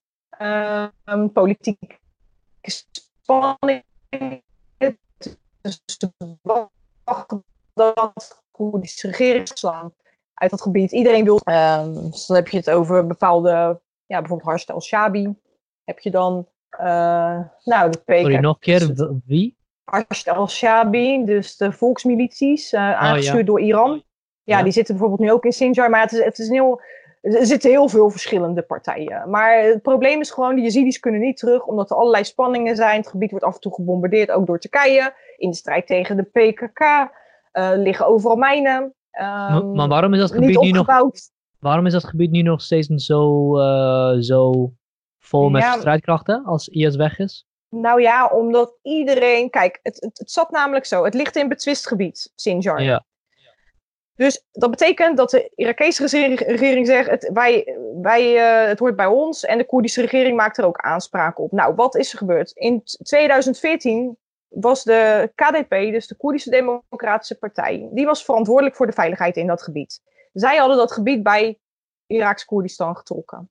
Um, 1.05 1.31
politieke 1.31 1.97
spanning. 2.61 3.83
Dus 5.67 5.97
wachten 7.03 7.43
dat 7.73 8.43
Koerdische 8.51 9.07
regering 9.07 9.47
slaan 9.47 9.93
uit 10.33 10.51
dat 10.51 10.61
gebied. 10.61 10.91
Iedereen 10.91 11.23
wil. 11.23 11.39
Um, 11.45 11.93
dus 11.93 12.25
dan 12.25 12.35
heb 12.35 12.47
je 12.47 12.57
het 12.57 12.69
over 12.69 13.07
bepaalde, 13.07 13.81
ja, 14.05 14.19
bijvoorbeeld 14.19 14.69
al-Shabi. 14.69 15.35
Heb 15.83 15.99
je 15.99 16.11
dan, 16.11 16.47
uh, 16.79 17.39
nou, 17.63 17.89
de 17.89 17.97
PKK. 17.97 18.19
Sorry, 18.19 18.35
nog 18.35 18.55
een 18.55 18.59
keer, 18.59 18.95
wie? 19.25 19.57
Harst 19.83 20.27
al-Shabi, 20.27 21.25
dus 21.25 21.57
de 21.57 21.71
volksmilities, 21.71 22.73
uh, 22.73 22.93
aangestuurd 22.95 23.45
door 23.45 23.61
Iran. 23.61 24.03
Ja, 24.43 24.63
die 24.63 24.71
zitten 24.71 24.93
bijvoorbeeld 24.97 25.29
nu 25.29 25.35
ook 25.35 25.45
in 25.45 25.51
Sinjar, 25.51 25.89
maar 25.89 26.01
het 26.01 26.11
is, 26.11 26.23
het 26.23 26.39
is 26.39 26.47
een 26.47 26.53
heel. 26.53 26.81
Er 27.21 27.45
zitten 27.45 27.69
heel 27.69 27.89
veel 27.89 28.09
verschillende 28.09 28.61
partijen. 28.61 29.29
Maar 29.29 29.59
het 29.59 29.81
probleem 29.81 30.19
is 30.21 30.31
gewoon, 30.31 30.55
de 30.55 30.61
Yazidis 30.61 30.99
kunnen 30.99 31.21
niet 31.21 31.37
terug, 31.37 31.65
omdat 31.65 31.89
er 31.89 31.95
allerlei 31.95 32.23
spanningen 32.23 32.75
zijn. 32.75 32.97
Het 32.99 33.07
gebied 33.07 33.31
wordt 33.31 33.45
af 33.45 33.53
en 33.53 33.59
toe 33.59 33.73
gebombardeerd, 33.73 34.31
ook 34.31 34.45
door 34.45 34.59
Turkije. 34.59 35.13
In 35.37 35.49
de 35.49 35.55
strijd 35.55 35.87
tegen 35.87 36.17
de 36.17 36.23
PKK 36.23 36.81
uh, 37.53 37.71
liggen 37.75 38.05
overal 38.05 38.35
mijnen. 38.35 38.83
Um, 38.83 39.71
maar 39.71 39.87
waarom 39.87 40.13
is 40.13 40.19
dat 40.19 40.31
gebied 40.31 40.61
nu 40.61 40.71
nog... 40.71 40.87
Waarom 41.59 41.85
is 41.85 41.93
dat 41.93 42.03
gebied 42.03 42.31
nu 42.31 42.41
nog 42.41 42.61
steeds 42.61 42.87
zo, 42.87 43.57
uh, 43.59 44.19
zo 44.19 44.71
vol 45.19 45.49
met 45.49 45.63
strijdkrachten 45.63 46.45
als 46.45 46.67
IS 46.67 46.95
weg 46.95 47.19
is? 47.19 47.45
Nou 47.69 48.01
ja, 48.01 48.27
omdat 48.27 48.77
iedereen... 48.81 49.49
Kijk, 49.49 49.79
het, 49.83 50.01
het, 50.01 50.17
het 50.17 50.31
zat 50.31 50.51
namelijk 50.51 50.85
zo. 50.85 51.03
Het 51.03 51.13
ligt 51.13 51.35
in 51.35 51.47
betwist 51.47 51.87
gebied, 51.87 52.31
Sinjar. 52.35 52.81
Ja. 52.81 53.05
Dus 54.17 54.45
dat 54.51 54.69
betekent 54.69 55.17
dat 55.17 55.29
de 55.29 55.51
Irakese 55.55 56.35
regering 56.35 56.87
zegt: 56.87 57.09
het, 57.09 57.29
wij, 57.33 57.77
wij, 58.01 58.33
uh, 58.35 58.67
het 58.67 58.79
hoort 58.79 58.95
bij 58.95 59.05
ons. 59.05 59.45
En 59.45 59.57
de 59.57 59.65
Koerdische 59.65 60.01
regering 60.01 60.37
maakt 60.37 60.57
er 60.57 60.65
ook 60.65 60.77
aanspraak 60.77 61.39
op. 61.39 61.51
Nou, 61.51 61.75
wat 61.75 61.95
is 61.95 62.11
er 62.11 62.17
gebeurd? 62.17 62.51
In 62.51 62.83
2014 62.83 64.17
was 64.47 64.83
de 64.83 65.31
KDP, 65.35 65.69
dus 65.69 66.07
de 66.07 66.15
Koerdische 66.15 66.49
Democratische 66.49 67.37
Partij, 67.37 67.89
die 67.91 68.05
was 68.05 68.25
verantwoordelijk 68.25 68.75
voor 68.75 68.85
de 68.85 68.91
veiligheid 68.91 69.37
in 69.37 69.47
dat 69.47 69.61
gebied. 69.61 70.01
Zij 70.33 70.57
hadden 70.57 70.77
dat 70.77 70.91
gebied 70.91 71.23
bij 71.23 71.59
Iraks 72.07 72.45
Koerdistan 72.45 72.97
getrokken. 72.97 73.49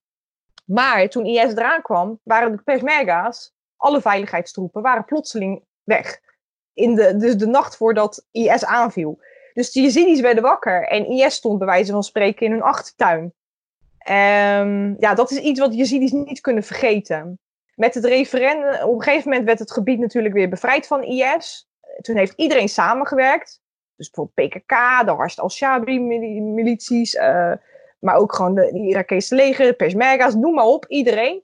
Maar 0.64 1.08
toen 1.08 1.26
IS 1.26 1.52
eraan 1.52 1.82
kwam, 1.82 2.20
waren 2.22 2.56
de 2.56 2.62
Peshmerga's, 2.62 3.54
alle 3.76 4.00
veiligheidstroepen, 4.00 4.82
waren 4.82 5.04
plotseling 5.04 5.64
weg. 5.84 6.20
In 6.72 6.94
de, 6.94 7.16
dus 7.16 7.36
de 7.36 7.46
nacht 7.46 7.76
voordat 7.76 8.26
IS 8.30 8.64
aanviel. 8.64 9.18
Dus 9.54 9.72
de 9.72 9.80
Yazidis 9.80 10.20
werden 10.20 10.42
wakker 10.42 10.82
en 10.82 11.06
IS 11.06 11.34
stond 11.34 11.58
bij 11.58 11.66
wijze 11.66 11.92
van 11.92 12.02
spreken 12.02 12.46
in 12.46 12.52
hun 12.52 12.62
achtertuin. 12.62 13.22
Um, 14.08 14.96
ja, 14.98 15.14
dat 15.14 15.30
is 15.30 15.38
iets 15.38 15.60
wat 15.60 15.74
Yazidis 15.74 16.12
niet 16.12 16.40
kunnen 16.40 16.62
vergeten. 16.62 17.38
Met 17.76 17.94
het 17.94 18.04
referendum, 18.04 18.82
op 18.82 18.94
een 18.94 19.02
gegeven 19.02 19.28
moment 19.28 19.46
werd 19.46 19.58
het 19.58 19.72
gebied 19.72 19.98
natuurlijk 19.98 20.34
weer 20.34 20.48
bevrijd 20.48 20.86
van 20.86 21.02
IS. 21.02 21.68
Toen 22.00 22.16
heeft 22.16 22.32
iedereen 22.36 22.68
samengewerkt. 22.68 23.60
Dus 23.96 24.10
bijvoorbeeld 24.10 24.48
PKK, 24.48 25.04
de 25.04 25.10
Harst 25.10 25.40
al-Shabi-milities, 25.40 27.14
uh, 27.14 27.52
maar 27.98 28.16
ook 28.16 28.34
gewoon 28.34 28.54
de, 28.54 28.72
de 28.72 28.78
Irakese 28.78 29.34
leger, 29.34 29.74
Peshmerga's, 29.74 30.34
noem 30.34 30.54
maar 30.54 30.64
op, 30.64 30.86
iedereen. 30.88 31.42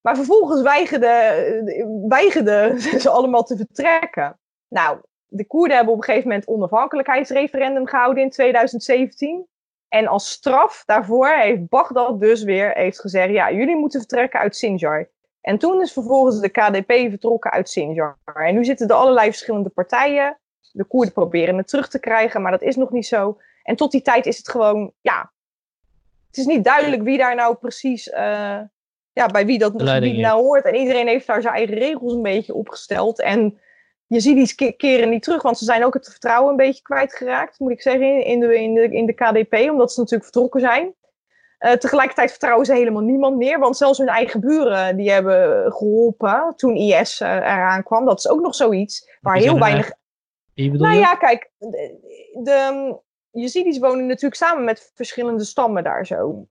Maar 0.00 0.16
vervolgens 0.16 0.62
weigerden, 0.62 2.08
weigerden 2.08 2.80
ze 3.00 3.10
allemaal 3.10 3.42
te 3.42 3.56
vertrekken. 3.56 4.38
Nou, 4.68 5.00
de 5.26 5.46
Koerden 5.46 5.76
hebben 5.76 5.94
op 5.94 6.00
een 6.00 6.04
gegeven 6.04 6.28
moment 6.28 6.48
onafhankelijkheidsreferendum 6.48 7.86
gehouden 7.86 8.22
in 8.22 8.30
2017. 8.30 9.46
En 9.88 10.06
als 10.06 10.30
straf 10.30 10.82
daarvoor 10.86 11.28
heeft 11.28 11.68
Baghdad 11.68 12.20
dus 12.20 12.42
weer 12.42 12.70
heeft 12.70 13.00
gezegd: 13.00 13.32
ja, 13.32 13.52
jullie 13.52 13.76
moeten 13.76 14.00
vertrekken 14.00 14.40
uit 14.40 14.56
Sinjar. 14.56 15.08
En 15.40 15.58
toen 15.58 15.80
is 15.80 15.92
vervolgens 15.92 16.40
de 16.40 16.48
KDP 16.48 16.92
vertrokken 16.92 17.50
uit 17.50 17.68
Sinjar. 17.68 18.18
En 18.24 18.54
nu 18.54 18.64
zitten 18.64 18.88
er 18.88 18.94
allerlei 18.94 19.28
verschillende 19.28 19.68
partijen. 19.68 20.38
De 20.72 20.84
Koerden 20.84 21.12
proberen 21.12 21.56
het 21.56 21.68
terug 21.68 21.88
te 21.88 22.00
krijgen, 22.00 22.42
maar 22.42 22.50
dat 22.50 22.62
is 22.62 22.76
nog 22.76 22.90
niet 22.90 23.06
zo. 23.06 23.38
En 23.62 23.76
tot 23.76 23.90
die 23.90 24.02
tijd 24.02 24.26
is 24.26 24.36
het 24.36 24.48
gewoon, 24.48 24.92
ja, 25.00 25.32
het 26.26 26.36
is 26.36 26.46
niet 26.46 26.64
duidelijk 26.64 27.02
wie 27.02 27.18
daar 27.18 27.34
nou 27.34 27.56
precies, 27.56 28.06
uh, 28.06 28.60
ja, 29.12 29.26
bij 29.32 29.46
wie 29.46 29.58
dat 29.58 29.72
gebied 29.76 30.18
nou 30.18 30.42
hoort. 30.42 30.64
En 30.64 30.74
iedereen 30.74 31.06
heeft 31.06 31.26
daar 31.26 31.42
zijn 31.42 31.54
eigen 31.54 31.74
regels 31.74 32.12
een 32.12 32.22
beetje 32.22 32.54
opgesteld. 32.54 33.20
En 33.20 33.60
je 34.06 34.20
ziet 34.20 34.56
die 34.56 34.72
keren 34.72 35.10
niet 35.10 35.22
terug, 35.22 35.42
want 35.42 35.58
ze 35.58 35.64
zijn 35.64 35.84
ook 35.84 35.94
het 35.94 36.08
vertrouwen 36.10 36.50
een 36.50 36.56
beetje 36.56 36.82
kwijtgeraakt, 36.82 37.58
moet 37.58 37.70
ik 37.70 37.82
zeggen, 37.82 38.24
in 38.24 38.40
de, 38.40 38.62
in 38.62 38.74
de, 38.74 38.88
in 38.90 39.06
de 39.06 39.12
KDP, 39.12 39.70
omdat 39.70 39.92
ze 39.92 40.00
natuurlijk 40.00 40.30
vertrokken 40.30 40.60
zijn. 40.60 40.94
Uh, 41.60 41.72
tegelijkertijd 41.72 42.30
vertrouwen 42.30 42.66
ze 42.66 42.72
helemaal 42.72 43.02
niemand 43.02 43.36
meer, 43.36 43.58
want 43.58 43.76
zelfs 43.76 43.98
hun 43.98 44.08
eigen 44.08 44.40
buren 44.40 44.96
die 44.96 45.10
hebben 45.10 45.72
geholpen 45.72 46.52
toen 46.56 46.76
IS 46.76 47.20
eh, 47.20 47.34
eraan 47.34 47.82
kwam. 47.82 48.04
Dat 48.04 48.18
is 48.18 48.28
ook 48.28 48.40
nog 48.40 48.54
zoiets 48.54 49.10
waar 49.20 49.36
heel 49.36 49.58
weinig. 49.58 49.92
Wie 50.54 50.72
nou 50.72 50.96
ja, 50.96 51.14
kijk, 51.14 51.50
de, 51.58 51.98
de 52.42 52.96
Yazidis 53.30 53.78
wonen 53.78 54.06
natuurlijk 54.06 54.34
samen 54.34 54.64
met 54.64 54.92
verschillende 54.94 55.44
stammen 55.44 55.84
daar 55.84 56.06
zo. 56.06 56.46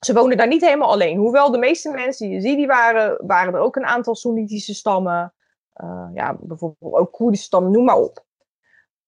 Ze 0.00 0.14
wonen 0.14 0.36
daar 0.36 0.46
niet 0.46 0.64
helemaal 0.64 0.90
alleen. 0.90 1.18
Hoewel 1.18 1.50
de 1.50 1.58
meeste 1.58 1.90
mensen 1.90 2.26
die 2.26 2.34
Yazidi 2.34 2.66
waren, 2.66 3.26
waren 3.26 3.54
er 3.54 3.60
ook 3.60 3.76
een 3.76 3.86
aantal 3.86 4.14
Soenitische 4.14 4.74
stammen. 4.74 5.34
Uh, 5.84 6.08
ja, 6.14 6.36
bijvoorbeeld 6.40 6.94
ook 6.94 7.12
Koerdische 7.12 7.46
stammen, 7.46 7.70
noem 7.72 7.84
maar 7.84 7.98
op. 7.98 8.25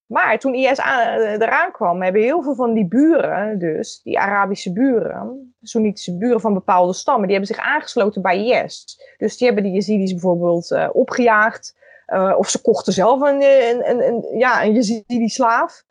Maar 0.09 0.39
toen 0.39 0.55
IS 0.55 0.79
eh, 0.79 1.33
eraan 1.33 1.73
kwam, 1.73 2.03
hebben 2.03 2.23
heel 2.23 2.43
veel 2.43 2.55
van 2.55 2.75
die 2.75 2.89
buren, 2.89 3.59
dus 3.59 4.01
die 4.03 4.19
Arabische 4.19 4.73
buren, 4.73 5.55
Soenitische 5.63 6.17
buren 6.17 6.41
van 6.41 6.55
bepaalde 6.55 6.93
stammen, 6.93 7.29
die 7.29 7.37
hebben 7.37 7.55
zich 7.55 7.65
aangesloten 7.65 8.23
bij 8.23 8.47
IS. 8.47 8.99
Dus 9.17 9.37
die 9.37 9.47
hebben 9.47 9.65
die 9.65 9.73
Yazidis 9.73 10.13
bijvoorbeeld 10.13 10.71
uh, 10.71 10.89
opgejaagd. 10.93 11.77
Uh, 12.07 12.35
of 12.37 12.49
ze 12.49 12.61
kochten 12.61 12.93
zelf 12.93 13.21
een, 13.21 13.43
een, 13.43 14.07
een, 14.07 14.39
ja, 14.39 14.65
een 14.65 14.73
Yazidi-slaaf. 14.73 15.85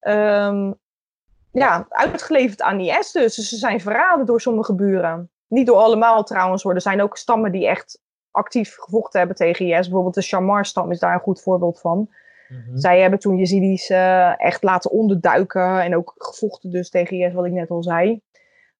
Um, 0.00 0.78
ja, 1.52 1.86
uitgeleverd 1.88 2.62
aan 2.62 2.80
IS 2.80 3.12
dus. 3.12 3.34
dus. 3.34 3.48
ze 3.48 3.56
zijn 3.56 3.80
verraden 3.80 4.26
door 4.26 4.40
sommige 4.40 4.74
buren. 4.74 5.30
Niet 5.48 5.66
door 5.66 5.76
allemaal 5.76 6.24
trouwens. 6.24 6.64
Er 6.64 6.80
zijn 6.80 7.02
ook 7.02 7.16
stammen 7.16 7.52
die 7.52 7.66
echt 7.66 8.00
actief 8.30 8.76
gevochten 8.78 9.18
hebben 9.18 9.36
tegen 9.36 9.66
IS. 9.66 9.86
Bijvoorbeeld 9.86 10.14
de 10.14 10.22
Shamar-stam 10.22 10.90
is 10.90 10.98
daar 10.98 11.14
een 11.14 11.20
goed 11.20 11.42
voorbeeld 11.42 11.80
van. 11.80 12.08
Mhm. 12.48 12.76
Zij 12.76 13.00
hebben 13.00 13.18
toen 13.18 13.36
Yazidis 13.36 13.90
uh, 13.90 14.40
echt 14.40 14.62
laten 14.62 14.90
onderduiken 14.90 15.80
en 15.80 15.96
ook 15.96 16.14
gevochten 16.16 16.70
dus 16.70 16.90
tegen 16.90 17.16
IS, 17.16 17.32
wat 17.32 17.46
ik 17.46 17.52
net 17.52 17.70
al 17.70 17.82
zei. 17.82 18.20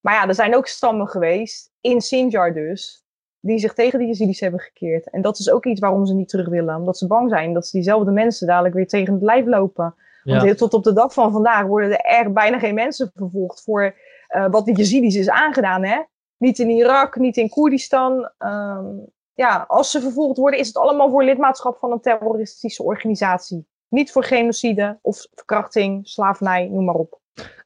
Maar 0.01 0.15
ja, 0.15 0.29
er 0.29 0.35
zijn 0.35 0.57
ook 0.57 0.67
stammen 0.67 1.09
geweest, 1.09 1.73
in 1.81 2.01
Sinjar 2.01 2.55
dus, 2.55 3.05
die 3.41 3.59
zich 3.59 3.75
tegen 3.75 3.99
de 3.99 4.07
Yazidis 4.07 4.41
hebben 4.41 4.61
gekeerd. 4.61 5.11
En 5.11 5.23
dat 5.23 5.39
is 5.39 5.51
ook 5.51 5.65
iets 5.65 5.81
waarom 5.81 6.07
ze 6.07 6.15
niet 6.15 6.29
terug 6.29 6.49
willen. 6.49 6.77
Omdat 6.77 6.99
ze 6.99 7.07
bang 7.07 7.31
zijn 7.31 7.53
dat 7.53 7.67
ze 7.67 7.77
diezelfde 7.77 8.11
mensen 8.11 8.47
dadelijk 8.47 8.75
weer 8.75 8.87
tegen 8.87 9.15
het 9.15 9.23
lijf 9.23 9.47
lopen. 9.47 9.95
Want 10.23 10.59
tot 10.59 10.75
op 10.75 10.85
de 10.85 10.93
dag 10.93 11.13
van 11.13 11.33
vandaag 11.33 11.67
worden 11.67 11.91
er 11.91 11.97
echt 11.97 12.33
bijna 12.33 12.59
geen 12.59 12.75
mensen 12.75 13.11
vervolgd 13.15 13.63
voor 13.63 13.95
uh, 14.37 14.47
wat 14.51 14.67
de 14.67 14.73
Yazidis 14.73 15.15
is 15.15 15.29
aangedaan. 15.29 15.85
Hè? 15.85 16.03
Niet 16.37 16.59
in 16.59 16.71
Irak, 16.71 17.17
niet 17.17 17.37
in 17.37 17.49
Koerdistan. 17.49 18.31
Um, 18.39 19.15
ja, 19.37 19.65
als 19.69 19.91
ze 19.91 20.01
vervolgd 20.01 20.39
worden, 20.39 20.61
is 20.61 20.67
het 20.67 20.77
allemaal 20.77 21.11
voor 21.11 21.25
lidmaatschap 21.25 21.79
van 21.79 21.93
een 21.93 22.01
terroristische 22.01 22.83
organisatie. 22.83 23.67
Niet 23.89 24.13
voor 24.13 24.25
genocide 24.25 24.99
of 25.03 25.27
verkrachting, 25.35 26.09
slavernij, 26.09 26.69
noem 26.69 26.85
maar 26.85 26.95
op. 26.95 27.21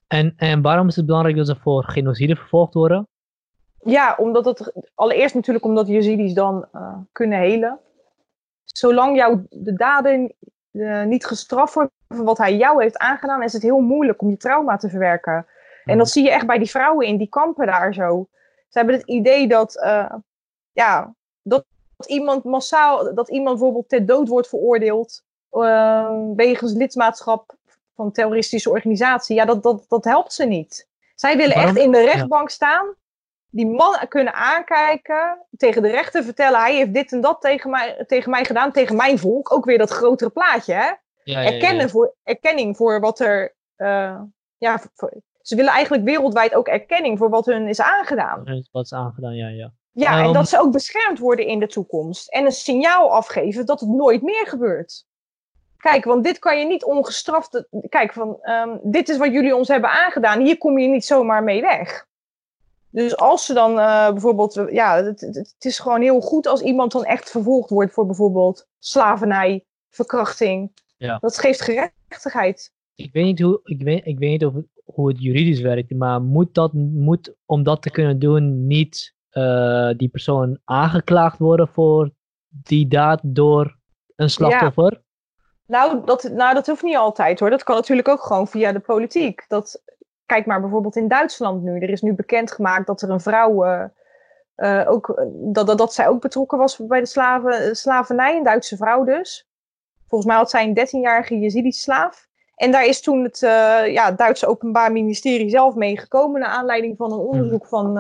En, 0.07 0.35
en 0.37 0.63
waarom 0.63 0.89
is 0.89 0.97
het 0.97 1.07
belangrijk 1.07 1.37
dat 1.37 1.47
ze 1.47 1.57
voor 1.57 1.85
genocide 1.85 2.37
vervolgd 2.37 2.75
worden? 2.75 3.09
Ja, 3.83 4.15
omdat 4.19 4.45
het 4.45 4.73
allereerst 4.95 5.35
natuurlijk 5.35 5.65
omdat 5.65 5.89
Yazidis 5.89 6.35
dan 6.35 6.69
uh, 6.73 6.97
kunnen 7.13 7.39
helen. 7.39 7.79
Zolang 8.65 9.17
jou 9.17 9.47
de 9.51 9.73
daden 9.73 10.35
uh, 10.71 11.05
niet 11.05 11.27
gestraft 11.27 11.75
worden 11.75 11.93
voor 12.09 12.25
wat 12.25 12.39
hij 12.39 12.57
jou 12.57 12.83
heeft 12.83 12.99
aangedaan, 12.99 13.43
is 13.43 13.53
het 13.53 13.63
heel 13.63 13.81
moeilijk 13.81 14.23
om 14.23 14.31
je 14.31 14.37
trauma 14.37 14.77
te 14.77 14.89
verwerken. 14.89 15.47
En 15.85 15.99
dat 15.99 16.09
zie 16.09 16.25
je 16.25 16.31
echt 16.31 16.47
bij 16.47 16.59
die 16.59 16.71
vrouwen 16.71 17.07
in 17.07 17.17
die 17.17 17.29
kampen 17.29 17.67
daar 17.67 17.95
zo. 17.95 18.29
Ze 18.69 18.79
hebben 18.79 18.97
het 18.97 19.07
idee 19.07 19.49
dat, 19.49 19.77
uh, 19.77 20.15
ja, 20.73 21.15
dat 21.43 21.65
iemand 22.07 22.45
massaal, 22.45 23.15
dat 23.15 23.29
iemand 23.29 23.57
bijvoorbeeld 23.59 23.89
ter 23.89 24.07
dood 24.07 24.29
wordt 24.29 24.49
veroordeeld 24.49 25.23
uh, 25.53 26.11
wegens 26.37 26.73
lidmaatschap 26.73 27.55
van 27.95 28.07
een 28.07 28.13
terroristische 28.13 28.71
organisatie, 28.71 29.37
ja, 29.37 29.45
dat, 29.45 29.63
dat, 29.63 29.85
dat 29.89 30.05
helpt 30.05 30.33
ze 30.33 30.45
niet. 30.45 30.89
Zij 31.15 31.37
willen 31.37 31.57
echt 31.57 31.77
in 31.77 31.91
de 31.91 32.05
rechtbank 32.05 32.51
staan, 32.51 32.95
die 33.51 33.67
man 33.67 34.09
kunnen 34.09 34.35
aankijken, 34.35 35.47
tegen 35.57 35.83
de 35.83 35.91
rechter 35.91 36.25
vertellen, 36.25 36.61
hij 36.61 36.75
heeft 36.75 36.95
dit 36.95 37.13
en 37.13 37.21
dat 37.21 37.41
tegen 37.41 37.71
mij, 37.71 38.05
tegen 38.07 38.31
mij 38.31 38.45
gedaan, 38.45 38.73
tegen 38.73 38.97
mijn 38.97 39.19
volk. 39.19 39.53
Ook 39.53 39.65
weer 39.65 39.79
dat 39.79 39.91
grotere 39.91 40.31
plaatje, 40.31 40.75
hè? 40.75 40.91
Ja, 41.25 41.45
Erkennen 41.45 41.91
voor, 41.91 42.15
erkenning 42.23 42.77
voor 42.77 43.01
wat 43.01 43.21
er, 43.21 43.55
uh, 43.77 44.21
ja, 44.59 44.81
voor, 44.95 45.13
ze 45.41 45.57
willen 45.57 45.73
eigenlijk 45.73 46.05
wereldwijd 46.05 46.55
ook 46.55 46.69
erkenning 46.69 47.19
voor 47.19 47.31
wat 47.31 47.47
hun 47.47 47.69
is 47.69 47.81
aangedaan. 47.81 48.67
Wat 48.73 48.85
is 48.85 48.93
aangedaan, 48.93 49.35
ja, 49.35 49.49
ja. 49.49 49.73
Ja, 50.01 50.19
en 50.19 50.25
ehm, 50.25 50.33
dat 50.33 50.49
ze 50.49 50.61
ook 50.61 50.73
beschermd 50.73 51.19
worden 51.19 51.47
in 51.47 51.59
de 51.59 51.67
toekomst. 51.67 52.29
En 52.29 52.45
een 52.45 52.53
signaal 52.53 53.13
afgeven 53.13 53.67
dat 53.67 53.81
het 53.81 53.89
nooit 53.89 54.23
meer 54.23 54.47
gebeurt. 54.47 55.05
Kijk, 55.77 56.05
want 56.05 56.25
dit 56.25 56.39
kan 56.39 56.59
je 56.59 56.67
niet 56.67 56.85
ongestraft. 56.85 57.65
Kijk, 57.89 58.13
van 58.13 58.39
um, 58.43 58.81
dit 58.83 59.09
is 59.09 59.17
wat 59.17 59.33
jullie 59.33 59.57
ons 59.57 59.69
hebben 59.69 59.91
aangedaan. 59.91 60.41
Hier 60.41 60.59
kom 60.59 60.79
je 60.79 60.89
niet 60.89 61.05
zomaar 61.05 61.43
mee 61.43 61.61
weg. 61.61 62.07
Dus 62.91 63.17
als 63.17 63.47
ze 63.47 63.55
dan 63.55 63.79
uh, 63.79 64.11
bijvoorbeeld. 64.11 64.67
Ja, 64.71 65.05
het, 65.05 65.21
het, 65.21 65.55
is 65.59 65.79
gewoon 65.79 66.01
heel 66.01 66.21
goed 66.21 66.47
als 66.47 66.63
iemand 66.63 66.93
dan 66.93 67.05
echt 67.05 67.31
vervolgd 67.31 67.71
wordt 67.71 67.93
voor 67.93 68.07
bijvoorbeeld 68.07 68.67
slavernij, 68.79 69.65
verkrachting. 69.91 70.73
Ja. 70.97 71.19
Dat 71.19 71.39
geeft 71.39 71.61
gerechtigheid. 71.61 72.73
Ik 72.95 73.13
weet 73.13 73.25
niet, 73.25 73.41
hoe, 73.41 73.61
ik 73.65 73.83
weet, 73.83 74.07
ik 74.07 74.19
weet 74.19 74.31
niet 74.31 74.45
of 74.45 74.55
hoe 74.85 75.09
het 75.09 75.23
juridisch 75.23 75.61
werkt, 75.61 75.95
maar 75.95 76.23
moet, 76.23 76.55
dat, 76.55 76.73
moet 76.73 77.35
om 77.47 77.63
dat 77.63 77.83
te 77.83 77.91
kunnen 77.91 78.19
doen 78.19 78.67
niet 78.67 79.15
uh, 79.33 79.91
die 79.97 80.09
persoon 80.09 80.59
aangeklaagd 80.65 81.39
worden 81.39 81.69
voor 81.69 82.11
die 82.49 82.89
daad 82.89 83.21
door 83.23 83.79
een 84.17 84.31
slachtoffer? 84.31 84.93
Ja. 84.93 85.01
Nou 85.67 86.05
dat, 86.05 86.31
nou, 86.33 86.55
dat 86.55 86.67
hoeft 86.67 86.83
niet 86.83 86.97
altijd 86.97 87.41
hoor. 87.41 87.51
Dat 87.51 87.63
kan 87.63 87.77
natuurlijk 87.77 88.09
ook 88.09 88.23
gewoon 88.23 88.49
via 88.49 88.73
de 88.73 88.81
politiek. 88.81 89.45
Dat, 89.49 89.83
kijk 90.27 90.47
maar 90.47 90.61
bijvoorbeeld 90.61 90.97
in 90.97 91.09
Duitsland 91.09 91.63
nu. 91.63 91.81
Er 91.81 91.91
is 91.91 92.03
nu 92.03 92.15
bekendgemaakt 92.15 92.87
dat 92.87 93.03
er 93.03 93.11
een 93.11 93.21
vrouw. 93.21 93.67
Uh, 93.67 93.85
uh, 94.57 94.91
ook, 94.91 95.27
dat, 95.33 95.67
dat, 95.67 95.79
dat 95.79 95.95
zij 95.95 96.09
ook 96.09 96.21
betrokken 96.21 96.59
was 96.59 96.77
bij 96.77 97.01
de 97.01 97.07
slaven, 97.07 97.77
slavernij, 97.77 98.37
een 98.37 98.45
Duitse 98.45 98.77
vrouw 98.77 99.05
dus. 99.05 99.49
Volgens 100.07 100.31
mij 100.31 100.41
had 100.41 100.51
zij 100.51 100.65
een 100.65 100.79
13-jarige 100.79 101.39
Jezidi-slaaf. 101.39 102.29
En 102.55 102.71
daar 102.71 102.85
is 102.85 103.01
toen 103.01 103.23
het 103.23 103.43
uh, 103.43 103.93
ja, 103.93 104.13
Duitse 104.13 104.47
Openbaar 104.47 104.93
Ministerie 104.93 105.51
zelf 105.51 105.75
mee 105.75 105.99
gekomen. 105.99 106.41
Naar 106.41 106.51
aanleiding 106.51 106.97
van 106.97 107.13
een 107.13 107.19
onderzoek 107.19 107.67
van 107.67 107.99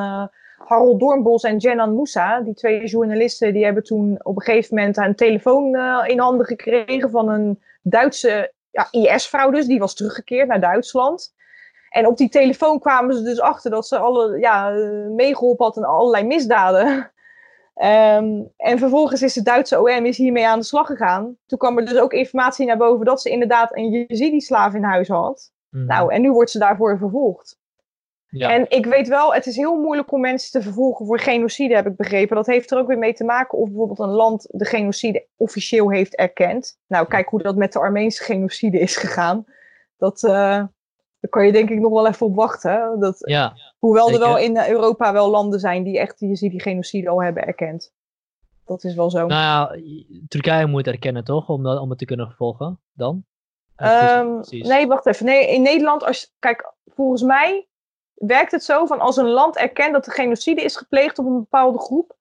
Harold 0.67 1.01
Doornbos 1.01 1.43
en 1.43 1.57
Jenan 1.57 1.95
Moussa, 1.95 2.41
die 2.41 2.55
twee 2.55 2.87
journalisten, 2.87 3.53
die 3.53 3.65
hebben 3.65 3.83
toen 3.83 4.19
op 4.23 4.37
een 4.37 4.43
gegeven 4.43 4.75
moment 4.75 4.97
een 4.97 5.15
telefoon 5.15 5.75
uh, 5.75 6.05
in 6.07 6.19
handen 6.19 6.47
gekregen 6.47 7.11
van 7.11 7.29
een 7.29 7.63
Duitse 7.83 8.53
ja, 8.71 8.89
IS-vrouw 8.91 9.51
dus, 9.51 9.67
die 9.67 9.79
was 9.79 9.95
teruggekeerd 9.95 10.49
naar 10.49 10.61
Duitsland. 10.61 11.35
En 11.91 12.07
op 12.07 12.17
die 12.17 12.29
telefoon 12.29 12.79
kwamen 12.79 13.15
ze 13.15 13.23
dus 13.23 13.41
achter 13.41 13.71
dat 13.71 13.87
ze 13.87 13.99
alle, 13.99 14.39
ja, 14.39 14.71
meegeholpen 15.17 15.65
had 15.65 15.77
in 15.77 15.85
allerlei 15.85 16.27
misdaden. 16.27 17.13
Um, 17.75 18.53
en 18.71 18.79
vervolgens 18.79 19.23
is 19.23 19.35
de 19.35 19.43
Duitse 19.43 19.81
OM 19.81 20.07
is 20.07 20.17
hiermee 20.17 20.47
aan 20.47 20.59
de 20.59 20.65
slag 20.65 20.87
gegaan. 20.87 21.37
Toen 21.47 21.59
kwam 21.59 21.79
er 21.79 21.85
dus 21.85 21.99
ook 21.99 22.13
informatie 22.13 22.67
naar 22.67 22.77
boven 22.77 23.07
dat 23.07 23.23
ze 23.23 23.31
inderdaad 23.31 23.77
een 23.77 23.91
Jezidi-slaaf 23.91 24.75
in 24.75 24.83
huis 24.83 25.09
had. 25.09 25.53
Mm. 25.71 25.87
Nou, 25.87 26.13
en 26.13 26.21
nu 26.21 26.33
wordt 26.33 26.51
ze 26.51 26.59
daarvoor 26.59 26.99
vervolgd. 26.99 27.60
Ja. 28.31 28.51
En 28.51 28.67
ik 28.69 28.87
weet 28.87 29.09
wel, 29.09 29.35
het 29.35 29.47
is 29.47 29.57
heel 29.57 29.77
moeilijk 29.77 30.13
om 30.13 30.21
mensen 30.21 30.51
te 30.51 30.63
vervolgen 30.63 31.07
voor 31.07 31.21
genocide, 31.21 31.75
heb 31.75 31.87
ik 31.87 31.97
begrepen. 31.97 32.37
Dat 32.37 32.47
heeft 32.47 32.71
er 32.71 32.79
ook 32.79 32.87
weer 32.87 32.99
mee 32.99 33.15
te 33.15 33.25
maken 33.25 33.59
of 33.59 33.69
bijvoorbeeld 33.69 33.99
een 33.99 34.09
land 34.09 34.47
de 34.51 34.65
genocide 34.65 35.27
officieel 35.37 35.91
heeft 35.91 36.17
erkend. 36.17 36.79
Nou, 36.87 37.07
kijk 37.07 37.29
hoe 37.29 37.43
dat 37.43 37.57
met 37.57 37.73
de 37.73 37.79
Armeense 37.79 38.25
genocide 38.25 38.79
is 38.79 38.97
gegaan. 38.97 39.45
Dat, 39.97 40.23
uh, 40.23 40.31
daar 40.31 41.31
kan 41.31 41.47
je 41.47 41.53
denk 41.53 41.71
ik 41.71 41.81
nog 41.81 41.93
wel 41.93 42.07
even 42.07 42.27
op 42.27 42.35
wachten. 42.35 43.01
Dat, 43.01 43.19
ja, 43.19 43.57
hoewel 43.79 44.11
er 44.11 44.19
wel 44.19 44.39
in 44.39 44.59
Europa 44.69 45.13
wel 45.13 45.31
landen 45.31 45.61
zijn 45.61 45.83
die 45.83 45.99
echt 45.99 46.19
die, 46.19 46.51
die 46.51 46.61
genocide 46.61 47.09
al 47.09 47.23
hebben 47.23 47.47
erkend. 47.47 47.93
Dat 48.65 48.85
is 48.85 48.95
wel 48.95 49.11
zo. 49.11 49.27
Nou 49.27 49.41
ja, 49.41 49.81
Turkije 50.29 50.67
moet 50.67 50.87
erkennen 50.87 51.25
toch, 51.25 51.49
om, 51.49 51.63
dat, 51.63 51.81
om 51.81 51.89
het 51.89 51.99
te 51.99 52.05
kunnen 52.05 52.27
vervolgen 52.27 52.81
dan? 52.93 53.25
Um, 53.77 54.41
nee, 54.49 54.87
wacht 54.87 55.07
even. 55.07 55.27
Nee, 55.27 55.55
in 55.55 55.63
Nederland, 55.63 56.05
als, 56.05 56.35
kijk, 56.39 56.75
volgens 56.85 57.23
mij 57.23 57.69
werkt 58.27 58.53
het 58.53 58.65
zo 58.65 58.87
van 58.87 59.01
als 59.01 59.17
een 59.17 59.29
land 59.29 59.57
erkent 59.57 59.93
dat 59.93 60.07
er 60.07 60.13
genocide 60.13 60.63
is 60.63 60.77
gepleegd 60.77 61.19
op 61.19 61.27
een 61.27 61.39
bepaalde 61.39 61.79
groep, 61.79 62.19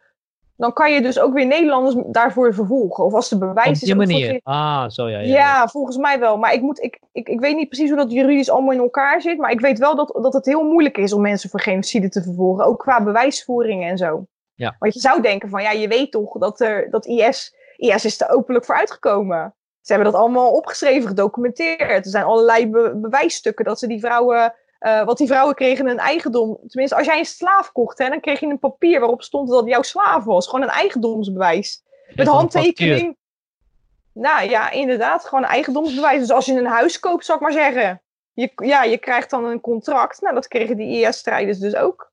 dan 0.59 0.73
kan 0.73 0.93
je 0.93 1.01
dus 1.01 1.19
ook 1.19 1.33
weer 1.33 1.45
Nederlanders 1.45 1.95
daarvoor 2.07 2.53
vervolgen. 2.53 3.03
Of 3.03 3.13
als 3.13 3.29
de 3.29 3.37
bewijs 3.37 3.69
is. 3.69 3.81
Op 3.81 3.87
die 3.87 3.95
manier. 3.95 4.39
Ah, 4.43 4.89
zo 4.89 5.09
ja, 5.09 5.19
ja, 5.19 5.25
ja. 5.25 5.67
volgens 5.67 5.97
mij 5.97 6.19
wel. 6.19 6.37
Maar 6.37 6.53
ik, 6.53 6.61
moet, 6.61 6.83
ik, 6.83 6.99
ik, 7.11 7.29
ik 7.29 7.39
weet 7.39 7.55
niet 7.55 7.69
precies 7.69 7.89
hoe 7.89 7.97
dat 7.97 8.11
juridisch 8.11 8.49
allemaal 8.49 8.73
in 8.73 8.79
elkaar 8.79 9.21
zit. 9.21 9.37
Maar 9.37 9.51
ik 9.51 9.59
weet 9.59 9.79
wel 9.79 9.95
dat, 9.95 10.19
dat 10.21 10.33
het 10.33 10.45
heel 10.45 10.63
moeilijk 10.63 10.97
is 10.97 11.13
om 11.13 11.21
mensen 11.21 11.49
voor 11.49 11.61
genocide 11.61 12.09
te 12.09 12.23
vervolgen. 12.23 12.65
Ook 12.65 12.79
qua 12.79 13.03
bewijsvoering 13.03 13.83
en 13.83 13.97
zo. 13.97 14.25
Ja. 14.55 14.75
Want 14.79 14.93
je 14.93 14.99
zou 14.99 15.21
denken 15.21 15.49
van 15.49 15.61
ja, 15.61 15.71
je 15.71 15.87
weet 15.87 16.11
toch 16.11 16.37
dat, 16.37 16.59
er, 16.59 16.89
dat 16.89 17.05
IS, 17.05 17.55
IS 17.75 18.05
is 18.05 18.21
er 18.21 18.29
openlijk 18.29 18.65
voor 18.65 18.75
uitgekomen. 18.75 19.55
Ze 19.81 19.93
hebben 19.93 20.11
dat 20.11 20.21
allemaal 20.21 20.51
opgeschreven, 20.51 21.07
gedocumenteerd. 21.07 22.05
Er 22.05 22.11
zijn 22.11 22.25
allerlei 22.25 22.69
bewijsstukken 22.95 23.65
dat 23.65 23.79
ze 23.79 23.87
die 23.87 23.99
vrouwen 23.99 24.53
uh, 24.79 25.03
want 25.03 25.17
die 25.17 25.27
vrouwen 25.27 25.55
kregen 25.55 25.87
een 25.87 25.99
eigendom. 25.99 26.57
Tenminste, 26.67 26.97
als 26.97 27.05
jij 27.05 27.19
een 27.19 27.25
slaaf 27.25 27.71
kocht, 27.71 27.97
hè, 27.97 28.09
dan 28.09 28.19
kreeg 28.19 28.39
je 28.39 28.45
een 28.45 28.59
papier 28.59 28.99
waarop 28.99 29.21
stond 29.21 29.49
dat 29.49 29.67
jouw 29.67 29.81
slaaf 29.81 30.23
was. 30.23 30.47
Gewoon 30.47 30.61
een 30.61 30.73
eigendomsbewijs. 30.73 31.83
Met 32.15 32.27
handtekening. 32.27 33.17
Nou 34.13 34.49
ja, 34.49 34.71
inderdaad, 34.71 35.25
gewoon 35.25 35.43
een 35.43 35.49
eigendomsbewijs. 35.49 36.19
Dus 36.19 36.31
als 36.31 36.45
je 36.45 36.53
een 36.53 36.65
huis 36.65 36.99
koopt, 36.99 37.25
zou 37.25 37.37
ik 37.37 37.43
maar 37.43 37.53
zeggen. 37.53 38.01
Je, 38.33 38.51
ja, 38.55 38.83
je 38.83 38.97
krijgt 38.97 39.29
dan 39.29 39.45
een 39.45 39.61
contract. 39.61 40.21
Nou, 40.21 40.33
dat 40.33 40.47
kregen 40.47 40.77
die 40.77 41.05
IS-strijders 41.07 41.59
dus 41.59 41.75
ook. 41.75 42.11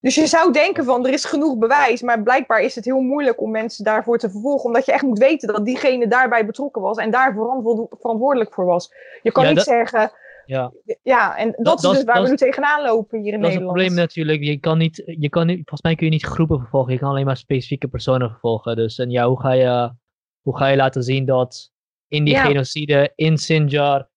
Dus 0.00 0.14
je 0.14 0.26
zou 0.26 0.52
denken 0.52 0.84
van, 0.84 1.06
er 1.06 1.12
is 1.12 1.24
genoeg 1.24 1.58
bewijs. 1.58 2.02
Maar 2.02 2.22
blijkbaar 2.22 2.60
is 2.60 2.74
het 2.74 2.84
heel 2.84 3.00
moeilijk 3.00 3.40
om 3.40 3.50
mensen 3.50 3.84
daarvoor 3.84 4.18
te 4.18 4.30
vervolgen. 4.30 4.64
Omdat 4.64 4.86
je 4.86 4.92
echt 4.92 5.02
moet 5.02 5.18
weten 5.18 5.52
dat 5.52 5.64
diegene 5.64 6.08
daarbij 6.08 6.46
betrokken 6.46 6.82
was. 6.82 6.96
En 6.96 7.10
daar 7.10 7.32
verantwoordelijk 7.32 8.52
voor 8.52 8.64
was. 8.64 8.92
Je 9.22 9.32
kan 9.32 9.46
niet 9.46 9.62
zeggen, 9.62 10.12
ja, 10.52 10.72
ja 11.02 11.36
en 11.36 11.54
dat, 11.56 11.84
is 11.84 11.90
dus 11.90 12.04
waar 12.04 12.22
we 12.22 12.28
nu 12.28 12.36
tegenaan 12.36 12.82
lopen 12.82 13.20
hier 13.20 13.32
in 13.32 13.40
Nederland. 13.40 13.42
Dat 13.42 13.50
is 13.50 13.54
het 13.54 13.64
probleem 13.64 13.94
natuurlijk. 13.94 14.42
Je 14.42 14.58
kan 14.58 14.78
niet, 14.78 15.02
je 15.18 15.28
kan 15.28 15.46
niet, 15.46 15.56
volgens 15.56 15.82
mij 15.82 15.94
kun 15.94 16.06
je 16.06 16.12
niet 16.12 16.24
groepen 16.24 16.58
vervolgen. 16.58 16.92
Je 16.92 16.98
kan 16.98 17.10
alleen 17.10 17.24
maar 17.24 17.36
specifieke 17.36 17.88
personen 17.88 18.30
vervolgen. 18.30 18.76
Dus 18.76 18.98
en 18.98 19.10
ja, 19.10 19.28
hoe 19.28 19.40
ga 19.40 19.52
je, 19.52 19.92
hoe 20.40 20.56
ga 20.56 20.66
je 20.66 20.76
laten 20.76 21.02
zien 21.02 21.24
dat 21.24 21.72
in 22.08 22.24
die 22.24 22.36
genocide 22.36 23.12
in 23.14 23.38
Sinjar 23.38 24.08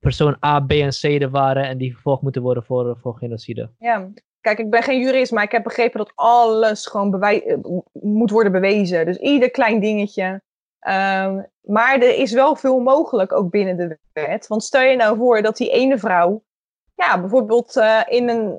persoon 0.00 0.36
A, 0.44 0.60
B 0.60 0.70
en 0.70 0.90
C 0.90 1.02
er 1.02 1.30
waren 1.30 1.64
en 1.64 1.78
die 1.78 1.92
vervolgd 1.92 2.22
moeten 2.22 2.42
worden 2.42 2.64
voor, 2.64 2.98
voor 3.00 3.16
genocide? 3.16 3.70
Ja, 3.78 4.10
Kijk, 4.42 4.58
ik 4.58 4.70
ben 4.70 4.82
geen 4.82 5.00
jurist, 5.00 5.32
maar 5.32 5.42
ik 5.42 5.52
heb 5.52 5.62
begrepen 5.62 5.98
dat 5.98 6.12
alles 6.14 6.86
gewoon 6.86 7.22
eh, 7.22 7.58
moet 7.92 8.30
worden 8.30 8.52
bewezen. 8.52 9.06
Dus 9.06 9.16
ieder 9.16 9.50
klein 9.50 9.80
dingetje. 9.80 10.42
Um, 10.88 11.46
maar 11.60 11.94
er 11.94 12.14
is 12.14 12.32
wel 12.32 12.56
veel 12.56 12.80
mogelijk 12.80 13.32
ook 13.32 13.50
binnen 13.50 13.76
de 13.76 13.98
wet. 14.12 14.46
Want 14.46 14.64
stel 14.64 14.82
je 14.82 14.96
nou 14.96 15.16
voor 15.16 15.42
dat 15.42 15.56
die 15.56 15.70
ene 15.70 15.98
vrouw, 15.98 16.42
ja, 16.94 17.20
bijvoorbeeld 17.20 17.76
uh, 17.76 18.00
in 18.06 18.28
een, 18.28 18.58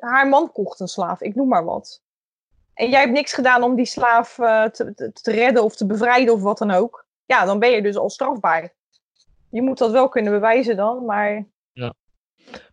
haar 0.00 0.28
man 0.28 0.52
kocht 0.52 0.80
een 0.80 0.88
slaaf, 0.88 1.20
ik 1.20 1.34
noem 1.34 1.48
maar 1.48 1.64
wat. 1.64 2.02
En 2.74 2.90
jij 2.90 3.00
hebt 3.00 3.12
niks 3.12 3.32
gedaan 3.32 3.62
om 3.62 3.74
die 3.74 3.86
slaaf 3.86 4.38
uh, 4.38 4.64
te, 4.64 4.94
te, 4.94 5.12
te, 5.12 5.30
redden 5.30 5.64
of 5.64 5.76
te 5.76 5.86
bevrijden 5.86 6.34
of 6.34 6.42
wat 6.42 6.58
dan 6.58 6.70
ook. 6.70 7.06
Ja, 7.24 7.44
dan 7.44 7.58
ben 7.58 7.70
je 7.70 7.82
dus 7.82 7.96
al 7.96 8.10
strafbaar. 8.10 8.72
Je 9.50 9.62
moet 9.62 9.78
dat 9.78 9.90
wel 9.90 10.08
kunnen 10.08 10.32
bewijzen 10.32 10.76
dan, 10.76 11.04
maar... 11.04 11.46
Ja. 11.72 11.94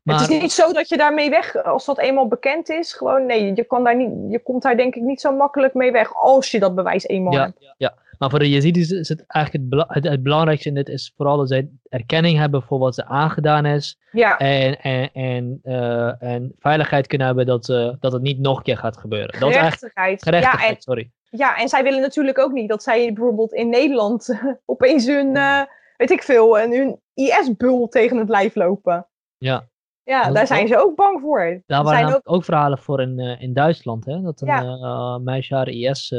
Maar... 0.04 0.20
Het 0.20 0.30
is 0.30 0.42
niet 0.42 0.52
zo 0.52 0.74
dat 0.74 0.90
je 0.90 0.98
daarmee 0.98 1.30
weg, 1.30 1.64
als 1.64 1.86
dat 1.86 1.98
eenmaal 1.98 2.28
bekend 2.28 2.70
is, 2.70 2.94
gewoon 2.94 3.26
nee, 3.26 3.56
je, 3.56 3.64
kan 3.64 3.84
daar 3.84 3.96
niet, 3.96 4.32
je 4.32 4.40
komt 4.40 4.62
daar 4.62 4.78
denk 4.78 4.96
ik 4.96 5.02
niet 5.02 5.22
zo 5.22 5.36
makkelijk 5.36 5.74
mee 5.74 5.92
weg 5.92 6.16
als 6.16 6.52
je 6.52 6.60
dat 6.60 6.76
bewijs 6.76 7.08
eenmaal 7.08 7.34
ja, 7.34 7.44
hebt. 7.44 7.74
Ja, 7.78 7.94
maar 8.18 8.30
voor 8.30 8.40
de 8.40 8.50
Yazidis 8.50 8.90
is 8.90 9.10
het 9.10 9.26
eigenlijk 9.28 9.88
het, 9.88 10.04
het, 10.04 10.24
belangrijkste 10.24 10.70
in 10.70 10.76
dit 10.76 10.90
is 10.90 11.14
vooral 11.16 11.38
dat 11.38 11.48
zij 11.48 11.70
erkenning 11.90 12.38
hebben 12.38 12.62
voor 12.62 12.80
wat 12.80 12.96
ze 12.96 13.06
aangedaan 13.06 13.66
is. 13.66 14.00
Ja. 14.12 14.38
En, 14.38 14.80
en, 14.82 15.12
en, 15.14 15.60
uh, 15.64 16.24
en 16.24 16.54
veiligheid 16.60 17.08
kunnen 17.08 17.28
hebben 17.28 17.46
dat, 17.46 17.70
uh, 17.70 17.94
dat 18.00 18.12
het 18.12 18.22
niet 18.22 18.40
nog 18.40 18.58
een 18.58 18.64
keer 18.64 18.78
gaat 18.78 18.98
gebeuren. 18.98 19.40
Dat 19.40 19.54
gerechtigheid. 19.54 20.24
gerechtigheid, 20.24 20.70
ja, 20.70 20.76
en, 20.76 20.82
sorry. 20.82 21.12
Ja, 21.30 21.58
en 21.58 21.70
zij 21.70 21.84
willen 21.84 22.02
natuurlijk 22.02 22.40
ook 22.40 22.52
niet 22.52 22.70
dat 22.70 22.84
zij 22.84 23.14
bijvoorbeeld 23.14 23.54
in 23.54 23.70
Nederland 23.70 24.40
opeens 24.66 25.06
hun, 25.06 25.36
uh, 25.36 25.62
weet 25.98 26.12
ik 26.12 26.24
veel, 26.24 26.58
hun 26.60 27.00
IS-bul 27.14 27.88
tegen 27.88 28.18
het 28.18 28.30
lijf 28.30 28.56
lopen. 28.56 29.08
Ja. 29.38 29.68
Ja, 30.04 30.32
daar 30.32 30.48
zijn 30.48 30.68
ze 30.68 30.78
ook 30.78 30.96
bang 30.96 31.22
voor. 31.22 31.62
Daar 31.66 31.84
waren 31.84 32.16
ook... 32.16 32.22
ook... 32.24 32.44
verhalen 32.44 32.78
voor 32.78 33.02
in, 33.02 33.20
in 33.20 33.54
Duitsland, 33.54 34.06
hè? 34.06 34.22
Dat 34.22 34.42
een 34.42 34.48
ja. 34.48 35.18
meisje 35.18 35.56
haar 35.56 35.68
IS 35.68 36.14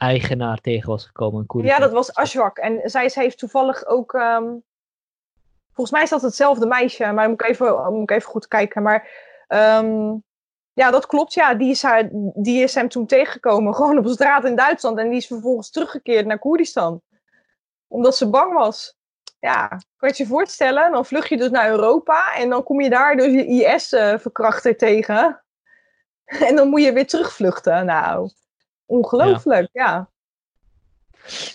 eigenaar 0.00 0.60
tegen 0.60 0.88
was 0.88 1.04
gekomen. 1.04 1.46
Ja, 1.62 1.78
dat 1.78 1.92
was 1.92 2.14
Ashwak. 2.14 2.58
En 2.58 2.80
zij 2.84 3.10
heeft 3.14 3.38
toevallig 3.38 3.86
ook. 3.86 4.12
Um, 4.12 4.62
volgens 5.66 5.90
mij 5.90 6.02
is 6.02 6.10
dat 6.10 6.22
hetzelfde 6.22 6.66
meisje, 6.66 7.12
maar 7.12 7.28
moet 7.28 7.42
ik 7.42 7.48
even, 7.48 7.92
moet 7.92 8.10
ik 8.10 8.16
even 8.16 8.30
goed 8.30 8.48
kijken. 8.48 8.82
Maar 8.82 9.08
um, 9.48 10.24
ja, 10.72 10.90
dat 10.90 11.06
klopt. 11.06 11.34
Ja, 11.34 11.54
die 11.54 11.70
is, 11.70 11.82
haar, 11.82 12.08
die 12.34 12.62
is 12.62 12.74
hem 12.74 12.88
toen 12.88 13.06
tegengekomen, 13.06 13.74
gewoon 13.80 13.98
op 13.98 14.08
straat 14.08 14.44
in 14.44 14.56
Duitsland. 14.56 14.98
En 14.98 15.08
die 15.08 15.18
is 15.18 15.26
vervolgens 15.26 15.70
teruggekeerd 15.70 16.26
naar 16.26 16.38
Koerdistan. 16.38 17.02
Omdat 17.86 18.16
ze 18.16 18.30
bang 18.30 18.52
was. 18.52 18.98
Ja, 19.38 19.68
kan 19.96 20.08
je 20.08 20.22
je 20.22 20.26
voorstellen? 20.26 20.92
Dan 20.92 21.06
vlug 21.06 21.28
je 21.28 21.36
dus 21.36 21.50
naar 21.50 21.70
Europa 21.70 22.34
en 22.34 22.48
dan 22.48 22.62
kom 22.62 22.80
je 22.80 22.90
daar 22.90 23.16
dus 23.16 23.32
je 23.32 23.46
IS-verkrachter 23.46 24.76
tegen. 24.76 25.44
En 26.48 26.56
dan 26.56 26.68
moet 26.68 26.82
je 26.82 26.92
weer 26.92 27.06
terugvluchten. 27.06 27.86
Nou, 27.86 28.30
Ongelooflijk, 28.90 29.68
ja. 29.72 30.08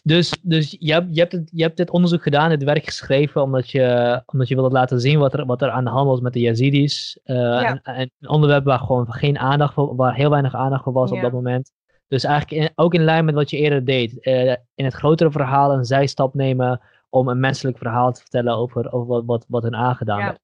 Dus, 0.04 0.38
dus 0.42 0.76
je, 0.80 0.94
hebt, 0.94 1.16
je, 1.16 1.20
hebt 1.20 1.32
het, 1.32 1.50
je 1.54 1.64
hebt 1.64 1.78
dit 1.78 1.90
onderzoek 1.90 2.24
gedaan, 2.24 2.50
dit 2.50 2.64
werk 2.64 2.86
geschreven, 2.86 3.42
omdat 3.42 3.70
je, 3.70 4.22
omdat 4.26 4.48
je 4.48 4.56
wilde 4.56 4.70
laten 4.70 5.00
zien 5.00 5.20
wat 5.20 5.34
er, 5.34 5.46
wat 5.46 5.62
er 5.62 5.70
aan 5.70 5.84
de 5.84 5.90
hand 5.90 6.08
was 6.08 6.20
met 6.20 6.34
de 6.34 6.40
Yazidis. 6.40 7.20
Uh, 7.26 7.70
en, 7.70 7.82
een 7.84 8.30
onderwerp 8.30 8.66
waar 8.66 8.80
gewoon 8.80 9.14
geen 9.14 9.40
aandacht 9.40 9.74
voor, 9.74 9.96
waar 9.96 10.16
heel 10.16 10.30
weinig 10.30 10.56
aandacht 10.56 10.84
voor 10.84 10.94
was 10.94 11.12
op 11.12 11.22
dat 11.22 11.32
moment. 11.32 11.72
Dus 12.08 12.24
eigenlijk 12.24 12.72
ook 12.76 12.94
in 12.94 13.04
lijn 13.04 13.26
met 13.26 13.36
wat 13.36 13.50
je 13.50 13.58
eerder 13.58 13.86
deed. 13.86 14.18
Uh, 14.28 14.56
in 14.76 14.86
het 14.86 14.94
grotere 14.94 15.32
verhaal 15.32 15.74
een 15.74 15.86
zijstap 15.86 16.34
nemen 16.34 16.82
om 17.16 17.28
een 17.28 17.40
menselijk 17.40 17.78
verhaal 17.78 18.12
te 18.12 18.22
vertellen 18.22 18.56
over, 18.56 18.94
over 18.94 19.08
wat, 19.08 19.24
wat, 19.26 19.46
wat 19.48 19.64
hen 19.64 19.76
aangedaan 19.76 20.20
ja. 20.20 20.38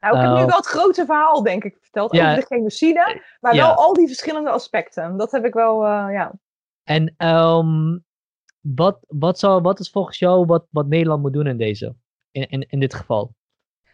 Nou, 0.00 0.16
ik 0.16 0.22
heb 0.22 0.38
nu 0.38 0.46
wel 0.46 0.56
het 0.56 0.66
grote 0.66 1.04
verhaal, 1.04 1.42
denk 1.42 1.64
ik, 1.64 1.76
verteld 1.80 2.12
over 2.12 2.34
de 2.34 2.46
genocide. 2.46 3.22
Maar 3.40 3.54
wel 3.54 3.74
al 3.74 3.92
die 3.92 4.06
verschillende 4.06 4.50
aspecten. 4.50 5.16
Dat 5.16 5.30
heb 5.30 5.44
ik 5.44 5.54
wel, 5.54 5.86
ja. 5.86 6.32
En 6.84 7.14
um, 7.18 8.04
wat, 8.60 8.98
wat, 9.06 9.38
zou, 9.38 9.62
wat 9.62 9.80
is 9.80 9.90
volgens 9.90 10.18
jou 10.18 10.46
wat, 10.46 10.66
wat 10.70 10.86
Nederland 10.86 11.22
moet 11.22 11.32
doen 11.32 11.46
in 11.46 11.56
deze, 11.56 11.94
in, 12.30 12.48
in, 12.48 12.66
in 12.68 12.80
dit 12.80 12.94
geval? 12.94 13.34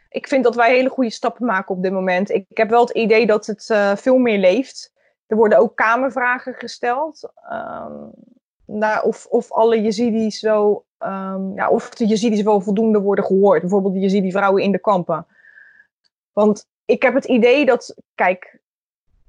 Ik 0.08 0.28
vind 0.28 0.44
dat 0.44 0.54
wij 0.54 0.74
hele 0.74 0.88
goede 0.88 1.10
stappen 1.10 1.46
maken 1.46 1.74
op 1.74 1.82
dit 1.82 1.92
moment. 1.92 2.30
Ik, 2.30 2.44
ik 2.48 2.56
heb 2.56 2.70
wel 2.70 2.80
het 2.80 2.90
idee 2.90 3.26
dat 3.26 3.46
het 3.46 3.68
uh, 3.72 3.96
veel 3.96 4.18
meer 4.18 4.38
leeft. 4.38 4.92
Er 5.26 5.36
worden 5.36 5.58
ook 5.58 5.76
kamervragen 5.76 6.54
gesteld. 6.54 7.32
Um, 7.52 8.10
naar 8.66 9.02
of, 9.02 9.26
of 9.26 9.52
alle 9.52 9.82
Yazidis 9.82 10.40
wel, 10.40 10.86
um, 11.06 11.54
ja, 11.54 11.68
of 11.68 11.90
de 11.90 12.06
Yazidis 12.06 12.42
wel 12.42 12.60
voldoende 12.60 13.00
worden 13.00 13.24
gehoord. 13.24 13.60
Bijvoorbeeld 13.60 13.94
de 13.94 14.00
Yazidi 14.00 14.30
vrouwen 14.30 14.62
in 14.62 14.72
de 14.72 14.78
kampen. 14.78 15.26
Want 16.32 16.66
ik 16.84 17.02
heb 17.02 17.14
het 17.14 17.24
idee 17.24 17.64
dat, 17.64 17.96
kijk, 18.14 18.60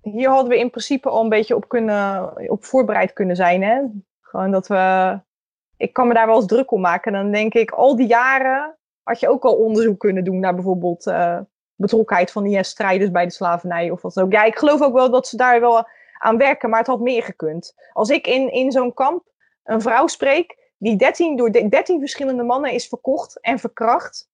hier 0.02 0.30
hadden 0.30 0.50
we 0.50 0.60
in 0.60 0.70
principe 0.70 1.10
al 1.10 1.24
een 1.24 1.30
beetje 1.30 1.56
op, 1.56 1.68
kunnen, 1.68 2.32
op 2.50 2.66
voorbereid 2.66 3.14
kunnen 3.14 3.36
zijn. 3.36 3.64
Hè? 3.64 3.82
Gewoon 4.22 4.52
dat 4.52 4.68
we 4.68 5.20
ik 5.84 5.94
kan 5.94 6.08
me 6.08 6.14
daar 6.14 6.28
wel 6.28 6.36
eens 6.36 6.46
druk 6.46 6.72
om 6.72 6.82
maken. 6.82 7.14
Dan 7.14 7.32
denk 7.32 7.54
ik, 7.54 7.72
al 7.72 7.96
die 7.96 8.08
jaren 8.08 8.78
had 9.04 9.20
je 9.20 9.30
ook 9.30 9.44
al 9.44 9.56
onderzoek 9.56 10.00
kunnen 10.00 10.24
doen 10.24 10.40
naar 10.40 10.56
bijvoorbeeld 10.56 11.08
uh, 11.08 11.40
betrokkenheid 11.76 12.32
van 12.32 12.46
IS-strijders 12.46 13.12
bij 13.12 13.26
de 13.26 13.32
slavernij 13.32 13.90
of 13.90 14.02
wat 14.02 14.14
dan 14.14 14.24
ook. 14.24 14.32
Ja, 14.32 14.44
ik 14.44 14.58
geloof 14.58 14.82
ook 14.82 14.94
wel 14.94 15.12
dat 15.12 15.28
ze 15.28 15.38
daar 15.38 15.60
wel 15.60 15.88
aan 16.18 16.38
werken, 16.38 16.70
maar 16.70 16.80
het 16.80 16.88
had 16.88 17.00
meer 17.00 17.24
gekund. 17.24 17.76
Als 17.94 18.10
ik 18.10 18.28
in, 18.28 18.52
in 18.52 18.72
zo'n 18.72 18.94
kamp 18.94 19.24
een 19.64 19.82
vrouw 19.82 20.08
spreek 20.08 20.63
die 20.84 20.96
13, 20.96 21.36
door 21.36 21.52
13 21.52 22.00
verschillende 22.00 22.44
mannen 22.44 22.72
is 22.72 22.88
verkocht 22.88 23.40
en 23.40 23.60
verkracht. 23.60 24.30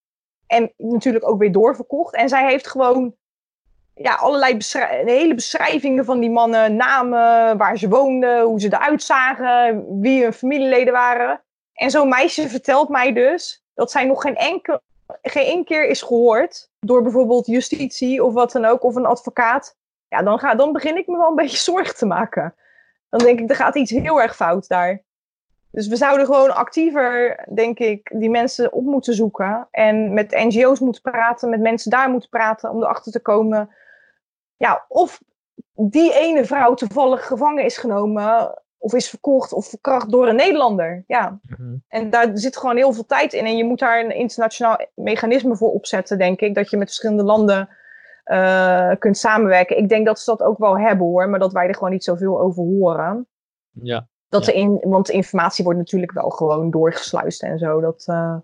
En 0.47 0.73
natuurlijk 0.77 1.27
ook 1.27 1.39
weer 1.39 1.51
doorverkocht. 1.51 2.15
En 2.15 2.29
zij 2.29 2.49
heeft 2.49 2.67
gewoon 2.67 3.15
ja, 3.93 4.15
allerlei 4.15 4.57
hele 5.05 5.35
beschrijvingen 5.35 6.05
van 6.05 6.19
die 6.19 6.29
mannen, 6.29 6.75
namen, 6.75 7.57
waar 7.57 7.77
ze 7.77 7.89
woonden, 7.89 8.41
hoe 8.41 8.59
ze 8.59 8.73
eruit 8.73 9.03
zagen, 9.03 9.85
wie 10.01 10.23
hun 10.23 10.33
familieleden 10.33 10.93
waren. 10.93 11.43
En 11.73 11.91
zo'n 11.91 12.09
meisje 12.09 12.49
vertelt 12.49 12.89
mij 12.89 13.13
dus 13.13 13.63
dat 13.73 13.91
zij 13.91 14.05
nog 14.05 14.21
geen, 14.21 14.35
enkel, 14.35 14.79
geen 15.21 15.45
één 15.45 15.65
keer 15.65 15.85
is 15.85 16.01
gehoord 16.01 16.69
door 16.79 17.01
bijvoorbeeld 17.01 17.45
justitie 17.45 18.23
of 18.23 18.33
wat 18.33 18.51
dan 18.51 18.65
ook, 18.65 18.83
of 18.83 18.95
een 18.95 19.05
advocaat. 19.05 19.77
Ja, 20.07 20.23
dan, 20.23 20.39
ga, 20.39 20.55
dan 20.55 20.71
begin 20.71 20.97
ik 20.97 21.07
me 21.07 21.17
wel 21.17 21.29
een 21.29 21.35
beetje 21.35 21.57
zorgen 21.71 21.95
te 21.95 22.05
maken. 22.05 22.55
Dan 23.09 23.19
denk 23.19 23.39
ik, 23.39 23.49
er 23.49 23.55
gaat 23.55 23.75
iets 23.75 23.91
heel 23.91 24.21
erg 24.21 24.35
fout 24.35 24.67
daar. 24.67 25.07
Dus 25.71 25.87
we 25.87 25.95
zouden 25.95 26.25
gewoon 26.25 26.55
actiever, 26.55 27.45
denk 27.53 27.79
ik, 27.79 28.11
die 28.15 28.29
mensen 28.29 28.73
op 28.73 28.83
moeten 28.83 29.13
zoeken. 29.13 29.67
En 29.71 30.13
met 30.13 30.31
NGO's 30.31 30.79
moeten 30.79 31.01
praten, 31.01 31.49
met 31.49 31.59
mensen 31.59 31.91
daar 31.91 32.09
moeten 32.09 32.29
praten 32.29 32.69
om 32.69 32.81
erachter 32.81 33.11
te 33.11 33.21
komen 33.21 33.69
ja, 34.59 34.85
of 34.87 35.21
die 35.73 36.13
ene 36.13 36.45
vrouw 36.45 36.73
toevallig 36.73 37.27
gevangen 37.27 37.63
is 37.63 37.77
genomen, 37.77 38.61
of 38.77 38.93
is 38.93 39.09
verkocht 39.09 39.53
of 39.53 39.67
verkracht 39.67 40.11
door 40.11 40.27
een 40.27 40.35
Nederlander. 40.35 41.03
Ja. 41.07 41.39
Mhm. 41.43 41.75
En 41.87 42.09
daar 42.09 42.29
zit 42.33 42.57
gewoon 42.57 42.75
heel 42.75 42.93
veel 42.93 43.05
tijd 43.05 43.33
in. 43.33 43.45
En 43.45 43.57
je 43.57 43.63
moet 43.63 43.79
daar 43.79 43.99
een 43.99 44.15
internationaal 44.15 44.77
mechanisme 44.93 45.55
voor 45.55 45.71
opzetten, 45.71 46.17
denk 46.17 46.39
ik. 46.39 46.55
Dat 46.55 46.69
je 46.69 46.77
met 46.77 46.87
verschillende 46.87 47.23
landen 47.23 47.69
uh, 48.25 48.91
kunt 48.99 49.17
samenwerken. 49.17 49.77
Ik 49.77 49.89
denk 49.89 50.05
dat 50.05 50.19
ze 50.19 50.29
dat 50.29 50.41
ook 50.41 50.57
wel 50.57 50.79
hebben 50.79 51.07
hoor, 51.07 51.29
maar 51.29 51.39
dat 51.39 51.53
wij 51.53 51.67
er 51.67 51.73
gewoon 51.73 51.91
niet 51.91 52.03
zoveel 52.03 52.41
over 52.41 52.63
horen. 52.63 53.27
Ja. 53.69 54.07
Dat 54.29 54.45
ja. 54.45 54.53
In, 54.53 54.79
want 54.81 55.05
de 55.05 55.13
informatie 55.13 55.63
wordt 55.63 55.79
natuurlijk 55.79 56.11
wel 56.11 56.29
gewoon 56.29 56.69
doorgesluist 56.69 57.43
en 57.43 57.59
zo. 57.59 57.81
Dat, 57.81 58.05
uh, 58.07 58.37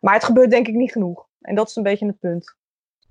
maar 0.00 0.14
het 0.14 0.24
gebeurt 0.24 0.50
denk 0.50 0.66
ik 0.66 0.74
niet 0.74 0.92
genoeg. 0.92 1.26
En 1.40 1.54
dat 1.54 1.68
is 1.68 1.76
een 1.76 1.82
beetje 1.82 2.06
het 2.06 2.18
punt. 2.18 2.54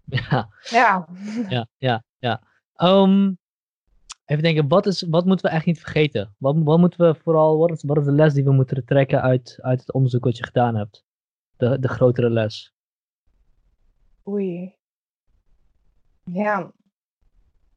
Ja. 0.29 0.49
Ja. 0.61 1.07
Ja, 1.49 1.67
ja, 1.77 2.03
ja. 2.17 2.41
Um, 2.77 3.37
even 4.25 4.43
denken, 4.43 4.67
wat, 4.67 4.85
is, 4.85 5.01
wat 5.01 5.25
moeten 5.25 5.49
we 5.49 5.55
echt 5.55 5.65
niet 5.65 5.79
vergeten? 5.79 6.35
Wat, 6.37 6.55
wat 6.63 6.79
moeten 6.79 7.07
we 7.07 7.15
vooral, 7.15 7.57
wat 7.57 7.71
is, 7.71 7.83
wat 7.83 7.97
is 7.97 8.05
de 8.05 8.11
les 8.11 8.33
die 8.33 8.43
we 8.43 8.51
moeten 8.51 8.85
trekken 8.85 9.21
uit, 9.21 9.57
uit 9.61 9.79
het 9.79 9.93
onderzoek 9.93 10.23
wat 10.23 10.37
je 10.37 10.43
gedaan 10.43 10.75
hebt? 10.75 11.03
De, 11.57 11.79
de 11.79 11.87
grotere 11.87 12.29
les. 12.29 12.73
Oei. 14.27 14.75
Ja, 16.23 16.71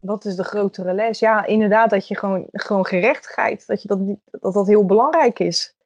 wat 0.01 0.25
is 0.25 0.37
de 0.37 0.45
grotere 0.45 0.93
les? 0.93 1.19
Ja, 1.19 1.45
inderdaad, 1.47 1.91
dat 1.91 2.09
je 2.09 2.17
gewoon, 2.17 2.47
gewoon 2.53 2.87
gerechtigheid, 2.87 3.67
dat, 3.67 3.83
je 3.83 3.89
dat, 3.89 3.99
dat 4.31 4.55
dat 4.55 4.67
heel 4.67 4.87
belangrijk 4.87 5.39
is. 5.39 5.77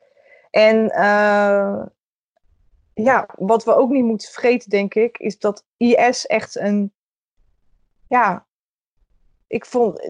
En 0.50 0.84
uh, 0.84 1.82
ja, 2.94 3.28
wat 3.36 3.64
we 3.64 3.74
ook 3.74 3.90
niet 3.90 4.04
moeten 4.04 4.28
vergeten, 4.28 4.70
denk 4.70 4.94
ik, 4.94 5.18
is 5.18 5.38
dat 5.38 5.64
IS 5.76 6.26
echt 6.26 6.56
een. 6.56 6.92
Ja, 8.08 8.46
ik 9.46 9.66
vond. 9.66 10.00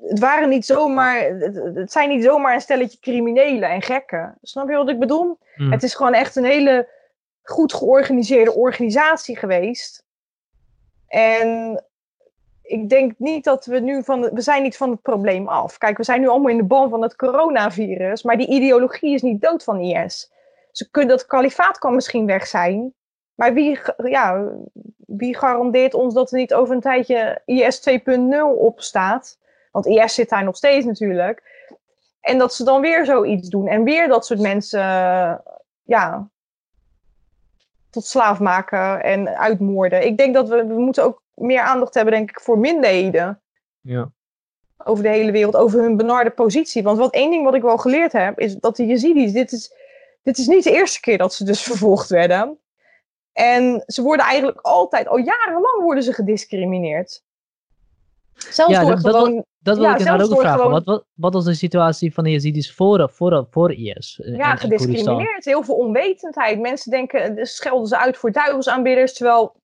Het 0.00 0.18
waren 0.18 0.48
niet 0.48 0.66
zomaar. 0.66 1.24
Het 1.74 1.92
zijn 1.92 2.08
niet 2.08 2.24
zomaar 2.24 2.54
een 2.54 2.60
stelletje 2.60 2.98
criminelen 2.98 3.70
en 3.70 3.82
gekken. 3.82 4.38
Snap 4.42 4.68
je 4.68 4.76
wat 4.76 4.88
ik 4.88 4.98
bedoel? 4.98 5.38
Hmm. 5.54 5.72
Het 5.72 5.82
is 5.82 5.94
gewoon 5.94 6.14
echt 6.14 6.36
een 6.36 6.44
hele 6.44 6.88
goed 7.42 7.74
georganiseerde 7.74 8.54
organisatie 8.54 9.36
geweest. 9.36 10.04
En 11.06 11.84
ik 12.68 12.88
denk 12.88 13.12
niet 13.16 13.44
dat 13.44 13.66
we 13.66 13.78
nu 13.78 14.04
van. 14.04 14.20
We 14.20 14.40
zijn 14.40 14.62
niet 14.62 14.76
van 14.76 14.90
het 14.90 15.02
probleem 15.02 15.48
af. 15.48 15.78
Kijk, 15.78 15.96
we 15.96 16.04
zijn 16.04 16.20
nu 16.20 16.28
allemaal 16.28 16.50
in 16.50 16.56
de 16.56 16.64
ban 16.64 16.90
van 16.90 17.02
het 17.02 17.16
coronavirus. 17.16 18.22
Maar 18.22 18.36
die 18.36 18.48
ideologie 18.48 19.14
is 19.14 19.22
niet 19.22 19.42
dood 19.42 19.64
van 19.64 19.80
IS 19.80 20.30
ze 20.78 20.90
kunnen, 20.90 21.16
dat 21.16 21.26
kalifaat 21.26 21.78
kan 21.78 21.94
misschien 21.94 22.26
weg 22.26 22.46
zijn. 22.46 22.94
Maar 23.34 23.54
wie, 23.54 23.78
ja, 23.96 24.48
wie 25.06 25.36
garandeert 25.36 25.94
ons 25.94 26.14
dat 26.14 26.30
er 26.30 26.38
niet 26.38 26.54
over 26.54 26.74
een 26.74 26.80
tijdje 26.80 27.42
IS 27.44 27.88
2.0 27.90 27.94
op 28.56 28.80
staat? 28.80 29.38
Want 29.72 29.86
IS 29.86 30.14
zit 30.14 30.28
daar 30.28 30.44
nog 30.44 30.56
steeds 30.56 30.86
natuurlijk. 30.86 31.66
En 32.20 32.38
dat 32.38 32.54
ze 32.54 32.64
dan 32.64 32.80
weer 32.80 33.04
zoiets 33.04 33.48
doen. 33.48 33.68
En 33.68 33.84
weer 33.84 34.08
dat 34.08 34.26
soort 34.26 34.40
mensen 34.40 34.80
ja, 35.82 36.28
tot 37.90 38.04
slaaf 38.04 38.38
maken 38.40 39.02
en 39.02 39.38
uitmoorden. 39.38 40.06
Ik 40.06 40.16
denk 40.16 40.34
dat 40.34 40.48
we, 40.48 40.66
we 40.66 40.78
moeten 40.78 41.04
ook 41.04 41.22
meer 41.38 41.60
aandacht 41.60 41.94
hebben, 41.94 42.14
denk 42.14 42.30
ik, 42.30 42.40
voor 42.40 42.58
minderheden. 42.58 43.42
Ja. 43.80 44.10
Over 44.84 45.02
de 45.02 45.10
hele 45.10 45.32
wereld, 45.32 45.56
over 45.56 45.80
hun 45.82 45.96
benarde 45.96 46.30
positie. 46.30 46.82
Want 46.82 46.98
wat 46.98 47.12
één 47.12 47.30
ding 47.30 47.44
wat 47.44 47.54
ik 47.54 47.62
wel 47.62 47.78
geleerd 47.78 48.12
heb, 48.12 48.38
is 48.38 48.56
dat 48.56 48.76
de 48.76 48.86
Yazidis, 48.86 49.32
dit 49.32 49.52
is 49.52 49.72
dit 50.22 50.38
is 50.38 50.46
niet 50.46 50.64
de 50.64 50.72
eerste 50.72 51.00
keer 51.00 51.18
dat 51.18 51.34
ze 51.34 51.44
dus 51.44 51.62
vervolgd 51.70 52.08
werden. 52.08 52.58
En 53.32 53.82
ze 53.86 54.02
worden 54.02 54.26
eigenlijk 54.26 54.60
altijd, 54.60 55.08
al 55.08 55.18
jarenlang 55.18 55.82
worden 55.82 56.02
ze 56.02 56.12
gediscrimineerd. 56.12 57.22
Zelfs 58.34 58.72
ja, 58.72 58.80
door 58.80 58.90
dat, 58.90 59.14
gewoon... 59.14 59.34
Dat, 59.34 59.44
dat 59.58 59.76
wil 59.76 59.84
ja, 59.86 59.92
ik 59.92 59.98
inderdaad 59.98 60.32
ook 60.32 60.40
vragen. 60.40 60.60
gewoon- 60.60 60.84
Wat, 60.84 61.04
wat, 61.14 61.32
was 61.34 61.44
de 61.44 61.54
situatie 61.54 62.14
van 62.14 62.24
de 62.24 62.30
Yazidis 62.30 62.74
voor, 62.74 63.10
voor, 63.12 63.46
voor 63.50 63.72
IS? 63.72 64.20
Ja, 64.22 64.56
gediscrimineerd. 64.56 65.44
Heel 65.44 65.62
veel 65.62 65.74
onwetendheid. 65.74 66.60
Mensen 66.60 66.90
denken, 66.90 67.34
dus 67.34 67.56
schelden 67.56 67.86
ze 67.86 67.98
uit 67.98 68.16
voor 68.16 68.32
duivelsaanbidders. 68.32 69.14
Terwijl, 69.14 69.54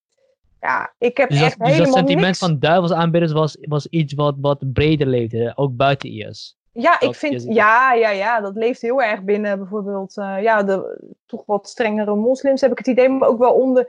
ja, 0.64 0.94
ik 0.98 1.16
heb 1.16 1.28
Dus 1.28 1.38
dat, 1.38 1.46
echt 1.46 1.58
dus 1.58 1.66
dat 1.66 1.76
helemaal 1.76 1.96
sentiment 1.96 2.26
niks... 2.26 2.38
van 2.38 2.58
duivelsaanbidders 2.58 3.32
was, 3.32 3.56
was 3.60 3.86
iets 3.86 4.14
wat, 4.14 4.34
wat 4.40 4.72
breder 4.72 5.06
leefde, 5.06 5.52
ook 5.54 5.76
buiten 5.76 6.10
IS. 6.10 6.56
Ja, 6.72 6.98
dat 6.98 7.08
ik 7.08 7.14
vind, 7.14 7.42
ja, 7.42 7.92
ja, 7.92 8.10
ja, 8.10 8.40
dat 8.40 8.54
leeft 8.54 8.80
heel 8.80 9.02
erg 9.02 9.22
binnen 9.22 9.58
bijvoorbeeld, 9.58 10.16
eh, 10.16 10.42
ja, 10.42 10.62
de 10.62 10.98
toch 11.26 11.42
wat 11.46 11.68
strengere 11.68 12.14
moslims 12.14 12.60
heb 12.60 12.70
ik 12.70 12.78
het 12.78 12.86
idee, 12.86 13.08
maar 13.08 13.28
ook 13.28 13.38
wel 13.38 13.54
onder, 13.54 13.88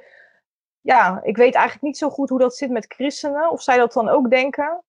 ja, 0.82 1.20
ik 1.24 1.38
weet 1.38 1.54
eigenlijk 1.54 1.86
niet 1.86 1.98
zo 1.98 2.10
goed 2.10 2.30
hoe 2.30 2.40
dat 2.40 2.56
zit 2.56 2.70
met 2.70 2.94
christenen, 2.94 3.52
of 3.52 3.62
zij 3.62 3.78
dat 3.78 3.94
dan 3.94 4.10
ook 4.10 4.30
denken. 4.30 4.84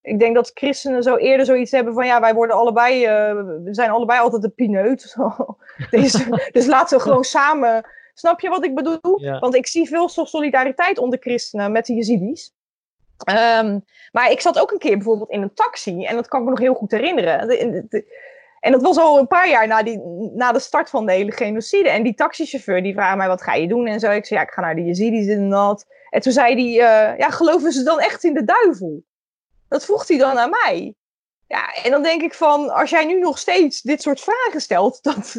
Ik 0.00 0.18
denk 0.18 0.34
dat 0.34 0.50
christenen 0.54 1.02
zo 1.02 1.16
eerder 1.16 1.46
zoiets 1.46 1.70
hebben 1.70 1.94
van, 1.94 2.06
ja, 2.06 2.20
wij 2.20 2.34
worden 2.34 2.56
allebei, 2.56 3.04
eh, 3.04 3.34
we 3.64 3.74
zijn 3.74 3.90
allebei 3.90 4.20
altijd 4.20 4.44
een 4.44 4.54
pineut. 4.54 5.16
Deze, 5.90 6.24
dus 6.52 6.66
laten 6.66 6.96
we 6.96 7.02
gewoon 7.02 7.24
samen, 7.24 7.84
snap 8.14 8.40
je 8.40 8.48
wat 8.48 8.64
ik 8.64 8.74
bedoel? 8.74 9.20
Ja. 9.20 9.38
Want 9.38 9.54
ik 9.54 9.66
zie 9.66 9.88
veel 9.88 10.08
solidariteit 10.08 10.98
onder 10.98 11.18
christenen 11.18 11.72
met 11.72 11.86
de 11.86 11.94
Yazidis. 11.94 12.52
Ehm, 13.24 13.78
maar 14.12 14.30
ik 14.30 14.40
zat 14.40 14.58
ook 14.58 14.70
een 14.70 14.78
keer 14.78 14.96
bijvoorbeeld 14.96 15.30
in 15.30 15.42
een 15.42 15.54
taxi 15.54 16.04
en 16.04 16.16
dat 16.16 16.28
kan 16.28 16.38
ik 16.38 16.44
me 16.44 16.50
nog 16.50 16.60
heel 16.60 16.74
goed 16.74 16.90
herinneren. 16.90 17.48
De- 17.48 17.70
de- 17.70 17.86
de- 17.88 18.30
en 18.60 18.72
dat 18.72 18.82
was 18.82 18.98
al 18.98 19.18
een 19.18 19.26
paar 19.26 19.48
jaar 19.48 19.66
na, 19.66 19.82
die, 19.82 19.98
na 20.34 20.52
de 20.52 20.58
start 20.58 20.90
van 20.90 21.06
de 21.06 21.12
hele 21.12 21.32
genocide. 21.32 21.88
En 21.88 22.02
die 22.02 22.14
taxichauffeur 22.14 22.82
die 22.82 22.94
vraagt 22.94 23.16
mij, 23.16 23.28
wat 23.28 23.42
ga 23.42 23.54
je 23.54 23.68
doen? 23.68 23.86
En 23.86 24.00
zo, 24.00 24.10
ik 24.10 24.26
zei, 24.26 24.40
ja, 24.40 24.46
ik 24.46 24.52
ga 24.52 24.60
naar 24.60 24.74
de 24.74 24.84
Yazidis 24.84 25.26
en 25.26 25.50
dat. 25.50 25.86
En 26.10 26.20
toen 26.20 26.32
zei 26.32 26.54
hij, 26.54 26.70
eh, 27.12 27.18
ja, 27.18 27.30
geloven 27.30 27.72
ze 27.72 27.82
dan 27.82 28.00
echt 28.00 28.24
in 28.24 28.34
de 28.34 28.44
duivel? 28.44 29.02
Dat 29.68 29.84
vroeg 29.84 30.08
hij 30.08 30.18
dan 30.18 30.38
aan 30.38 30.50
mij. 30.50 30.94
Ja, 31.46 31.74
en 31.82 31.90
dan 31.90 32.02
denk 32.02 32.22
ik 32.22 32.34
van, 32.34 32.70
als 32.70 32.90
jij 32.90 33.04
nu 33.04 33.18
nog 33.18 33.38
steeds 33.38 33.80
dit 33.80 34.02
soort 34.02 34.20
vragen 34.20 34.60
stelt, 34.60 35.02
dat 35.04 35.34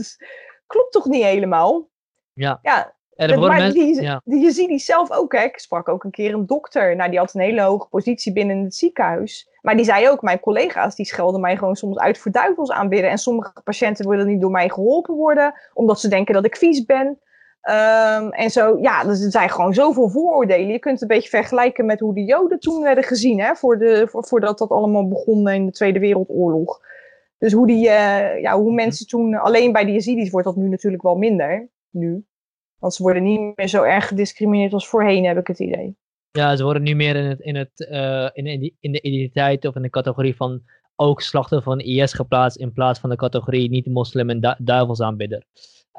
klopt 0.67 0.91
toch 0.91 1.05
niet 1.05 1.23
helemaal? 1.23 1.87
Ja. 2.33 2.59
Ja, 2.61 2.93
Er 3.15 3.27
worden 3.27 3.49
maar 3.49 3.57
mensen, 3.57 3.85
die, 3.85 4.01
ja. 4.01 4.21
die, 4.23 4.43
je 4.43 4.51
ziet 4.51 4.67
die 4.67 4.79
zelf 4.79 5.11
ook, 5.11 5.33
hè. 5.33 5.43
Ik 5.43 5.59
sprak 5.59 5.89
ook 5.89 6.03
een 6.03 6.11
keer 6.11 6.33
een 6.33 6.45
dokter. 6.45 6.95
Nou, 6.95 7.09
die 7.09 7.19
had 7.19 7.33
een 7.33 7.41
hele 7.41 7.61
hoge 7.61 7.87
positie 7.87 8.33
binnen 8.33 8.63
het 8.63 8.75
ziekenhuis. 8.75 9.49
Maar 9.61 9.75
die 9.75 9.85
zei 9.85 10.09
ook, 10.09 10.21
mijn 10.21 10.39
collega's, 10.39 10.95
die 10.95 11.05
schelden 11.05 11.41
mij 11.41 11.57
gewoon 11.57 11.75
soms 11.75 11.97
uit 11.97 12.17
voor 12.17 12.31
duivels 12.31 12.71
aanbidden. 12.71 13.09
En 13.09 13.17
sommige 13.17 13.51
patiënten 13.63 14.09
willen 14.09 14.27
niet 14.27 14.41
door 14.41 14.51
mij 14.51 14.69
geholpen 14.69 15.15
worden, 15.15 15.53
omdat 15.73 15.99
ze 15.99 16.07
denken 16.07 16.33
dat 16.33 16.45
ik 16.45 16.55
vies 16.55 16.85
ben. 16.85 17.19
Ehm, 17.61 18.27
en 18.27 18.49
zo, 18.49 18.77
ja, 18.81 19.03
dus 19.03 19.23
er 19.23 19.31
zijn 19.31 19.49
gewoon 19.49 19.73
zoveel 19.73 20.09
vooroordelen. 20.09 20.67
Je 20.67 20.79
kunt 20.79 20.99
het 20.99 21.09
een 21.09 21.15
beetje 21.15 21.29
vergelijken 21.29 21.85
met 21.85 21.99
hoe 21.99 22.13
de 22.13 22.23
Joden 22.23 22.59
toen 22.59 22.83
werden 22.83 23.03
gezien, 23.03 23.39
hè, 23.39 23.55
voor 23.55 23.77
de, 23.77 24.07
voor, 24.09 24.25
voordat 24.25 24.57
dat 24.57 24.69
allemaal 24.69 25.07
begon 25.07 25.49
in 25.49 25.65
de 25.65 25.71
Tweede 25.71 25.99
Wereldoorlog. 25.99 26.81
Dus 27.37 27.53
hoe, 27.53 27.67
die, 27.67 27.89
eh, 27.89 28.41
ja, 28.41 28.57
hoe 28.57 28.73
mensen 28.73 29.07
toen, 29.07 29.35
alleen 29.35 29.71
bij 29.71 29.85
de 29.85 29.91
Yazidis 29.91 30.29
wordt 30.29 30.47
dat 30.47 30.55
nu 30.55 30.67
natuurlijk 30.67 31.03
wel 31.03 31.15
minder, 31.15 31.69
nu. 31.93 32.25
Want 32.79 32.93
ze 32.93 33.03
worden 33.03 33.23
niet 33.23 33.55
meer 33.55 33.67
zo 33.67 33.83
erg 33.83 34.07
gediscrimineerd 34.07 34.73
als 34.73 34.87
voorheen, 34.87 35.25
heb 35.25 35.37
ik 35.37 35.47
het 35.47 35.59
idee. 35.59 35.95
Ja, 36.31 36.55
ze 36.55 36.63
worden 36.63 36.83
nu 36.83 36.95
meer 36.95 37.15
in, 37.15 37.25
het, 37.25 37.39
in, 37.39 37.55
het, 37.55 37.87
uh, 37.91 38.29
in, 38.33 38.45
in, 38.45 38.75
in 38.79 38.91
de 38.91 39.01
identiteit 39.01 39.65
of 39.65 39.75
in 39.75 39.81
de 39.81 39.89
categorie 39.89 40.35
van 40.35 40.61
ook 40.95 41.21
slachtoffer 41.21 41.71
van 41.71 41.79
IS 41.79 42.13
geplaatst 42.13 42.57
in 42.57 42.73
plaats 42.73 42.99
van 42.99 43.09
de 43.09 43.15
categorie 43.15 43.69
niet-moslim 43.69 44.29
en 44.29 44.39
du 44.39 44.53
duivelsaanbidder. 44.57 45.45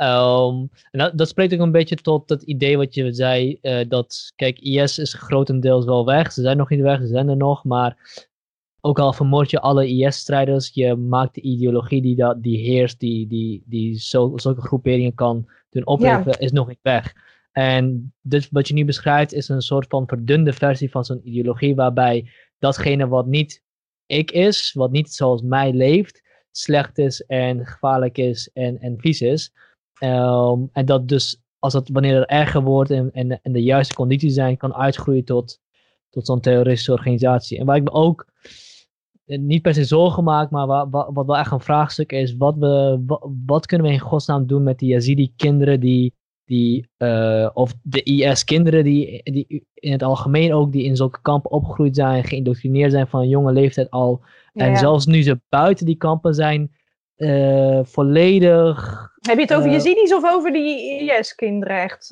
Um, 0.02 0.70
en 0.90 1.12
dat, 1.14 1.28
spreekt 1.28 1.54
ook 1.54 1.60
een 1.60 1.72
beetje 1.72 1.96
tot 1.96 2.28
het 2.28 2.42
idee 2.42 2.76
wat 2.76 2.94
je 2.94 3.12
zei, 3.12 3.58
uh, 3.62 3.80
dat, 3.88 4.32
kijk, 4.36 4.58
IS 4.58 4.98
is 4.98 5.14
grotendeels 5.14 5.84
wel 5.84 6.04
weg. 6.04 6.32
Ze 6.32 6.42
zijn 6.42 6.56
nog 6.56 6.70
niet 6.70 6.80
weg, 6.80 7.00
ze 7.00 7.06
zijn 7.06 7.28
er 7.28 7.36
nog, 7.36 7.64
maar 7.64 7.96
ook 8.86 8.98
al 8.98 9.12
vermoord 9.12 9.50
je 9.50 9.60
alle 9.60 9.88
IS-strijders, 9.88 10.70
je 10.72 10.94
maakt 10.94 11.34
de 11.34 11.40
ideologie 11.40 12.02
die, 12.02 12.16
dat, 12.16 12.42
die 12.42 12.58
heerst, 12.58 13.00
die, 13.00 13.26
die, 13.26 13.62
die 13.66 13.98
zo, 13.98 14.32
zulke 14.36 14.60
groeperingen 14.60 15.14
kan 15.14 15.48
doen 15.70 15.86
opleveren, 15.86 16.32
ja. 16.32 16.38
is 16.38 16.52
nog 16.52 16.68
niet 16.68 16.78
weg. 16.82 17.14
En 17.52 18.12
dus 18.20 18.48
wat 18.50 18.68
je 18.68 18.74
nu 18.74 18.84
beschrijft 18.84 19.32
is 19.32 19.48
een 19.48 19.62
soort 19.62 19.86
van 19.88 20.06
verdunde 20.06 20.52
versie 20.52 20.90
van 20.90 21.04
zo'n 21.04 21.28
ideologie, 21.28 21.74
waarbij 21.74 22.30
datgene 22.58 23.08
wat 23.08 23.26
niet 23.26 23.62
ik 24.06 24.30
is, 24.30 24.72
wat 24.72 24.90
niet 24.90 25.12
zoals 25.12 25.42
mij 25.42 25.72
leeft, 25.72 26.22
slecht 26.50 26.98
is 26.98 27.20
en 27.20 27.66
gevaarlijk 27.66 28.18
is 28.18 28.50
en, 28.52 28.78
en 28.78 28.98
vies 28.98 29.20
is. 29.20 29.52
Um, 30.00 30.68
en 30.72 30.84
dat 30.84 31.08
dus, 31.08 31.42
als 31.58 31.72
het, 31.72 31.88
wanneer 31.92 32.20
het 32.20 32.28
erger 32.28 32.62
wordt 32.62 32.90
en, 32.90 33.10
en, 33.12 33.40
en 33.42 33.52
de 33.52 33.62
juiste 33.62 33.94
condities 33.94 34.34
zijn, 34.34 34.56
kan 34.56 34.74
uitgroeien 34.74 35.24
tot, 35.24 35.60
tot 36.10 36.26
zo'n 36.26 36.40
terroristische 36.40 36.92
organisatie. 36.92 37.58
En 37.58 37.66
waar 37.66 37.76
ik 37.76 37.82
me 37.82 37.92
ook 37.92 38.32
niet 39.24 39.62
per 39.62 39.74
se 39.74 39.84
zorgen 39.84 40.24
maak, 40.24 40.50
maar 40.50 40.66
wat, 40.66 40.88
wat, 40.90 41.10
wat 41.12 41.26
wel 41.26 41.36
echt 41.36 41.52
een 41.52 41.60
vraagstuk 41.60 42.12
is, 42.12 42.36
wat, 42.36 42.56
we, 42.56 43.02
wat, 43.06 43.28
wat 43.46 43.66
kunnen 43.66 43.86
we 43.86 43.92
in 43.92 43.98
godsnaam 43.98 44.46
doen 44.46 44.62
met 44.62 44.78
die 44.78 44.88
Yazidi-kinderen 44.88 45.80
die, 45.80 46.14
die 46.44 46.88
uh, 46.98 47.50
of 47.52 47.74
de 47.82 48.02
IS-kinderen 48.02 48.84
die, 48.84 49.22
die 49.22 49.66
in 49.74 49.92
het 49.92 50.02
algemeen 50.02 50.54
ook, 50.54 50.72
die 50.72 50.84
in 50.84 50.96
zulke 50.96 51.20
kampen 51.22 51.50
opgegroeid 51.50 51.96
zijn, 51.96 52.24
geïndoctrineerd 52.24 52.92
zijn 52.92 53.06
van 53.06 53.20
een 53.20 53.28
jonge 53.28 53.52
leeftijd 53.52 53.90
al. 53.90 54.20
Ja, 54.52 54.64
en 54.64 54.70
ja. 54.70 54.76
zelfs 54.76 55.06
nu 55.06 55.22
ze 55.22 55.40
buiten 55.48 55.86
die 55.86 55.96
kampen 55.96 56.34
zijn, 56.34 56.70
uh, 57.16 57.80
volledig. 57.82 59.08
Heb 59.20 59.36
je 59.36 59.42
het 59.42 59.54
over 59.54 59.66
uh, 59.66 59.72
Yazidis 59.72 60.14
of 60.14 60.24
over 60.24 60.52
die 60.52 61.00
IS-kinderen 61.00 61.80
echt? 61.80 62.06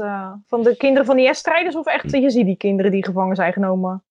Van 0.47 0.63
de 0.63 0.77
kinderen 0.77 1.07
van 1.07 1.19
IS-strijders 1.19 1.77
of 1.77 1.87
echt 1.87 2.11
de 2.11 2.21
Yazidi-kinderen 2.21 2.91
die 2.91 3.05
gevangen 3.05 3.37
zijn 3.37 3.53
genomen? 3.53 4.05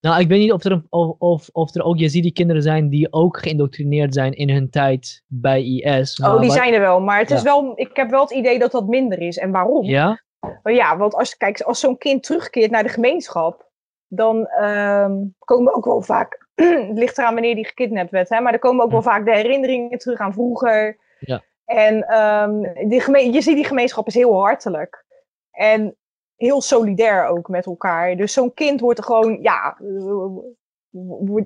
Nou, 0.00 0.20
ik 0.20 0.28
weet 0.28 0.38
niet 0.38 0.52
of 0.52 0.64
er, 0.64 0.82
of, 0.88 1.16
of, 1.18 1.48
of 1.52 1.74
er 1.74 1.82
ook 1.82 1.98
Yazidi-kinderen 1.98 2.62
zijn 2.62 2.88
die 2.88 3.12
ook 3.12 3.38
geïndoctrineerd 3.38 4.14
zijn 4.14 4.32
in 4.32 4.50
hun 4.50 4.70
tijd 4.70 5.22
bij 5.26 5.62
IS. 5.62 6.20
oh, 6.20 6.40
die 6.40 6.50
zijn 6.50 6.74
er 6.74 6.80
wel. 6.80 7.00
Maar 7.00 7.18
het 7.18 7.28
ja. 7.28 7.36
is 7.36 7.42
wel, 7.42 7.72
ik 7.74 7.96
heb 7.96 8.10
wel 8.10 8.20
het 8.20 8.30
idee 8.30 8.58
dat 8.58 8.72
dat 8.72 8.86
minder 8.86 9.20
is. 9.20 9.36
En 9.36 9.50
waarom? 9.50 9.84
Ja? 9.84 10.22
Ja, 10.62 10.96
want 10.96 11.14
als, 11.14 11.36
kijk, 11.36 11.60
als 11.60 11.80
zo'n 11.80 11.98
kind 11.98 12.22
terugkeert 12.22 12.70
naar 12.70 12.82
de 12.82 12.88
gemeenschap, 12.88 13.70
dan 14.08 14.48
um, 14.62 15.34
komen 15.38 15.74
ook 15.74 15.84
wel 15.84 16.02
vaak, 16.02 16.48
het 16.88 16.98
ligt 16.98 17.18
eraan 17.18 17.32
wanneer 17.32 17.54
die 17.54 17.66
gekidnapt 17.66 18.10
werd, 18.10 18.28
hè, 18.28 18.40
maar 18.40 18.52
er 18.52 18.58
komen 18.58 18.84
ook 18.84 18.90
wel 18.90 19.02
vaak 19.02 19.24
de 19.24 19.34
herinneringen 19.34 19.98
terug 19.98 20.18
aan 20.18 20.32
vroeger. 20.32 20.98
Ja. 21.18 21.42
En 21.64 22.20
um, 22.20 22.88
die 22.88 23.00
geme- 23.00 23.32
je 23.32 23.40
ziet 23.40 23.54
die 23.54 23.64
gemeenschap 23.64 24.06
is 24.06 24.14
heel 24.14 24.40
hartelijk. 24.40 25.04
En 25.50 25.96
heel 26.38 26.60
solidair 26.60 27.26
ook 27.26 27.48
met 27.48 27.66
elkaar. 27.66 28.16
Dus 28.16 28.32
zo'n 28.32 28.54
kind 28.54 28.80
wordt 28.80 28.98
er 28.98 29.04
gewoon, 29.04 29.38
ja, 29.42 29.78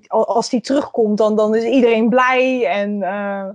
als 0.08 0.48
die 0.48 0.60
terugkomt, 0.60 1.18
dan, 1.18 1.36
dan 1.36 1.54
is 1.54 1.64
iedereen 1.64 2.08
blij 2.08 2.66
en 2.66 2.90
uh, 3.00 3.48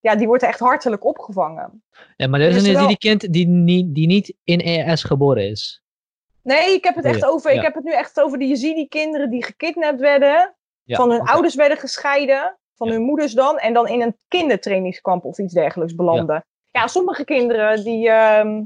ja, 0.00 0.16
die 0.16 0.26
wordt 0.26 0.42
echt 0.42 0.58
hartelijk 0.58 1.04
opgevangen. 1.04 1.82
Ja, 2.16 2.26
maar 2.26 2.40
er 2.40 2.48
is 2.48 2.66
een 2.66 2.74
wel... 2.74 2.86
die 2.86 2.98
kind 2.98 3.32
die 3.32 3.46
niet, 3.46 3.94
die 3.94 4.06
niet 4.06 4.34
in 4.44 4.60
ES 4.60 5.02
geboren 5.02 5.48
is. 5.48 5.82
Nee, 6.42 6.74
ik 6.74 6.84
heb 6.84 6.94
het 6.94 7.04
echt 7.04 7.24
over, 7.24 7.50
ik 7.50 7.62
heb 7.62 7.74
het 7.74 7.84
nu 7.84 7.92
echt 7.92 8.20
over 8.20 8.38
de 8.38 8.46
Yazidi-kinderen 8.46 9.30
die 9.30 9.44
gekidnapt 9.44 10.00
werden, 10.00 10.56
ja, 10.82 10.96
van 10.96 11.10
hun 11.10 11.20
okay. 11.20 11.32
ouders 11.32 11.54
werden 11.54 11.78
gescheiden, 11.78 12.58
van 12.74 12.88
ja. 12.88 12.92
hun 12.92 13.02
moeders 13.02 13.32
dan, 13.32 13.58
en 13.58 13.72
dan 13.72 13.88
in 13.88 14.02
een 14.02 14.16
kindertrainingskamp 14.28 15.24
of 15.24 15.38
iets 15.38 15.54
dergelijks 15.54 15.94
belanden. 15.94 16.44
Ja, 16.70 16.86
sommige 16.86 17.24
kinderen 17.24 17.84
die, 17.84 18.08
uh, 18.08 18.60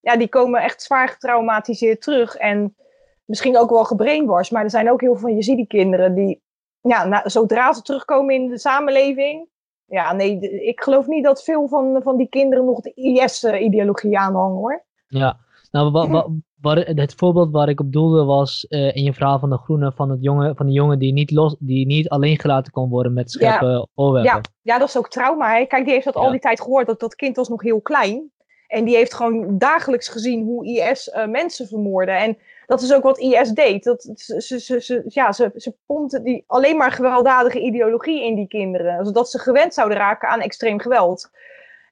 ja, 0.00 0.16
die 0.16 0.28
komen 0.28 0.62
echt 0.62 0.82
zwaar 0.82 1.08
getraumatiseerd 1.08 2.02
terug. 2.02 2.34
En 2.34 2.76
misschien 3.24 3.58
ook 3.58 3.70
wel 3.70 3.84
gebrainwashed. 3.84 4.52
Maar 4.52 4.64
er 4.64 4.70
zijn 4.70 4.90
ook 4.90 5.00
heel 5.00 5.16
veel 5.16 5.28
Yazidi-kinderen 5.28 6.14
die, 6.14 6.42
ja, 6.80 7.06
na, 7.06 7.28
zodra 7.28 7.72
ze 7.72 7.82
terugkomen 7.82 8.34
in 8.34 8.48
de 8.48 8.58
samenleving. 8.58 9.48
Ja, 9.84 10.12
nee, 10.12 10.40
ik 10.66 10.80
geloof 10.80 11.06
niet 11.06 11.24
dat 11.24 11.42
veel 11.42 11.68
van, 11.68 12.00
van 12.02 12.16
die 12.16 12.28
kinderen 12.28 12.64
nog 12.64 12.80
de 12.80 12.92
IS-ideologie 12.94 14.18
aanhangen 14.18 14.56
hoor. 14.56 14.84
Ja, 15.06 15.38
nou, 15.70 15.90
wa, 15.90 16.08
wa, 16.08 16.26
wa, 16.60 16.74
het 16.74 17.14
voorbeeld 17.14 17.50
waar 17.50 17.68
ik 17.68 17.80
op 17.80 17.92
doelde 17.92 18.24
was 18.24 18.66
uh, 18.68 18.96
in 18.96 19.02
je 19.02 19.12
verhaal 19.12 19.38
van 19.38 19.50
de 19.50 19.58
groene, 19.58 19.92
van, 19.92 20.10
het 20.10 20.22
jongen, 20.22 20.56
van 20.56 20.66
de 20.66 20.72
jongen 20.72 20.98
die 20.98 21.12
niet, 21.12 21.30
los, 21.30 21.56
die 21.58 21.86
niet 21.86 22.08
alleen 22.08 22.40
gelaten 22.40 22.72
kon 22.72 22.88
worden 22.88 23.12
met 23.12 23.30
scheppen 23.30 23.70
ja. 23.70 23.86
oorwerpen. 23.94 24.32
Ja. 24.32 24.72
ja, 24.72 24.78
dat 24.78 24.88
is 24.88 24.98
ook 24.98 25.08
trauma. 25.08 25.56
Hè? 25.56 25.64
Kijk, 25.64 25.84
die 25.84 25.92
heeft 25.92 26.04
dat 26.04 26.14
ja. 26.14 26.20
al 26.20 26.30
die 26.30 26.40
tijd 26.40 26.60
gehoord. 26.60 26.86
Dat, 26.86 27.00
dat 27.00 27.14
kind 27.14 27.36
was 27.36 27.48
nog 27.48 27.62
heel 27.62 27.80
klein. 27.80 28.30
En 28.68 28.84
die 28.84 28.96
heeft 28.96 29.14
gewoon 29.14 29.58
dagelijks 29.58 30.08
gezien 30.08 30.44
hoe 30.44 30.66
IS 30.66 31.08
uh, 31.08 31.26
mensen 31.26 31.66
vermoordde. 31.68 32.12
En 32.12 32.38
dat 32.66 32.82
is 32.82 32.94
ook 32.94 33.02
wat 33.02 33.18
IS 33.18 33.50
deed. 33.50 33.84
Dat, 33.84 34.10
ze, 34.16 34.60
ze, 34.60 35.02
ja, 35.08 35.32
ze, 35.32 35.52
ze 35.56 35.74
pompten 35.86 36.22
die 36.22 36.44
alleen 36.46 36.76
maar 36.76 36.92
gewelddadige 36.92 37.60
ideologie 37.60 38.24
in 38.24 38.34
die 38.34 38.48
kinderen. 38.48 39.06
Zodat 39.06 39.30
ze 39.30 39.38
gewend 39.38 39.74
zouden 39.74 39.98
raken 39.98 40.28
aan 40.28 40.40
extreem 40.40 40.78
geweld. 40.78 41.30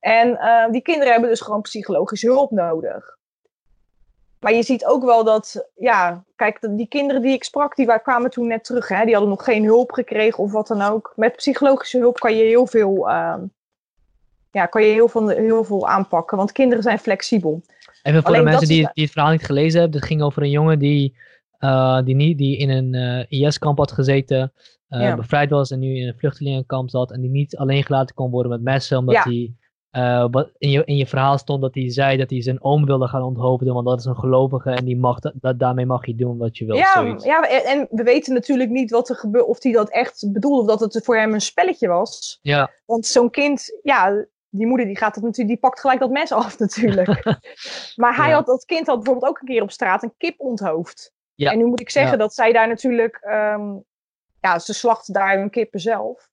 En 0.01 0.29
uh, 0.29 0.70
die 0.70 0.83
kinderen 0.83 1.12
hebben 1.12 1.31
dus 1.31 1.41
gewoon 1.41 1.61
psychologische 1.61 2.27
hulp 2.27 2.51
nodig. 2.51 3.16
Maar 4.41 4.53
je 4.53 4.62
ziet 4.62 4.87
ook 4.87 5.05
wel 5.05 5.24
dat, 5.24 5.68
ja, 5.74 6.24
kijk, 6.37 6.59
die 6.70 6.89
kinderen 6.89 7.22
die 7.22 7.33
ik 7.33 7.45
sprak, 7.45 7.77
die 7.77 8.01
kwamen 8.01 8.31
toen 8.31 8.47
net 8.47 8.64
terug. 8.64 8.89
Hè? 8.89 9.05
Die 9.05 9.12
hadden 9.12 9.31
nog 9.31 9.45
geen 9.45 9.64
hulp 9.64 9.93
gekregen 9.93 10.45
of 10.45 10.53
wat 10.53 10.66
dan 10.66 10.82
ook. 10.82 11.12
Met 11.16 11.36
psychologische 11.36 11.98
hulp 11.98 12.20
kan 12.20 12.36
je 12.36 12.44
heel 12.44 12.66
veel... 12.66 13.09
Uh, 13.09 13.35
ja, 14.51 14.66
kan 14.66 14.82
je 14.82 14.93
heel 14.93 15.09
veel, 15.09 15.28
heel 15.28 15.64
veel 15.64 15.89
aanpakken, 15.89 16.36
want 16.36 16.52
kinderen 16.52 16.82
zijn 16.82 16.98
flexibel. 16.98 17.62
Even 18.02 18.23
voor 18.23 18.31
Alleen 18.31 18.44
de 18.44 18.51
mensen 18.51 18.68
die, 18.68 18.89
die 18.93 19.05
het 19.05 19.12
verhaal 19.12 19.31
niet 19.31 19.44
gelezen 19.44 19.81
hebben, 19.81 19.98
het 19.98 20.09
ging 20.09 20.23
over 20.23 20.43
een 20.43 20.51
jongen 20.51 20.78
die, 20.78 21.16
uh, 21.60 22.02
die, 22.05 22.14
niet, 22.14 22.39
die 22.39 22.56
in 22.56 22.70
een 22.70 22.94
uh, 23.31 23.40
IS-kamp 23.40 23.78
had 23.78 23.93
gezeten, 23.93 24.52
uh, 24.89 25.01
ja. 25.01 25.16
bevrijd 25.16 25.51
was 25.51 25.70
en 25.70 25.78
nu 25.78 25.97
in 25.97 26.09
een 26.09 26.18
vluchtelingenkamp 26.18 26.90
zat 26.90 27.12
en 27.12 27.20
die 27.20 27.31
niet 27.31 27.56
alleen 27.56 27.85
gelaten 27.85 28.14
kon 28.14 28.31
worden 28.31 28.52
met 28.52 28.62
messen, 28.62 28.98
omdat 28.98 29.14
ja. 29.14 29.23
hij 29.23 29.55
in, 30.59 30.70
je, 30.70 30.85
in 30.85 30.97
je 30.97 31.06
verhaal 31.06 31.39
stond 31.39 31.62
dat 31.62 31.74
hij 31.74 31.90
zei 31.90 32.16
dat 32.16 32.31
hij 32.31 32.43
zijn 32.43 32.62
oom 32.62 32.86
wilde 32.86 33.09
gaan 33.09 33.23
onthoofden, 33.23 33.74
want 33.74 33.86
dat 33.86 33.98
is 33.98 34.05
een 34.05 34.16
gelovige 34.16 34.70
en 34.70 34.85
die 34.85 34.97
mag, 34.97 35.18
dat, 35.18 35.59
daarmee 35.59 35.86
mag 35.86 36.06
je 36.06 36.14
doen 36.14 36.39
wat 36.39 36.59
je 36.59 36.64
wilt. 36.64 36.78
Ja, 36.78 36.93
zoiets. 36.93 37.24
ja 37.24 37.48
en, 37.48 37.64
en, 37.64 37.89
we 37.90 38.02
weten 38.02 38.35
natuurlijk 38.35 38.70
niet 38.70 38.90
wat 38.90 39.09
er 39.09 39.16
gebeurt, 39.16 39.47
of 39.47 39.62
hij 39.62 39.73
dat 39.73 39.90
echt 39.90 40.32
bedoelde, 40.32 40.73
of 40.73 40.78
dat 40.78 40.94
het 40.94 41.05
voor 41.05 41.16
hem 41.16 41.35
een 41.35 41.40
spelletje 41.40 41.89
was. 41.89 42.39
Ja. 42.43 42.70
Want 42.86 43.06
zo'n 43.06 43.31
kind, 43.31 43.81
ja, 43.82 44.27
die 44.57 44.66
moeder 44.66 44.87
die 44.87 44.97
gaat 44.97 45.15
dat 45.15 45.24
natuurlijk, 45.24 45.61
die 45.61 45.70
pakt 45.70 45.81
gelijk 45.81 46.01
dat 46.01 46.11
mes 46.11 46.33
af 46.33 46.59
natuurlijk. 46.66 47.24
maar 47.97 48.16
hij 48.16 48.28
ja. 48.28 48.35
had, 48.35 48.47
dat 48.47 48.65
kind 48.65 48.87
had 48.87 48.97
bijvoorbeeld 48.97 49.31
ook 49.31 49.41
een 49.41 49.47
keer 49.47 49.62
op 49.62 49.70
straat 49.70 50.03
een 50.03 50.15
kip 50.16 50.41
onthoofd. 50.41 51.12
Ja. 51.35 51.53
En 51.53 51.59
nu 51.59 51.65
moet 51.65 51.81
ik 51.81 51.91
zeggen 51.91 52.12
ja. 52.12 52.19
dat 52.19 52.35
zij 52.35 52.53
daar 52.53 52.69
natuurlijk, 52.69 53.27
um, 53.31 53.85
ja, 54.41 54.59
ze 54.59 54.74
slachten 54.74 55.15
daar 55.15 55.39
hun 55.39 55.51
kippen 55.51 55.81
zelf. 55.81 56.28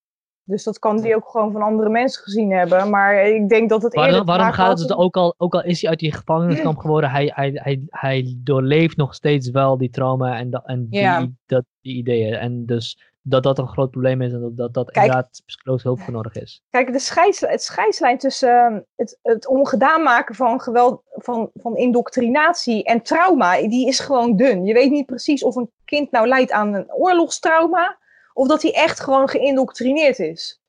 Dus 0.45 0.63
dat 0.63 0.79
kan 0.79 1.01
die 1.01 1.15
ook 1.15 1.29
gewoon 1.29 1.51
van 1.51 1.61
andere 1.61 1.89
mensen 1.89 2.23
gezien 2.23 2.51
hebben. 2.51 2.89
Maar 2.89 3.27
ik 3.27 3.49
denk 3.49 3.69
dat 3.69 3.81
het 3.81 3.93
waarom, 3.93 4.25
waarom 4.25 4.51
gaat 4.51 4.79
het 4.79 4.93
ook 4.93 5.17
al, 5.17 5.33
ook 5.37 5.53
al 5.53 5.63
is 5.63 5.81
hij 5.81 5.89
uit 5.89 5.99
die 5.99 6.13
gevangeniskamp 6.13 6.77
geworden, 6.77 7.09
hij, 7.09 7.31
hij, 7.35 7.51
hij, 7.53 7.81
hij 7.89 8.35
doorleeft 8.37 8.97
nog 8.97 9.13
steeds 9.13 9.49
wel 9.49 9.77
die 9.77 9.89
trauma 9.89 10.37
en, 10.37 10.49
dat, 10.49 10.63
en 10.65 10.87
die, 10.89 10.99
ja. 10.99 11.27
dat, 11.45 11.63
die 11.81 11.95
ideeën. 11.95 12.33
En 12.33 12.65
dus 12.65 13.12
dat 13.25 13.43
dat 13.43 13.57
een 13.57 13.67
groot 13.67 13.91
probleem 13.91 14.21
is 14.21 14.33
en 14.33 14.41
dat 14.41 14.57
dat, 14.57 14.73
dat 14.73 14.91
kijk, 14.91 15.05
inderdaad 15.05 15.41
psychologische 15.45 15.87
hulp 15.87 16.01
voor 16.01 16.13
nodig 16.13 16.35
is. 16.35 16.63
Kijk, 16.69 16.91
de 16.91 16.99
scheids, 16.99 17.39
het 17.39 17.63
scheidslijn 17.63 18.17
tussen 18.17 18.73
uh, 18.73 18.79
het, 18.95 19.19
het 19.21 19.47
ongedaan 19.47 20.03
maken 20.03 20.35
van 20.35 20.61
geweld, 20.61 21.01
van, 21.11 21.49
van 21.53 21.75
indoctrinatie 21.75 22.83
en 22.83 23.01
trauma, 23.01 23.67
die 23.67 23.87
is 23.87 23.99
gewoon 23.99 24.35
dun. 24.35 24.65
Je 24.65 24.73
weet 24.73 24.91
niet 24.91 25.05
precies 25.05 25.43
of 25.43 25.55
een 25.55 25.71
kind 25.85 26.11
nou 26.11 26.27
lijdt 26.27 26.51
aan 26.51 26.73
een 26.73 26.93
oorlogstrauma 26.93 27.97
of 28.33 28.47
dat 28.47 28.61
hij 28.61 28.73
echt 28.73 28.99
gewoon 28.99 29.29
geïndoctrineerd 29.29 30.19
is. 30.19 30.61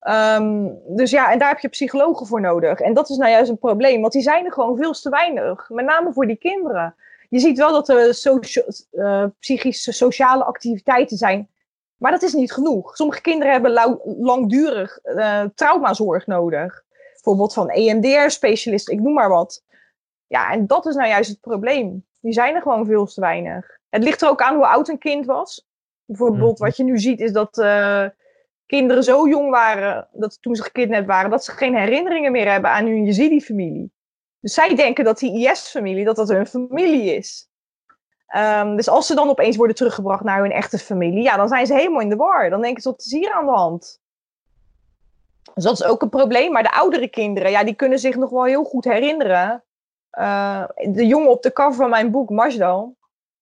Ehm, 0.00 0.68
dus 0.86 1.10
ja, 1.10 1.32
en 1.32 1.38
daar 1.38 1.48
heb 1.48 1.58
je 1.58 1.68
psychologen 1.68 2.26
voor 2.26 2.40
nodig. 2.40 2.80
En 2.80 2.94
dat 2.94 3.10
is 3.10 3.16
nou 3.16 3.30
juist 3.30 3.50
een 3.50 3.58
probleem, 3.58 4.00
want 4.00 4.12
die 4.12 4.22
zijn 4.22 4.44
er 4.44 4.52
gewoon 4.52 4.76
veel 4.76 4.92
te 4.92 5.10
weinig. 5.10 5.68
Met 5.68 5.84
name 5.84 6.12
voor 6.12 6.26
die 6.26 6.36
kinderen. 6.36 6.94
Je 7.28 7.38
ziet 7.38 7.58
wel 7.58 7.72
dat 7.72 7.88
er 7.88 8.14
socia 8.14 8.62
uh, 8.92 9.24
psychische 9.38 9.92
sociale 9.92 10.44
activiteiten 10.44 11.16
zijn, 11.16 11.48
maar 12.00 12.10
dat 12.10 12.22
is 12.22 12.32
niet 12.32 12.52
genoeg. 12.52 12.96
Sommige 12.96 13.20
kinderen 13.20 13.52
hebben 13.52 14.00
langdurig 14.18 14.98
uh, 15.04 15.44
traumazorg 15.54 16.26
nodig. 16.26 16.82
Bijvoorbeeld 17.12 17.52
van 17.52 17.68
EMDR-specialist, 17.68 18.88
ik 18.88 19.00
noem 19.00 19.12
maar 19.12 19.28
wat. 19.28 19.62
Ja, 20.26 20.52
en 20.52 20.66
dat 20.66 20.86
is 20.86 20.94
nou 20.94 21.08
juist 21.08 21.30
het 21.30 21.40
probleem. 21.40 22.06
Die 22.20 22.32
zijn 22.32 22.54
er 22.54 22.62
gewoon 22.62 22.86
veel 22.86 23.06
te 23.06 23.20
weinig. 23.20 23.78
Het 23.88 24.02
ligt 24.02 24.22
er 24.22 24.28
ook 24.28 24.42
aan 24.42 24.54
hoe 24.54 24.66
oud 24.66 24.88
een 24.88 24.98
kind 24.98 25.26
was. 25.26 25.68
Bijvoorbeeld, 26.04 26.58
mhm. 26.58 26.66
wat 26.66 26.76
je 26.76 26.84
nu 26.84 26.98
ziet, 26.98 27.20
is 27.20 27.32
dat 27.32 27.58
uh, 27.58 28.06
kinderen 28.66 29.04
zo 29.04 29.28
jong 29.28 29.50
waren, 29.50 30.08
dat 30.12 30.42
toen 30.42 30.54
ze 30.54 30.62
gekidnapt 30.62 31.06
waren, 31.06 31.30
dat 31.30 31.44
ze 31.44 31.52
geen 31.52 31.76
herinneringen 31.76 32.32
meer 32.32 32.50
hebben 32.50 32.70
aan 32.70 32.86
hun 32.86 33.04
Yazidi-familie. 33.04 33.92
Dus 34.40 34.54
zij 34.54 34.74
denken 34.74 35.04
dat 35.04 35.18
die 35.18 35.48
IS-familie, 35.48 36.04
dat 36.04 36.16
dat 36.16 36.28
hun 36.28 36.46
familie 36.46 37.14
is. 37.14 37.49
Um, 38.36 38.76
dus 38.76 38.88
als 38.88 39.06
ze 39.06 39.14
dan 39.14 39.28
opeens 39.28 39.56
worden 39.56 39.76
teruggebracht 39.76 40.24
naar 40.24 40.40
hun 40.40 40.52
echte 40.52 40.78
familie, 40.78 41.22
ja, 41.22 41.36
dan 41.36 41.48
zijn 41.48 41.66
ze 41.66 41.74
helemaal 41.74 42.00
in 42.00 42.08
de 42.08 42.16
war. 42.16 42.50
Dan 42.50 42.62
denken 42.62 42.82
ze, 42.82 42.90
wat 42.90 43.00
is 43.00 43.12
hier 43.12 43.32
aan 43.32 43.46
de 43.46 43.52
hand? 43.52 44.00
Dus 45.54 45.64
dat 45.64 45.72
is 45.72 45.84
ook 45.84 46.02
een 46.02 46.08
probleem. 46.08 46.52
Maar 46.52 46.62
de 46.62 46.72
oudere 46.72 47.08
kinderen, 47.08 47.50
ja, 47.50 47.64
die 47.64 47.74
kunnen 47.74 47.98
zich 47.98 48.16
nog 48.16 48.30
wel 48.30 48.44
heel 48.44 48.64
goed 48.64 48.84
herinneren. 48.84 49.64
Uh, 50.18 50.64
de 50.76 51.06
jongen 51.06 51.30
op 51.30 51.42
de 51.42 51.52
cover 51.52 51.74
van 51.74 51.90
mijn 51.90 52.10
boek, 52.10 52.30
Majdal, 52.30 52.96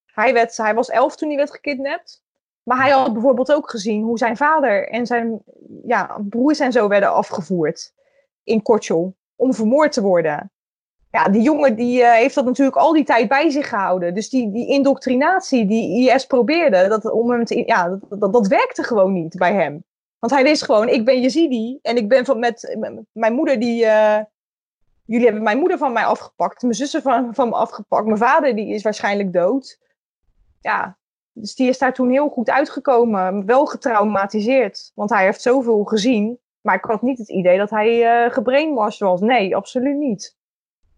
hij, 0.06 0.32
werd, 0.32 0.56
hij 0.56 0.74
was 0.74 0.90
elf 0.90 1.16
toen 1.16 1.28
hij 1.28 1.36
werd 1.36 1.50
gekidnapt. 1.50 2.22
Maar 2.62 2.78
hij 2.78 2.90
had 2.90 3.12
bijvoorbeeld 3.12 3.52
ook 3.52 3.70
gezien 3.70 4.02
hoe 4.02 4.18
zijn 4.18 4.36
vader 4.36 4.88
en 4.88 5.06
zijn 5.06 5.42
ja, 5.84 6.16
broers 6.28 6.58
en 6.58 6.72
zo 6.72 6.88
werden 6.88 7.12
afgevoerd 7.12 7.92
in 8.44 8.62
Kortjol 8.62 9.16
om 9.36 9.54
vermoord 9.54 9.92
te 9.92 10.02
worden. 10.02 10.52
Ja, 11.10 11.28
die 11.28 11.42
jongen 11.42 11.76
die, 11.76 12.00
uh, 12.00 12.12
heeft 12.12 12.34
dat 12.34 12.44
natuurlijk 12.44 12.76
al 12.76 12.92
die 12.92 13.04
tijd 13.04 13.28
bij 13.28 13.50
zich 13.50 13.68
gehouden. 13.68 14.14
Dus 14.14 14.28
die, 14.28 14.52
die 14.52 14.66
indoctrinatie 14.68 15.66
die 15.66 16.10
IS 16.10 16.26
probeerde, 16.26 16.88
dat, 16.88 17.10
om 17.10 17.30
hem 17.30 17.42
ja, 17.46 17.88
dat, 17.88 18.20
dat, 18.20 18.32
dat 18.32 18.46
werkte 18.46 18.82
gewoon 18.82 19.12
niet 19.12 19.36
bij 19.36 19.54
hem. 19.54 19.84
Want 20.18 20.32
hij 20.32 20.42
wist 20.42 20.64
gewoon, 20.64 20.88
ik 20.88 21.04
ben 21.04 21.20
Yazidi 21.20 21.78
en 21.82 21.96
ik 21.96 22.08
ben 22.08 22.24
van, 22.24 22.38
met, 22.38 22.76
mijn 23.12 23.34
moeder 23.34 23.60
die... 23.60 23.84
Uh, 23.84 24.18
jullie 25.04 25.24
hebben 25.24 25.42
mijn 25.42 25.58
moeder 25.58 25.78
van 25.78 25.92
mij 25.92 26.04
afgepakt, 26.04 26.62
mijn 26.62 26.74
zussen 26.74 27.02
van, 27.02 27.34
van 27.34 27.48
me 27.48 27.54
afgepakt, 27.54 28.06
mijn 28.06 28.18
vader 28.18 28.54
die 28.56 28.74
is 28.74 28.82
waarschijnlijk 28.82 29.32
dood. 29.32 29.78
Ja, 30.60 30.98
dus 31.32 31.54
die 31.54 31.68
is 31.68 31.78
daar 31.78 31.94
toen 31.94 32.10
heel 32.10 32.28
goed 32.28 32.50
uitgekomen, 32.50 33.46
wel 33.46 33.66
getraumatiseerd. 33.66 34.92
Want 34.94 35.10
hij 35.10 35.24
heeft 35.24 35.42
zoveel 35.42 35.84
gezien, 35.84 36.38
maar 36.60 36.74
ik 36.74 36.84
had 36.84 37.02
niet 37.02 37.18
het 37.18 37.28
idee 37.28 37.58
dat 37.58 37.70
hij 37.70 38.24
uh, 38.26 38.32
gebrainwashed 38.32 39.08
was. 39.08 39.20
Nee, 39.20 39.56
absoluut 39.56 39.96
niet. 39.96 40.36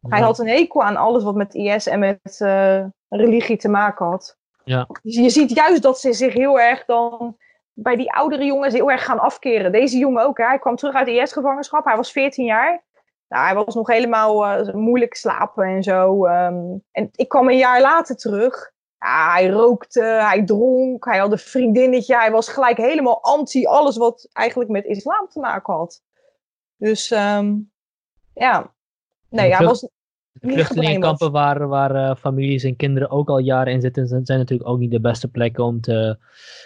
Hij 0.08 0.20
had 0.20 0.38
een 0.38 0.48
hekel 0.48 0.82
aan 0.82 0.96
alles 0.96 1.22
wat 1.22 1.34
met 1.34 1.54
IS 1.54 1.86
en 1.86 1.98
met 1.98 2.38
uh, 2.42 2.84
religie 3.08 3.56
te 3.56 3.68
maken 3.68 4.06
had. 4.06 4.38
Ja. 4.64 4.86
Dus 5.02 5.14
je 5.16 5.30
ziet 5.30 5.50
juist 5.50 5.82
dat 5.82 6.00
ze 6.00 6.12
zich 6.12 6.34
heel 6.34 6.60
erg 6.60 6.84
dan 6.84 7.36
bij 7.72 7.96
die 7.96 8.12
oudere 8.12 8.44
jongens 8.44 8.74
heel 8.74 8.90
erg 8.90 9.04
gaan 9.04 9.18
afkeren. 9.18 9.72
Deze 9.72 9.98
jongen 9.98 10.24
ook. 10.24 10.38
Hè? 10.38 10.44
Hij 10.44 10.58
kwam 10.58 10.76
terug 10.76 10.94
uit 10.94 11.06
de 11.06 11.16
IS-gevangenschap. 11.16 11.84
Hij 11.84 11.96
was 11.96 12.12
14 12.12 12.44
jaar. 12.44 12.84
Nou, 13.28 13.44
hij 13.44 13.54
was 13.54 13.74
nog 13.74 13.86
helemaal 13.86 14.60
uh, 14.66 14.74
moeilijk 14.74 15.14
slapen 15.14 15.64
en 15.64 15.82
zo. 15.82 16.26
Um, 16.26 16.84
en 16.90 17.10
ik 17.12 17.28
kwam 17.28 17.48
een 17.48 17.56
jaar 17.56 17.80
later 17.80 18.16
terug. 18.16 18.72
Ja, 18.98 19.32
hij 19.32 19.48
rookte, 19.48 20.02
hij 20.02 20.44
dronk, 20.44 21.04
hij 21.04 21.18
had 21.18 21.32
een 21.32 21.38
vriendinnetje. 21.38 22.16
Hij 22.16 22.30
was 22.30 22.48
gelijk 22.48 22.76
helemaal 22.76 23.22
anti 23.22 23.66
alles 23.66 23.96
wat 23.96 24.28
eigenlijk 24.32 24.70
met 24.70 24.84
islam 24.84 25.28
te 25.28 25.40
maken 25.40 25.74
had. 25.74 26.02
Dus 26.76 27.10
um, 27.10 27.72
ja, 28.34 28.74
nee, 29.30 29.54
hij 29.54 29.66
was 29.66 29.80
de 29.80 29.90
vluchtelingenkampen 30.32 31.32
waar, 31.32 31.68
waar 31.68 31.94
uh, 31.94 32.14
families 32.14 32.64
en 32.64 32.76
kinderen 32.76 33.10
ook 33.10 33.28
al 33.28 33.38
jaren 33.38 33.72
in 33.72 33.80
zitten, 33.80 34.06
zijn 34.06 34.38
natuurlijk 34.38 34.68
ook 34.68 34.78
niet 34.78 34.90
de 34.90 35.00
beste 35.00 35.28
plekken 35.28 35.64
om, 35.64 35.80
te, 35.80 36.18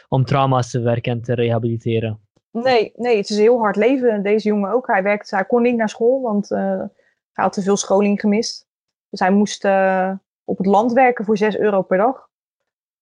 om 0.08 0.24
trauma's 0.24 0.70
te 0.70 0.80
werken 0.80 1.12
en 1.12 1.22
te 1.22 1.34
rehabiliteren. 1.34 2.20
Nee, 2.50 2.92
nee, 2.96 3.16
het 3.16 3.30
is 3.30 3.36
een 3.36 3.42
heel 3.42 3.58
hard 3.58 3.76
leven. 3.76 4.22
Deze 4.22 4.48
jongen 4.48 4.72
ook. 4.72 4.86
Hij, 4.86 5.02
werkte, 5.02 5.34
hij 5.34 5.44
kon 5.44 5.62
niet 5.62 5.76
naar 5.76 5.88
school, 5.88 6.20
want 6.20 6.50
uh, 6.50 6.58
hij 6.58 7.44
had 7.44 7.52
te 7.52 7.62
veel 7.62 7.76
scholing 7.76 8.20
gemist. 8.20 8.66
Dus 9.10 9.20
hij 9.20 9.30
moest 9.30 9.64
uh, 9.64 10.12
op 10.44 10.58
het 10.58 10.66
land 10.66 10.92
werken 10.92 11.24
voor 11.24 11.36
6 11.36 11.58
euro 11.58 11.82
per 11.82 11.98
dag. 11.98 12.28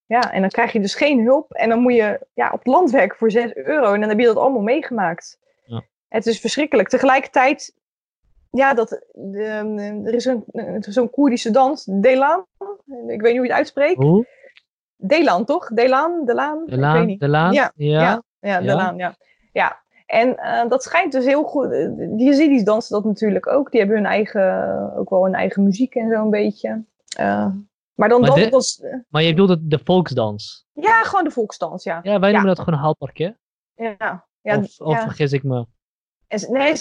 Ja, 0.07 0.33
en 0.33 0.41
dan 0.41 0.51
krijg 0.51 0.73
je 0.73 0.81
dus 0.81 0.95
geen 0.95 1.25
hulp. 1.25 1.53
En 1.53 1.69
dan 1.69 1.81
moet 1.81 1.95
je 1.95 2.27
ja, 2.35 2.51
op 2.53 2.59
het 2.59 2.67
land 2.67 2.91
werken 2.91 3.19
voor 3.19 3.31
6 3.31 3.55
euro. 3.55 3.93
En 3.93 4.01
dan 4.01 4.09
heb 4.09 4.19
je 4.19 4.27
dat 4.27 4.37
allemaal 4.37 4.63
meegemaakt. 4.63 5.39
Ja. 5.65 5.83
Het 6.09 6.27
is 6.27 6.41
verschrikkelijk. 6.41 6.89
Tegelijkertijd 6.89 7.75
ja, 8.57 8.75
dat, 8.75 9.03
uh, 9.15 10.07
er 10.07 10.15
is 10.15 10.29
zo'n 10.81 11.11
Koerdische 11.11 11.51
dans, 11.51 11.85
Delan. 11.85 12.47
Ik 12.87 13.21
weet 13.21 13.23
niet 13.23 13.23
hoe 13.23 13.33
je 13.33 13.41
het 13.41 13.51
uitspreekt. 13.51 14.03
Hoe? 14.03 14.27
Delan, 14.97 15.45
toch? 15.45 15.69
Delan, 15.69 16.25
Delan? 16.25 16.67
Delan, 16.67 16.91
ik 16.91 16.99
weet 16.99 17.07
niet. 17.07 17.21
Delan? 17.21 17.53
Ja, 17.53 17.73
ja. 17.77 18.01
ja, 18.01 18.23
ja, 18.41 18.61
Delan, 18.61 18.97
ja. 18.97 19.15
ja. 19.53 19.81
En 20.07 20.29
uh, 20.29 20.69
dat 20.69 20.83
schijnt 20.83 21.13
dus 21.13 21.25
heel 21.25 21.43
goed. 21.43 21.71
Die 21.97 22.25
Yazidis 22.25 22.65
dansen 22.65 22.95
dat 22.95 23.05
natuurlijk 23.05 23.47
ook. 23.47 23.71
Die 23.71 23.81
hebben 23.81 23.97
hun 23.99 24.07
eigen, 24.07 24.97
ook 24.97 25.11
wel 25.11 25.25
hun 25.25 25.35
eigen 25.35 25.63
muziek 25.63 25.95
en 25.95 26.09
zo 26.11 26.23
een 26.23 26.31
beetje. 26.31 26.85
Uh, 27.21 27.47
maar 27.95 28.09
dan 28.09 28.21
maar, 28.21 28.51
was, 28.51 28.83
maar 29.09 29.23
je 29.23 29.31
bedoelt 29.31 29.49
het, 29.49 29.71
de 29.71 29.81
volksdans? 29.85 30.67
Ja, 30.73 31.03
gewoon 31.03 31.25
de 31.25 31.31
volksdans, 31.31 31.85
ja. 31.85 32.01
Ja, 32.03 32.19
wij 32.19 32.31
noemen 32.33 32.55
dat 32.55 32.65
gewoon 32.65 32.81
halpark, 32.81 33.19
Ja. 33.19 33.37
ja 34.41 34.59
of, 34.59 34.81
of 34.81 35.01
vergis 35.01 35.33
ik 35.33 35.43
me? 35.43 35.67
Nee, 36.49 36.75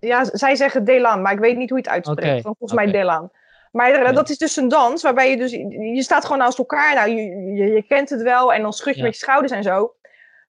ja, 0.00 0.24
zij 0.32 0.56
zeggen 0.56 0.84
Delan, 0.84 1.22
maar 1.22 1.32
ik 1.32 1.38
weet 1.38 1.56
niet 1.56 1.70
hoe 1.70 1.78
je 1.78 1.84
het 1.84 1.92
uitspreekt. 1.92 2.42
Volgens 2.42 2.72
mij 2.72 2.90
Delan. 2.90 3.30
Maar 3.72 3.92
eh, 3.92 4.14
dat 4.14 4.28
is 4.28 4.38
dus 4.38 4.56
een 4.56 4.68
dans 4.68 5.02
waarbij 5.02 5.30
je 5.30 5.36
dus, 5.36 5.50
je 5.94 6.02
staat 6.02 6.24
gewoon 6.24 6.38
naast 6.38 6.58
elkaar. 6.58 6.94
Nou, 6.94 7.10
je, 7.10 7.22
je, 7.54 7.72
je 7.72 7.82
kent 7.82 8.10
het 8.10 8.22
wel 8.22 8.52
en 8.52 8.62
dan 8.62 8.72
schud 8.72 8.96
je 8.96 9.02
met 9.02 9.12
je 9.12 9.18
schouders 9.18 9.52
en 9.52 9.62
zo. 9.62 9.94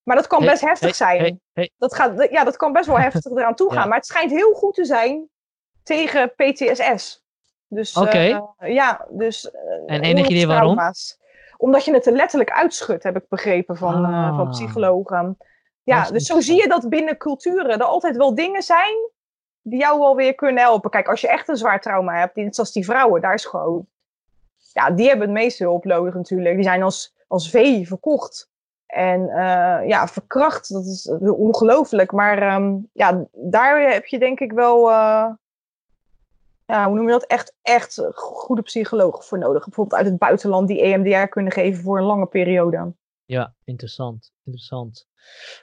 Maar 0.03 0.15
dat 0.15 0.27
kan 0.27 0.45
best 0.45 0.61
heftig 0.61 0.95
zijn. 0.95 1.41
Dat, 1.77 1.95
gaat, 1.95 2.27
ja, 2.29 2.43
dat 2.43 2.57
kan 2.57 2.73
best 2.73 2.85
wel 2.85 2.99
heftig 2.99 3.31
eraan 3.31 3.55
toe 3.55 3.73
gaan. 3.75 3.87
Maar 3.87 3.97
het 3.97 4.05
schijnt 4.05 4.31
heel 4.31 4.53
goed 4.53 4.73
te 4.73 4.85
zijn 4.85 5.29
tegen 5.83 6.33
PTSS. 6.35 7.25
Dus, 7.67 7.95
uh, 7.95 8.39
ja, 8.59 9.05
dus. 9.09 9.45
Uh, 9.45 9.95
en 9.95 10.01
enig 10.01 10.27
idee 10.27 10.47
waarom? 10.47 10.79
Omdat 11.57 11.85
je 11.85 11.93
het 11.93 12.05
er 12.05 12.13
letterlijk 12.13 12.51
uitschudt, 12.51 13.03
heb 13.03 13.15
ik 13.15 13.25
begrepen 13.29 13.77
van, 13.77 14.05
ah. 14.05 14.35
van 14.35 14.49
psychologen. 14.49 15.37
Ja, 15.87 16.11
dus 16.11 16.25
zo 16.25 16.39
zie 16.39 16.61
je 16.61 16.67
dat 16.67 16.89
binnen 16.89 17.17
culturen 17.17 17.79
er 17.79 17.83
altijd 17.83 18.17
wel 18.17 18.35
dingen 18.35 18.61
zijn 18.61 19.09
die 19.61 19.79
jou 19.79 19.99
wel 19.99 20.15
weer 20.15 20.35
kunnen 20.35 20.63
helpen. 20.63 20.89
Kijk, 20.89 21.07
als 21.07 21.21
je 21.21 21.27
echt 21.27 21.47
een 21.47 21.57
zwaar 21.57 21.81
trauma 21.81 22.19
hebt, 22.19 22.35
net 22.35 22.55
zoals 22.55 22.71
die 22.71 22.85
vrouwen, 22.85 23.21
daar 23.21 23.33
is 23.33 23.45
gewoon. 23.45 23.87
Ja, 24.73 24.91
die 24.91 25.07
hebben 25.07 25.27
het 25.27 25.37
meeste 25.37 25.63
hulp 25.63 25.85
nodig 25.85 26.13
natuurlijk. 26.13 26.55
Die 26.55 26.63
zijn 26.63 26.83
als, 26.83 27.15
als 27.27 27.49
vee 27.49 27.87
verkocht. 27.87 28.49
En 28.85 29.21
uh, 29.21 29.87
ja, 29.87 30.07
verkracht, 30.07 30.73
dat 30.73 30.85
is 30.85 31.11
ongelooflijk. 31.19 32.11
Maar 32.11 32.55
um, 32.55 32.89
ja, 32.93 33.25
daar 33.31 33.91
heb 33.91 34.05
je 34.05 34.19
denk 34.19 34.39
ik 34.39 34.51
wel. 34.51 34.89
Uh, 34.89 35.29
ja, 36.65 36.85
hoe 36.85 36.95
noem 36.95 37.05
je 37.05 37.11
dat? 37.11 37.25
Echt, 37.25 37.55
echt 37.61 38.01
goede 38.13 38.61
psychologen 38.61 39.23
voor 39.23 39.37
nodig. 39.37 39.65
Bijvoorbeeld 39.65 39.99
uit 40.01 40.09
het 40.09 40.17
buitenland 40.17 40.67
die 40.67 40.81
EMDR 40.81 41.27
kunnen 41.27 41.51
geven 41.51 41.83
voor 41.83 41.97
een 41.97 42.03
lange 42.03 42.25
periode. 42.25 42.93
Ja, 43.27 43.53
interessant. 43.63 44.31
interessant. 44.43 45.07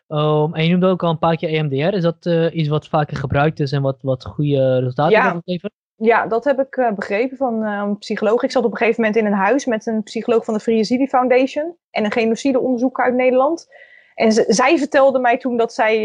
Um, 0.08 0.54
en 0.54 0.64
je 0.64 0.70
noemde 0.70 0.86
ook 0.86 1.02
al 1.02 1.10
een 1.10 1.18
paar 1.18 1.36
keer 1.36 1.48
EMDR. 1.48 1.96
Is 1.96 2.02
dat 2.02 2.26
uh, 2.26 2.54
iets 2.54 2.68
wat 2.68 2.88
vaker 2.88 3.16
gebruikt 3.16 3.60
is 3.60 3.72
en 3.72 3.82
wat, 3.82 4.02
wat 4.02 4.24
goede 4.24 4.78
resultaten 4.78 5.12
ja. 5.12 5.40
levert? 5.44 5.72
Ja, 5.96 6.26
dat 6.26 6.44
heb 6.44 6.60
ik 6.60 6.76
uh, 6.76 6.92
begrepen 6.92 7.36
van 7.36 7.62
uh, 7.62 7.82
een 7.84 7.98
psycholoog. 7.98 8.42
Ik 8.42 8.50
zat 8.50 8.64
op 8.64 8.70
een 8.70 8.76
gegeven 8.76 9.00
moment 9.00 9.20
in 9.20 9.26
een 9.26 9.38
huis 9.38 9.64
met 9.66 9.86
een 9.86 10.02
psycholoog 10.02 10.44
van 10.44 10.54
de 10.54 10.60
Free 10.60 10.76
Yazidi 10.76 11.06
Foundation 11.06 11.76
en 11.90 12.04
een 12.04 12.12
genocideonderzoeker 12.12 13.04
uit 13.04 13.14
Nederland. 13.14 13.66
En 14.14 14.32
zij 14.32 14.78
vertelde 14.78 15.18
mij 15.18 15.38
toen 15.38 15.56
dat 15.56 15.74
zij, 15.74 16.02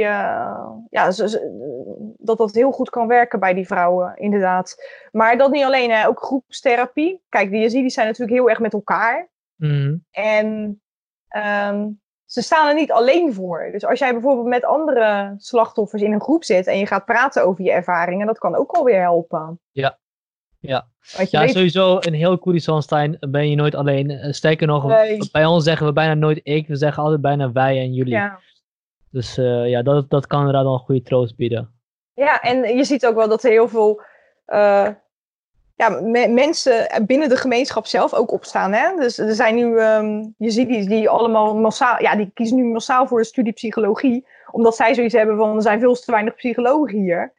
ja, 0.90 1.12
ze, 1.12 2.16
dat 2.18 2.38
dat 2.38 2.54
heel 2.54 2.72
goed 2.72 2.90
kan 2.90 3.08
werken 3.08 3.40
bij 3.40 3.54
die 3.54 3.68
vrouwen, 3.68 4.18
inderdaad. 4.18 4.76
Maar 5.12 5.38
dat 5.38 5.52
niet 5.52 5.64
alleen, 5.64 5.92
hè, 5.92 6.08
ook 6.08 6.24
groepstherapie. 6.24 7.22
Kijk, 7.30 7.52
de 7.52 7.58
Yazidis 7.58 7.94
zijn 7.94 8.08
natuurlijk 8.08 8.38
heel 8.38 8.50
erg 8.50 8.60
met 8.60 8.74
elkaar. 8.74 9.30
Mm. 9.56 10.06
En 10.12 10.82
um, 11.36 12.00
ze 12.26 12.42
staan 12.42 12.68
er 12.68 12.74
niet 12.74 12.92
alleen 12.92 13.34
voor. 13.34 13.70
Dus 13.72 13.86
als 13.86 14.00
jij 14.00 14.12
bijvoorbeeld 14.12 14.48
met 14.48 14.66
andere 14.66 15.34
slachtoffers 15.38 16.02
in 16.02 16.14
een 16.14 16.22
groep 16.22 16.44
zit 16.44 16.68
en 16.68 16.78
je 16.78 16.86
gaat 16.86 17.06
praten 17.06 17.46
over 17.46 17.64
je 17.64 17.72
ervaringen, 17.72 18.28
dat 18.28 18.38
kan 18.38 18.56
ook 18.56 18.72
alweer 18.72 19.02
helpen. 19.02 19.60
Ja. 19.72 19.98
Ja, 20.60 20.88
ja 21.30 21.48
sowieso 21.48 21.98
in 21.98 22.14
heel 22.14 22.38
Koerdistanstein 22.38 23.18
ben 23.20 23.50
je 23.50 23.56
nooit 23.56 23.76
alleen. 23.76 24.10
Eh, 24.10 24.32
sterker 24.32 24.68
nog, 24.68 24.86
bij 25.32 25.46
ons 25.46 25.64
zeggen 25.64 25.86
we 25.86 25.94
bijna 25.94 26.14
nooit 26.14 26.40
ik, 26.44 26.68
we 26.68 26.76
zeggen 26.76 27.04
altijd 27.04 27.22
bijna 27.22 27.52
wij 27.52 27.80
en 27.80 27.94
jullie. 27.94 28.14
Ja. 28.14 28.40
Dus 29.12 29.38
uh, 29.38 29.70
ja, 29.70 29.82
dat, 29.82 30.10
dat 30.10 30.28
kan 30.28 30.40
inderdaad 30.40 30.64
wel 30.64 30.74
een 30.74 30.80
goede 30.80 31.02
troost 31.02 31.36
bieden. 31.36 31.74
Ja, 32.14 32.42
en 32.42 32.78
je 32.78 32.84
ziet 32.84 33.06
ook 33.06 33.16
wel 33.16 33.28
dat 33.28 33.44
er 33.44 33.52
heel 33.52 33.68
veel 33.68 34.02
uh, 34.48 34.88
ja, 35.80 36.00
mensen 36.28 37.06
binnen 37.06 37.30
de 37.30 37.36
gemeenschap 37.36 37.86
zelf 37.86 38.14
ook 38.14 38.32
opstaan. 38.32 38.74
Hè? 38.74 38.96
Dus 38.96 39.18
er 39.18 39.36
zijn 39.36 39.56
nu 39.56 39.80
um, 39.80 40.34
Jezidis 40.38 40.86
die 40.86 41.10
allemaal 41.10 41.56
massaal, 41.56 42.02
ja, 42.02 42.16
die 42.16 42.32
kiezen 42.34 42.58
nu 42.58 42.64
massaal 42.64 43.08
voor 43.08 43.20
een 43.20 43.26
studie 43.26 43.54
psychologie, 43.54 44.28
omdat 44.52 44.76
zij 44.76 44.94
zoiets 44.94 45.14
hebben 45.14 45.38
van 45.38 45.56
er 45.56 45.62
zijn 45.62 45.80
veel 45.80 45.96
te 45.96 46.12
weinig 46.12 46.36
psychologen 46.36 46.98
hier. 46.98 47.34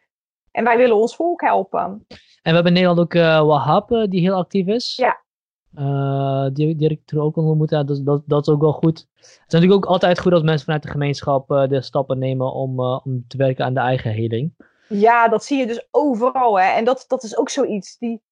En 0.51 0.65
wij 0.65 0.77
willen 0.77 0.97
ons 0.97 1.17
volk 1.17 1.41
helpen. 1.41 1.83
En 2.09 2.17
we 2.43 2.51
hebben 2.51 2.67
in 2.67 2.73
Nederland 2.73 2.99
ook 2.99 3.15
uh, 3.15 3.47
Wahab, 3.47 3.91
uh, 3.91 4.09
die 4.09 4.21
heel 4.21 4.35
actief 4.35 4.67
is. 4.67 4.97
Ja. 4.97 5.21
Uh, 5.79 6.49
die, 6.53 6.77
die 6.77 6.91
ik 6.91 7.01
er 7.07 7.21
ook 7.21 7.37
ontmoet. 7.37 7.71
Ja, 7.71 7.85
dat, 7.85 8.01
dat, 8.05 8.23
dat 8.27 8.47
is 8.47 8.55
ook 8.55 8.61
wel 8.61 8.73
goed. 8.73 9.07
Het 9.15 9.29
is 9.47 9.53
natuurlijk 9.53 9.85
ook 9.85 9.91
altijd 9.91 10.21
goed 10.21 10.33
als 10.33 10.43
mensen 10.43 10.65
vanuit 10.65 10.83
de 10.83 10.91
gemeenschap 10.91 11.49
de 11.49 11.83
stappen 11.83 12.19
nemen 12.19 12.53
om, 12.53 12.81
om 12.81 13.25
te 13.29 13.37
werken 13.37 13.65
aan 13.65 13.75
de 13.75 13.81
eigen 13.81 14.11
heling. 14.11 14.55
Ja, 14.89 15.29
dat 15.29 15.45
zie 15.45 15.59
je 15.59 15.67
dus 15.67 15.89
overal. 15.91 16.59
Hè? 16.61 16.67
En 16.67 16.85
dat, 16.85 17.05
dat 17.09 17.23
is 17.23 17.37
ook 17.37 17.49
zoiets. 17.49 17.99
Die, 17.99 18.23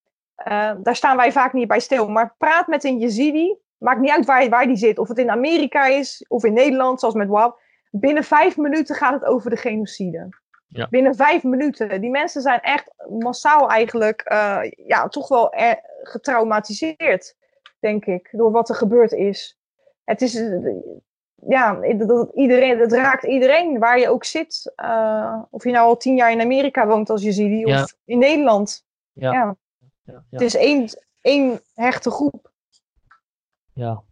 uh, 0.46 0.72
daar 0.82 0.96
staan 0.96 1.16
wij 1.16 1.32
vaak 1.32 1.52
niet 1.52 1.68
bij 1.68 1.80
stil. 1.80 2.08
Maar 2.08 2.34
praat 2.38 2.66
met 2.66 2.84
een 2.84 2.98
Yazidi. 2.98 3.56
Maakt 3.78 4.00
niet 4.00 4.10
uit 4.10 4.26
waar, 4.26 4.48
waar 4.48 4.66
die 4.66 4.76
zit. 4.76 4.98
Of 4.98 5.08
het 5.08 5.18
in 5.18 5.30
Amerika 5.30 5.86
is 5.86 6.24
of 6.28 6.44
in 6.44 6.52
Nederland, 6.52 7.00
zoals 7.00 7.14
met 7.14 7.28
WAP. 7.28 7.60
Binnen 7.90 8.24
vijf 8.24 8.56
minuten 8.56 8.94
gaat 8.94 9.12
het 9.12 9.24
over 9.24 9.50
de 9.50 9.56
genocide. 9.56 10.28
Ja. 10.68 10.86
Binnen 10.90 11.14
vijf 11.14 11.42
minuten. 11.42 12.00
Die 12.00 12.10
mensen 12.10 12.42
zijn 12.42 12.60
echt 12.60 12.94
massaal 13.08 13.70
eigenlijk 13.70 14.30
uh, 14.32 14.58
ja, 14.86 15.08
toch 15.08 15.28
wel 15.28 15.54
getraumatiseerd, 16.02 17.36
denk 17.80 18.04
ik, 18.04 18.28
door 18.32 18.50
wat 18.50 18.68
er 18.68 18.74
gebeurd 18.74 19.12
is. 19.12 19.58
Het 20.04 20.22
is, 20.22 20.42
ja, 21.46 21.74
dat, 21.96 22.30
iedereen, 22.34 22.78
het 22.78 22.92
raakt 22.92 23.24
iedereen 23.24 23.78
waar 23.78 23.98
je 23.98 24.08
ook 24.08 24.24
zit. 24.24 24.72
Uh, 24.82 25.42
of 25.50 25.64
je 25.64 25.70
nou 25.70 25.86
al 25.86 25.96
tien 25.96 26.16
jaar 26.16 26.32
in 26.32 26.40
Amerika 26.40 26.86
woont 26.86 27.10
als 27.10 27.22
je 27.22 27.32
ziet, 27.32 27.66
of 27.66 27.94
in 28.04 28.18
Nederland. 28.18 28.86
Ja. 29.12 29.32
Ja. 29.32 29.56
Ja. 30.12 30.24
Het 30.30 30.40
is 30.40 30.56
één, 30.56 30.88
één 31.20 31.60
hechte 31.74 32.10
groep. 32.10 32.52
Ja. 33.72 34.02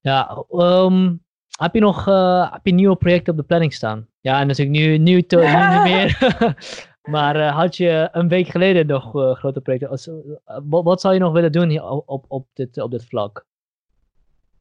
Ja, 0.00 0.44
ehm, 0.50 1.16
heb 1.58 1.74
je 1.74 1.80
nog 1.80 2.08
eh, 2.08 2.52
heb 2.52 2.66
je 2.66 2.72
nieuwe 2.72 2.96
projecten 2.96 3.32
op 3.32 3.38
de 3.38 3.44
planning 3.44 3.72
staan? 3.74 4.08
Ja, 4.20 4.40
en 4.40 4.46
natuurlijk 4.46 4.76
nu, 4.78 4.98
nu, 4.98 5.14
nu 5.14 5.14
niet 5.14 5.82
meer. 5.92 6.18
maar 7.14 7.36
eh, 7.36 7.56
had 7.56 7.76
je 7.76 8.08
een 8.12 8.28
week 8.28 8.46
geleden 8.48 8.86
nog 8.86 9.16
eh, 9.16 9.34
grote 9.34 9.60
projecten? 9.60 9.88
Als, 9.88 10.08
wat, 10.44 10.84
wat 10.84 11.00
zou 11.00 11.14
je 11.14 11.20
nog 11.20 11.32
willen 11.32 11.52
doen 11.52 11.68
hier 11.68 11.84
op, 11.84 12.08
op, 12.08 12.24
op, 12.28 12.46
dit, 12.52 12.78
op 12.78 12.90
dit 12.90 13.04
vlak? 13.04 13.46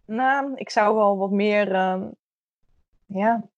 Nou, 0.06 0.52
ik 0.56 0.70
zou 0.70 0.96
wel 0.96 1.18
wat 1.18 1.32
meer. 1.32 1.72
ehm, 1.72 2.08
ja. 3.06 3.50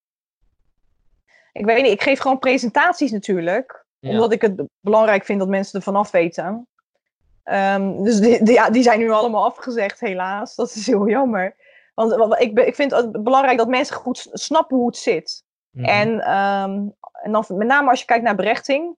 Ik 1.52 1.64
weet 1.64 1.82
niet, 1.82 1.92
ik 1.92 2.02
geef 2.02 2.18
gewoon 2.18 2.38
presentaties 2.38 3.10
natuurlijk. 3.10 3.83
Omdat 4.10 4.32
ik 4.32 4.42
het 4.42 4.62
belangrijk 4.80 5.24
vind 5.24 5.38
dat 5.38 5.48
mensen 5.48 5.78
er 5.78 5.84
vanaf 5.84 6.10
weten. 6.10 6.68
Ehm, 7.42 8.02
dus 8.02 8.20
die, 8.20 8.44
die, 8.44 8.54
ja, 8.54 8.70
die 8.70 8.82
zijn 8.82 8.98
nu 8.98 9.10
allemaal 9.10 9.44
afgezegd, 9.44 10.00
helaas. 10.00 10.54
Dat 10.54 10.74
is 10.74 10.86
heel 10.86 11.08
jammer. 11.08 11.56
Want 11.94 12.14
wa- 12.14 12.28
wa- 12.28 12.38
ik, 12.38 12.58
ik 12.58 12.74
vind 12.74 12.90
het 12.90 13.22
belangrijk 13.22 13.58
dat 13.58 13.68
mensen 13.68 13.96
goed 13.96 14.28
snappen 14.32 14.76
hoe 14.76 14.86
het 14.86 14.96
zit. 14.96 15.44
Mhm. 15.70 15.84
En, 15.84 16.20
ehm, 16.20 16.80
en 17.22 17.32
dan 17.32 17.44
met 17.48 17.66
name 17.66 17.90
als 17.90 18.00
je 18.00 18.06
kijkt 18.06 18.24
naar 18.24 18.34
berechting. 18.34 18.96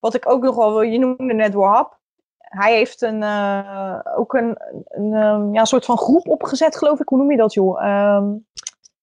Wat 0.00 0.14
ik 0.14 0.28
ook 0.28 0.42
nog 0.42 0.56
wel 0.56 0.72
wil, 0.72 0.80
je 0.80 0.98
noemde 0.98 1.34
net 1.34 1.54
Wahab. 1.54 1.98
Hij 2.38 2.74
heeft 2.74 3.02
een, 3.02 3.22
eh, 3.22 3.98
ook 4.16 4.34
een, 4.34 4.56
een 4.88 5.52
ja, 5.52 5.64
soort 5.64 5.84
van 5.84 5.98
groep 5.98 6.28
opgezet, 6.28 6.76
geloof 6.76 7.00
ik. 7.00 7.08
Hoe 7.08 7.18
noem 7.18 7.30
je 7.30 7.36
dat, 7.36 7.52
joh? 7.52 7.80
Hij 7.80 8.42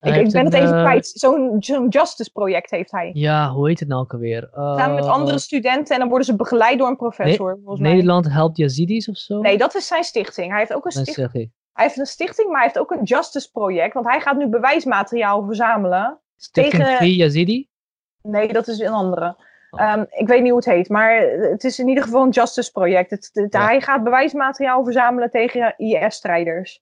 ik, 0.01 0.15
ik 0.15 0.31
ben 0.31 0.45
het 0.45 0.53
even 0.53 0.75
eh, 0.75 0.81
kwijt. 0.83 1.07
Zo'n 1.07 1.55
zo'n 1.59 1.87
justice 1.87 2.31
project 2.31 2.71
heeft 2.71 2.91
hij. 2.91 3.09
Ja, 3.13 3.49
hoe 3.49 3.67
heet 3.67 3.79
het 3.79 3.87
nou 3.89 4.01
ook 4.01 4.13
alweer? 4.13 4.49
Samen 4.53 4.93
met 4.95 5.03
Eh, 5.05 5.11
andere 5.11 5.39
studenten 5.39 5.93
en 5.93 5.99
dan 5.99 6.09
worden 6.09 6.25
ze 6.27 6.35
begeleid 6.35 6.77
door 6.79 6.87
een 6.87 6.95
professor. 6.95 7.59
Nederland 7.65 8.29
helpt 8.31 8.57
Yazidis 8.57 9.09
of 9.09 9.17
zo? 9.17 9.41
Nee, 9.41 9.57
dat 9.57 9.75
is 9.75 9.87
zijn 9.87 10.03
stichting. 10.03 10.49
Hij 10.49 10.59
heeft 10.59 10.73
ook 10.73 10.85
een 10.85 10.91
stichting. 10.91 11.51
Hij 11.73 11.85
heeft 11.85 11.97
een 11.97 12.05
stichting, 12.05 12.47
maar 12.47 12.57
hij 12.57 12.65
heeft 12.65 12.79
ook 12.79 12.91
een 12.91 13.03
justice 13.03 13.51
project. 13.51 13.93
Want 13.93 14.05
hij 14.05 14.19
gaat 14.19 14.37
nu 14.37 14.47
bewijsmateriaal 14.47 15.45
verzamelen. 15.45 16.19
Stichting 16.37 16.83
Tegen- 16.83 16.97
Free 16.97 17.15
Yazidi? 17.15 17.67
Nee, 18.21 18.53
dat 18.53 18.67
is 18.67 18.79
een 18.79 18.91
andere. 18.91 19.35
Oh. 19.69 19.81
Ehm, 19.81 20.03
ik 20.09 20.27
weet 20.27 20.39
niet 20.41 20.49
hoe 20.51 20.59
het 20.59 20.69
heet, 20.69 20.89
maar 20.89 21.21
het 21.51 21.63
is 21.63 21.79
in 21.79 21.87
ieder 21.87 22.03
geval 22.03 22.23
een 22.23 22.29
justice 22.29 22.71
project. 22.71 23.09
Het, 23.09 23.29
het- 23.33 23.53
Ja. 23.53 23.65
Hij 23.65 23.81
gaat 23.81 24.03
bewijsmateriaal 24.03 24.83
verzamelen 24.83 25.29
tegen 25.31 25.73
IS-strijders. 25.77 26.81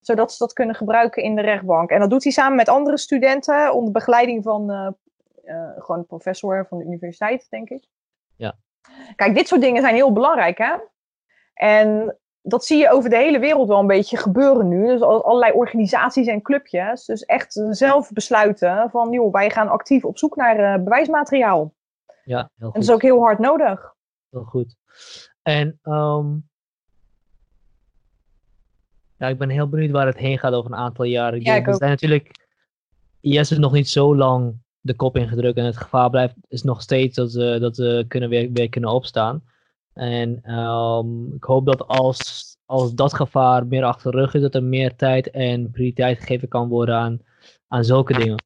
Zodat 0.00 0.32
ze 0.32 0.38
dat 0.38 0.52
kunnen 0.52 0.74
gebruiken 0.74 1.22
in 1.22 1.34
de 1.34 1.42
rechtbank. 1.42 1.90
En 1.90 2.00
dat 2.00 2.10
doet 2.10 2.22
hij 2.22 2.32
samen 2.32 2.56
met 2.56 2.68
andere 2.68 2.98
studenten 2.98 3.72
onder 3.74 3.92
begeleiding 3.92 4.42
van 4.42 4.70
eh, 4.70 4.86
eh, 5.44 5.70
gewoon 5.78 5.98
een 6.00 6.06
professor 6.06 6.66
van 6.68 6.78
de 6.78 6.84
universiteit, 6.84 7.46
denk 7.50 7.68
ik. 7.68 7.84
Ja. 8.36 8.56
Kijk, 9.16 9.34
dit 9.34 9.48
soort 9.48 9.60
dingen 9.60 9.82
zijn 9.82 9.94
heel 9.94 10.12
belangrijk, 10.12 10.58
hè? 10.58 10.74
En 11.54 12.18
dat 12.42 12.64
zie 12.64 12.78
je 12.78 12.90
over 12.90 13.10
de 13.10 13.16
hele 13.16 13.38
wereld 13.38 13.68
wel 13.68 13.78
een 13.78 13.86
beetje 13.86 14.16
gebeuren 14.16 14.68
nu. 14.68 14.86
Dus 14.86 15.00
al- 15.00 15.24
allerlei 15.24 15.52
organisaties 15.52 16.26
en 16.26 16.42
clubjes. 16.42 17.04
Dus 17.04 17.24
echt 17.24 17.62
zelf 17.70 18.10
besluiten 18.12 18.90
van, 18.90 19.10
joh, 19.12 19.32
wij 19.32 19.50
gaan 19.50 19.68
actief 19.68 20.04
op 20.04 20.18
zoek 20.18 20.36
naar 20.36 20.58
eh, 20.74 20.82
bewijsmateriaal. 20.84 21.74
Ja, 22.24 22.36
heel 22.36 22.46
En 22.46 22.50
dat 22.58 22.72
goed. 22.72 22.82
is 22.82 22.90
ook 22.90 23.02
heel 23.02 23.20
hard 23.20 23.38
nodig. 23.38 23.94
Heel 24.30 24.44
goed. 24.44 24.76
En 25.42 25.78
ehm, 25.82 26.36
ja, 29.20 29.28
ik 29.28 29.38
ben 29.38 29.48
heel 29.48 29.68
benieuwd 29.68 29.90
waar 29.90 30.06
het 30.06 30.16
heen 30.16 30.38
gaat 30.38 30.52
over 30.52 30.70
een 30.70 30.78
aantal 30.78 31.04
jaar. 31.04 31.34
Ik 31.34 31.46
Ja, 31.46 31.54
ik 31.54 31.68
ook. 31.68 31.74
zijn 31.74 31.90
natuurlijk, 31.90 32.48
IS 33.20 33.50
is 33.50 33.58
nog 33.58 33.72
niet 33.72 33.88
zo 33.88 34.16
lang 34.16 34.54
de 34.80 34.94
kop 34.94 35.16
ingedrukt 35.16 35.56
en 35.56 35.64
het 35.64 35.76
gevaar 35.76 36.10
blijft, 36.10 36.34
is 36.48 36.62
nog 36.62 36.82
steeds 36.82 37.16
dat 37.16 37.32
ze, 37.32 37.56
dat 37.60 37.76
ze 37.76 38.04
kunnen 38.08 38.28
weer, 38.28 38.52
weer 38.52 38.68
kunnen 38.68 38.90
opstaan. 38.90 39.42
En 39.92 40.38
ehm, 40.42 41.34
ik 41.34 41.44
hoop 41.44 41.66
dat 41.66 41.86
als, 41.86 42.56
als 42.66 42.94
dat 42.94 43.14
gevaar 43.14 43.66
meer 43.66 43.84
achter 43.84 44.10
de 44.10 44.16
rug 44.16 44.34
is, 44.34 44.40
dat 44.40 44.54
er 44.54 44.62
meer 44.62 44.96
tijd 44.96 45.30
en 45.30 45.70
prioriteit 45.70 46.18
gegeven 46.18 46.48
kan 46.48 46.68
worden 46.68 46.94
aan, 46.94 47.20
aan 47.68 47.84
zulke 47.84 48.12
dingen. 48.12 48.42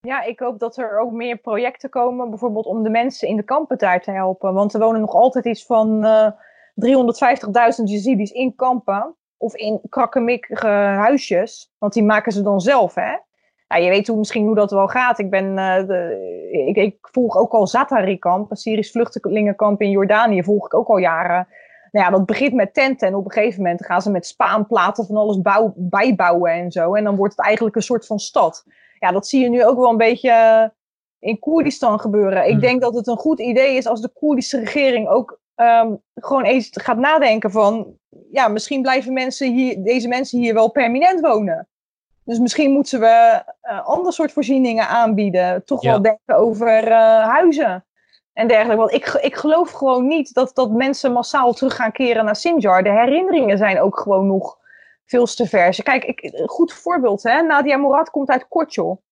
Ja, 0.00 0.22
ik 0.22 0.38
hoop 0.38 0.58
dat 0.58 0.76
er 0.76 0.98
ook 0.98 1.12
meer 1.12 1.36
projecten 1.36 1.90
komen, 1.90 2.30
bijvoorbeeld 2.30 2.66
om 2.66 2.82
de 2.82 2.90
mensen 2.90 3.28
in 3.28 3.36
de 3.36 3.42
kampen 3.42 3.78
daar 3.78 4.02
te 4.02 4.10
helpen. 4.10 4.54
Want 4.54 4.74
er 4.74 4.80
wonen 4.80 5.00
nog 5.00 5.14
altijd 5.14 5.44
iets 5.44 5.66
van 5.66 6.04
eh 6.04 6.30
350.000 6.74 7.84
Yazidis 7.84 8.30
in 8.30 8.54
kampen. 8.54 9.14
Of 9.40 9.54
in 9.54 9.80
krakkemikkige 9.88 10.66
huisjes. 10.66 11.72
Want 11.78 11.92
die 11.92 12.02
maken 12.04 12.32
ze 12.32 12.42
dan 12.42 12.60
zelf, 12.60 12.94
hè. 12.94 13.16
Ja, 13.68 13.76
je 13.76 13.88
weet 13.88 14.06
hoe, 14.06 14.18
misschien 14.18 14.46
hoe 14.46 14.54
dat 14.54 14.70
wel 14.70 14.88
gaat. 14.88 15.18
Ik, 15.18 15.30
ben, 15.30 15.58
eh, 15.58 15.86
de, 15.86 16.18
ik, 16.66 16.76
ik 16.76 16.96
volg 17.00 17.36
ook 17.36 17.52
al 17.52 17.66
Zatari-kamp, 17.66 18.50
een 18.50 18.56
Syrisch 18.56 18.90
vluchtelingenkamp 18.90 19.80
in 19.80 19.90
Jordanië, 19.90 20.42
volg 20.42 20.64
ik 20.66 20.74
ook 20.74 20.88
al 20.88 20.96
jaren. 20.96 21.48
Nou 21.90 22.04
ja, 22.04 22.10
dat 22.10 22.26
begint 22.26 22.52
met 22.54 22.74
tenten 22.74 23.08
en 23.08 23.14
op 23.14 23.24
een 23.24 23.30
gegeven 23.30 23.62
moment 23.62 23.84
gaan 23.84 24.02
ze 24.02 24.10
met 24.10 24.26
spaanplaten 24.26 25.06
van 25.06 25.16
alles 25.16 25.40
bouw, 25.40 25.72
bijbouwen 25.76 26.52
en 26.52 26.70
zo. 26.70 26.94
En 26.94 27.04
dan 27.04 27.16
wordt 27.16 27.36
het 27.36 27.44
eigenlijk 27.46 27.76
een 27.76 27.82
soort 27.82 28.06
van 28.06 28.18
stad. 28.18 28.64
Ja, 28.98 29.12
dat 29.12 29.26
zie 29.26 29.42
je 29.42 29.48
nu 29.48 29.64
ook 29.64 29.76
wel 29.76 29.90
een 29.90 29.96
beetje 29.96 30.30
eh, 30.30 30.68
in 31.18 31.38
Koerdistan 31.38 32.00
gebeuren. 32.00 32.44
Ik 32.44 32.50
Hmm. 32.50 32.60
denk 32.60 32.80
dat 32.80 32.94
het 32.94 33.06
een 33.06 33.16
goed 33.16 33.40
idee 33.40 33.76
is 33.76 33.86
als 33.86 34.00
de 34.00 34.12
Koerdische 34.14 34.58
regering 34.58 35.08
ook 35.08 35.39
ehm, 35.60 35.94
gewoon 36.14 36.44
eens 36.44 36.68
gaat 36.72 36.96
nadenken 36.98 37.50
van, 37.50 37.94
ja, 38.30 38.48
misschien 38.48 38.82
blijven 38.82 39.12
mensen 39.12 39.52
hier, 39.52 39.82
deze 39.82 40.08
mensen 40.08 40.38
hier 40.38 40.54
wel 40.54 40.70
permanent 40.70 41.20
wonen. 41.20 41.68
Dus 42.24 42.38
misschien 42.38 42.70
moeten 42.70 43.00
we 43.00 43.42
een 43.62 43.80
ander 43.80 44.12
soort 44.12 44.32
voorzieningen 44.32 44.88
aanbieden. 44.88 45.64
Toch 45.64 45.82
Ja. 45.82 45.90
wel 45.90 46.02
denken 46.02 46.36
over 46.36 46.86
eh, 46.88 47.28
huizen 47.28 47.84
en 48.32 48.48
dergelijke. 48.48 48.80
Want 48.80 48.92
ik, 48.92 49.06
ik 49.06 49.36
geloof 49.36 49.70
gewoon 49.70 50.06
niet 50.06 50.34
dat, 50.34 50.50
dat 50.54 50.70
mensen 50.70 51.12
massaal 51.12 51.52
terug 51.52 51.76
gaan 51.76 51.92
keren 51.92 52.24
naar 52.24 52.36
Sinjar. 52.36 52.82
De 52.82 52.90
herinneringen 52.90 53.58
zijn 53.58 53.80
ook 53.80 53.98
gewoon 53.98 54.26
nog 54.26 54.58
veel 55.04 55.26
te 55.26 55.46
vers. 55.46 55.82
Kijk, 55.82 56.04
ik, 56.04 56.22
een 56.22 56.48
goed 56.48 56.72
voorbeeld. 56.72 57.22
Hè? 57.22 57.42
Nadia 57.42 57.76
Murad 57.76 58.10
komt 58.10 58.28
uit 58.30 58.48
Kortjol. 58.48 59.02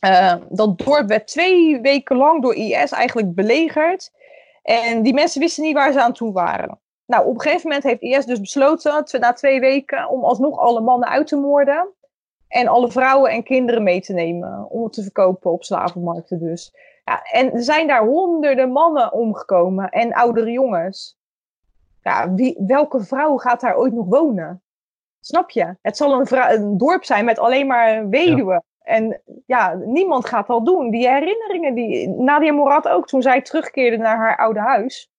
Eh, 0.00 0.34
dat 0.48 0.78
dorp 0.78 1.08
werd 1.08 1.26
twee 1.26 1.80
weken 1.80 2.16
lang 2.16 2.42
door 2.42 2.54
IS 2.54 2.90
eigenlijk 2.90 3.34
belegerd. 3.34 4.10
En 4.70 5.02
die 5.02 5.14
mensen 5.14 5.40
wisten 5.40 5.62
niet 5.62 5.74
waar 5.74 5.92
ze 5.92 6.02
aan 6.02 6.12
toe 6.12 6.32
waren. 6.32 6.80
Nou, 7.06 7.26
op 7.26 7.34
een 7.34 7.40
gegeven 7.40 7.68
moment 7.68 7.84
heeft 7.84 8.02
IS 8.02 8.26
dus 8.26 8.40
besloten, 8.40 9.20
na 9.20 9.32
twee 9.32 9.60
weken, 9.60 10.08
om 10.08 10.24
alsnog 10.24 10.58
alle 10.58 10.80
mannen 10.80 11.08
uit 11.08 11.26
te 11.26 11.36
moorden. 11.36 11.88
En 12.48 12.68
alle 12.68 12.90
vrouwen 12.90 13.30
en 13.30 13.42
kinderen 13.42 13.82
mee 13.82 14.00
te 14.00 14.12
nemen. 14.12 14.70
Om 14.70 14.82
het 14.82 14.92
te 14.92 15.02
verkopen 15.02 15.50
op 15.50 15.64
slavenmarkten 15.64 16.38
dus. 16.38 16.74
Ja, 17.04 17.22
en 17.22 17.52
er 17.52 17.62
zijn 17.62 17.86
daar 17.86 18.04
honderden 18.04 18.72
mannen 18.72 19.12
omgekomen. 19.12 19.88
En 19.88 20.12
oudere 20.12 20.50
jongens. 20.50 21.18
Ja, 22.02 22.34
wie, 22.34 22.64
welke 22.66 23.04
vrouw 23.04 23.36
gaat 23.36 23.60
daar 23.60 23.76
ooit 23.76 23.92
nog 23.92 24.06
wonen? 24.06 24.62
Snap 25.20 25.50
je? 25.50 25.76
Het 25.82 25.96
zal 25.96 26.32
een 26.34 26.78
dorp 26.78 27.04
zijn 27.04 27.24
met 27.24 27.38
alleen 27.38 27.66
maar 27.66 28.08
weduwen. 28.08 28.64
En 28.90 29.20
ja, 29.46 29.74
niemand 29.74 30.26
gaat 30.26 30.46
dat 30.46 30.66
doen. 30.66 30.90
Die 30.90 31.08
herinneringen, 31.08 31.74
die 31.74 32.08
Nadia 32.08 32.52
Morad 32.52 32.88
ook, 32.88 33.06
toen 33.06 33.22
zij 33.22 33.42
terugkeerde 33.42 33.96
naar 33.96 34.16
haar 34.16 34.36
oude 34.36 34.60
huis, 34.60 35.10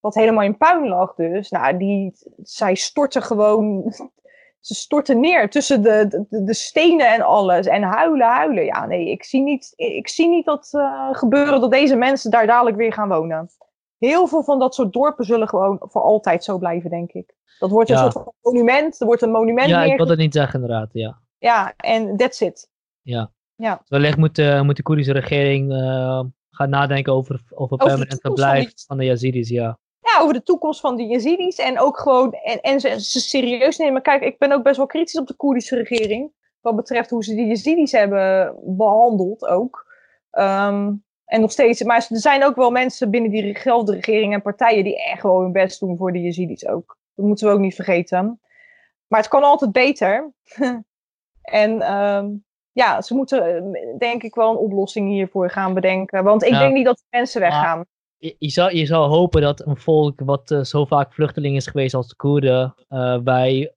wat 0.00 0.14
helemaal 0.14 0.44
in 0.44 0.56
puin 0.56 0.88
lag 0.88 1.14
dus, 1.14 1.50
nou, 1.50 1.76
die, 1.76 2.12
zij 2.42 2.74
stortte 2.74 3.20
gewoon, 3.20 3.92
ze 4.60 4.74
stortte 4.74 5.14
neer 5.14 5.50
tussen 5.50 5.82
de, 5.82 6.26
de, 6.28 6.44
de 6.44 6.54
stenen 6.54 7.06
en 7.12 7.22
alles. 7.22 7.66
En 7.66 7.82
huilen, 7.82 8.26
huilen. 8.26 8.64
Ja, 8.64 8.86
nee, 8.86 9.10
ik 9.10 9.24
zie 9.24 9.42
niet, 9.42 9.72
ik 9.76 10.08
zie 10.08 10.28
niet 10.28 10.44
dat 10.44 10.68
eh, 10.72 11.08
gebeuren 11.12 11.60
dat 11.60 11.70
deze 11.70 11.96
mensen 11.96 12.30
daar 12.30 12.46
dadelijk 12.46 12.76
weer 12.76 12.92
gaan 12.92 13.08
wonen. 13.08 13.50
heel 13.98 14.26
veel 14.26 14.42
van 14.42 14.58
dat 14.58 14.74
soort 14.74 14.92
dorpen 14.92 15.24
zullen 15.24 15.48
gewoon 15.48 15.78
voor 15.80 16.02
altijd 16.02 16.44
zo 16.44 16.58
blijven, 16.58 16.90
denk 16.90 17.12
ik. 17.12 17.34
Dat 17.58 17.70
wordt 17.70 17.90
een 17.90 17.98
soort 17.98 18.12
van 18.12 18.32
monument. 18.40 19.00
Er 19.00 19.06
wordt 19.06 19.22
een 19.22 19.30
monument 19.30 19.68
Ja, 19.68 19.82
ik 19.82 19.96
wil 19.96 20.06
dat 20.06 20.16
niet 20.16 20.34
zeggen 20.34 20.60
inderdaad, 20.60 20.88
ja. 20.92 21.18
Ja, 21.38 21.72
en 21.76 22.16
that's 22.16 22.40
it. 22.40 22.70
Ja. 23.02 23.32
ja. 23.56 23.82
Wellicht 23.88 24.16
moet, 24.16 24.38
uh, 24.38 24.62
moet 24.62 24.76
de 24.76 24.82
Koerdische 24.82 25.12
regering 25.12 25.72
uh, 25.72 26.20
gaan 26.50 26.70
nadenken 26.70 27.12
over, 27.12 27.40
over, 27.50 27.76
permanent 27.76 28.20
verblijf 28.20 28.64
van, 28.64 28.72
van 28.86 28.96
de 28.96 29.04
Yazidis, 29.04 29.48
ja. 29.48 29.78
Ja, 30.00 30.20
over 30.20 30.34
de 30.34 30.42
toekomst 30.42 30.80
van 30.80 30.96
de 30.96 31.06
Yazidis 31.06 31.56
en 31.56 31.80
ook 31.80 31.98
gewoon, 31.98 32.32
en, 32.32 32.60
en 32.60 32.80
ze, 32.80 33.00
ze 33.00 33.20
serieus 33.20 33.78
nemen. 33.78 34.02
Kijk, 34.02 34.22
ik 34.22 34.38
ben 34.38 34.52
ook 34.52 34.62
best 34.62 34.76
wel 34.76 34.86
kritisch 34.86 35.18
op 35.18 35.26
de 35.26 35.34
Koerdische 35.34 35.76
regering, 35.76 36.32
wat 36.60 36.76
betreft 36.76 37.10
hoe 37.10 37.24
ze 37.24 37.34
die 37.34 37.46
Yazidis 37.46 37.92
hebben 37.92 38.54
behandeld 38.76 39.46
ook. 39.46 39.86
Um, 40.30 41.04
en 41.32 41.40
nog 41.40 41.52
steeds, 41.52 41.82
maar 41.82 42.06
er 42.10 42.18
zijn 42.18 42.44
ook 42.44 42.56
wel 42.56 42.70
mensen 42.70 43.10
binnen 43.10 43.30
diezelfde 43.30 43.94
regering 43.94 44.32
en 44.32 44.42
partijen 44.42 44.84
die 44.84 45.04
echt 45.04 45.20
gewoon 45.20 45.42
hun 45.42 45.52
best 45.52 45.80
doen 45.80 45.96
voor 45.96 46.12
de 46.12 46.20
Yazidis 46.20 46.66
ook. 46.66 46.98
Dat 47.14 47.26
moeten 47.26 47.46
we 47.46 47.52
ook 47.52 47.60
niet 47.60 47.74
vergeten. 47.74 48.40
Maar 49.06 49.20
het 49.20 49.28
kan 49.28 49.42
altijd 49.42 49.72
beter. 49.72 50.32
en 51.42 51.96
um, 51.96 52.44
ja, 52.72 53.00
ze 53.00 53.14
moeten 53.14 53.56
eh, 53.56 53.98
denk 53.98 54.22
ik 54.22 54.34
wel 54.34 54.50
een 54.50 54.56
oplossing 54.56 55.08
hiervoor 55.08 55.50
gaan 55.50 55.74
bedenken. 55.74 56.24
Want 56.24 56.42
ik 56.42 56.52
denk 56.52 56.74
niet 56.74 56.84
dat 56.84 57.04
mensen 57.10 57.40
weggaan. 57.40 57.84
Je, 58.16 58.36
je, 58.38 58.48
zou, 58.48 58.76
je 58.76 58.86
zou 58.86 59.08
hopen 59.08 59.42
dat 59.42 59.66
een 59.66 59.76
volk 59.76 60.20
wat 60.24 60.50
uh, 60.50 60.62
zo 60.62 60.84
vaak 60.84 61.12
vluchteling 61.12 61.56
is 61.56 61.66
geweest 61.66 61.94
als 61.94 62.08
de 62.08 62.16
Koerden, 62.16 62.74
uh, 62.88 63.18
wij 63.24 63.74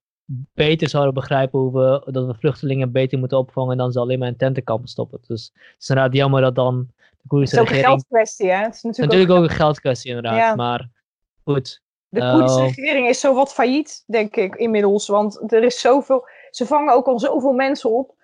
beter 0.53 0.89
zouden 0.89 1.13
begrijpen 1.13 1.59
hoe 1.59 1.72
we, 1.72 2.11
dat 2.11 2.26
we 2.26 2.34
vluchtelingen 2.34 2.91
beter 2.91 3.19
moeten 3.19 3.38
opvangen 3.38 3.72
en 3.72 3.77
dan 3.77 3.91
ze 3.91 3.99
alleen 3.99 4.19
maar 4.19 4.27
in 4.27 4.38
tentenkampen 4.38 4.89
stoppen. 4.89 5.19
Dus 5.27 5.51
het 5.53 5.81
is 5.81 5.89
inderdaad 5.89 6.13
jammer 6.13 6.41
dat 6.41 6.55
dan 6.55 6.89
het 7.27 7.51
is 7.51 7.59
ook 7.59 7.69
een 7.69 7.76
geldkwestie, 7.76 8.49
hè? 8.49 8.57
Het 8.57 8.76
is 8.76 8.81
natuurlijk, 8.81 9.13
natuurlijk 9.13 9.43
ook, 9.43 9.49
een 9.49 9.55
geldkwestie, 9.55 10.15
inderdaad. 10.15 10.55
Maar 10.55 10.89
goed. 11.43 11.84
De 12.09 12.19
Koerdische 12.19 12.59
uh, 12.59 12.67
regering 12.67 13.07
is 13.07 13.19
zo 13.19 13.34
wat 13.34 13.53
failliet, 13.53 14.03
denk 14.07 14.35
ik, 14.35 14.55
inmiddels. 14.55 15.07
Want 15.07 15.51
er 15.53 15.63
is 15.63 15.80
zoveel. 15.80 16.27
Ze 16.49 16.65
vangen 16.65 16.93
ook 16.93 17.05
al 17.05 17.19
zoveel 17.19 17.53
mensen 17.53 17.91
op. 17.91 18.14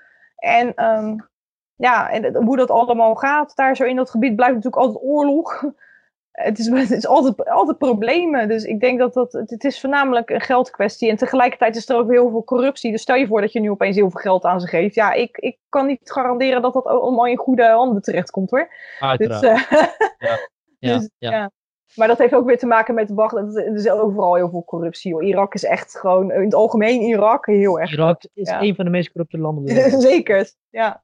En 0.41 0.85
um, 0.85 1.29
ja, 1.75 2.09
en 2.09 2.35
hoe 2.35 2.57
dat 2.57 2.69
allemaal 2.69 3.15
gaat 3.15 3.55
daar 3.55 3.75
zo 3.75 3.83
in 3.83 3.95
dat 3.95 4.09
gebied 4.09 4.35
blijft 4.35 4.55
natuurlijk 4.55 4.83
altijd 4.83 5.03
oorlog 5.03 5.63
het 6.31 6.59
is, 6.59 6.67
het 6.89 6.91
is 6.91 7.07
altijd, 7.07 7.49
altijd 7.49 7.77
problemen. 7.77 8.47
Dus 8.47 8.63
ik 8.63 8.79
denk 8.79 8.99
dat 8.99 9.13
dat. 9.13 9.31
Het 9.31 9.63
is 9.63 9.79
voornamelijk 9.79 10.29
een 10.29 10.41
geldkwestie. 10.41 11.09
En 11.09 11.17
tegelijkertijd 11.17 11.75
is 11.75 11.89
er 11.89 11.95
ook 11.95 12.11
heel 12.11 12.29
veel 12.29 12.43
corruptie. 12.43 12.91
Dus 12.91 13.01
stel 13.01 13.15
je 13.15 13.27
voor 13.27 13.41
dat 13.41 13.51
je 13.51 13.59
nu 13.59 13.69
opeens 13.69 13.95
heel 13.95 14.09
veel 14.09 14.21
geld 14.21 14.43
aan 14.43 14.61
ze 14.61 14.67
geeft. 14.67 14.95
Ja, 14.95 15.13
ik, 15.13 15.37
ik 15.37 15.57
kan 15.69 15.85
niet 15.85 16.11
garanderen 16.11 16.61
dat 16.61 16.73
dat 16.73 16.85
allemaal 16.85 17.27
in 17.27 17.37
goede 17.37 17.67
handen 17.67 18.01
terechtkomt 18.01 18.49
hoor. 18.49 18.73
Uiteraard. 18.99 19.41
Dus, 19.41 19.51
uh, 19.51 19.83
ja. 20.29 20.39
Ja, 20.79 20.97
dus, 20.97 21.09
ja. 21.17 21.31
ja. 21.31 21.51
Maar 21.95 22.07
dat 22.07 22.17
heeft 22.17 22.33
ook 22.33 22.45
weer 22.45 22.57
te 22.57 22.65
maken 22.65 22.95
met 22.95 23.07
de 23.07 23.13
wacht. 23.13 23.35
Er 23.35 23.75
is 23.75 23.89
overal 23.89 24.35
heel 24.35 24.49
veel 24.49 24.63
corruptie. 24.63 25.21
Irak 25.21 25.53
is 25.53 25.63
echt 25.63 25.99
gewoon, 25.99 26.31
in 26.31 26.43
het 26.43 26.53
algemeen 26.53 27.01
Irak, 27.01 27.45
heel 27.45 27.79
erg. 27.79 27.91
Irak 27.91 28.21
is 28.33 28.49
een 28.49 28.75
van 28.75 28.85
de 28.85 28.91
meest 28.91 29.11
corrupte 29.11 29.37
landen. 29.37 29.91
Zeker, 30.01 30.53
ja. 30.69 31.03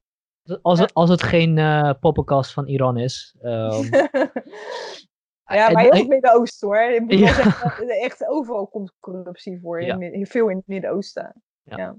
Als 0.61 0.79
het, 0.79 0.93
als 0.93 1.09
het 1.09 1.23
geen 1.23 1.57
uh, 1.57 1.91
poppenkast 1.99 2.53
van 2.53 2.67
Iran 2.67 2.97
is. 2.97 3.35
Um, 3.41 3.89
Ja, 5.47 5.69
maar 5.69 5.81
heel 5.81 5.91
het 5.91 6.07
Midden-Oosten 6.07 6.67
hoor. 6.67 6.81
Ik 6.81 7.11
ja. 7.11 7.33
zeggen, 7.33 7.87
echt 7.89 8.27
overal 8.27 8.67
komt 8.67 8.93
corruptie 8.99 9.59
voor. 9.59 9.79
In, 9.79 10.25
veel 10.25 10.49
in 10.49 10.57
het 10.57 10.67
Midden-Oosten. 10.67 11.41
Ja. 11.63 11.95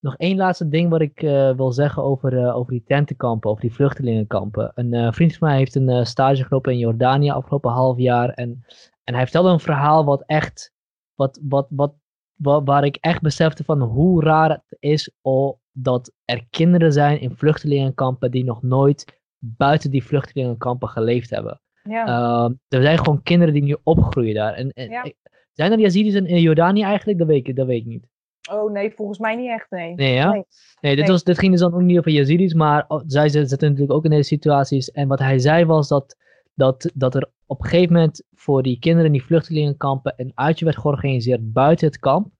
Nog 0.00 0.16
één 0.16 0.36
laatste 0.36 0.68
ding 0.68 0.90
wat 0.90 1.00
ik 1.00 1.22
uh, 1.22 1.56
wil 1.56 1.72
zeggen 1.72 2.02
over, 2.02 2.32
uh, 2.32 2.56
over 2.56 2.72
die 2.72 2.82
tentenkampen, 2.86 3.50
over 3.50 3.62
die 3.62 3.74
vluchtelingenkampen. 3.74 4.72
Een 4.74 4.94
uh, 4.94 5.12
vriend 5.12 5.36
van 5.36 5.48
mij 5.48 5.56
heeft 5.56 5.74
een 5.74 6.06
stage 6.06 6.44
gelopen 6.44 6.72
in 6.72 6.78
Jordanië 6.78 7.30
afgelopen 7.30 7.70
half 7.70 7.98
jaar. 7.98 8.28
En, 8.28 8.64
en 9.04 9.14
hij 9.14 9.22
vertelde 9.22 9.50
een 9.50 9.60
verhaal 9.60 10.04
wat 10.04 10.22
echt, 10.26 10.72
wat, 11.14 11.40
wat, 11.42 11.66
wat, 11.70 11.94
wat, 12.34 12.62
waar 12.64 12.84
ik 12.84 12.96
echt 12.96 13.20
besefte 13.20 13.64
van 13.64 13.80
hoe 13.80 14.22
raar 14.22 14.50
het 14.50 14.76
is 14.78 15.12
oh, 15.20 15.58
dat 15.72 16.12
er 16.24 16.46
kinderen 16.50 16.92
zijn 16.92 17.20
in 17.20 17.36
vluchtelingenkampen 17.36 18.30
die 18.30 18.44
nog 18.44 18.62
nooit 18.62 19.20
buiten 19.38 19.90
die 19.90 20.04
vluchtelingenkampen 20.04 20.88
geleefd 20.88 21.30
hebben. 21.30 21.60
Ja. 21.82 22.06
Uh, 22.06 22.50
er 22.68 22.82
zijn 22.82 22.98
gewoon 22.98 23.22
kinderen 23.22 23.54
die 23.54 23.62
nu 23.62 23.76
opgroeien 23.82 24.34
daar. 24.34 24.54
En, 24.54 24.70
en 24.70 25.14
Zijn 25.52 25.72
er 25.72 25.78
Yazidis 25.78 26.14
in, 26.14 26.26
in 26.26 26.40
Jordanië 26.40 26.82
eigenlijk? 26.82 27.18
Dat 27.18 27.26
weet, 27.26 27.48
ik, 27.48 27.56
dat 27.56 27.66
weet 27.66 27.80
ik 27.80 27.86
niet. 27.86 28.06
Oh 28.50 28.72
nee, 28.72 28.92
volgens 28.94 29.18
mij 29.18 29.36
niet 29.36 29.48
echt, 29.48 29.70
nee. 29.70 29.94
Nee, 29.94 30.14
ja? 30.14 30.30
Nee, 30.30 30.44
nee 30.80 30.96
dit, 30.96 31.08
Was, 31.08 31.24
dit 31.24 31.38
ging 31.38 31.52
dus 31.52 31.60
dan 31.60 31.74
ook 31.74 31.80
niet 31.80 31.98
over 31.98 32.10
Yazidis, 32.10 32.54
maar 32.54 32.84
oh, 32.88 33.02
zij 33.06 33.28
zitten 33.28 33.58
natuurlijk 33.60 33.92
ook 33.92 34.04
in 34.04 34.10
deze 34.10 34.22
situaties. 34.22 34.90
En 34.90 35.08
wat 35.08 35.18
hij 35.18 35.38
zei 35.38 35.64
was 35.64 35.88
dat, 35.88 36.16
dat, 36.54 36.90
dat 36.94 37.14
er 37.14 37.30
op 37.46 37.62
een 37.62 37.68
gegeven 37.68 37.94
moment 37.94 38.22
voor 38.34 38.62
die 38.62 38.78
kinderen 38.78 39.06
in 39.06 39.12
die 39.12 39.24
vluchtelingenkampen 39.24 40.14
een 40.16 40.32
uitje 40.34 40.64
werd 40.64 40.78
georganiseerd 40.78 41.52
buiten 41.52 41.86
het 41.86 41.98
kamp. 41.98 42.32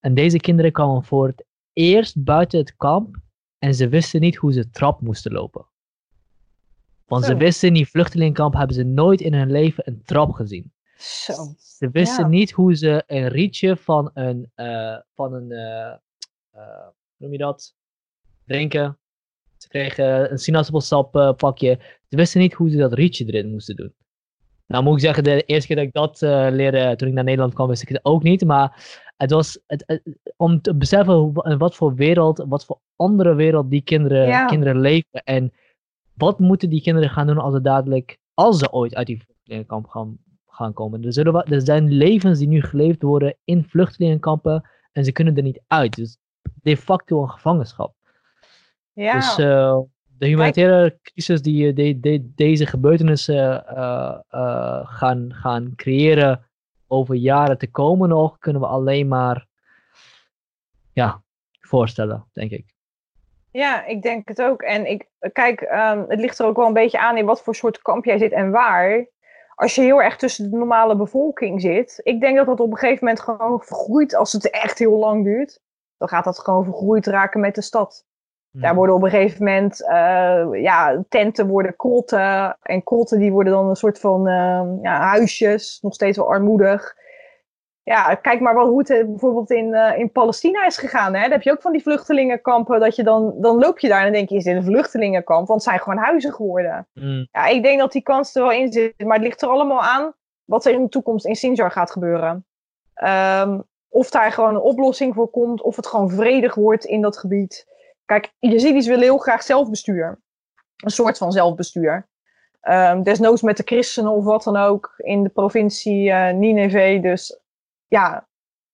En 0.00 0.14
deze 0.14 0.38
kinderen 0.38 0.72
kwamen 0.72 1.04
voor 1.04 1.26
het 1.26 1.44
eerst 1.72 2.24
buiten 2.24 2.58
het 2.58 2.76
kamp 2.76 3.16
en 3.58 3.74
ze 3.74 3.88
wisten 3.88 4.20
niet 4.20 4.36
hoe 4.36 4.52
ze 4.52 4.70
trap 4.70 5.00
moesten 5.00 5.32
lopen. 5.32 5.66
Want 7.06 7.24
ze 7.24 7.36
wisten 7.36 7.68
in 7.68 7.74
die 7.74 7.88
vluchtelingenkamp 7.88 8.54
hebben 8.54 8.76
ze 8.76 8.82
nooit 8.82 9.20
in 9.20 9.34
hun 9.34 9.50
leven 9.50 9.82
een 9.86 10.02
trap 10.04 10.32
gezien. 10.32 10.72
Zo. 11.00 11.54
Ze 11.58 11.90
wisten 11.90 12.30
niet 12.30 12.50
hoe 12.50 12.74
ze 12.74 13.02
een 13.06 13.28
rietje 13.28 13.76
van 13.76 14.10
een, 14.14 14.52
uh, 14.56 14.96
van 15.14 15.32
een 15.32 15.50
uh, 15.50 15.94
uh, 16.54 16.86
noem 17.16 17.32
je 17.32 17.38
dat? 17.38 17.74
Drinken. 18.46 18.98
Ze 19.56 19.68
kregen 19.68 20.32
een 20.32 20.38
sinaasappelsap 20.38 21.34
pakje. 21.36 21.78
Ze 22.08 22.16
wisten 22.16 22.40
niet 22.40 22.52
hoe 22.52 22.70
ze 22.70 22.76
dat 22.76 22.92
rietje 22.92 23.24
erin 23.24 23.50
moesten 23.50 23.76
doen. 23.76 23.94
Nou 24.66 24.84
moet 24.84 24.94
ik 24.94 25.00
zeggen, 25.00 25.24
de 25.24 25.42
eerste 25.42 25.66
keer 25.66 25.76
dat 25.76 25.84
ik 25.84 25.92
dat 25.92 26.20
leerde 26.52 26.96
toen 26.96 27.08
ik 27.08 27.14
naar 27.14 27.24
Nederland 27.24 27.54
kwam, 27.54 27.68
wist 27.68 27.82
ik 27.82 27.88
het 27.88 28.04
ook 28.04 28.22
niet. 28.22 28.44
Maar 28.44 29.00
het 29.16 29.30
was 29.30 29.58
het, 29.66 30.00
om 30.36 30.60
te 30.60 30.74
beseffen 30.74 31.32
wat 31.58 31.74
voor 31.74 31.94
wereld, 31.94 32.44
wat 32.48 32.64
voor 32.64 32.80
andere 32.96 33.34
wereld 33.34 33.70
die 33.70 33.82
kinderen, 33.82 34.46
kinderen 34.46 34.80
leven. 34.80 35.22
En 35.24 35.52
wat 36.14 36.38
moeten 36.38 36.70
die 36.70 36.82
kinderen 36.82 37.10
gaan 37.10 37.26
doen 37.26 37.38
als 37.38 37.54
ze 37.54 37.60
dadelijk, 37.60 38.18
als 38.34 38.58
ze 38.58 38.72
ooit 38.72 38.94
uit 38.94 39.06
die 39.06 39.22
vluchtelingenkamp 39.22 39.86
gaan, 39.86 40.18
gaan 40.60 40.72
komen? 40.72 41.04
Er, 41.04 41.12
zullen, 41.12 41.44
er 41.44 41.60
zijn 41.60 41.92
levens 41.92 42.38
die 42.38 42.48
nu 42.48 42.62
geleefd 42.62 43.02
worden 43.02 43.36
in 43.44 43.64
vluchtelingenkampen 43.64 44.68
en 44.92 45.04
ze 45.04 45.12
kunnen 45.12 45.36
er 45.36 45.42
niet 45.42 45.62
uit. 45.66 45.94
Dus 45.94 46.16
de 46.62 46.76
facto 46.76 47.22
een 47.22 47.30
gevangenschap. 47.30 47.94
Ja. 48.92 49.14
Dus 49.14 49.38
uh, 49.38 49.78
de 50.18 50.26
humanitaire 50.26 50.98
crisis 51.02 51.42
die 51.42 51.72
de, 52.00 52.32
deze 52.34 52.66
gebeurtenissen 52.66 53.64
uh, 53.72 54.18
uh, 54.30 54.80
gaan, 54.84 55.34
gaan 55.34 55.72
creëren 55.76 56.44
over 56.86 57.14
jaren 57.14 57.58
te 57.58 57.70
komen 57.70 58.08
nog, 58.08 58.38
kunnen 58.38 58.62
we 58.62 58.68
alleen 58.68 59.08
maar 59.08 59.46
ja, 60.92 61.22
voorstellen, 61.60 62.26
denk 62.32 62.50
ik. 62.50 62.64
Ja, 63.52 63.86
ik 63.86 64.02
denk 64.02 64.28
het 64.28 64.42
ook. 64.42 64.62
En 64.62 64.90
ik, 64.90 65.08
kijk, 65.32 65.60
um, 65.60 66.04
het 66.08 66.20
ligt 66.20 66.38
er 66.38 66.46
ook 66.46 66.56
wel 66.56 66.66
een 66.66 66.72
beetje 66.72 67.00
aan 67.00 67.16
in 67.16 67.24
wat 67.24 67.42
voor 67.42 67.54
soort 67.54 67.82
kamp 67.82 68.04
jij 68.04 68.18
zit 68.18 68.32
en 68.32 68.50
waar. 68.50 69.06
Als 69.60 69.74
je 69.74 69.82
heel 69.82 70.02
erg 70.02 70.16
tussen 70.16 70.50
de 70.50 70.56
normale 70.56 70.96
bevolking 70.96 71.60
zit, 71.60 72.00
ik 72.02 72.20
denk 72.20 72.36
dat 72.36 72.46
dat 72.46 72.60
op 72.60 72.70
een 72.70 72.78
gegeven 72.78 73.04
moment 73.04 73.22
gewoon 73.22 73.62
vergroeit 73.62 74.14
als 74.14 74.32
het 74.32 74.50
echt 74.50 74.78
heel 74.78 74.98
lang 74.98 75.24
duurt. 75.24 75.60
Dan 75.96 76.08
gaat 76.08 76.24
dat 76.24 76.38
gewoon 76.38 76.64
vergroeid 76.64 77.06
raken 77.06 77.40
met 77.40 77.54
de 77.54 77.62
stad. 77.62 78.04
Hmm. 78.50 78.60
Daar 78.60 78.74
worden 78.74 78.94
op 78.94 79.02
een 79.02 79.10
gegeven 79.10 79.44
moment, 79.44 79.80
uh, 79.80 80.62
ja, 80.62 81.02
tenten 81.08 81.48
worden 81.48 81.76
krotten. 81.76 82.58
En 82.62 82.82
krotten 82.82 83.18
die 83.18 83.32
worden 83.32 83.52
dan 83.52 83.68
een 83.68 83.76
soort 83.76 83.98
van 83.98 84.28
uh, 84.28 84.62
ja, 84.82 85.00
huisjes, 85.00 85.78
nog 85.82 85.94
steeds 85.94 86.16
wel 86.16 86.30
armoedig 86.30 86.96
ja, 87.82 88.14
kijk 88.14 88.40
maar 88.40 88.54
wat, 88.54 88.66
hoe 88.66 88.78
het 88.78 88.90
eh, 88.90 89.04
bijvoorbeeld 89.04 89.50
in, 89.50 89.66
uh, 89.66 89.98
in 89.98 90.12
Palestina 90.12 90.66
is 90.66 90.76
gegaan. 90.76 91.14
Hè? 91.14 91.22
Dan 91.22 91.30
heb 91.30 91.42
je 91.42 91.50
ook 91.50 91.62
van 91.62 91.72
die 91.72 91.82
vluchtelingenkampen. 91.82 92.80
Dat 92.80 92.96
je 92.96 93.02
dan, 93.02 93.34
dan 93.40 93.58
loop 93.58 93.78
je 93.78 93.88
daar 93.88 93.98
en 93.98 94.04
dan 94.04 94.12
denk 94.12 94.28
je, 94.28 94.36
is 94.36 94.44
dit 94.44 94.56
een 94.56 94.64
vluchtelingenkamp? 94.64 95.46
Want 95.46 95.60
het 95.60 95.68
zijn 95.68 95.80
gewoon 95.80 96.04
huizen 96.04 96.32
geworden. 96.32 96.88
Mm. 96.94 97.28
Ja, 97.32 97.46
ik 97.46 97.62
denk 97.62 97.78
dat 97.78 97.92
die 97.92 98.02
kans 98.02 98.34
er 98.34 98.42
wel 98.42 98.52
in 98.52 98.72
zit. 98.72 99.04
Maar 99.04 99.16
het 99.16 99.26
ligt 99.26 99.42
er 99.42 99.48
allemaal 99.48 99.82
aan 99.82 100.14
wat 100.44 100.64
er 100.64 100.72
in 100.72 100.82
de 100.82 100.88
toekomst 100.88 101.26
in 101.26 101.36
Sinjar 101.36 101.70
gaat 101.70 101.90
gebeuren. 101.90 102.46
Um, 103.04 103.68
of 103.88 104.10
daar 104.10 104.32
gewoon 104.32 104.54
een 104.54 104.60
oplossing 104.60 105.14
voor 105.14 105.30
komt. 105.30 105.62
Of 105.62 105.76
het 105.76 105.86
gewoon 105.86 106.10
vredig 106.10 106.54
wordt 106.54 106.84
in 106.84 107.00
dat 107.00 107.18
gebied. 107.18 107.66
Kijk, 108.04 108.32
Yazidis 108.38 108.86
willen 108.86 109.02
heel 109.02 109.18
graag 109.18 109.42
zelfbestuur. 109.42 110.20
Een 110.76 110.90
soort 110.90 111.18
van 111.18 111.32
zelfbestuur. 111.32 112.08
Um, 112.62 113.02
desnoods 113.02 113.42
met 113.42 113.56
de 113.56 113.62
christenen 113.62 114.12
of 114.12 114.24
wat 114.24 114.42
dan 114.42 114.56
ook 114.56 114.94
in 114.96 115.22
de 115.22 115.28
provincie 115.28 116.08
uh, 116.08 116.30
Nineveh. 116.30 117.02
Dus 117.02 117.39
ja, 117.90 118.28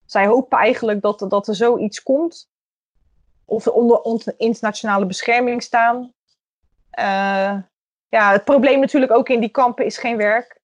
zij 0.05 0.27
hopen 0.27 0.59
eigenlijk 0.59 1.03
dat, 1.03 1.27
dat 1.29 1.49
er 1.49 1.55
zoiets 1.55 2.03
komt. 2.03 2.49
Of 3.45 3.63
ze 3.63 3.73
onder 3.73 4.35
internationale 4.37 5.07
bescherming 5.07 5.63
staan. 5.63 6.13
Uh, 6.99 7.59
ja, 8.09 8.33
het 8.33 8.45
probleem 8.45 8.81
natuurlijk 8.81 9.13
ook 9.13 9.29
in 9.29 9.41
die 9.41 9.49
kampen 9.49 9.85
is 9.85 9.99
geen 9.99 10.17
werk. 10.17 10.61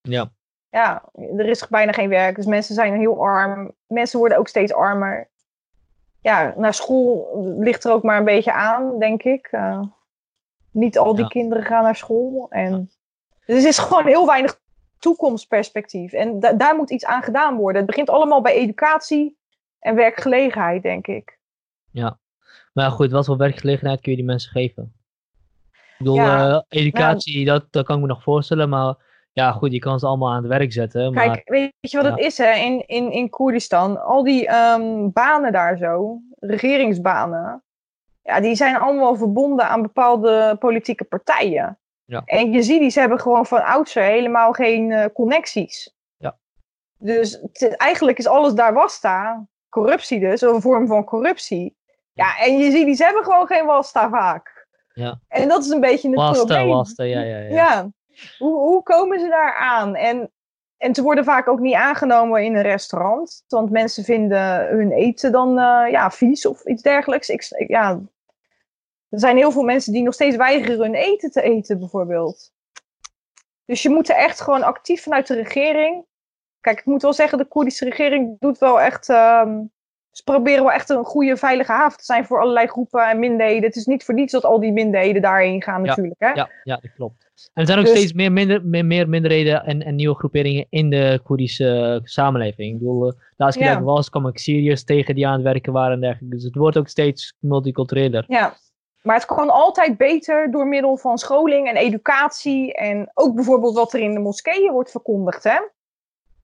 Ja. 0.00 0.30
Ja, 0.70 1.08
er 1.14 1.46
is 1.46 1.68
bijna 1.68 1.92
geen 1.92 2.08
werk. 2.08 2.36
Dus 2.36 2.46
mensen 2.46 2.74
zijn 2.74 2.98
heel 2.98 3.24
arm. 3.24 3.74
Mensen 3.86 4.18
worden 4.18 4.38
ook 4.38 4.48
steeds 4.48 4.72
armer. 4.72 5.30
Ja, 6.20 6.54
naar 6.56 6.74
school 6.74 7.30
ligt 7.58 7.84
er 7.84 7.92
ook 7.92 8.02
maar 8.02 8.18
een 8.18 8.24
beetje 8.24 8.52
aan, 8.52 8.98
denk 8.98 9.22
ik. 9.22 9.48
Uh, 9.52 9.82
niet 10.70 10.98
al 10.98 11.14
die 11.14 11.28
kinderen 11.28 11.64
gaan 11.64 11.82
naar 11.82 11.96
school. 11.96 12.46
En, 12.50 12.90
dus 13.46 13.62
er 13.62 13.68
is 13.68 13.78
gewoon 13.78 14.06
heel 14.06 14.26
weinig 14.26 14.60
toekomstperspectief. 15.02 16.12
En 16.12 16.40
daar 16.40 16.76
moet 16.76 16.90
iets 16.90 17.04
aan 17.04 17.22
gedaan 17.22 17.56
worden. 17.56 17.76
Het 17.76 17.90
begint 17.90 18.10
allemaal 18.10 18.40
bij 18.40 18.54
educatie 18.54 19.36
en 19.78 19.94
werkgelegenheid, 19.94 20.82
denk 20.82 21.06
ik. 21.06 21.38
Ja, 21.90 22.18
maar 22.72 22.90
goed, 22.90 23.10
wat 23.10 23.26
voor 23.26 23.36
werkgelegenheid 23.36 24.00
kun 24.00 24.10
je 24.10 24.16
die 24.16 24.26
mensen 24.26 24.50
geven? 24.50 24.92
Ik 25.72 25.98
bedoel, 25.98 26.18
eh, 26.18 26.60
educatie, 26.68 27.44
dat, 27.44 27.66
dat 27.70 27.84
kan 27.84 27.96
ik 27.96 28.02
me 28.02 28.08
nog 28.08 28.22
voorstellen, 28.22 28.68
maar 28.68 28.94
ja, 29.32 29.52
goed, 29.52 29.72
je 29.72 29.78
kan 29.78 29.98
ze 29.98 30.06
allemaal 30.06 30.30
aan 30.30 30.42
het 30.42 30.46
werk 30.46 30.72
zetten. 30.72 31.12
Maar, 31.12 31.24
Kijk, 31.24 31.48
weet 31.48 31.72
je 31.80 31.96
wat 31.96 32.06
het 32.06 32.18
is 32.18 32.38
hè? 32.38 32.52
In, 32.52 32.86
in, 32.86 33.10
in 33.10 33.30
Koerdistan? 33.30 34.04
Al 34.04 34.24
die 34.24 34.46
ehm, 34.46 35.10
banen 35.12 35.52
daar 35.52 35.76
zo, 35.76 36.20
regeringsbanen, 36.38 37.62
ja, 38.22 38.40
die 38.40 38.54
zijn 38.54 38.76
allemaal 38.76 39.16
verbonden 39.16 39.68
aan 39.68 39.82
bepaalde 39.82 40.56
politieke 40.58 41.04
partijen. 41.04 41.78
Ja. 42.12 42.22
En 42.24 42.52
je 42.52 42.62
ziet, 42.62 42.80
die 42.80 42.90
ze 42.90 43.00
hebben 43.00 43.20
gewoon 43.20 43.46
van 43.46 43.64
oudsher 43.64 44.02
helemaal 44.02 44.52
geen 44.52 44.90
uh, 44.90 45.04
connecties. 45.14 45.94
Ja. 46.16 46.38
Dus 46.98 47.40
eigenlijk 47.76 48.18
is 48.18 48.26
alles 48.26 48.52
daar 48.52 48.72
wasta, 48.72 49.46
corruptie 49.68 50.20
dus, 50.20 50.40
een 50.40 50.60
vorm 50.60 50.86
van 50.86 51.04
corruptie. 51.04 51.76
Ja, 52.12 52.38
en 52.38 52.58
je 52.58 52.70
ziet, 52.70 52.86
die 52.86 52.94
ze 52.94 53.04
hebben 53.04 53.24
gewoon 53.24 53.46
geen 53.46 53.66
wasta 53.66 54.08
vaak. 54.08 54.66
Ja. 54.92 55.20
En 55.28 55.48
dat 55.48 55.64
is 55.64 55.70
een 55.70 55.80
beetje 55.80 56.08
het 56.08 56.18
wasta, 56.18 56.44
probleem. 56.44 56.68
Wasta, 56.68 57.04
ja, 57.04 57.20
ja, 57.20 57.38
ja. 57.38 57.54
ja. 57.54 57.90
Hoe, 58.38 58.58
hoe 58.58 58.82
komen 58.82 59.20
ze 59.20 59.28
daar 59.28 59.54
aan? 59.54 59.94
En, 59.94 60.32
en 60.76 60.94
ze 60.94 61.02
worden 61.02 61.24
vaak 61.24 61.48
ook 61.48 61.60
niet 61.60 61.74
aangenomen 61.74 62.44
in 62.44 62.54
een 62.54 62.62
restaurant. 62.62 63.44
Want 63.48 63.70
mensen 63.70 64.04
vinden 64.04 64.68
hun 64.68 64.92
eten 64.92 65.32
dan 65.32 65.58
uh, 65.58 65.90
ja, 65.90 66.10
vies 66.10 66.46
of 66.46 66.64
iets 66.64 66.82
dergelijks. 66.82 67.28
Ik, 67.28 67.68
ja, 67.68 68.00
er 69.12 69.20
zijn 69.20 69.36
heel 69.36 69.52
veel 69.52 69.62
mensen 69.62 69.92
die 69.92 70.02
nog 70.02 70.14
steeds 70.14 70.36
weigeren 70.36 70.78
hun 70.78 70.94
eten 70.94 71.30
te 71.30 71.42
eten, 71.42 71.78
bijvoorbeeld. 71.78 72.52
Dus 73.64 73.82
je 73.82 73.90
moet 73.90 74.08
er 74.08 74.16
echt 74.16 74.40
gewoon 74.40 74.62
actief 74.62 75.02
vanuit 75.02 75.26
de 75.26 75.34
regering. 75.34 76.04
Kijk, 76.60 76.78
ik 76.78 76.84
moet 76.84 77.02
wel 77.02 77.12
zeggen, 77.12 77.38
de 77.38 77.44
Koerdische 77.44 77.84
regering 77.84 78.36
doet 78.38 78.58
wel 78.58 78.80
echt. 78.80 79.08
Um, 79.08 79.70
ze 80.10 80.22
proberen 80.22 80.62
wel 80.62 80.72
echt 80.72 80.90
een 80.90 81.04
goede, 81.04 81.36
veilige 81.36 81.72
haven 81.72 81.98
te 81.98 82.04
zijn 82.04 82.24
voor 82.24 82.40
allerlei 82.40 82.66
groepen 82.66 83.08
en 83.08 83.18
minderheden. 83.18 83.62
Het 83.62 83.76
is 83.76 83.86
niet 83.86 84.04
voor 84.04 84.14
niets 84.14 84.32
dat 84.32 84.44
al 84.44 84.60
die 84.60 84.72
minderheden 84.72 85.22
daarheen 85.22 85.62
gaan, 85.62 85.82
natuurlijk. 85.82 86.20
Hè? 86.20 86.30
Ja, 86.30 86.50
ja, 86.62 86.78
dat 86.82 86.92
klopt. 86.94 87.30
En 87.52 87.60
er 87.60 87.66
zijn 87.66 87.78
ook 87.78 87.84
dus- 87.84 87.94
steeds 87.94 88.12
meer, 88.12 88.32
minder, 88.32 88.64
meer, 88.64 88.86
meer 88.86 89.08
minderheden 89.08 89.64
en, 89.64 89.82
en, 89.82 89.94
nieuwe 89.94 90.14
groeperingen 90.14 90.66
in 90.70 90.90
de 90.90 91.20
Koerdische 91.22 92.00
samenleving. 92.04 92.72
Ik 92.72 92.78
bedoel, 92.78 93.12
laatst 93.36 93.58
keer 93.58 93.68
dat 93.68 93.78
ik 93.78 93.84
was, 93.84 94.10
kwam 94.10 94.26
ik 94.26 94.38
Syriërs 94.38 94.84
tegen 94.84 95.14
die 95.14 95.26
aan 95.26 95.32
het 95.32 95.42
werken 95.42 95.72
waren 95.72 95.92
en 95.92 96.00
dergelijke. 96.00 96.34
Dus 96.34 96.44
het 96.44 96.54
wordt 96.54 96.76
ook 96.76 96.88
steeds 96.88 97.34
multicultureler. 97.38 98.24
Ja, 98.28 98.56
maar 99.02 99.16
het 99.16 99.24
kan 99.24 99.50
altijd 99.50 99.96
beter 99.96 100.50
door 100.50 100.66
middel 100.66 100.96
van 100.96 101.18
scholing 101.18 101.68
en 101.68 101.76
educatie. 101.76 102.74
En 102.74 103.10
ook 103.14 103.34
bijvoorbeeld 103.34 103.74
wat 103.74 103.92
er 103.92 104.00
in 104.00 104.14
de 104.14 104.20
moskeeën 104.20 104.72
wordt 104.72 104.90
verkondigd. 104.90 105.44
Hè? 105.44 105.60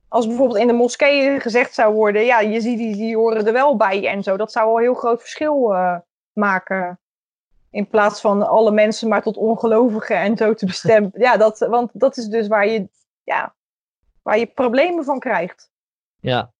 Als 0.09 0.26
bijvoorbeeld 0.26 0.59
in 0.59 0.66
de 0.66 0.72
moskeeën 0.72 1.40
gezegd 1.40 1.74
zou 1.74 1.94
worden: 1.94 2.24
ja, 2.24 2.40
je 2.40 2.60
ziet 2.60 2.78
die, 2.78 2.97
die 2.97 3.16
horen 3.16 3.47
er 3.47 3.52
wel 3.52 3.76
bij 3.76 4.09
en 4.09 4.22
zo. 4.22 4.36
Dat 4.36 4.52
zou 4.52 4.68
al 4.68 4.76
een 4.76 4.82
heel 4.82 4.94
groot 4.94 5.20
verschil 5.20 5.72
uh, 5.72 5.97
maken. 6.32 7.01
In 7.70 7.89
plaats 7.89 8.20
van 8.20 8.48
alle 8.48 8.70
mensen 8.70 9.09
maar 9.09 9.22
tot 9.22 9.36
ongelovigen 9.36 10.16
en 10.16 10.36
zo 10.36 10.55
te 10.55 10.66
bestemmen. 10.66 11.10
ja, 11.14 11.36
dat, 11.36 11.59
want 11.59 11.90
dat 11.93 12.16
is 12.16 12.26
dus 12.26 12.48
waar 12.48 12.66
je, 12.66 12.89
ja, 13.22 13.55
waar 14.22 14.39
je 14.39 14.47
problemen 14.47 15.05
van 15.05 15.18
krijgt. 15.18 15.70
Ja. 16.20 16.52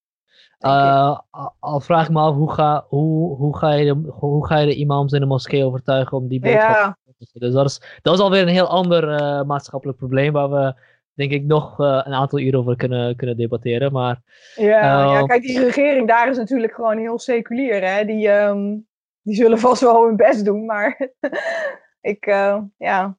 Uh, 0.61 1.19
al 1.59 1.81
vraag 1.81 2.05
ik 2.07 2.13
me 2.13 2.21
af, 2.21 2.35
hoe 2.35 2.53
ga, 2.53 2.85
hoe, 2.89 3.37
hoe, 3.37 3.59
ga 3.59 3.73
je 3.73 3.85
de, 3.85 4.11
hoe 4.11 4.47
ga 4.47 4.59
je 4.59 4.67
de 4.67 4.75
imams 4.75 5.13
in 5.13 5.21
de 5.21 5.27
moskee 5.27 5.65
overtuigen 5.65 6.17
om 6.17 6.29
die 6.29 6.41
boodschap 6.41 6.75
ja. 6.75 6.99
te 7.05 7.15
doen? 7.19 7.41
Dus 7.41 7.53
dat 7.53 7.65
is, 7.65 7.99
dat 8.03 8.15
is 8.15 8.21
alweer 8.21 8.43
een 8.43 8.49
heel 8.49 8.69
ander 8.69 9.21
uh, 9.21 9.43
maatschappelijk 9.43 9.99
probleem 9.99 10.33
waar 10.33 10.51
we 10.51 10.75
denk 11.15 11.31
ik 11.33 11.45
nog 11.45 11.81
uh, 11.81 12.01
een 12.05 12.15
aantal 12.15 12.39
uren 12.39 12.59
over 12.59 12.77
kunnen, 12.77 13.17
kunnen 13.17 13.37
debatteren. 13.37 13.93
Maar, 13.93 14.23
ja, 14.55 15.13
ja, 15.13 15.23
kijk, 15.23 15.43
die 15.43 15.61
regering 15.61 16.09
daar 16.09 16.29
is 16.29 16.37
natuurlijk 16.37 16.73
gewoon 16.73 16.99
heel 16.99 17.19
seculier. 17.19 17.85
Hè? 17.85 18.05
Die, 18.05 18.29
um, 18.29 18.87
die 19.23 19.35
zullen 19.35 19.59
vast 19.59 19.81
wel 19.81 20.07
hun 20.07 20.17
best 20.17 20.45
doen, 20.45 20.65
maar 20.65 21.11
ik, 22.01 22.25
ja, 22.77 23.17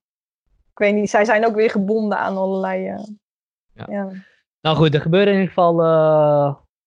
ik 0.72 0.78
weet 0.78 0.94
niet, 0.94 1.10
zij 1.10 1.26
zijn 1.26 1.46
ook 1.46 1.56
weer 1.56 1.70
gebonden 1.70 2.18
aan 2.18 2.38
allerlei... 2.38 2.84
Ja. 3.74 3.86
ja. 3.90 4.10
Nou 4.62 4.76
goed, 4.78 4.94
er 4.94 5.02
gebeuren 5.02 5.34
in 5.34 5.40
ieder 5.40 5.54
geval 5.54 5.76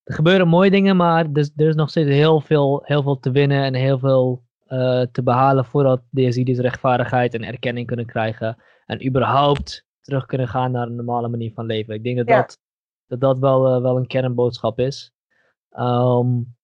er 0.04 0.14
gebeuren 0.14 0.48
mooie 0.48 0.70
dingen, 0.70 0.96
maar 0.96 1.26
er, 1.32 1.50
er, 1.56 1.68
is 1.68 1.74
nog 1.74 1.90
steeds 1.90 2.08
heel 2.08 2.40
veel, 2.40 2.82
heel 2.84 3.02
veel 3.02 3.18
te 3.18 3.30
winnen 3.30 3.64
en 3.64 3.74
heel 3.74 3.98
veel 3.98 4.42
uh, 4.68 5.02
te 5.12 5.22
behalen 5.22 5.64
voordat 5.64 6.02
de 6.10 6.22
Yazidis 6.22 6.58
rechtvaardigheid 6.58 7.34
en 7.34 7.44
erkenning 7.44 7.86
kunnen 7.86 8.06
krijgen. 8.06 8.62
En 8.86 9.06
überhaupt 9.06 9.86
terug 10.00 10.26
kunnen 10.26 10.48
gaan 10.48 10.70
naar 10.72 10.86
een 10.86 10.96
normale 10.96 11.28
manier 11.28 11.52
van 11.52 11.66
leven. 11.66 11.94
Ik 11.94 12.04
denk 12.04 12.16
dat 12.16 12.28
ja. 12.28 12.36
dat, 12.36 12.58
dat, 13.06 13.20
dat 13.20 13.38
wel, 13.38 13.76
uh, 13.76 13.82
wel 13.82 13.96
een 13.96 14.06
kernboodschap 14.06 14.78
is. 14.78 15.12
Um, 15.78 16.54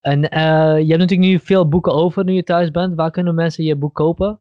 en 0.00 0.18
uh, 0.18 0.78
je 0.78 0.88
hebt 0.88 1.00
natuurlijk 1.00 1.30
nu 1.30 1.38
veel 1.38 1.68
boeken 1.68 1.92
over 1.92 2.24
nu 2.24 2.32
je 2.32 2.42
thuis 2.42 2.70
bent. 2.70 2.94
Waar 2.94 3.10
kunnen 3.10 3.34
mensen 3.34 3.64
je 3.64 3.76
boek 3.76 3.94
kopen? 3.94 4.40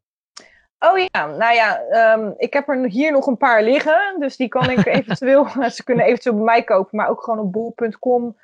Oh 0.92 0.98
ja, 0.98 1.26
nou 1.26 1.54
ja, 1.54 1.82
um, 2.14 2.34
ik 2.38 2.54
heb 2.54 2.70
er 2.70 2.86
hier 2.86 3.12
nog 3.12 3.28
een 3.28 3.38
paar 3.38 3.64
liggen. 3.64 4.16
Dus 4.20 4.38
die 4.38 4.48
kan 4.48 4.70
ik 4.70 4.86
eventueel, 4.98 5.48
ze 5.70 5.84
kunnen 5.84 6.06
eventueel 6.06 6.36
bij 6.36 6.44
mij 6.44 6.64
kopen, 6.64 6.98
maar 6.98 7.10
ook 7.10 7.24
gewoon 7.24 7.40
op 7.40 7.52
bol.com. 7.52 8.36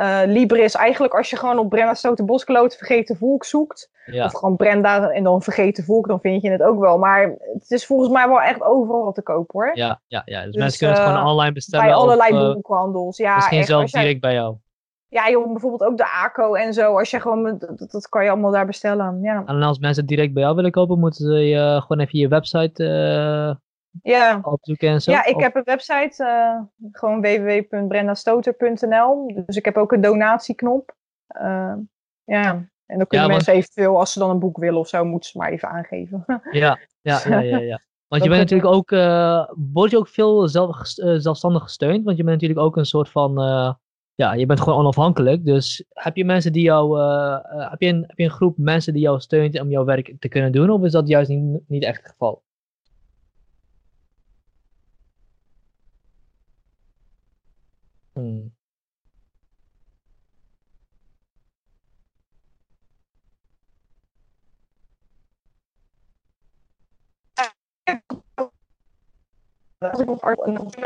Uh, 0.00 0.20
Libris, 0.24 0.74
eigenlijk 0.74 1.14
als 1.14 1.30
je 1.30 1.36
gewoon 1.36 1.58
op 1.58 1.68
Brenda 1.68 1.94
Stotenboskloot 1.94 2.76
Vergeten 2.76 3.16
Volk 3.16 3.44
zoekt. 3.44 3.90
Ja. 4.06 4.24
Of 4.24 4.32
gewoon 4.32 4.56
Brenda 4.56 5.10
en 5.10 5.24
dan 5.24 5.42
Vergeten 5.42 5.84
Volk, 5.84 6.08
dan 6.08 6.20
vind 6.20 6.42
je 6.42 6.50
het 6.50 6.62
ook 6.62 6.80
wel. 6.80 6.98
Maar 6.98 7.34
het 7.52 7.70
is 7.70 7.86
volgens 7.86 8.10
mij 8.10 8.28
wel 8.28 8.40
echt 8.40 8.62
overal 8.62 9.12
te 9.12 9.22
kopen 9.22 9.60
hoor. 9.60 9.76
Ja, 9.76 10.00
ja, 10.06 10.22
ja. 10.24 10.42
Dus, 10.42 10.52
dus 10.52 10.62
mensen 10.62 10.78
kunnen 10.78 10.96
het 10.96 11.06
uh, 11.06 11.12
gewoon 11.12 11.30
online 11.30 11.52
bestellen. 11.52 11.86
Bij 11.86 11.94
allerlei 11.94 12.48
of, 12.48 12.54
boekhandels. 12.54 13.16
Ja, 13.16 13.34
misschien 13.34 13.58
echt, 13.58 13.66
zelfs 13.66 13.92
direct 13.92 14.20
bij 14.20 14.32
jou. 14.32 14.56
Ja, 15.10 15.30
joh, 15.30 15.52
bijvoorbeeld 15.52 15.90
ook 15.90 15.96
de 15.96 16.10
ACO 16.10 16.54
en 16.54 16.72
zo. 16.72 16.98
Als 16.98 17.10
je 17.10 17.20
gewoon, 17.20 17.58
dat, 17.58 17.90
dat 17.90 18.08
kan 18.08 18.24
je 18.24 18.30
allemaal 18.30 18.50
daar 18.50 18.66
bestellen. 18.66 19.20
Ja. 19.22 19.42
En 19.46 19.62
als 19.62 19.78
mensen 19.78 20.00
het 20.00 20.10
direct 20.10 20.32
bij 20.32 20.42
jou 20.42 20.54
willen 20.54 20.70
kopen, 20.70 20.98
moeten 20.98 21.26
ze 21.26 21.48
uh, 21.48 21.80
gewoon 21.80 21.98
even 21.98 22.18
je 22.18 22.28
website 22.28 22.82
uh, 22.82 23.54
ja. 24.02 24.38
opzoeken 24.42 24.88
en 24.88 25.02
zo? 25.02 25.10
Ja, 25.10 25.24
ik 25.24 25.40
heb 25.40 25.54
een 25.54 25.64
website, 25.64 26.24
uh, 26.24 26.60
gewoon 26.92 27.20
www.brendastoter.nl. 27.20 29.42
Dus 29.46 29.56
ik 29.56 29.64
heb 29.64 29.76
ook 29.76 29.92
een 29.92 30.00
donatieknop. 30.00 30.94
ja, 32.24 32.66
en 32.86 32.98
dan 32.98 33.06
kunnen 33.06 33.26
ja, 33.26 33.26
mensen 33.26 33.52
want... 33.52 33.64
eventueel, 33.64 33.98
als 33.98 34.12
ze 34.12 34.18
dan 34.18 34.30
een 34.30 34.38
boek 34.38 34.58
willen 34.58 34.80
of 34.80 34.88
zo, 34.88 35.04
moeten 35.04 35.30
ze 35.30 35.38
maar 35.38 35.50
even 35.50 35.68
aangeven. 35.68 36.24
ja, 36.50 36.78
ja, 37.00 37.20
ja, 37.28 37.38
ja. 37.38 37.58
ja. 37.58 37.80
Want 38.08 38.22
je 38.22 38.28
bent 38.28 38.40
natuurlijk 38.40 38.74
ook, 38.74 38.90
word 39.72 39.90
je 39.90 39.98
ook 39.98 40.08
veel 40.08 40.48
zelf, 40.48 40.76
zelfstandig 41.16 41.62
gesteund? 41.62 42.04
Want 42.04 42.16
je 42.16 42.24
bent 42.24 42.40
natuurlijk 42.40 42.66
ook 42.66 42.76
een 42.76 42.84
soort 42.84 43.08
van 43.08 43.38
ja, 44.18 44.32
je 44.32 44.46
bent 44.46 44.60
gewoon 44.60 44.78
onafhankelijk. 44.78 45.44
Dus 45.44 45.84
heb 45.88 46.16
je 46.16 46.24
mensen 46.24 46.52
die 46.52 46.62
jou, 46.62 46.98
uh, 46.98 47.04
uh, 47.54 47.70
heb, 47.70 47.80
je 47.80 47.88
een, 47.88 48.04
heb 48.06 48.18
je 48.18 48.24
een 48.24 48.30
groep 48.30 48.58
mensen 48.58 48.92
die 48.92 49.02
jou 49.02 49.20
steunt 49.20 49.60
om 49.60 49.70
jouw 49.70 49.84
werk 49.84 50.16
te 50.18 50.28
kunnen 50.28 50.52
doen? 50.52 50.70
Of 50.70 50.82
is 50.84 50.92
dat 50.92 51.08
juist 51.08 51.30
niet, 51.30 51.60
niet 51.68 51.82
echt 51.84 52.02
het 52.02 52.10
geval? 52.10 52.42
Hmm. 58.12 58.52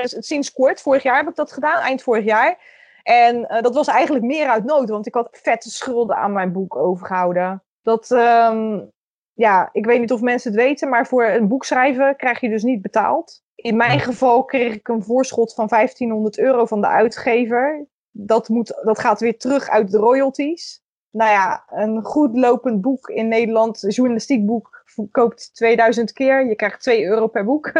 Sinds 0.04 0.52
kort, 0.52 0.80
vorig 0.80 1.02
jaar 1.02 1.16
heb 1.16 1.28
ik 1.28 1.34
dat 1.34 1.52
gedaan, 1.52 1.80
eind 1.82 2.02
vorig 2.02 2.24
jaar. 2.24 2.80
En 3.02 3.36
uh, 3.36 3.60
dat 3.60 3.74
was 3.74 3.86
eigenlijk 3.86 4.24
meer 4.24 4.48
uit 4.48 4.64
nood, 4.64 4.88
want 4.88 5.06
ik 5.06 5.14
had 5.14 5.28
vette 5.42 5.70
schulden 5.70 6.16
aan 6.16 6.32
mijn 6.32 6.52
boek 6.52 6.76
overgehouden. 6.76 7.62
Dat, 7.82 8.10
um, 8.10 8.90
ja, 9.32 9.68
ik 9.72 9.86
weet 9.86 10.00
niet 10.00 10.12
of 10.12 10.20
mensen 10.20 10.52
het 10.52 10.60
weten, 10.60 10.88
maar 10.88 11.06
voor 11.06 11.24
een 11.24 11.48
boek 11.48 11.64
schrijven 11.64 12.16
krijg 12.16 12.40
je 12.40 12.48
dus 12.48 12.62
niet 12.62 12.82
betaald. 12.82 13.42
In 13.54 13.76
mijn 13.76 14.00
geval 14.00 14.44
kreeg 14.44 14.74
ik 14.74 14.88
een 14.88 15.02
voorschot 15.02 15.54
van 15.54 15.66
1500 15.66 16.38
euro 16.38 16.66
van 16.66 16.80
de 16.80 16.86
uitgever. 16.86 17.86
Dat, 18.10 18.48
moet, 18.48 18.80
dat 18.82 18.98
gaat 18.98 19.20
weer 19.20 19.38
terug 19.38 19.68
uit 19.68 19.90
de 19.90 19.98
royalties. 19.98 20.82
Nou 21.10 21.30
ja, 21.30 21.64
een 21.68 22.04
goed 22.04 22.36
lopend 22.36 22.80
boek 22.80 23.08
in 23.08 23.28
Nederland, 23.28 23.82
een 23.82 23.90
journalistiek 23.90 24.46
boek, 24.46 24.84
koopt 25.10 25.54
2000 25.54 26.12
keer. 26.12 26.46
Je 26.46 26.54
krijgt 26.54 26.80
2 26.80 27.04
euro 27.04 27.26
per 27.26 27.44
boek. 27.44 27.72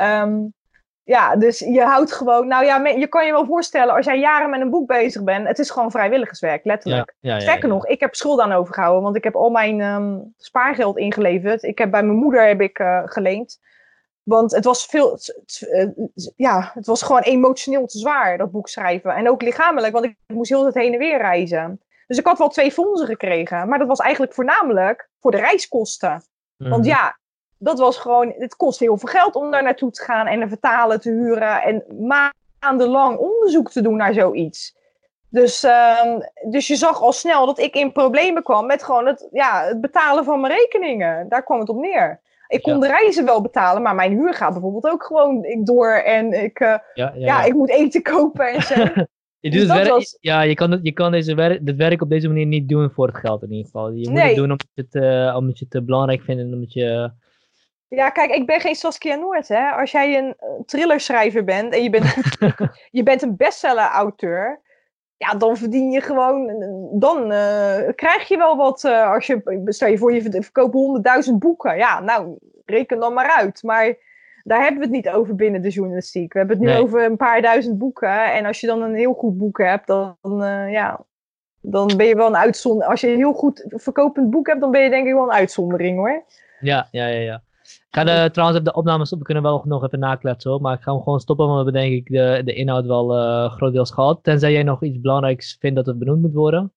um, 0.00 0.54
ja, 1.10 1.36
dus 1.36 1.58
je 1.58 1.82
houdt 1.82 2.12
gewoon. 2.12 2.46
Nou 2.46 2.64
ja, 2.64 2.86
je 2.86 3.06
kan 3.06 3.26
je 3.26 3.32
wel 3.32 3.46
voorstellen, 3.46 3.94
als 3.94 4.06
jij 4.06 4.18
jaren 4.18 4.50
met 4.50 4.60
een 4.60 4.70
boek 4.70 4.86
bezig 4.86 5.24
bent, 5.24 5.46
het 5.46 5.58
is 5.58 5.70
gewoon 5.70 5.90
vrijwilligerswerk, 5.90 6.64
letterlijk. 6.64 7.14
Ja, 7.20 7.34
ja, 7.34 7.40
Sterker 7.40 7.68
nog, 7.68 7.86
ik 7.86 8.00
heb 8.00 8.14
schuld 8.14 8.40
aan 8.40 8.52
overgehouden, 8.52 9.02
want 9.02 9.16
ik 9.16 9.24
heb 9.24 9.34
al 9.34 9.50
mijn 9.50 9.80
um, 9.80 10.34
spaargeld 10.36 10.96
ingeleverd. 10.96 11.62
Ik 11.62 11.78
heb 11.78 11.90
bij 11.90 12.02
mijn 12.02 12.18
moeder 12.18 12.46
heb 12.46 12.60
ik 12.60 12.78
uh, 12.78 13.02
geleend. 13.04 13.60
Want 14.22 14.52
het 14.52 14.64
was 14.64 14.86
veel, 14.86 15.18
uh, 15.70 15.88
ja, 16.36 16.70
het 16.74 16.86
was 16.86 17.02
gewoon 17.02 17.22
emotioneel 17.22 17.86
te 17.86 17.98
zwaar, 17.98 18.38
dat 18.38 18.50
boek 18.50 18.68
schrijven. 18.68 19.14
En 19.14 19.28
ook 19.28 19.42
lichamelijk, 19.42 19.92
want 19.92 20.04
ik 20.04 20.16
moest 20.26 20.50
heel 20.50 20.64
het 20.64 20.74
heen 20.74 20.92
en 20.92 20.98
weer 20.98 21.18
reizen. 21.18 21.80
Dus 22.06 22.18
ik 22.18 22.26
had 22.26 22.38
wel 22.38 22.48
twee 22.48 22.72
fondsen 22.72 23.06
gekregen, 23.06 23.68
maar 23.68 23.78
dat 23.78 23.88
was 23.88 23.98
eigenlijk 23.98 24.34
voornamelijk 24.34 25.08
voor 25.20 25.30
de 25.30 25.36
reiskosten. 25.36 26.22
Want 26.56 26.84
ja, 26.84 27.19
dat 27.62 27.78
was 27.78 27.96
gewoon, 27.96 28.34
het 28.38 28.56
kost 28.56 28.78
heel 28.78 28.96
veel 28.98 29.08
geld 29.08 29.34
om 29.34 29.50
daar 29.50 29.62
naartoe 29.62 29.90
te 29.90 30.02
gaan 30.02 30.26
en 30.26 30.40
een 30.40 30.48
vertaler 30.48 31.00
te 31.00 31.10
huren 31.10 31.62
en 31.62 31.84
maandenlang 32.60 33.18
onderzoek 33.18 33.70
te 33.70 33.82
doen 33.82 33.96
naar 33.96 34.14
zoiets. 34.14 34.78
Dus, 35.28 35.64
uh, 35.64 36.18
dus 36.50 36.66
je 36.66 36.76
zag 36.76 37.00
al 37.00 37.12
snel 37.12 37.46
dat 37.46 37.58
ik 37.58 37.74
in 37.74 37.92
problemen 37.92 38.42
kwam 38.42 38.66
met 38.66 38.82
gewoon 38.82 39.06
het, 39.06 39.28
ja, 39.32 39.64
het 39.64 39.80
betalen 39.80 40.24
van 40.24 40.40
mijn 40.40 40.52
rekeningen. 40.52 41.28
Daar 41.28 41.42
kwam 41.42 41.58
het 41.58 41.68
op 41.68 41.76
neer. 41.76 42.20
Ik 42.48 42.62
kon 42.62 42.80
de 42.80 42.86
reizen 42.86 43.24
wel 43.24 43.40
betalen, 43.40 43.82
maar 43.82 43.94
mijn 43.94 44.12
huur 44.12 44.34
gaat 44.34 44.52
bijvoorbeeld 44.52 44.88
ook 44.92 45.04
gewoon 45.04 45.46
door. 45.64 45.92
En 45.92 46.32
ik, 46.42 46.60
uh, 46.60 46.68
ja, 46.68 46.82
ja, 46.94 47.12
ja, 47.14 47.44
ik 47.44 47.54
moet 47.54 47.70
eten 47.70 48.02
kopen 48.02 48.52
en 48.52 48.62
zo. 48.62 48.74
je 49.40 49.50
doet 49.50 49.68
dus 49.68 49.88
het 49.88 50.18
Ja, 50.20 50.42
je 50.42 50.54
kan, 50.54 50.70
het, 50.70 50.80
je 50.82 50.92
kan 50.92 51.12
deze 51.12 51.34
werk, 51.34 51.66
dit 51.66 51.76
werk 51.76 52.02
op 52.02 52.08
deze 52.08 52.28
manier 52.28 52.46
niet 52.46 52.68
doen 52.68 52.90
voor 52.90 53.06
het 53.06 53.16
geld 53.16 53.42
in 53.42 53.50
ieder 53.50 53.64
geval. 53.64 53.90
Je 53.90 54.08
moet 54.08 54.18
nee. 54.18 54.26
het 54.26 54.36
doen 54.36 54.50
omdat 54.50 54.66
je 54.74 54.86
het, 54.90 54.94
uh, 54.94 55.36
omdat 55.36 55.58
je 55.58 55.66
het 55.68 55.86
belangrijk 55.86 56.22
vindt 56.22 56.42
en 56.42 56.52
omdat 56.52 56.72
je... 56.72 57.12
Ja, 57.90 58.10
kijk, 58.10 58.30
ik 58.30 58.46
ben 58.46 58.60
geen 58.60 58.74
Saskia 58.74 59.14
Noord, 59.14 59.48
hè. 59.48 59.70
Als 59.70 59.90
jij 59.90 60.18
een 60.18 60.36
thrillerschrijver 60.66 61.44
bent 61.44 61.72
en 61.74 61.82
je 61.82 61.90
bent, 61.90 62.14
je 62.98 63.02
bent 63.02 63.22
een 63.22 63.36
bestseller-auteur 63.36 64.60
ja, 65.20 65.34
dan 65.34 65.56
verdien 65.56 65.90
je 65.90 66.00
gewoon, 66.00 66.46
dan 66.92 67.32
uh, 67.32 67.88
krijg 67.94 68.28
je 68.28 68.36
wel 68.36 68.56
wat. 68.56 68.84
Uh, 68.84 69.10
als 69.10 69.26
je, 69.26 69.62
stel 69.64 69.88
je 69.88 69.98
voor, 69.98 70.12
je 70.12 70.42
verkoopt 70.42 70.72
honderdduizend 70.72 71.38
boeken. 71.38 71.76
Ja, 71.76 72.00
nou, 72.00 72.38
reken 72.64 73.00
dan 73.00 73.14
maar 73.14 73.36
uit. 73.38 73.62
Maar 73.62 73.94
daar 74.44 74.62
hebben 74.62 74.78
we 74.78 74.84
het 74.84 74.94
niet 74.94 75.08
over 75.08 75.34
binnen 75.34 75.62
de 75.62 75.68
journalistiek. 75.68 76.32
We 76.32 76.38
hebben 76.38 76.56
het 76.56 76.66
nu 76.66 76.74
over 76.74 77.04
een 77.04 77.16
paar 77.16 77.42
duizend 77.42 77.78
boeken. 77.78 78.32
En 78.32 78.46
als 78.46 78.60
je 78.60 78.66
dan 78.66 78.82
een 78.82 78.94
heel 78.94 79.12
goed 79.12 79.38
boek 79.38 79.58
hebt, 79.58 79.86
dan, 79.86 80.16
uh, 80.22 80.72
ja, 80.72 81.00
dan 81.60 81.96
ben 81.96 82.06
je 82.06 82.16
wel 82.16 82.26
een 82.26 82.36
uitzondering. 82.36 82.90
Als 82.90 83.00
je 83.00 83.08
een 83.08 83.16
heel 83.16 83.32
goed 83.32 83.64
verkopend 83.68 84.30
boek 84.30 84.46
hebt, 84.46 84.60
dan 84.60 84.70
ben 84.70 84.82
je 84.82 84.90
denk 84.90 85.06
ik 85.06 85.14
wel 85.14 85.22
een 85.22 85.32
uitzondering 85.32 85.98
hoor. 85.98 86.24
Ja, 86.60 86.88
ja, 86.90 87.06
ja, 87.06 87.20
ja. 87.20 87.42
Ga 87.90 88.04
de, 88.04 88.30
trouwens 88.32 88.62
de 88.62 88.72
opnames 88.72 89.06
stoppen. 89.06 89.28
We 89.28 89.32
kunnen 89.32 89.52
wel 89.52 89.62
nog 89.64 89.84
even 89.84 89.98
nakletsen. 89.98 90.60
Maar 90.60 90.76
ik 90.76 90.82
ga 90.82 90.92
hem 90.92 91.02
gewoon 91.02 91.20
stoppen. 91.20 91.46
Want 91.46 91.58
we 91.58 91.64
hebben 91.64 91.82
denk 91.82 92.06
ik 92.06 92.12
de, 92.12 92.42
de 92.44 92.54
inhoud 92.54 92.86
wel 92.86 93.18
uh, 93.18 93.52
grotendeels 93.52 93.90
gehad. 93.90 94.22
Tenzij 94.22 94.52
jij 94.52 94.62
nog 94.62 94.82
iets 94.82 95.00
belangrijks 95.00 95.56
vindt 95.60 95.76
dat 95.76 95.86
het 95.86 95.98
benoemd 95.98 96.22
moet 96.22 96.32
worden. 96.32 96.72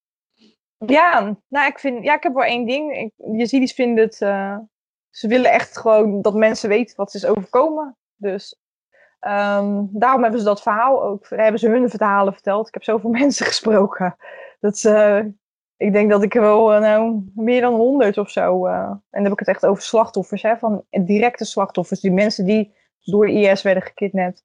Ja, 0.77 1.38
nou 1.48 1.68
ik 1.68 1.80
vind, 1.80 2.03
ja, 2.03 2.15
ik 2.15 2.23
heb 2.23 2.34
wel 2.34 2.44
één 2.44 2.65
ding. 2.65 3.11
Ik, 3.48 3.73
vinden 3.73 4.03
het, 4.03 4.22
uh, 4.22 4.57
ze 5.10 5.27
willen 5.27 5.52
echt 5.52 5.77
gewoon 5.77 6.22
dat 6.22 6.34
mensen 6.34 6.69
weten 6.69 6.95
wat 6.95 7.11
ze 7.11 7.18
is 7.18 7.26
overkomen. 7.26 7.98
Dus 8.15 8.56
um, 9.27 9.90
daarom 9.91 10.22
hebben 10.22 10.40
ze 10.40 10.45
dat 10.45 10.61
verhaal 10.61 11.03
ook, 11.03 11.30
hebben 11.30 11.60
ze 11.60 11.69
hun 11.69 11.90
verhalen 11.90 12.34
verteld. 12.34 12.68
Ik 12.68 12.73
heb 12.73 12.84
zoveel 12.84 13.10
mensen 13.22 13.45
gesproken. 13.45 14.15
Dat 14.60 14.77
ze, 14.77 15.31
ik 15.84 15.93
denk 15.93 16.10
dat 16.10 16.23
ik 16.23 16.35
er 16.35 16.41
wel 16.41 16.73
uh, 16.73 16.80
nou, 16.80 17.31
meer 17.35 17.61
dan 17.61 17.73
honderd 17.73 18.18
of 18.18 18.30
zo. 18.30 18.68
Uh, 18.68 18.73
en 18.73 19.01
dan 19.10 19.23
heb 19.23 19.31
ik 19.31 19.39
het 19.39 19.47
echt 19.47 19.65
over 19.65 19.84
slachtoffers, 19.84 20.41
hè, 20.41 20.57
van 20.57 20.85
directe 20.89 21.45
slachtoffers. 21.45 21.99
Die 21.99 22.11
mensen 22.11 22.45
die 22.45 22.76
door 23.01 23.30
IS 23.30 23.61
werden 23.61 23.84
gekidnapt. 23.84 24.43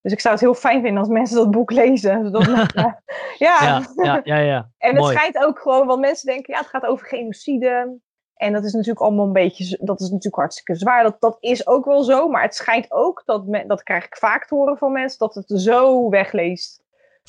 Dus 0.00 0.12
ik 0.12 0.20
zou 0.20 0.34
het 0.34 0.42
heel 0.42 0.54
fijn 0.54 0.82
vinden 0.82 0.98
als 0.98 1.08
mensen 1.08 1.36
dat 1.36 1.50
boek 1.50 1.70
lezen. 1.70 2.24
Zodat, 2.24 2.46
ja. 2.74 3.00
Ja, 3.38 3.82
ja, 3.96 4.20
ja, 4.24 4.38
ja. 4.38 4.70
En 4.78 4.96
het 4.96 5.04
schijnt 5.04 5.38
ook 5.38 5.58
gewoon, 5.58 5.86
want 5.86 6.00
mensen 6.00 6.26
denken, 6.26 6.54
ja, 6.54 6.60
het 6.60 6.68
gaat 6.68 6.86
over 6.86 7.06
genocide. 7.06 7.98
En 8.34 8.52
dat 8.52 8.64
is 8.64 8.72
natuurlijk 8.72 9.00
allemaal 9.00 9.26
een 9.26 9.32
beetje, 9.32 9.78
dat 9.80 10.00
is 10.00 10.06
natuurlijk 10.06 10.36
hartstikke 10.36 10.74
zwaar. 10.74 11.02
Dat, 11.02 11.20
dat 11.20 11.36
is 11.40 11.66
ook 11.66 11.84
wel 11.84 12.02
zo, 12.02 12.28
maar 12.28 12.42
het 12.42 12.54
schijnt 12.54 12.92
ook, 12.92 13.22
dat, 13.24 13.44
dat 13.66 13.82
krijg 13.82 14.04
ik 14.04 14.16
vaak 14.16 14.46
te 14.46 14.54
horen 14.54 14.78
van 14.78 14.92
mensen, 14.92 15.18
dat 15.18 15.34
het 15.34 15.52
zo 15.54 16.08
wegleest 16.08 16.84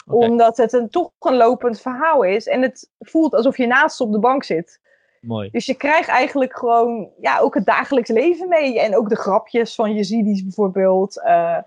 omdat 0.07 0.57
het 0.57 0.73
een, 0.73 0.89
toch 0.89 1.11
een 1.19 1.35
lopend 1.35 1.81
verhaal 1.81 2.23
is. 2.23 2.47
En 2.47 2.61
het 2.61 2.89
voelt 2.99 3.33
alsof 3.33 3.57
je 3.57 3.67
naast 3.67 4.01
op 4.01 4.11
de 4.11 4.19
bank 4.19 4.43
zit. 4.43 4.79
Mooi. 5.21 5.49
Dus 5.51 5.65
je 5.65 5.73
krijgt 5.73 6.09
eigenlijk 6.09 6.57
gewoon 6.57 7.09
ja, 7.21 7.39
ook 7.39 7.53
het 7.53 7.65
dagelijks 7.65 8.09
leven 8.09 8.49
mee. 8.49 8.79
En 8.79 8.97
ook 8.97 9.09
de 9.09 9.15
grapjes 9.15 9.75
van 9.75 9.93
Jezidis 9.93 10.43
bijvoorbeeld. 10.43 11.21
Uh, 11.25 11.57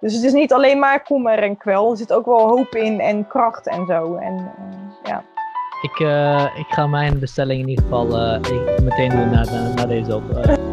dus 0.00 0.14
het 0.14 0.24
is 0.24 0.32
niet 0.32 0.52
alleen 0.52 0.78
maar 0.78 1.02
kommer 1.02 1.38
en 1.38 1.56
kwel. 1.56 1.90
Er 1.90 1.96
zit 1.96 2.12
ook 2.12 2.26
wel 2.26 2.48
hoop 2.48 2.74
in 2.74 3.00
en 3.00 3.26
kracht 3.28 3.66
en 3.66 3.86
zo. 3.86 4.14
En, 4.14 4.34
uh, 4.34 4.92
ja. 5.04 5.24
ik, 5.82 5.98
uh, 5.98 6.58
ik 6.58 6.66
ga 6.68 6.86
mijn 6.86 7.18
bestelling 7.18 7.60
in 7.62 7.68
ieder 7.68 7.84
geval 7.84 8.06
meteen 8.82 9.10
doen 9.10 9.30
na, 9.30 9.44
na, 9.44 9.74
na 9.74 9.86
deze 9.86 10.14
op. 10.14 10.68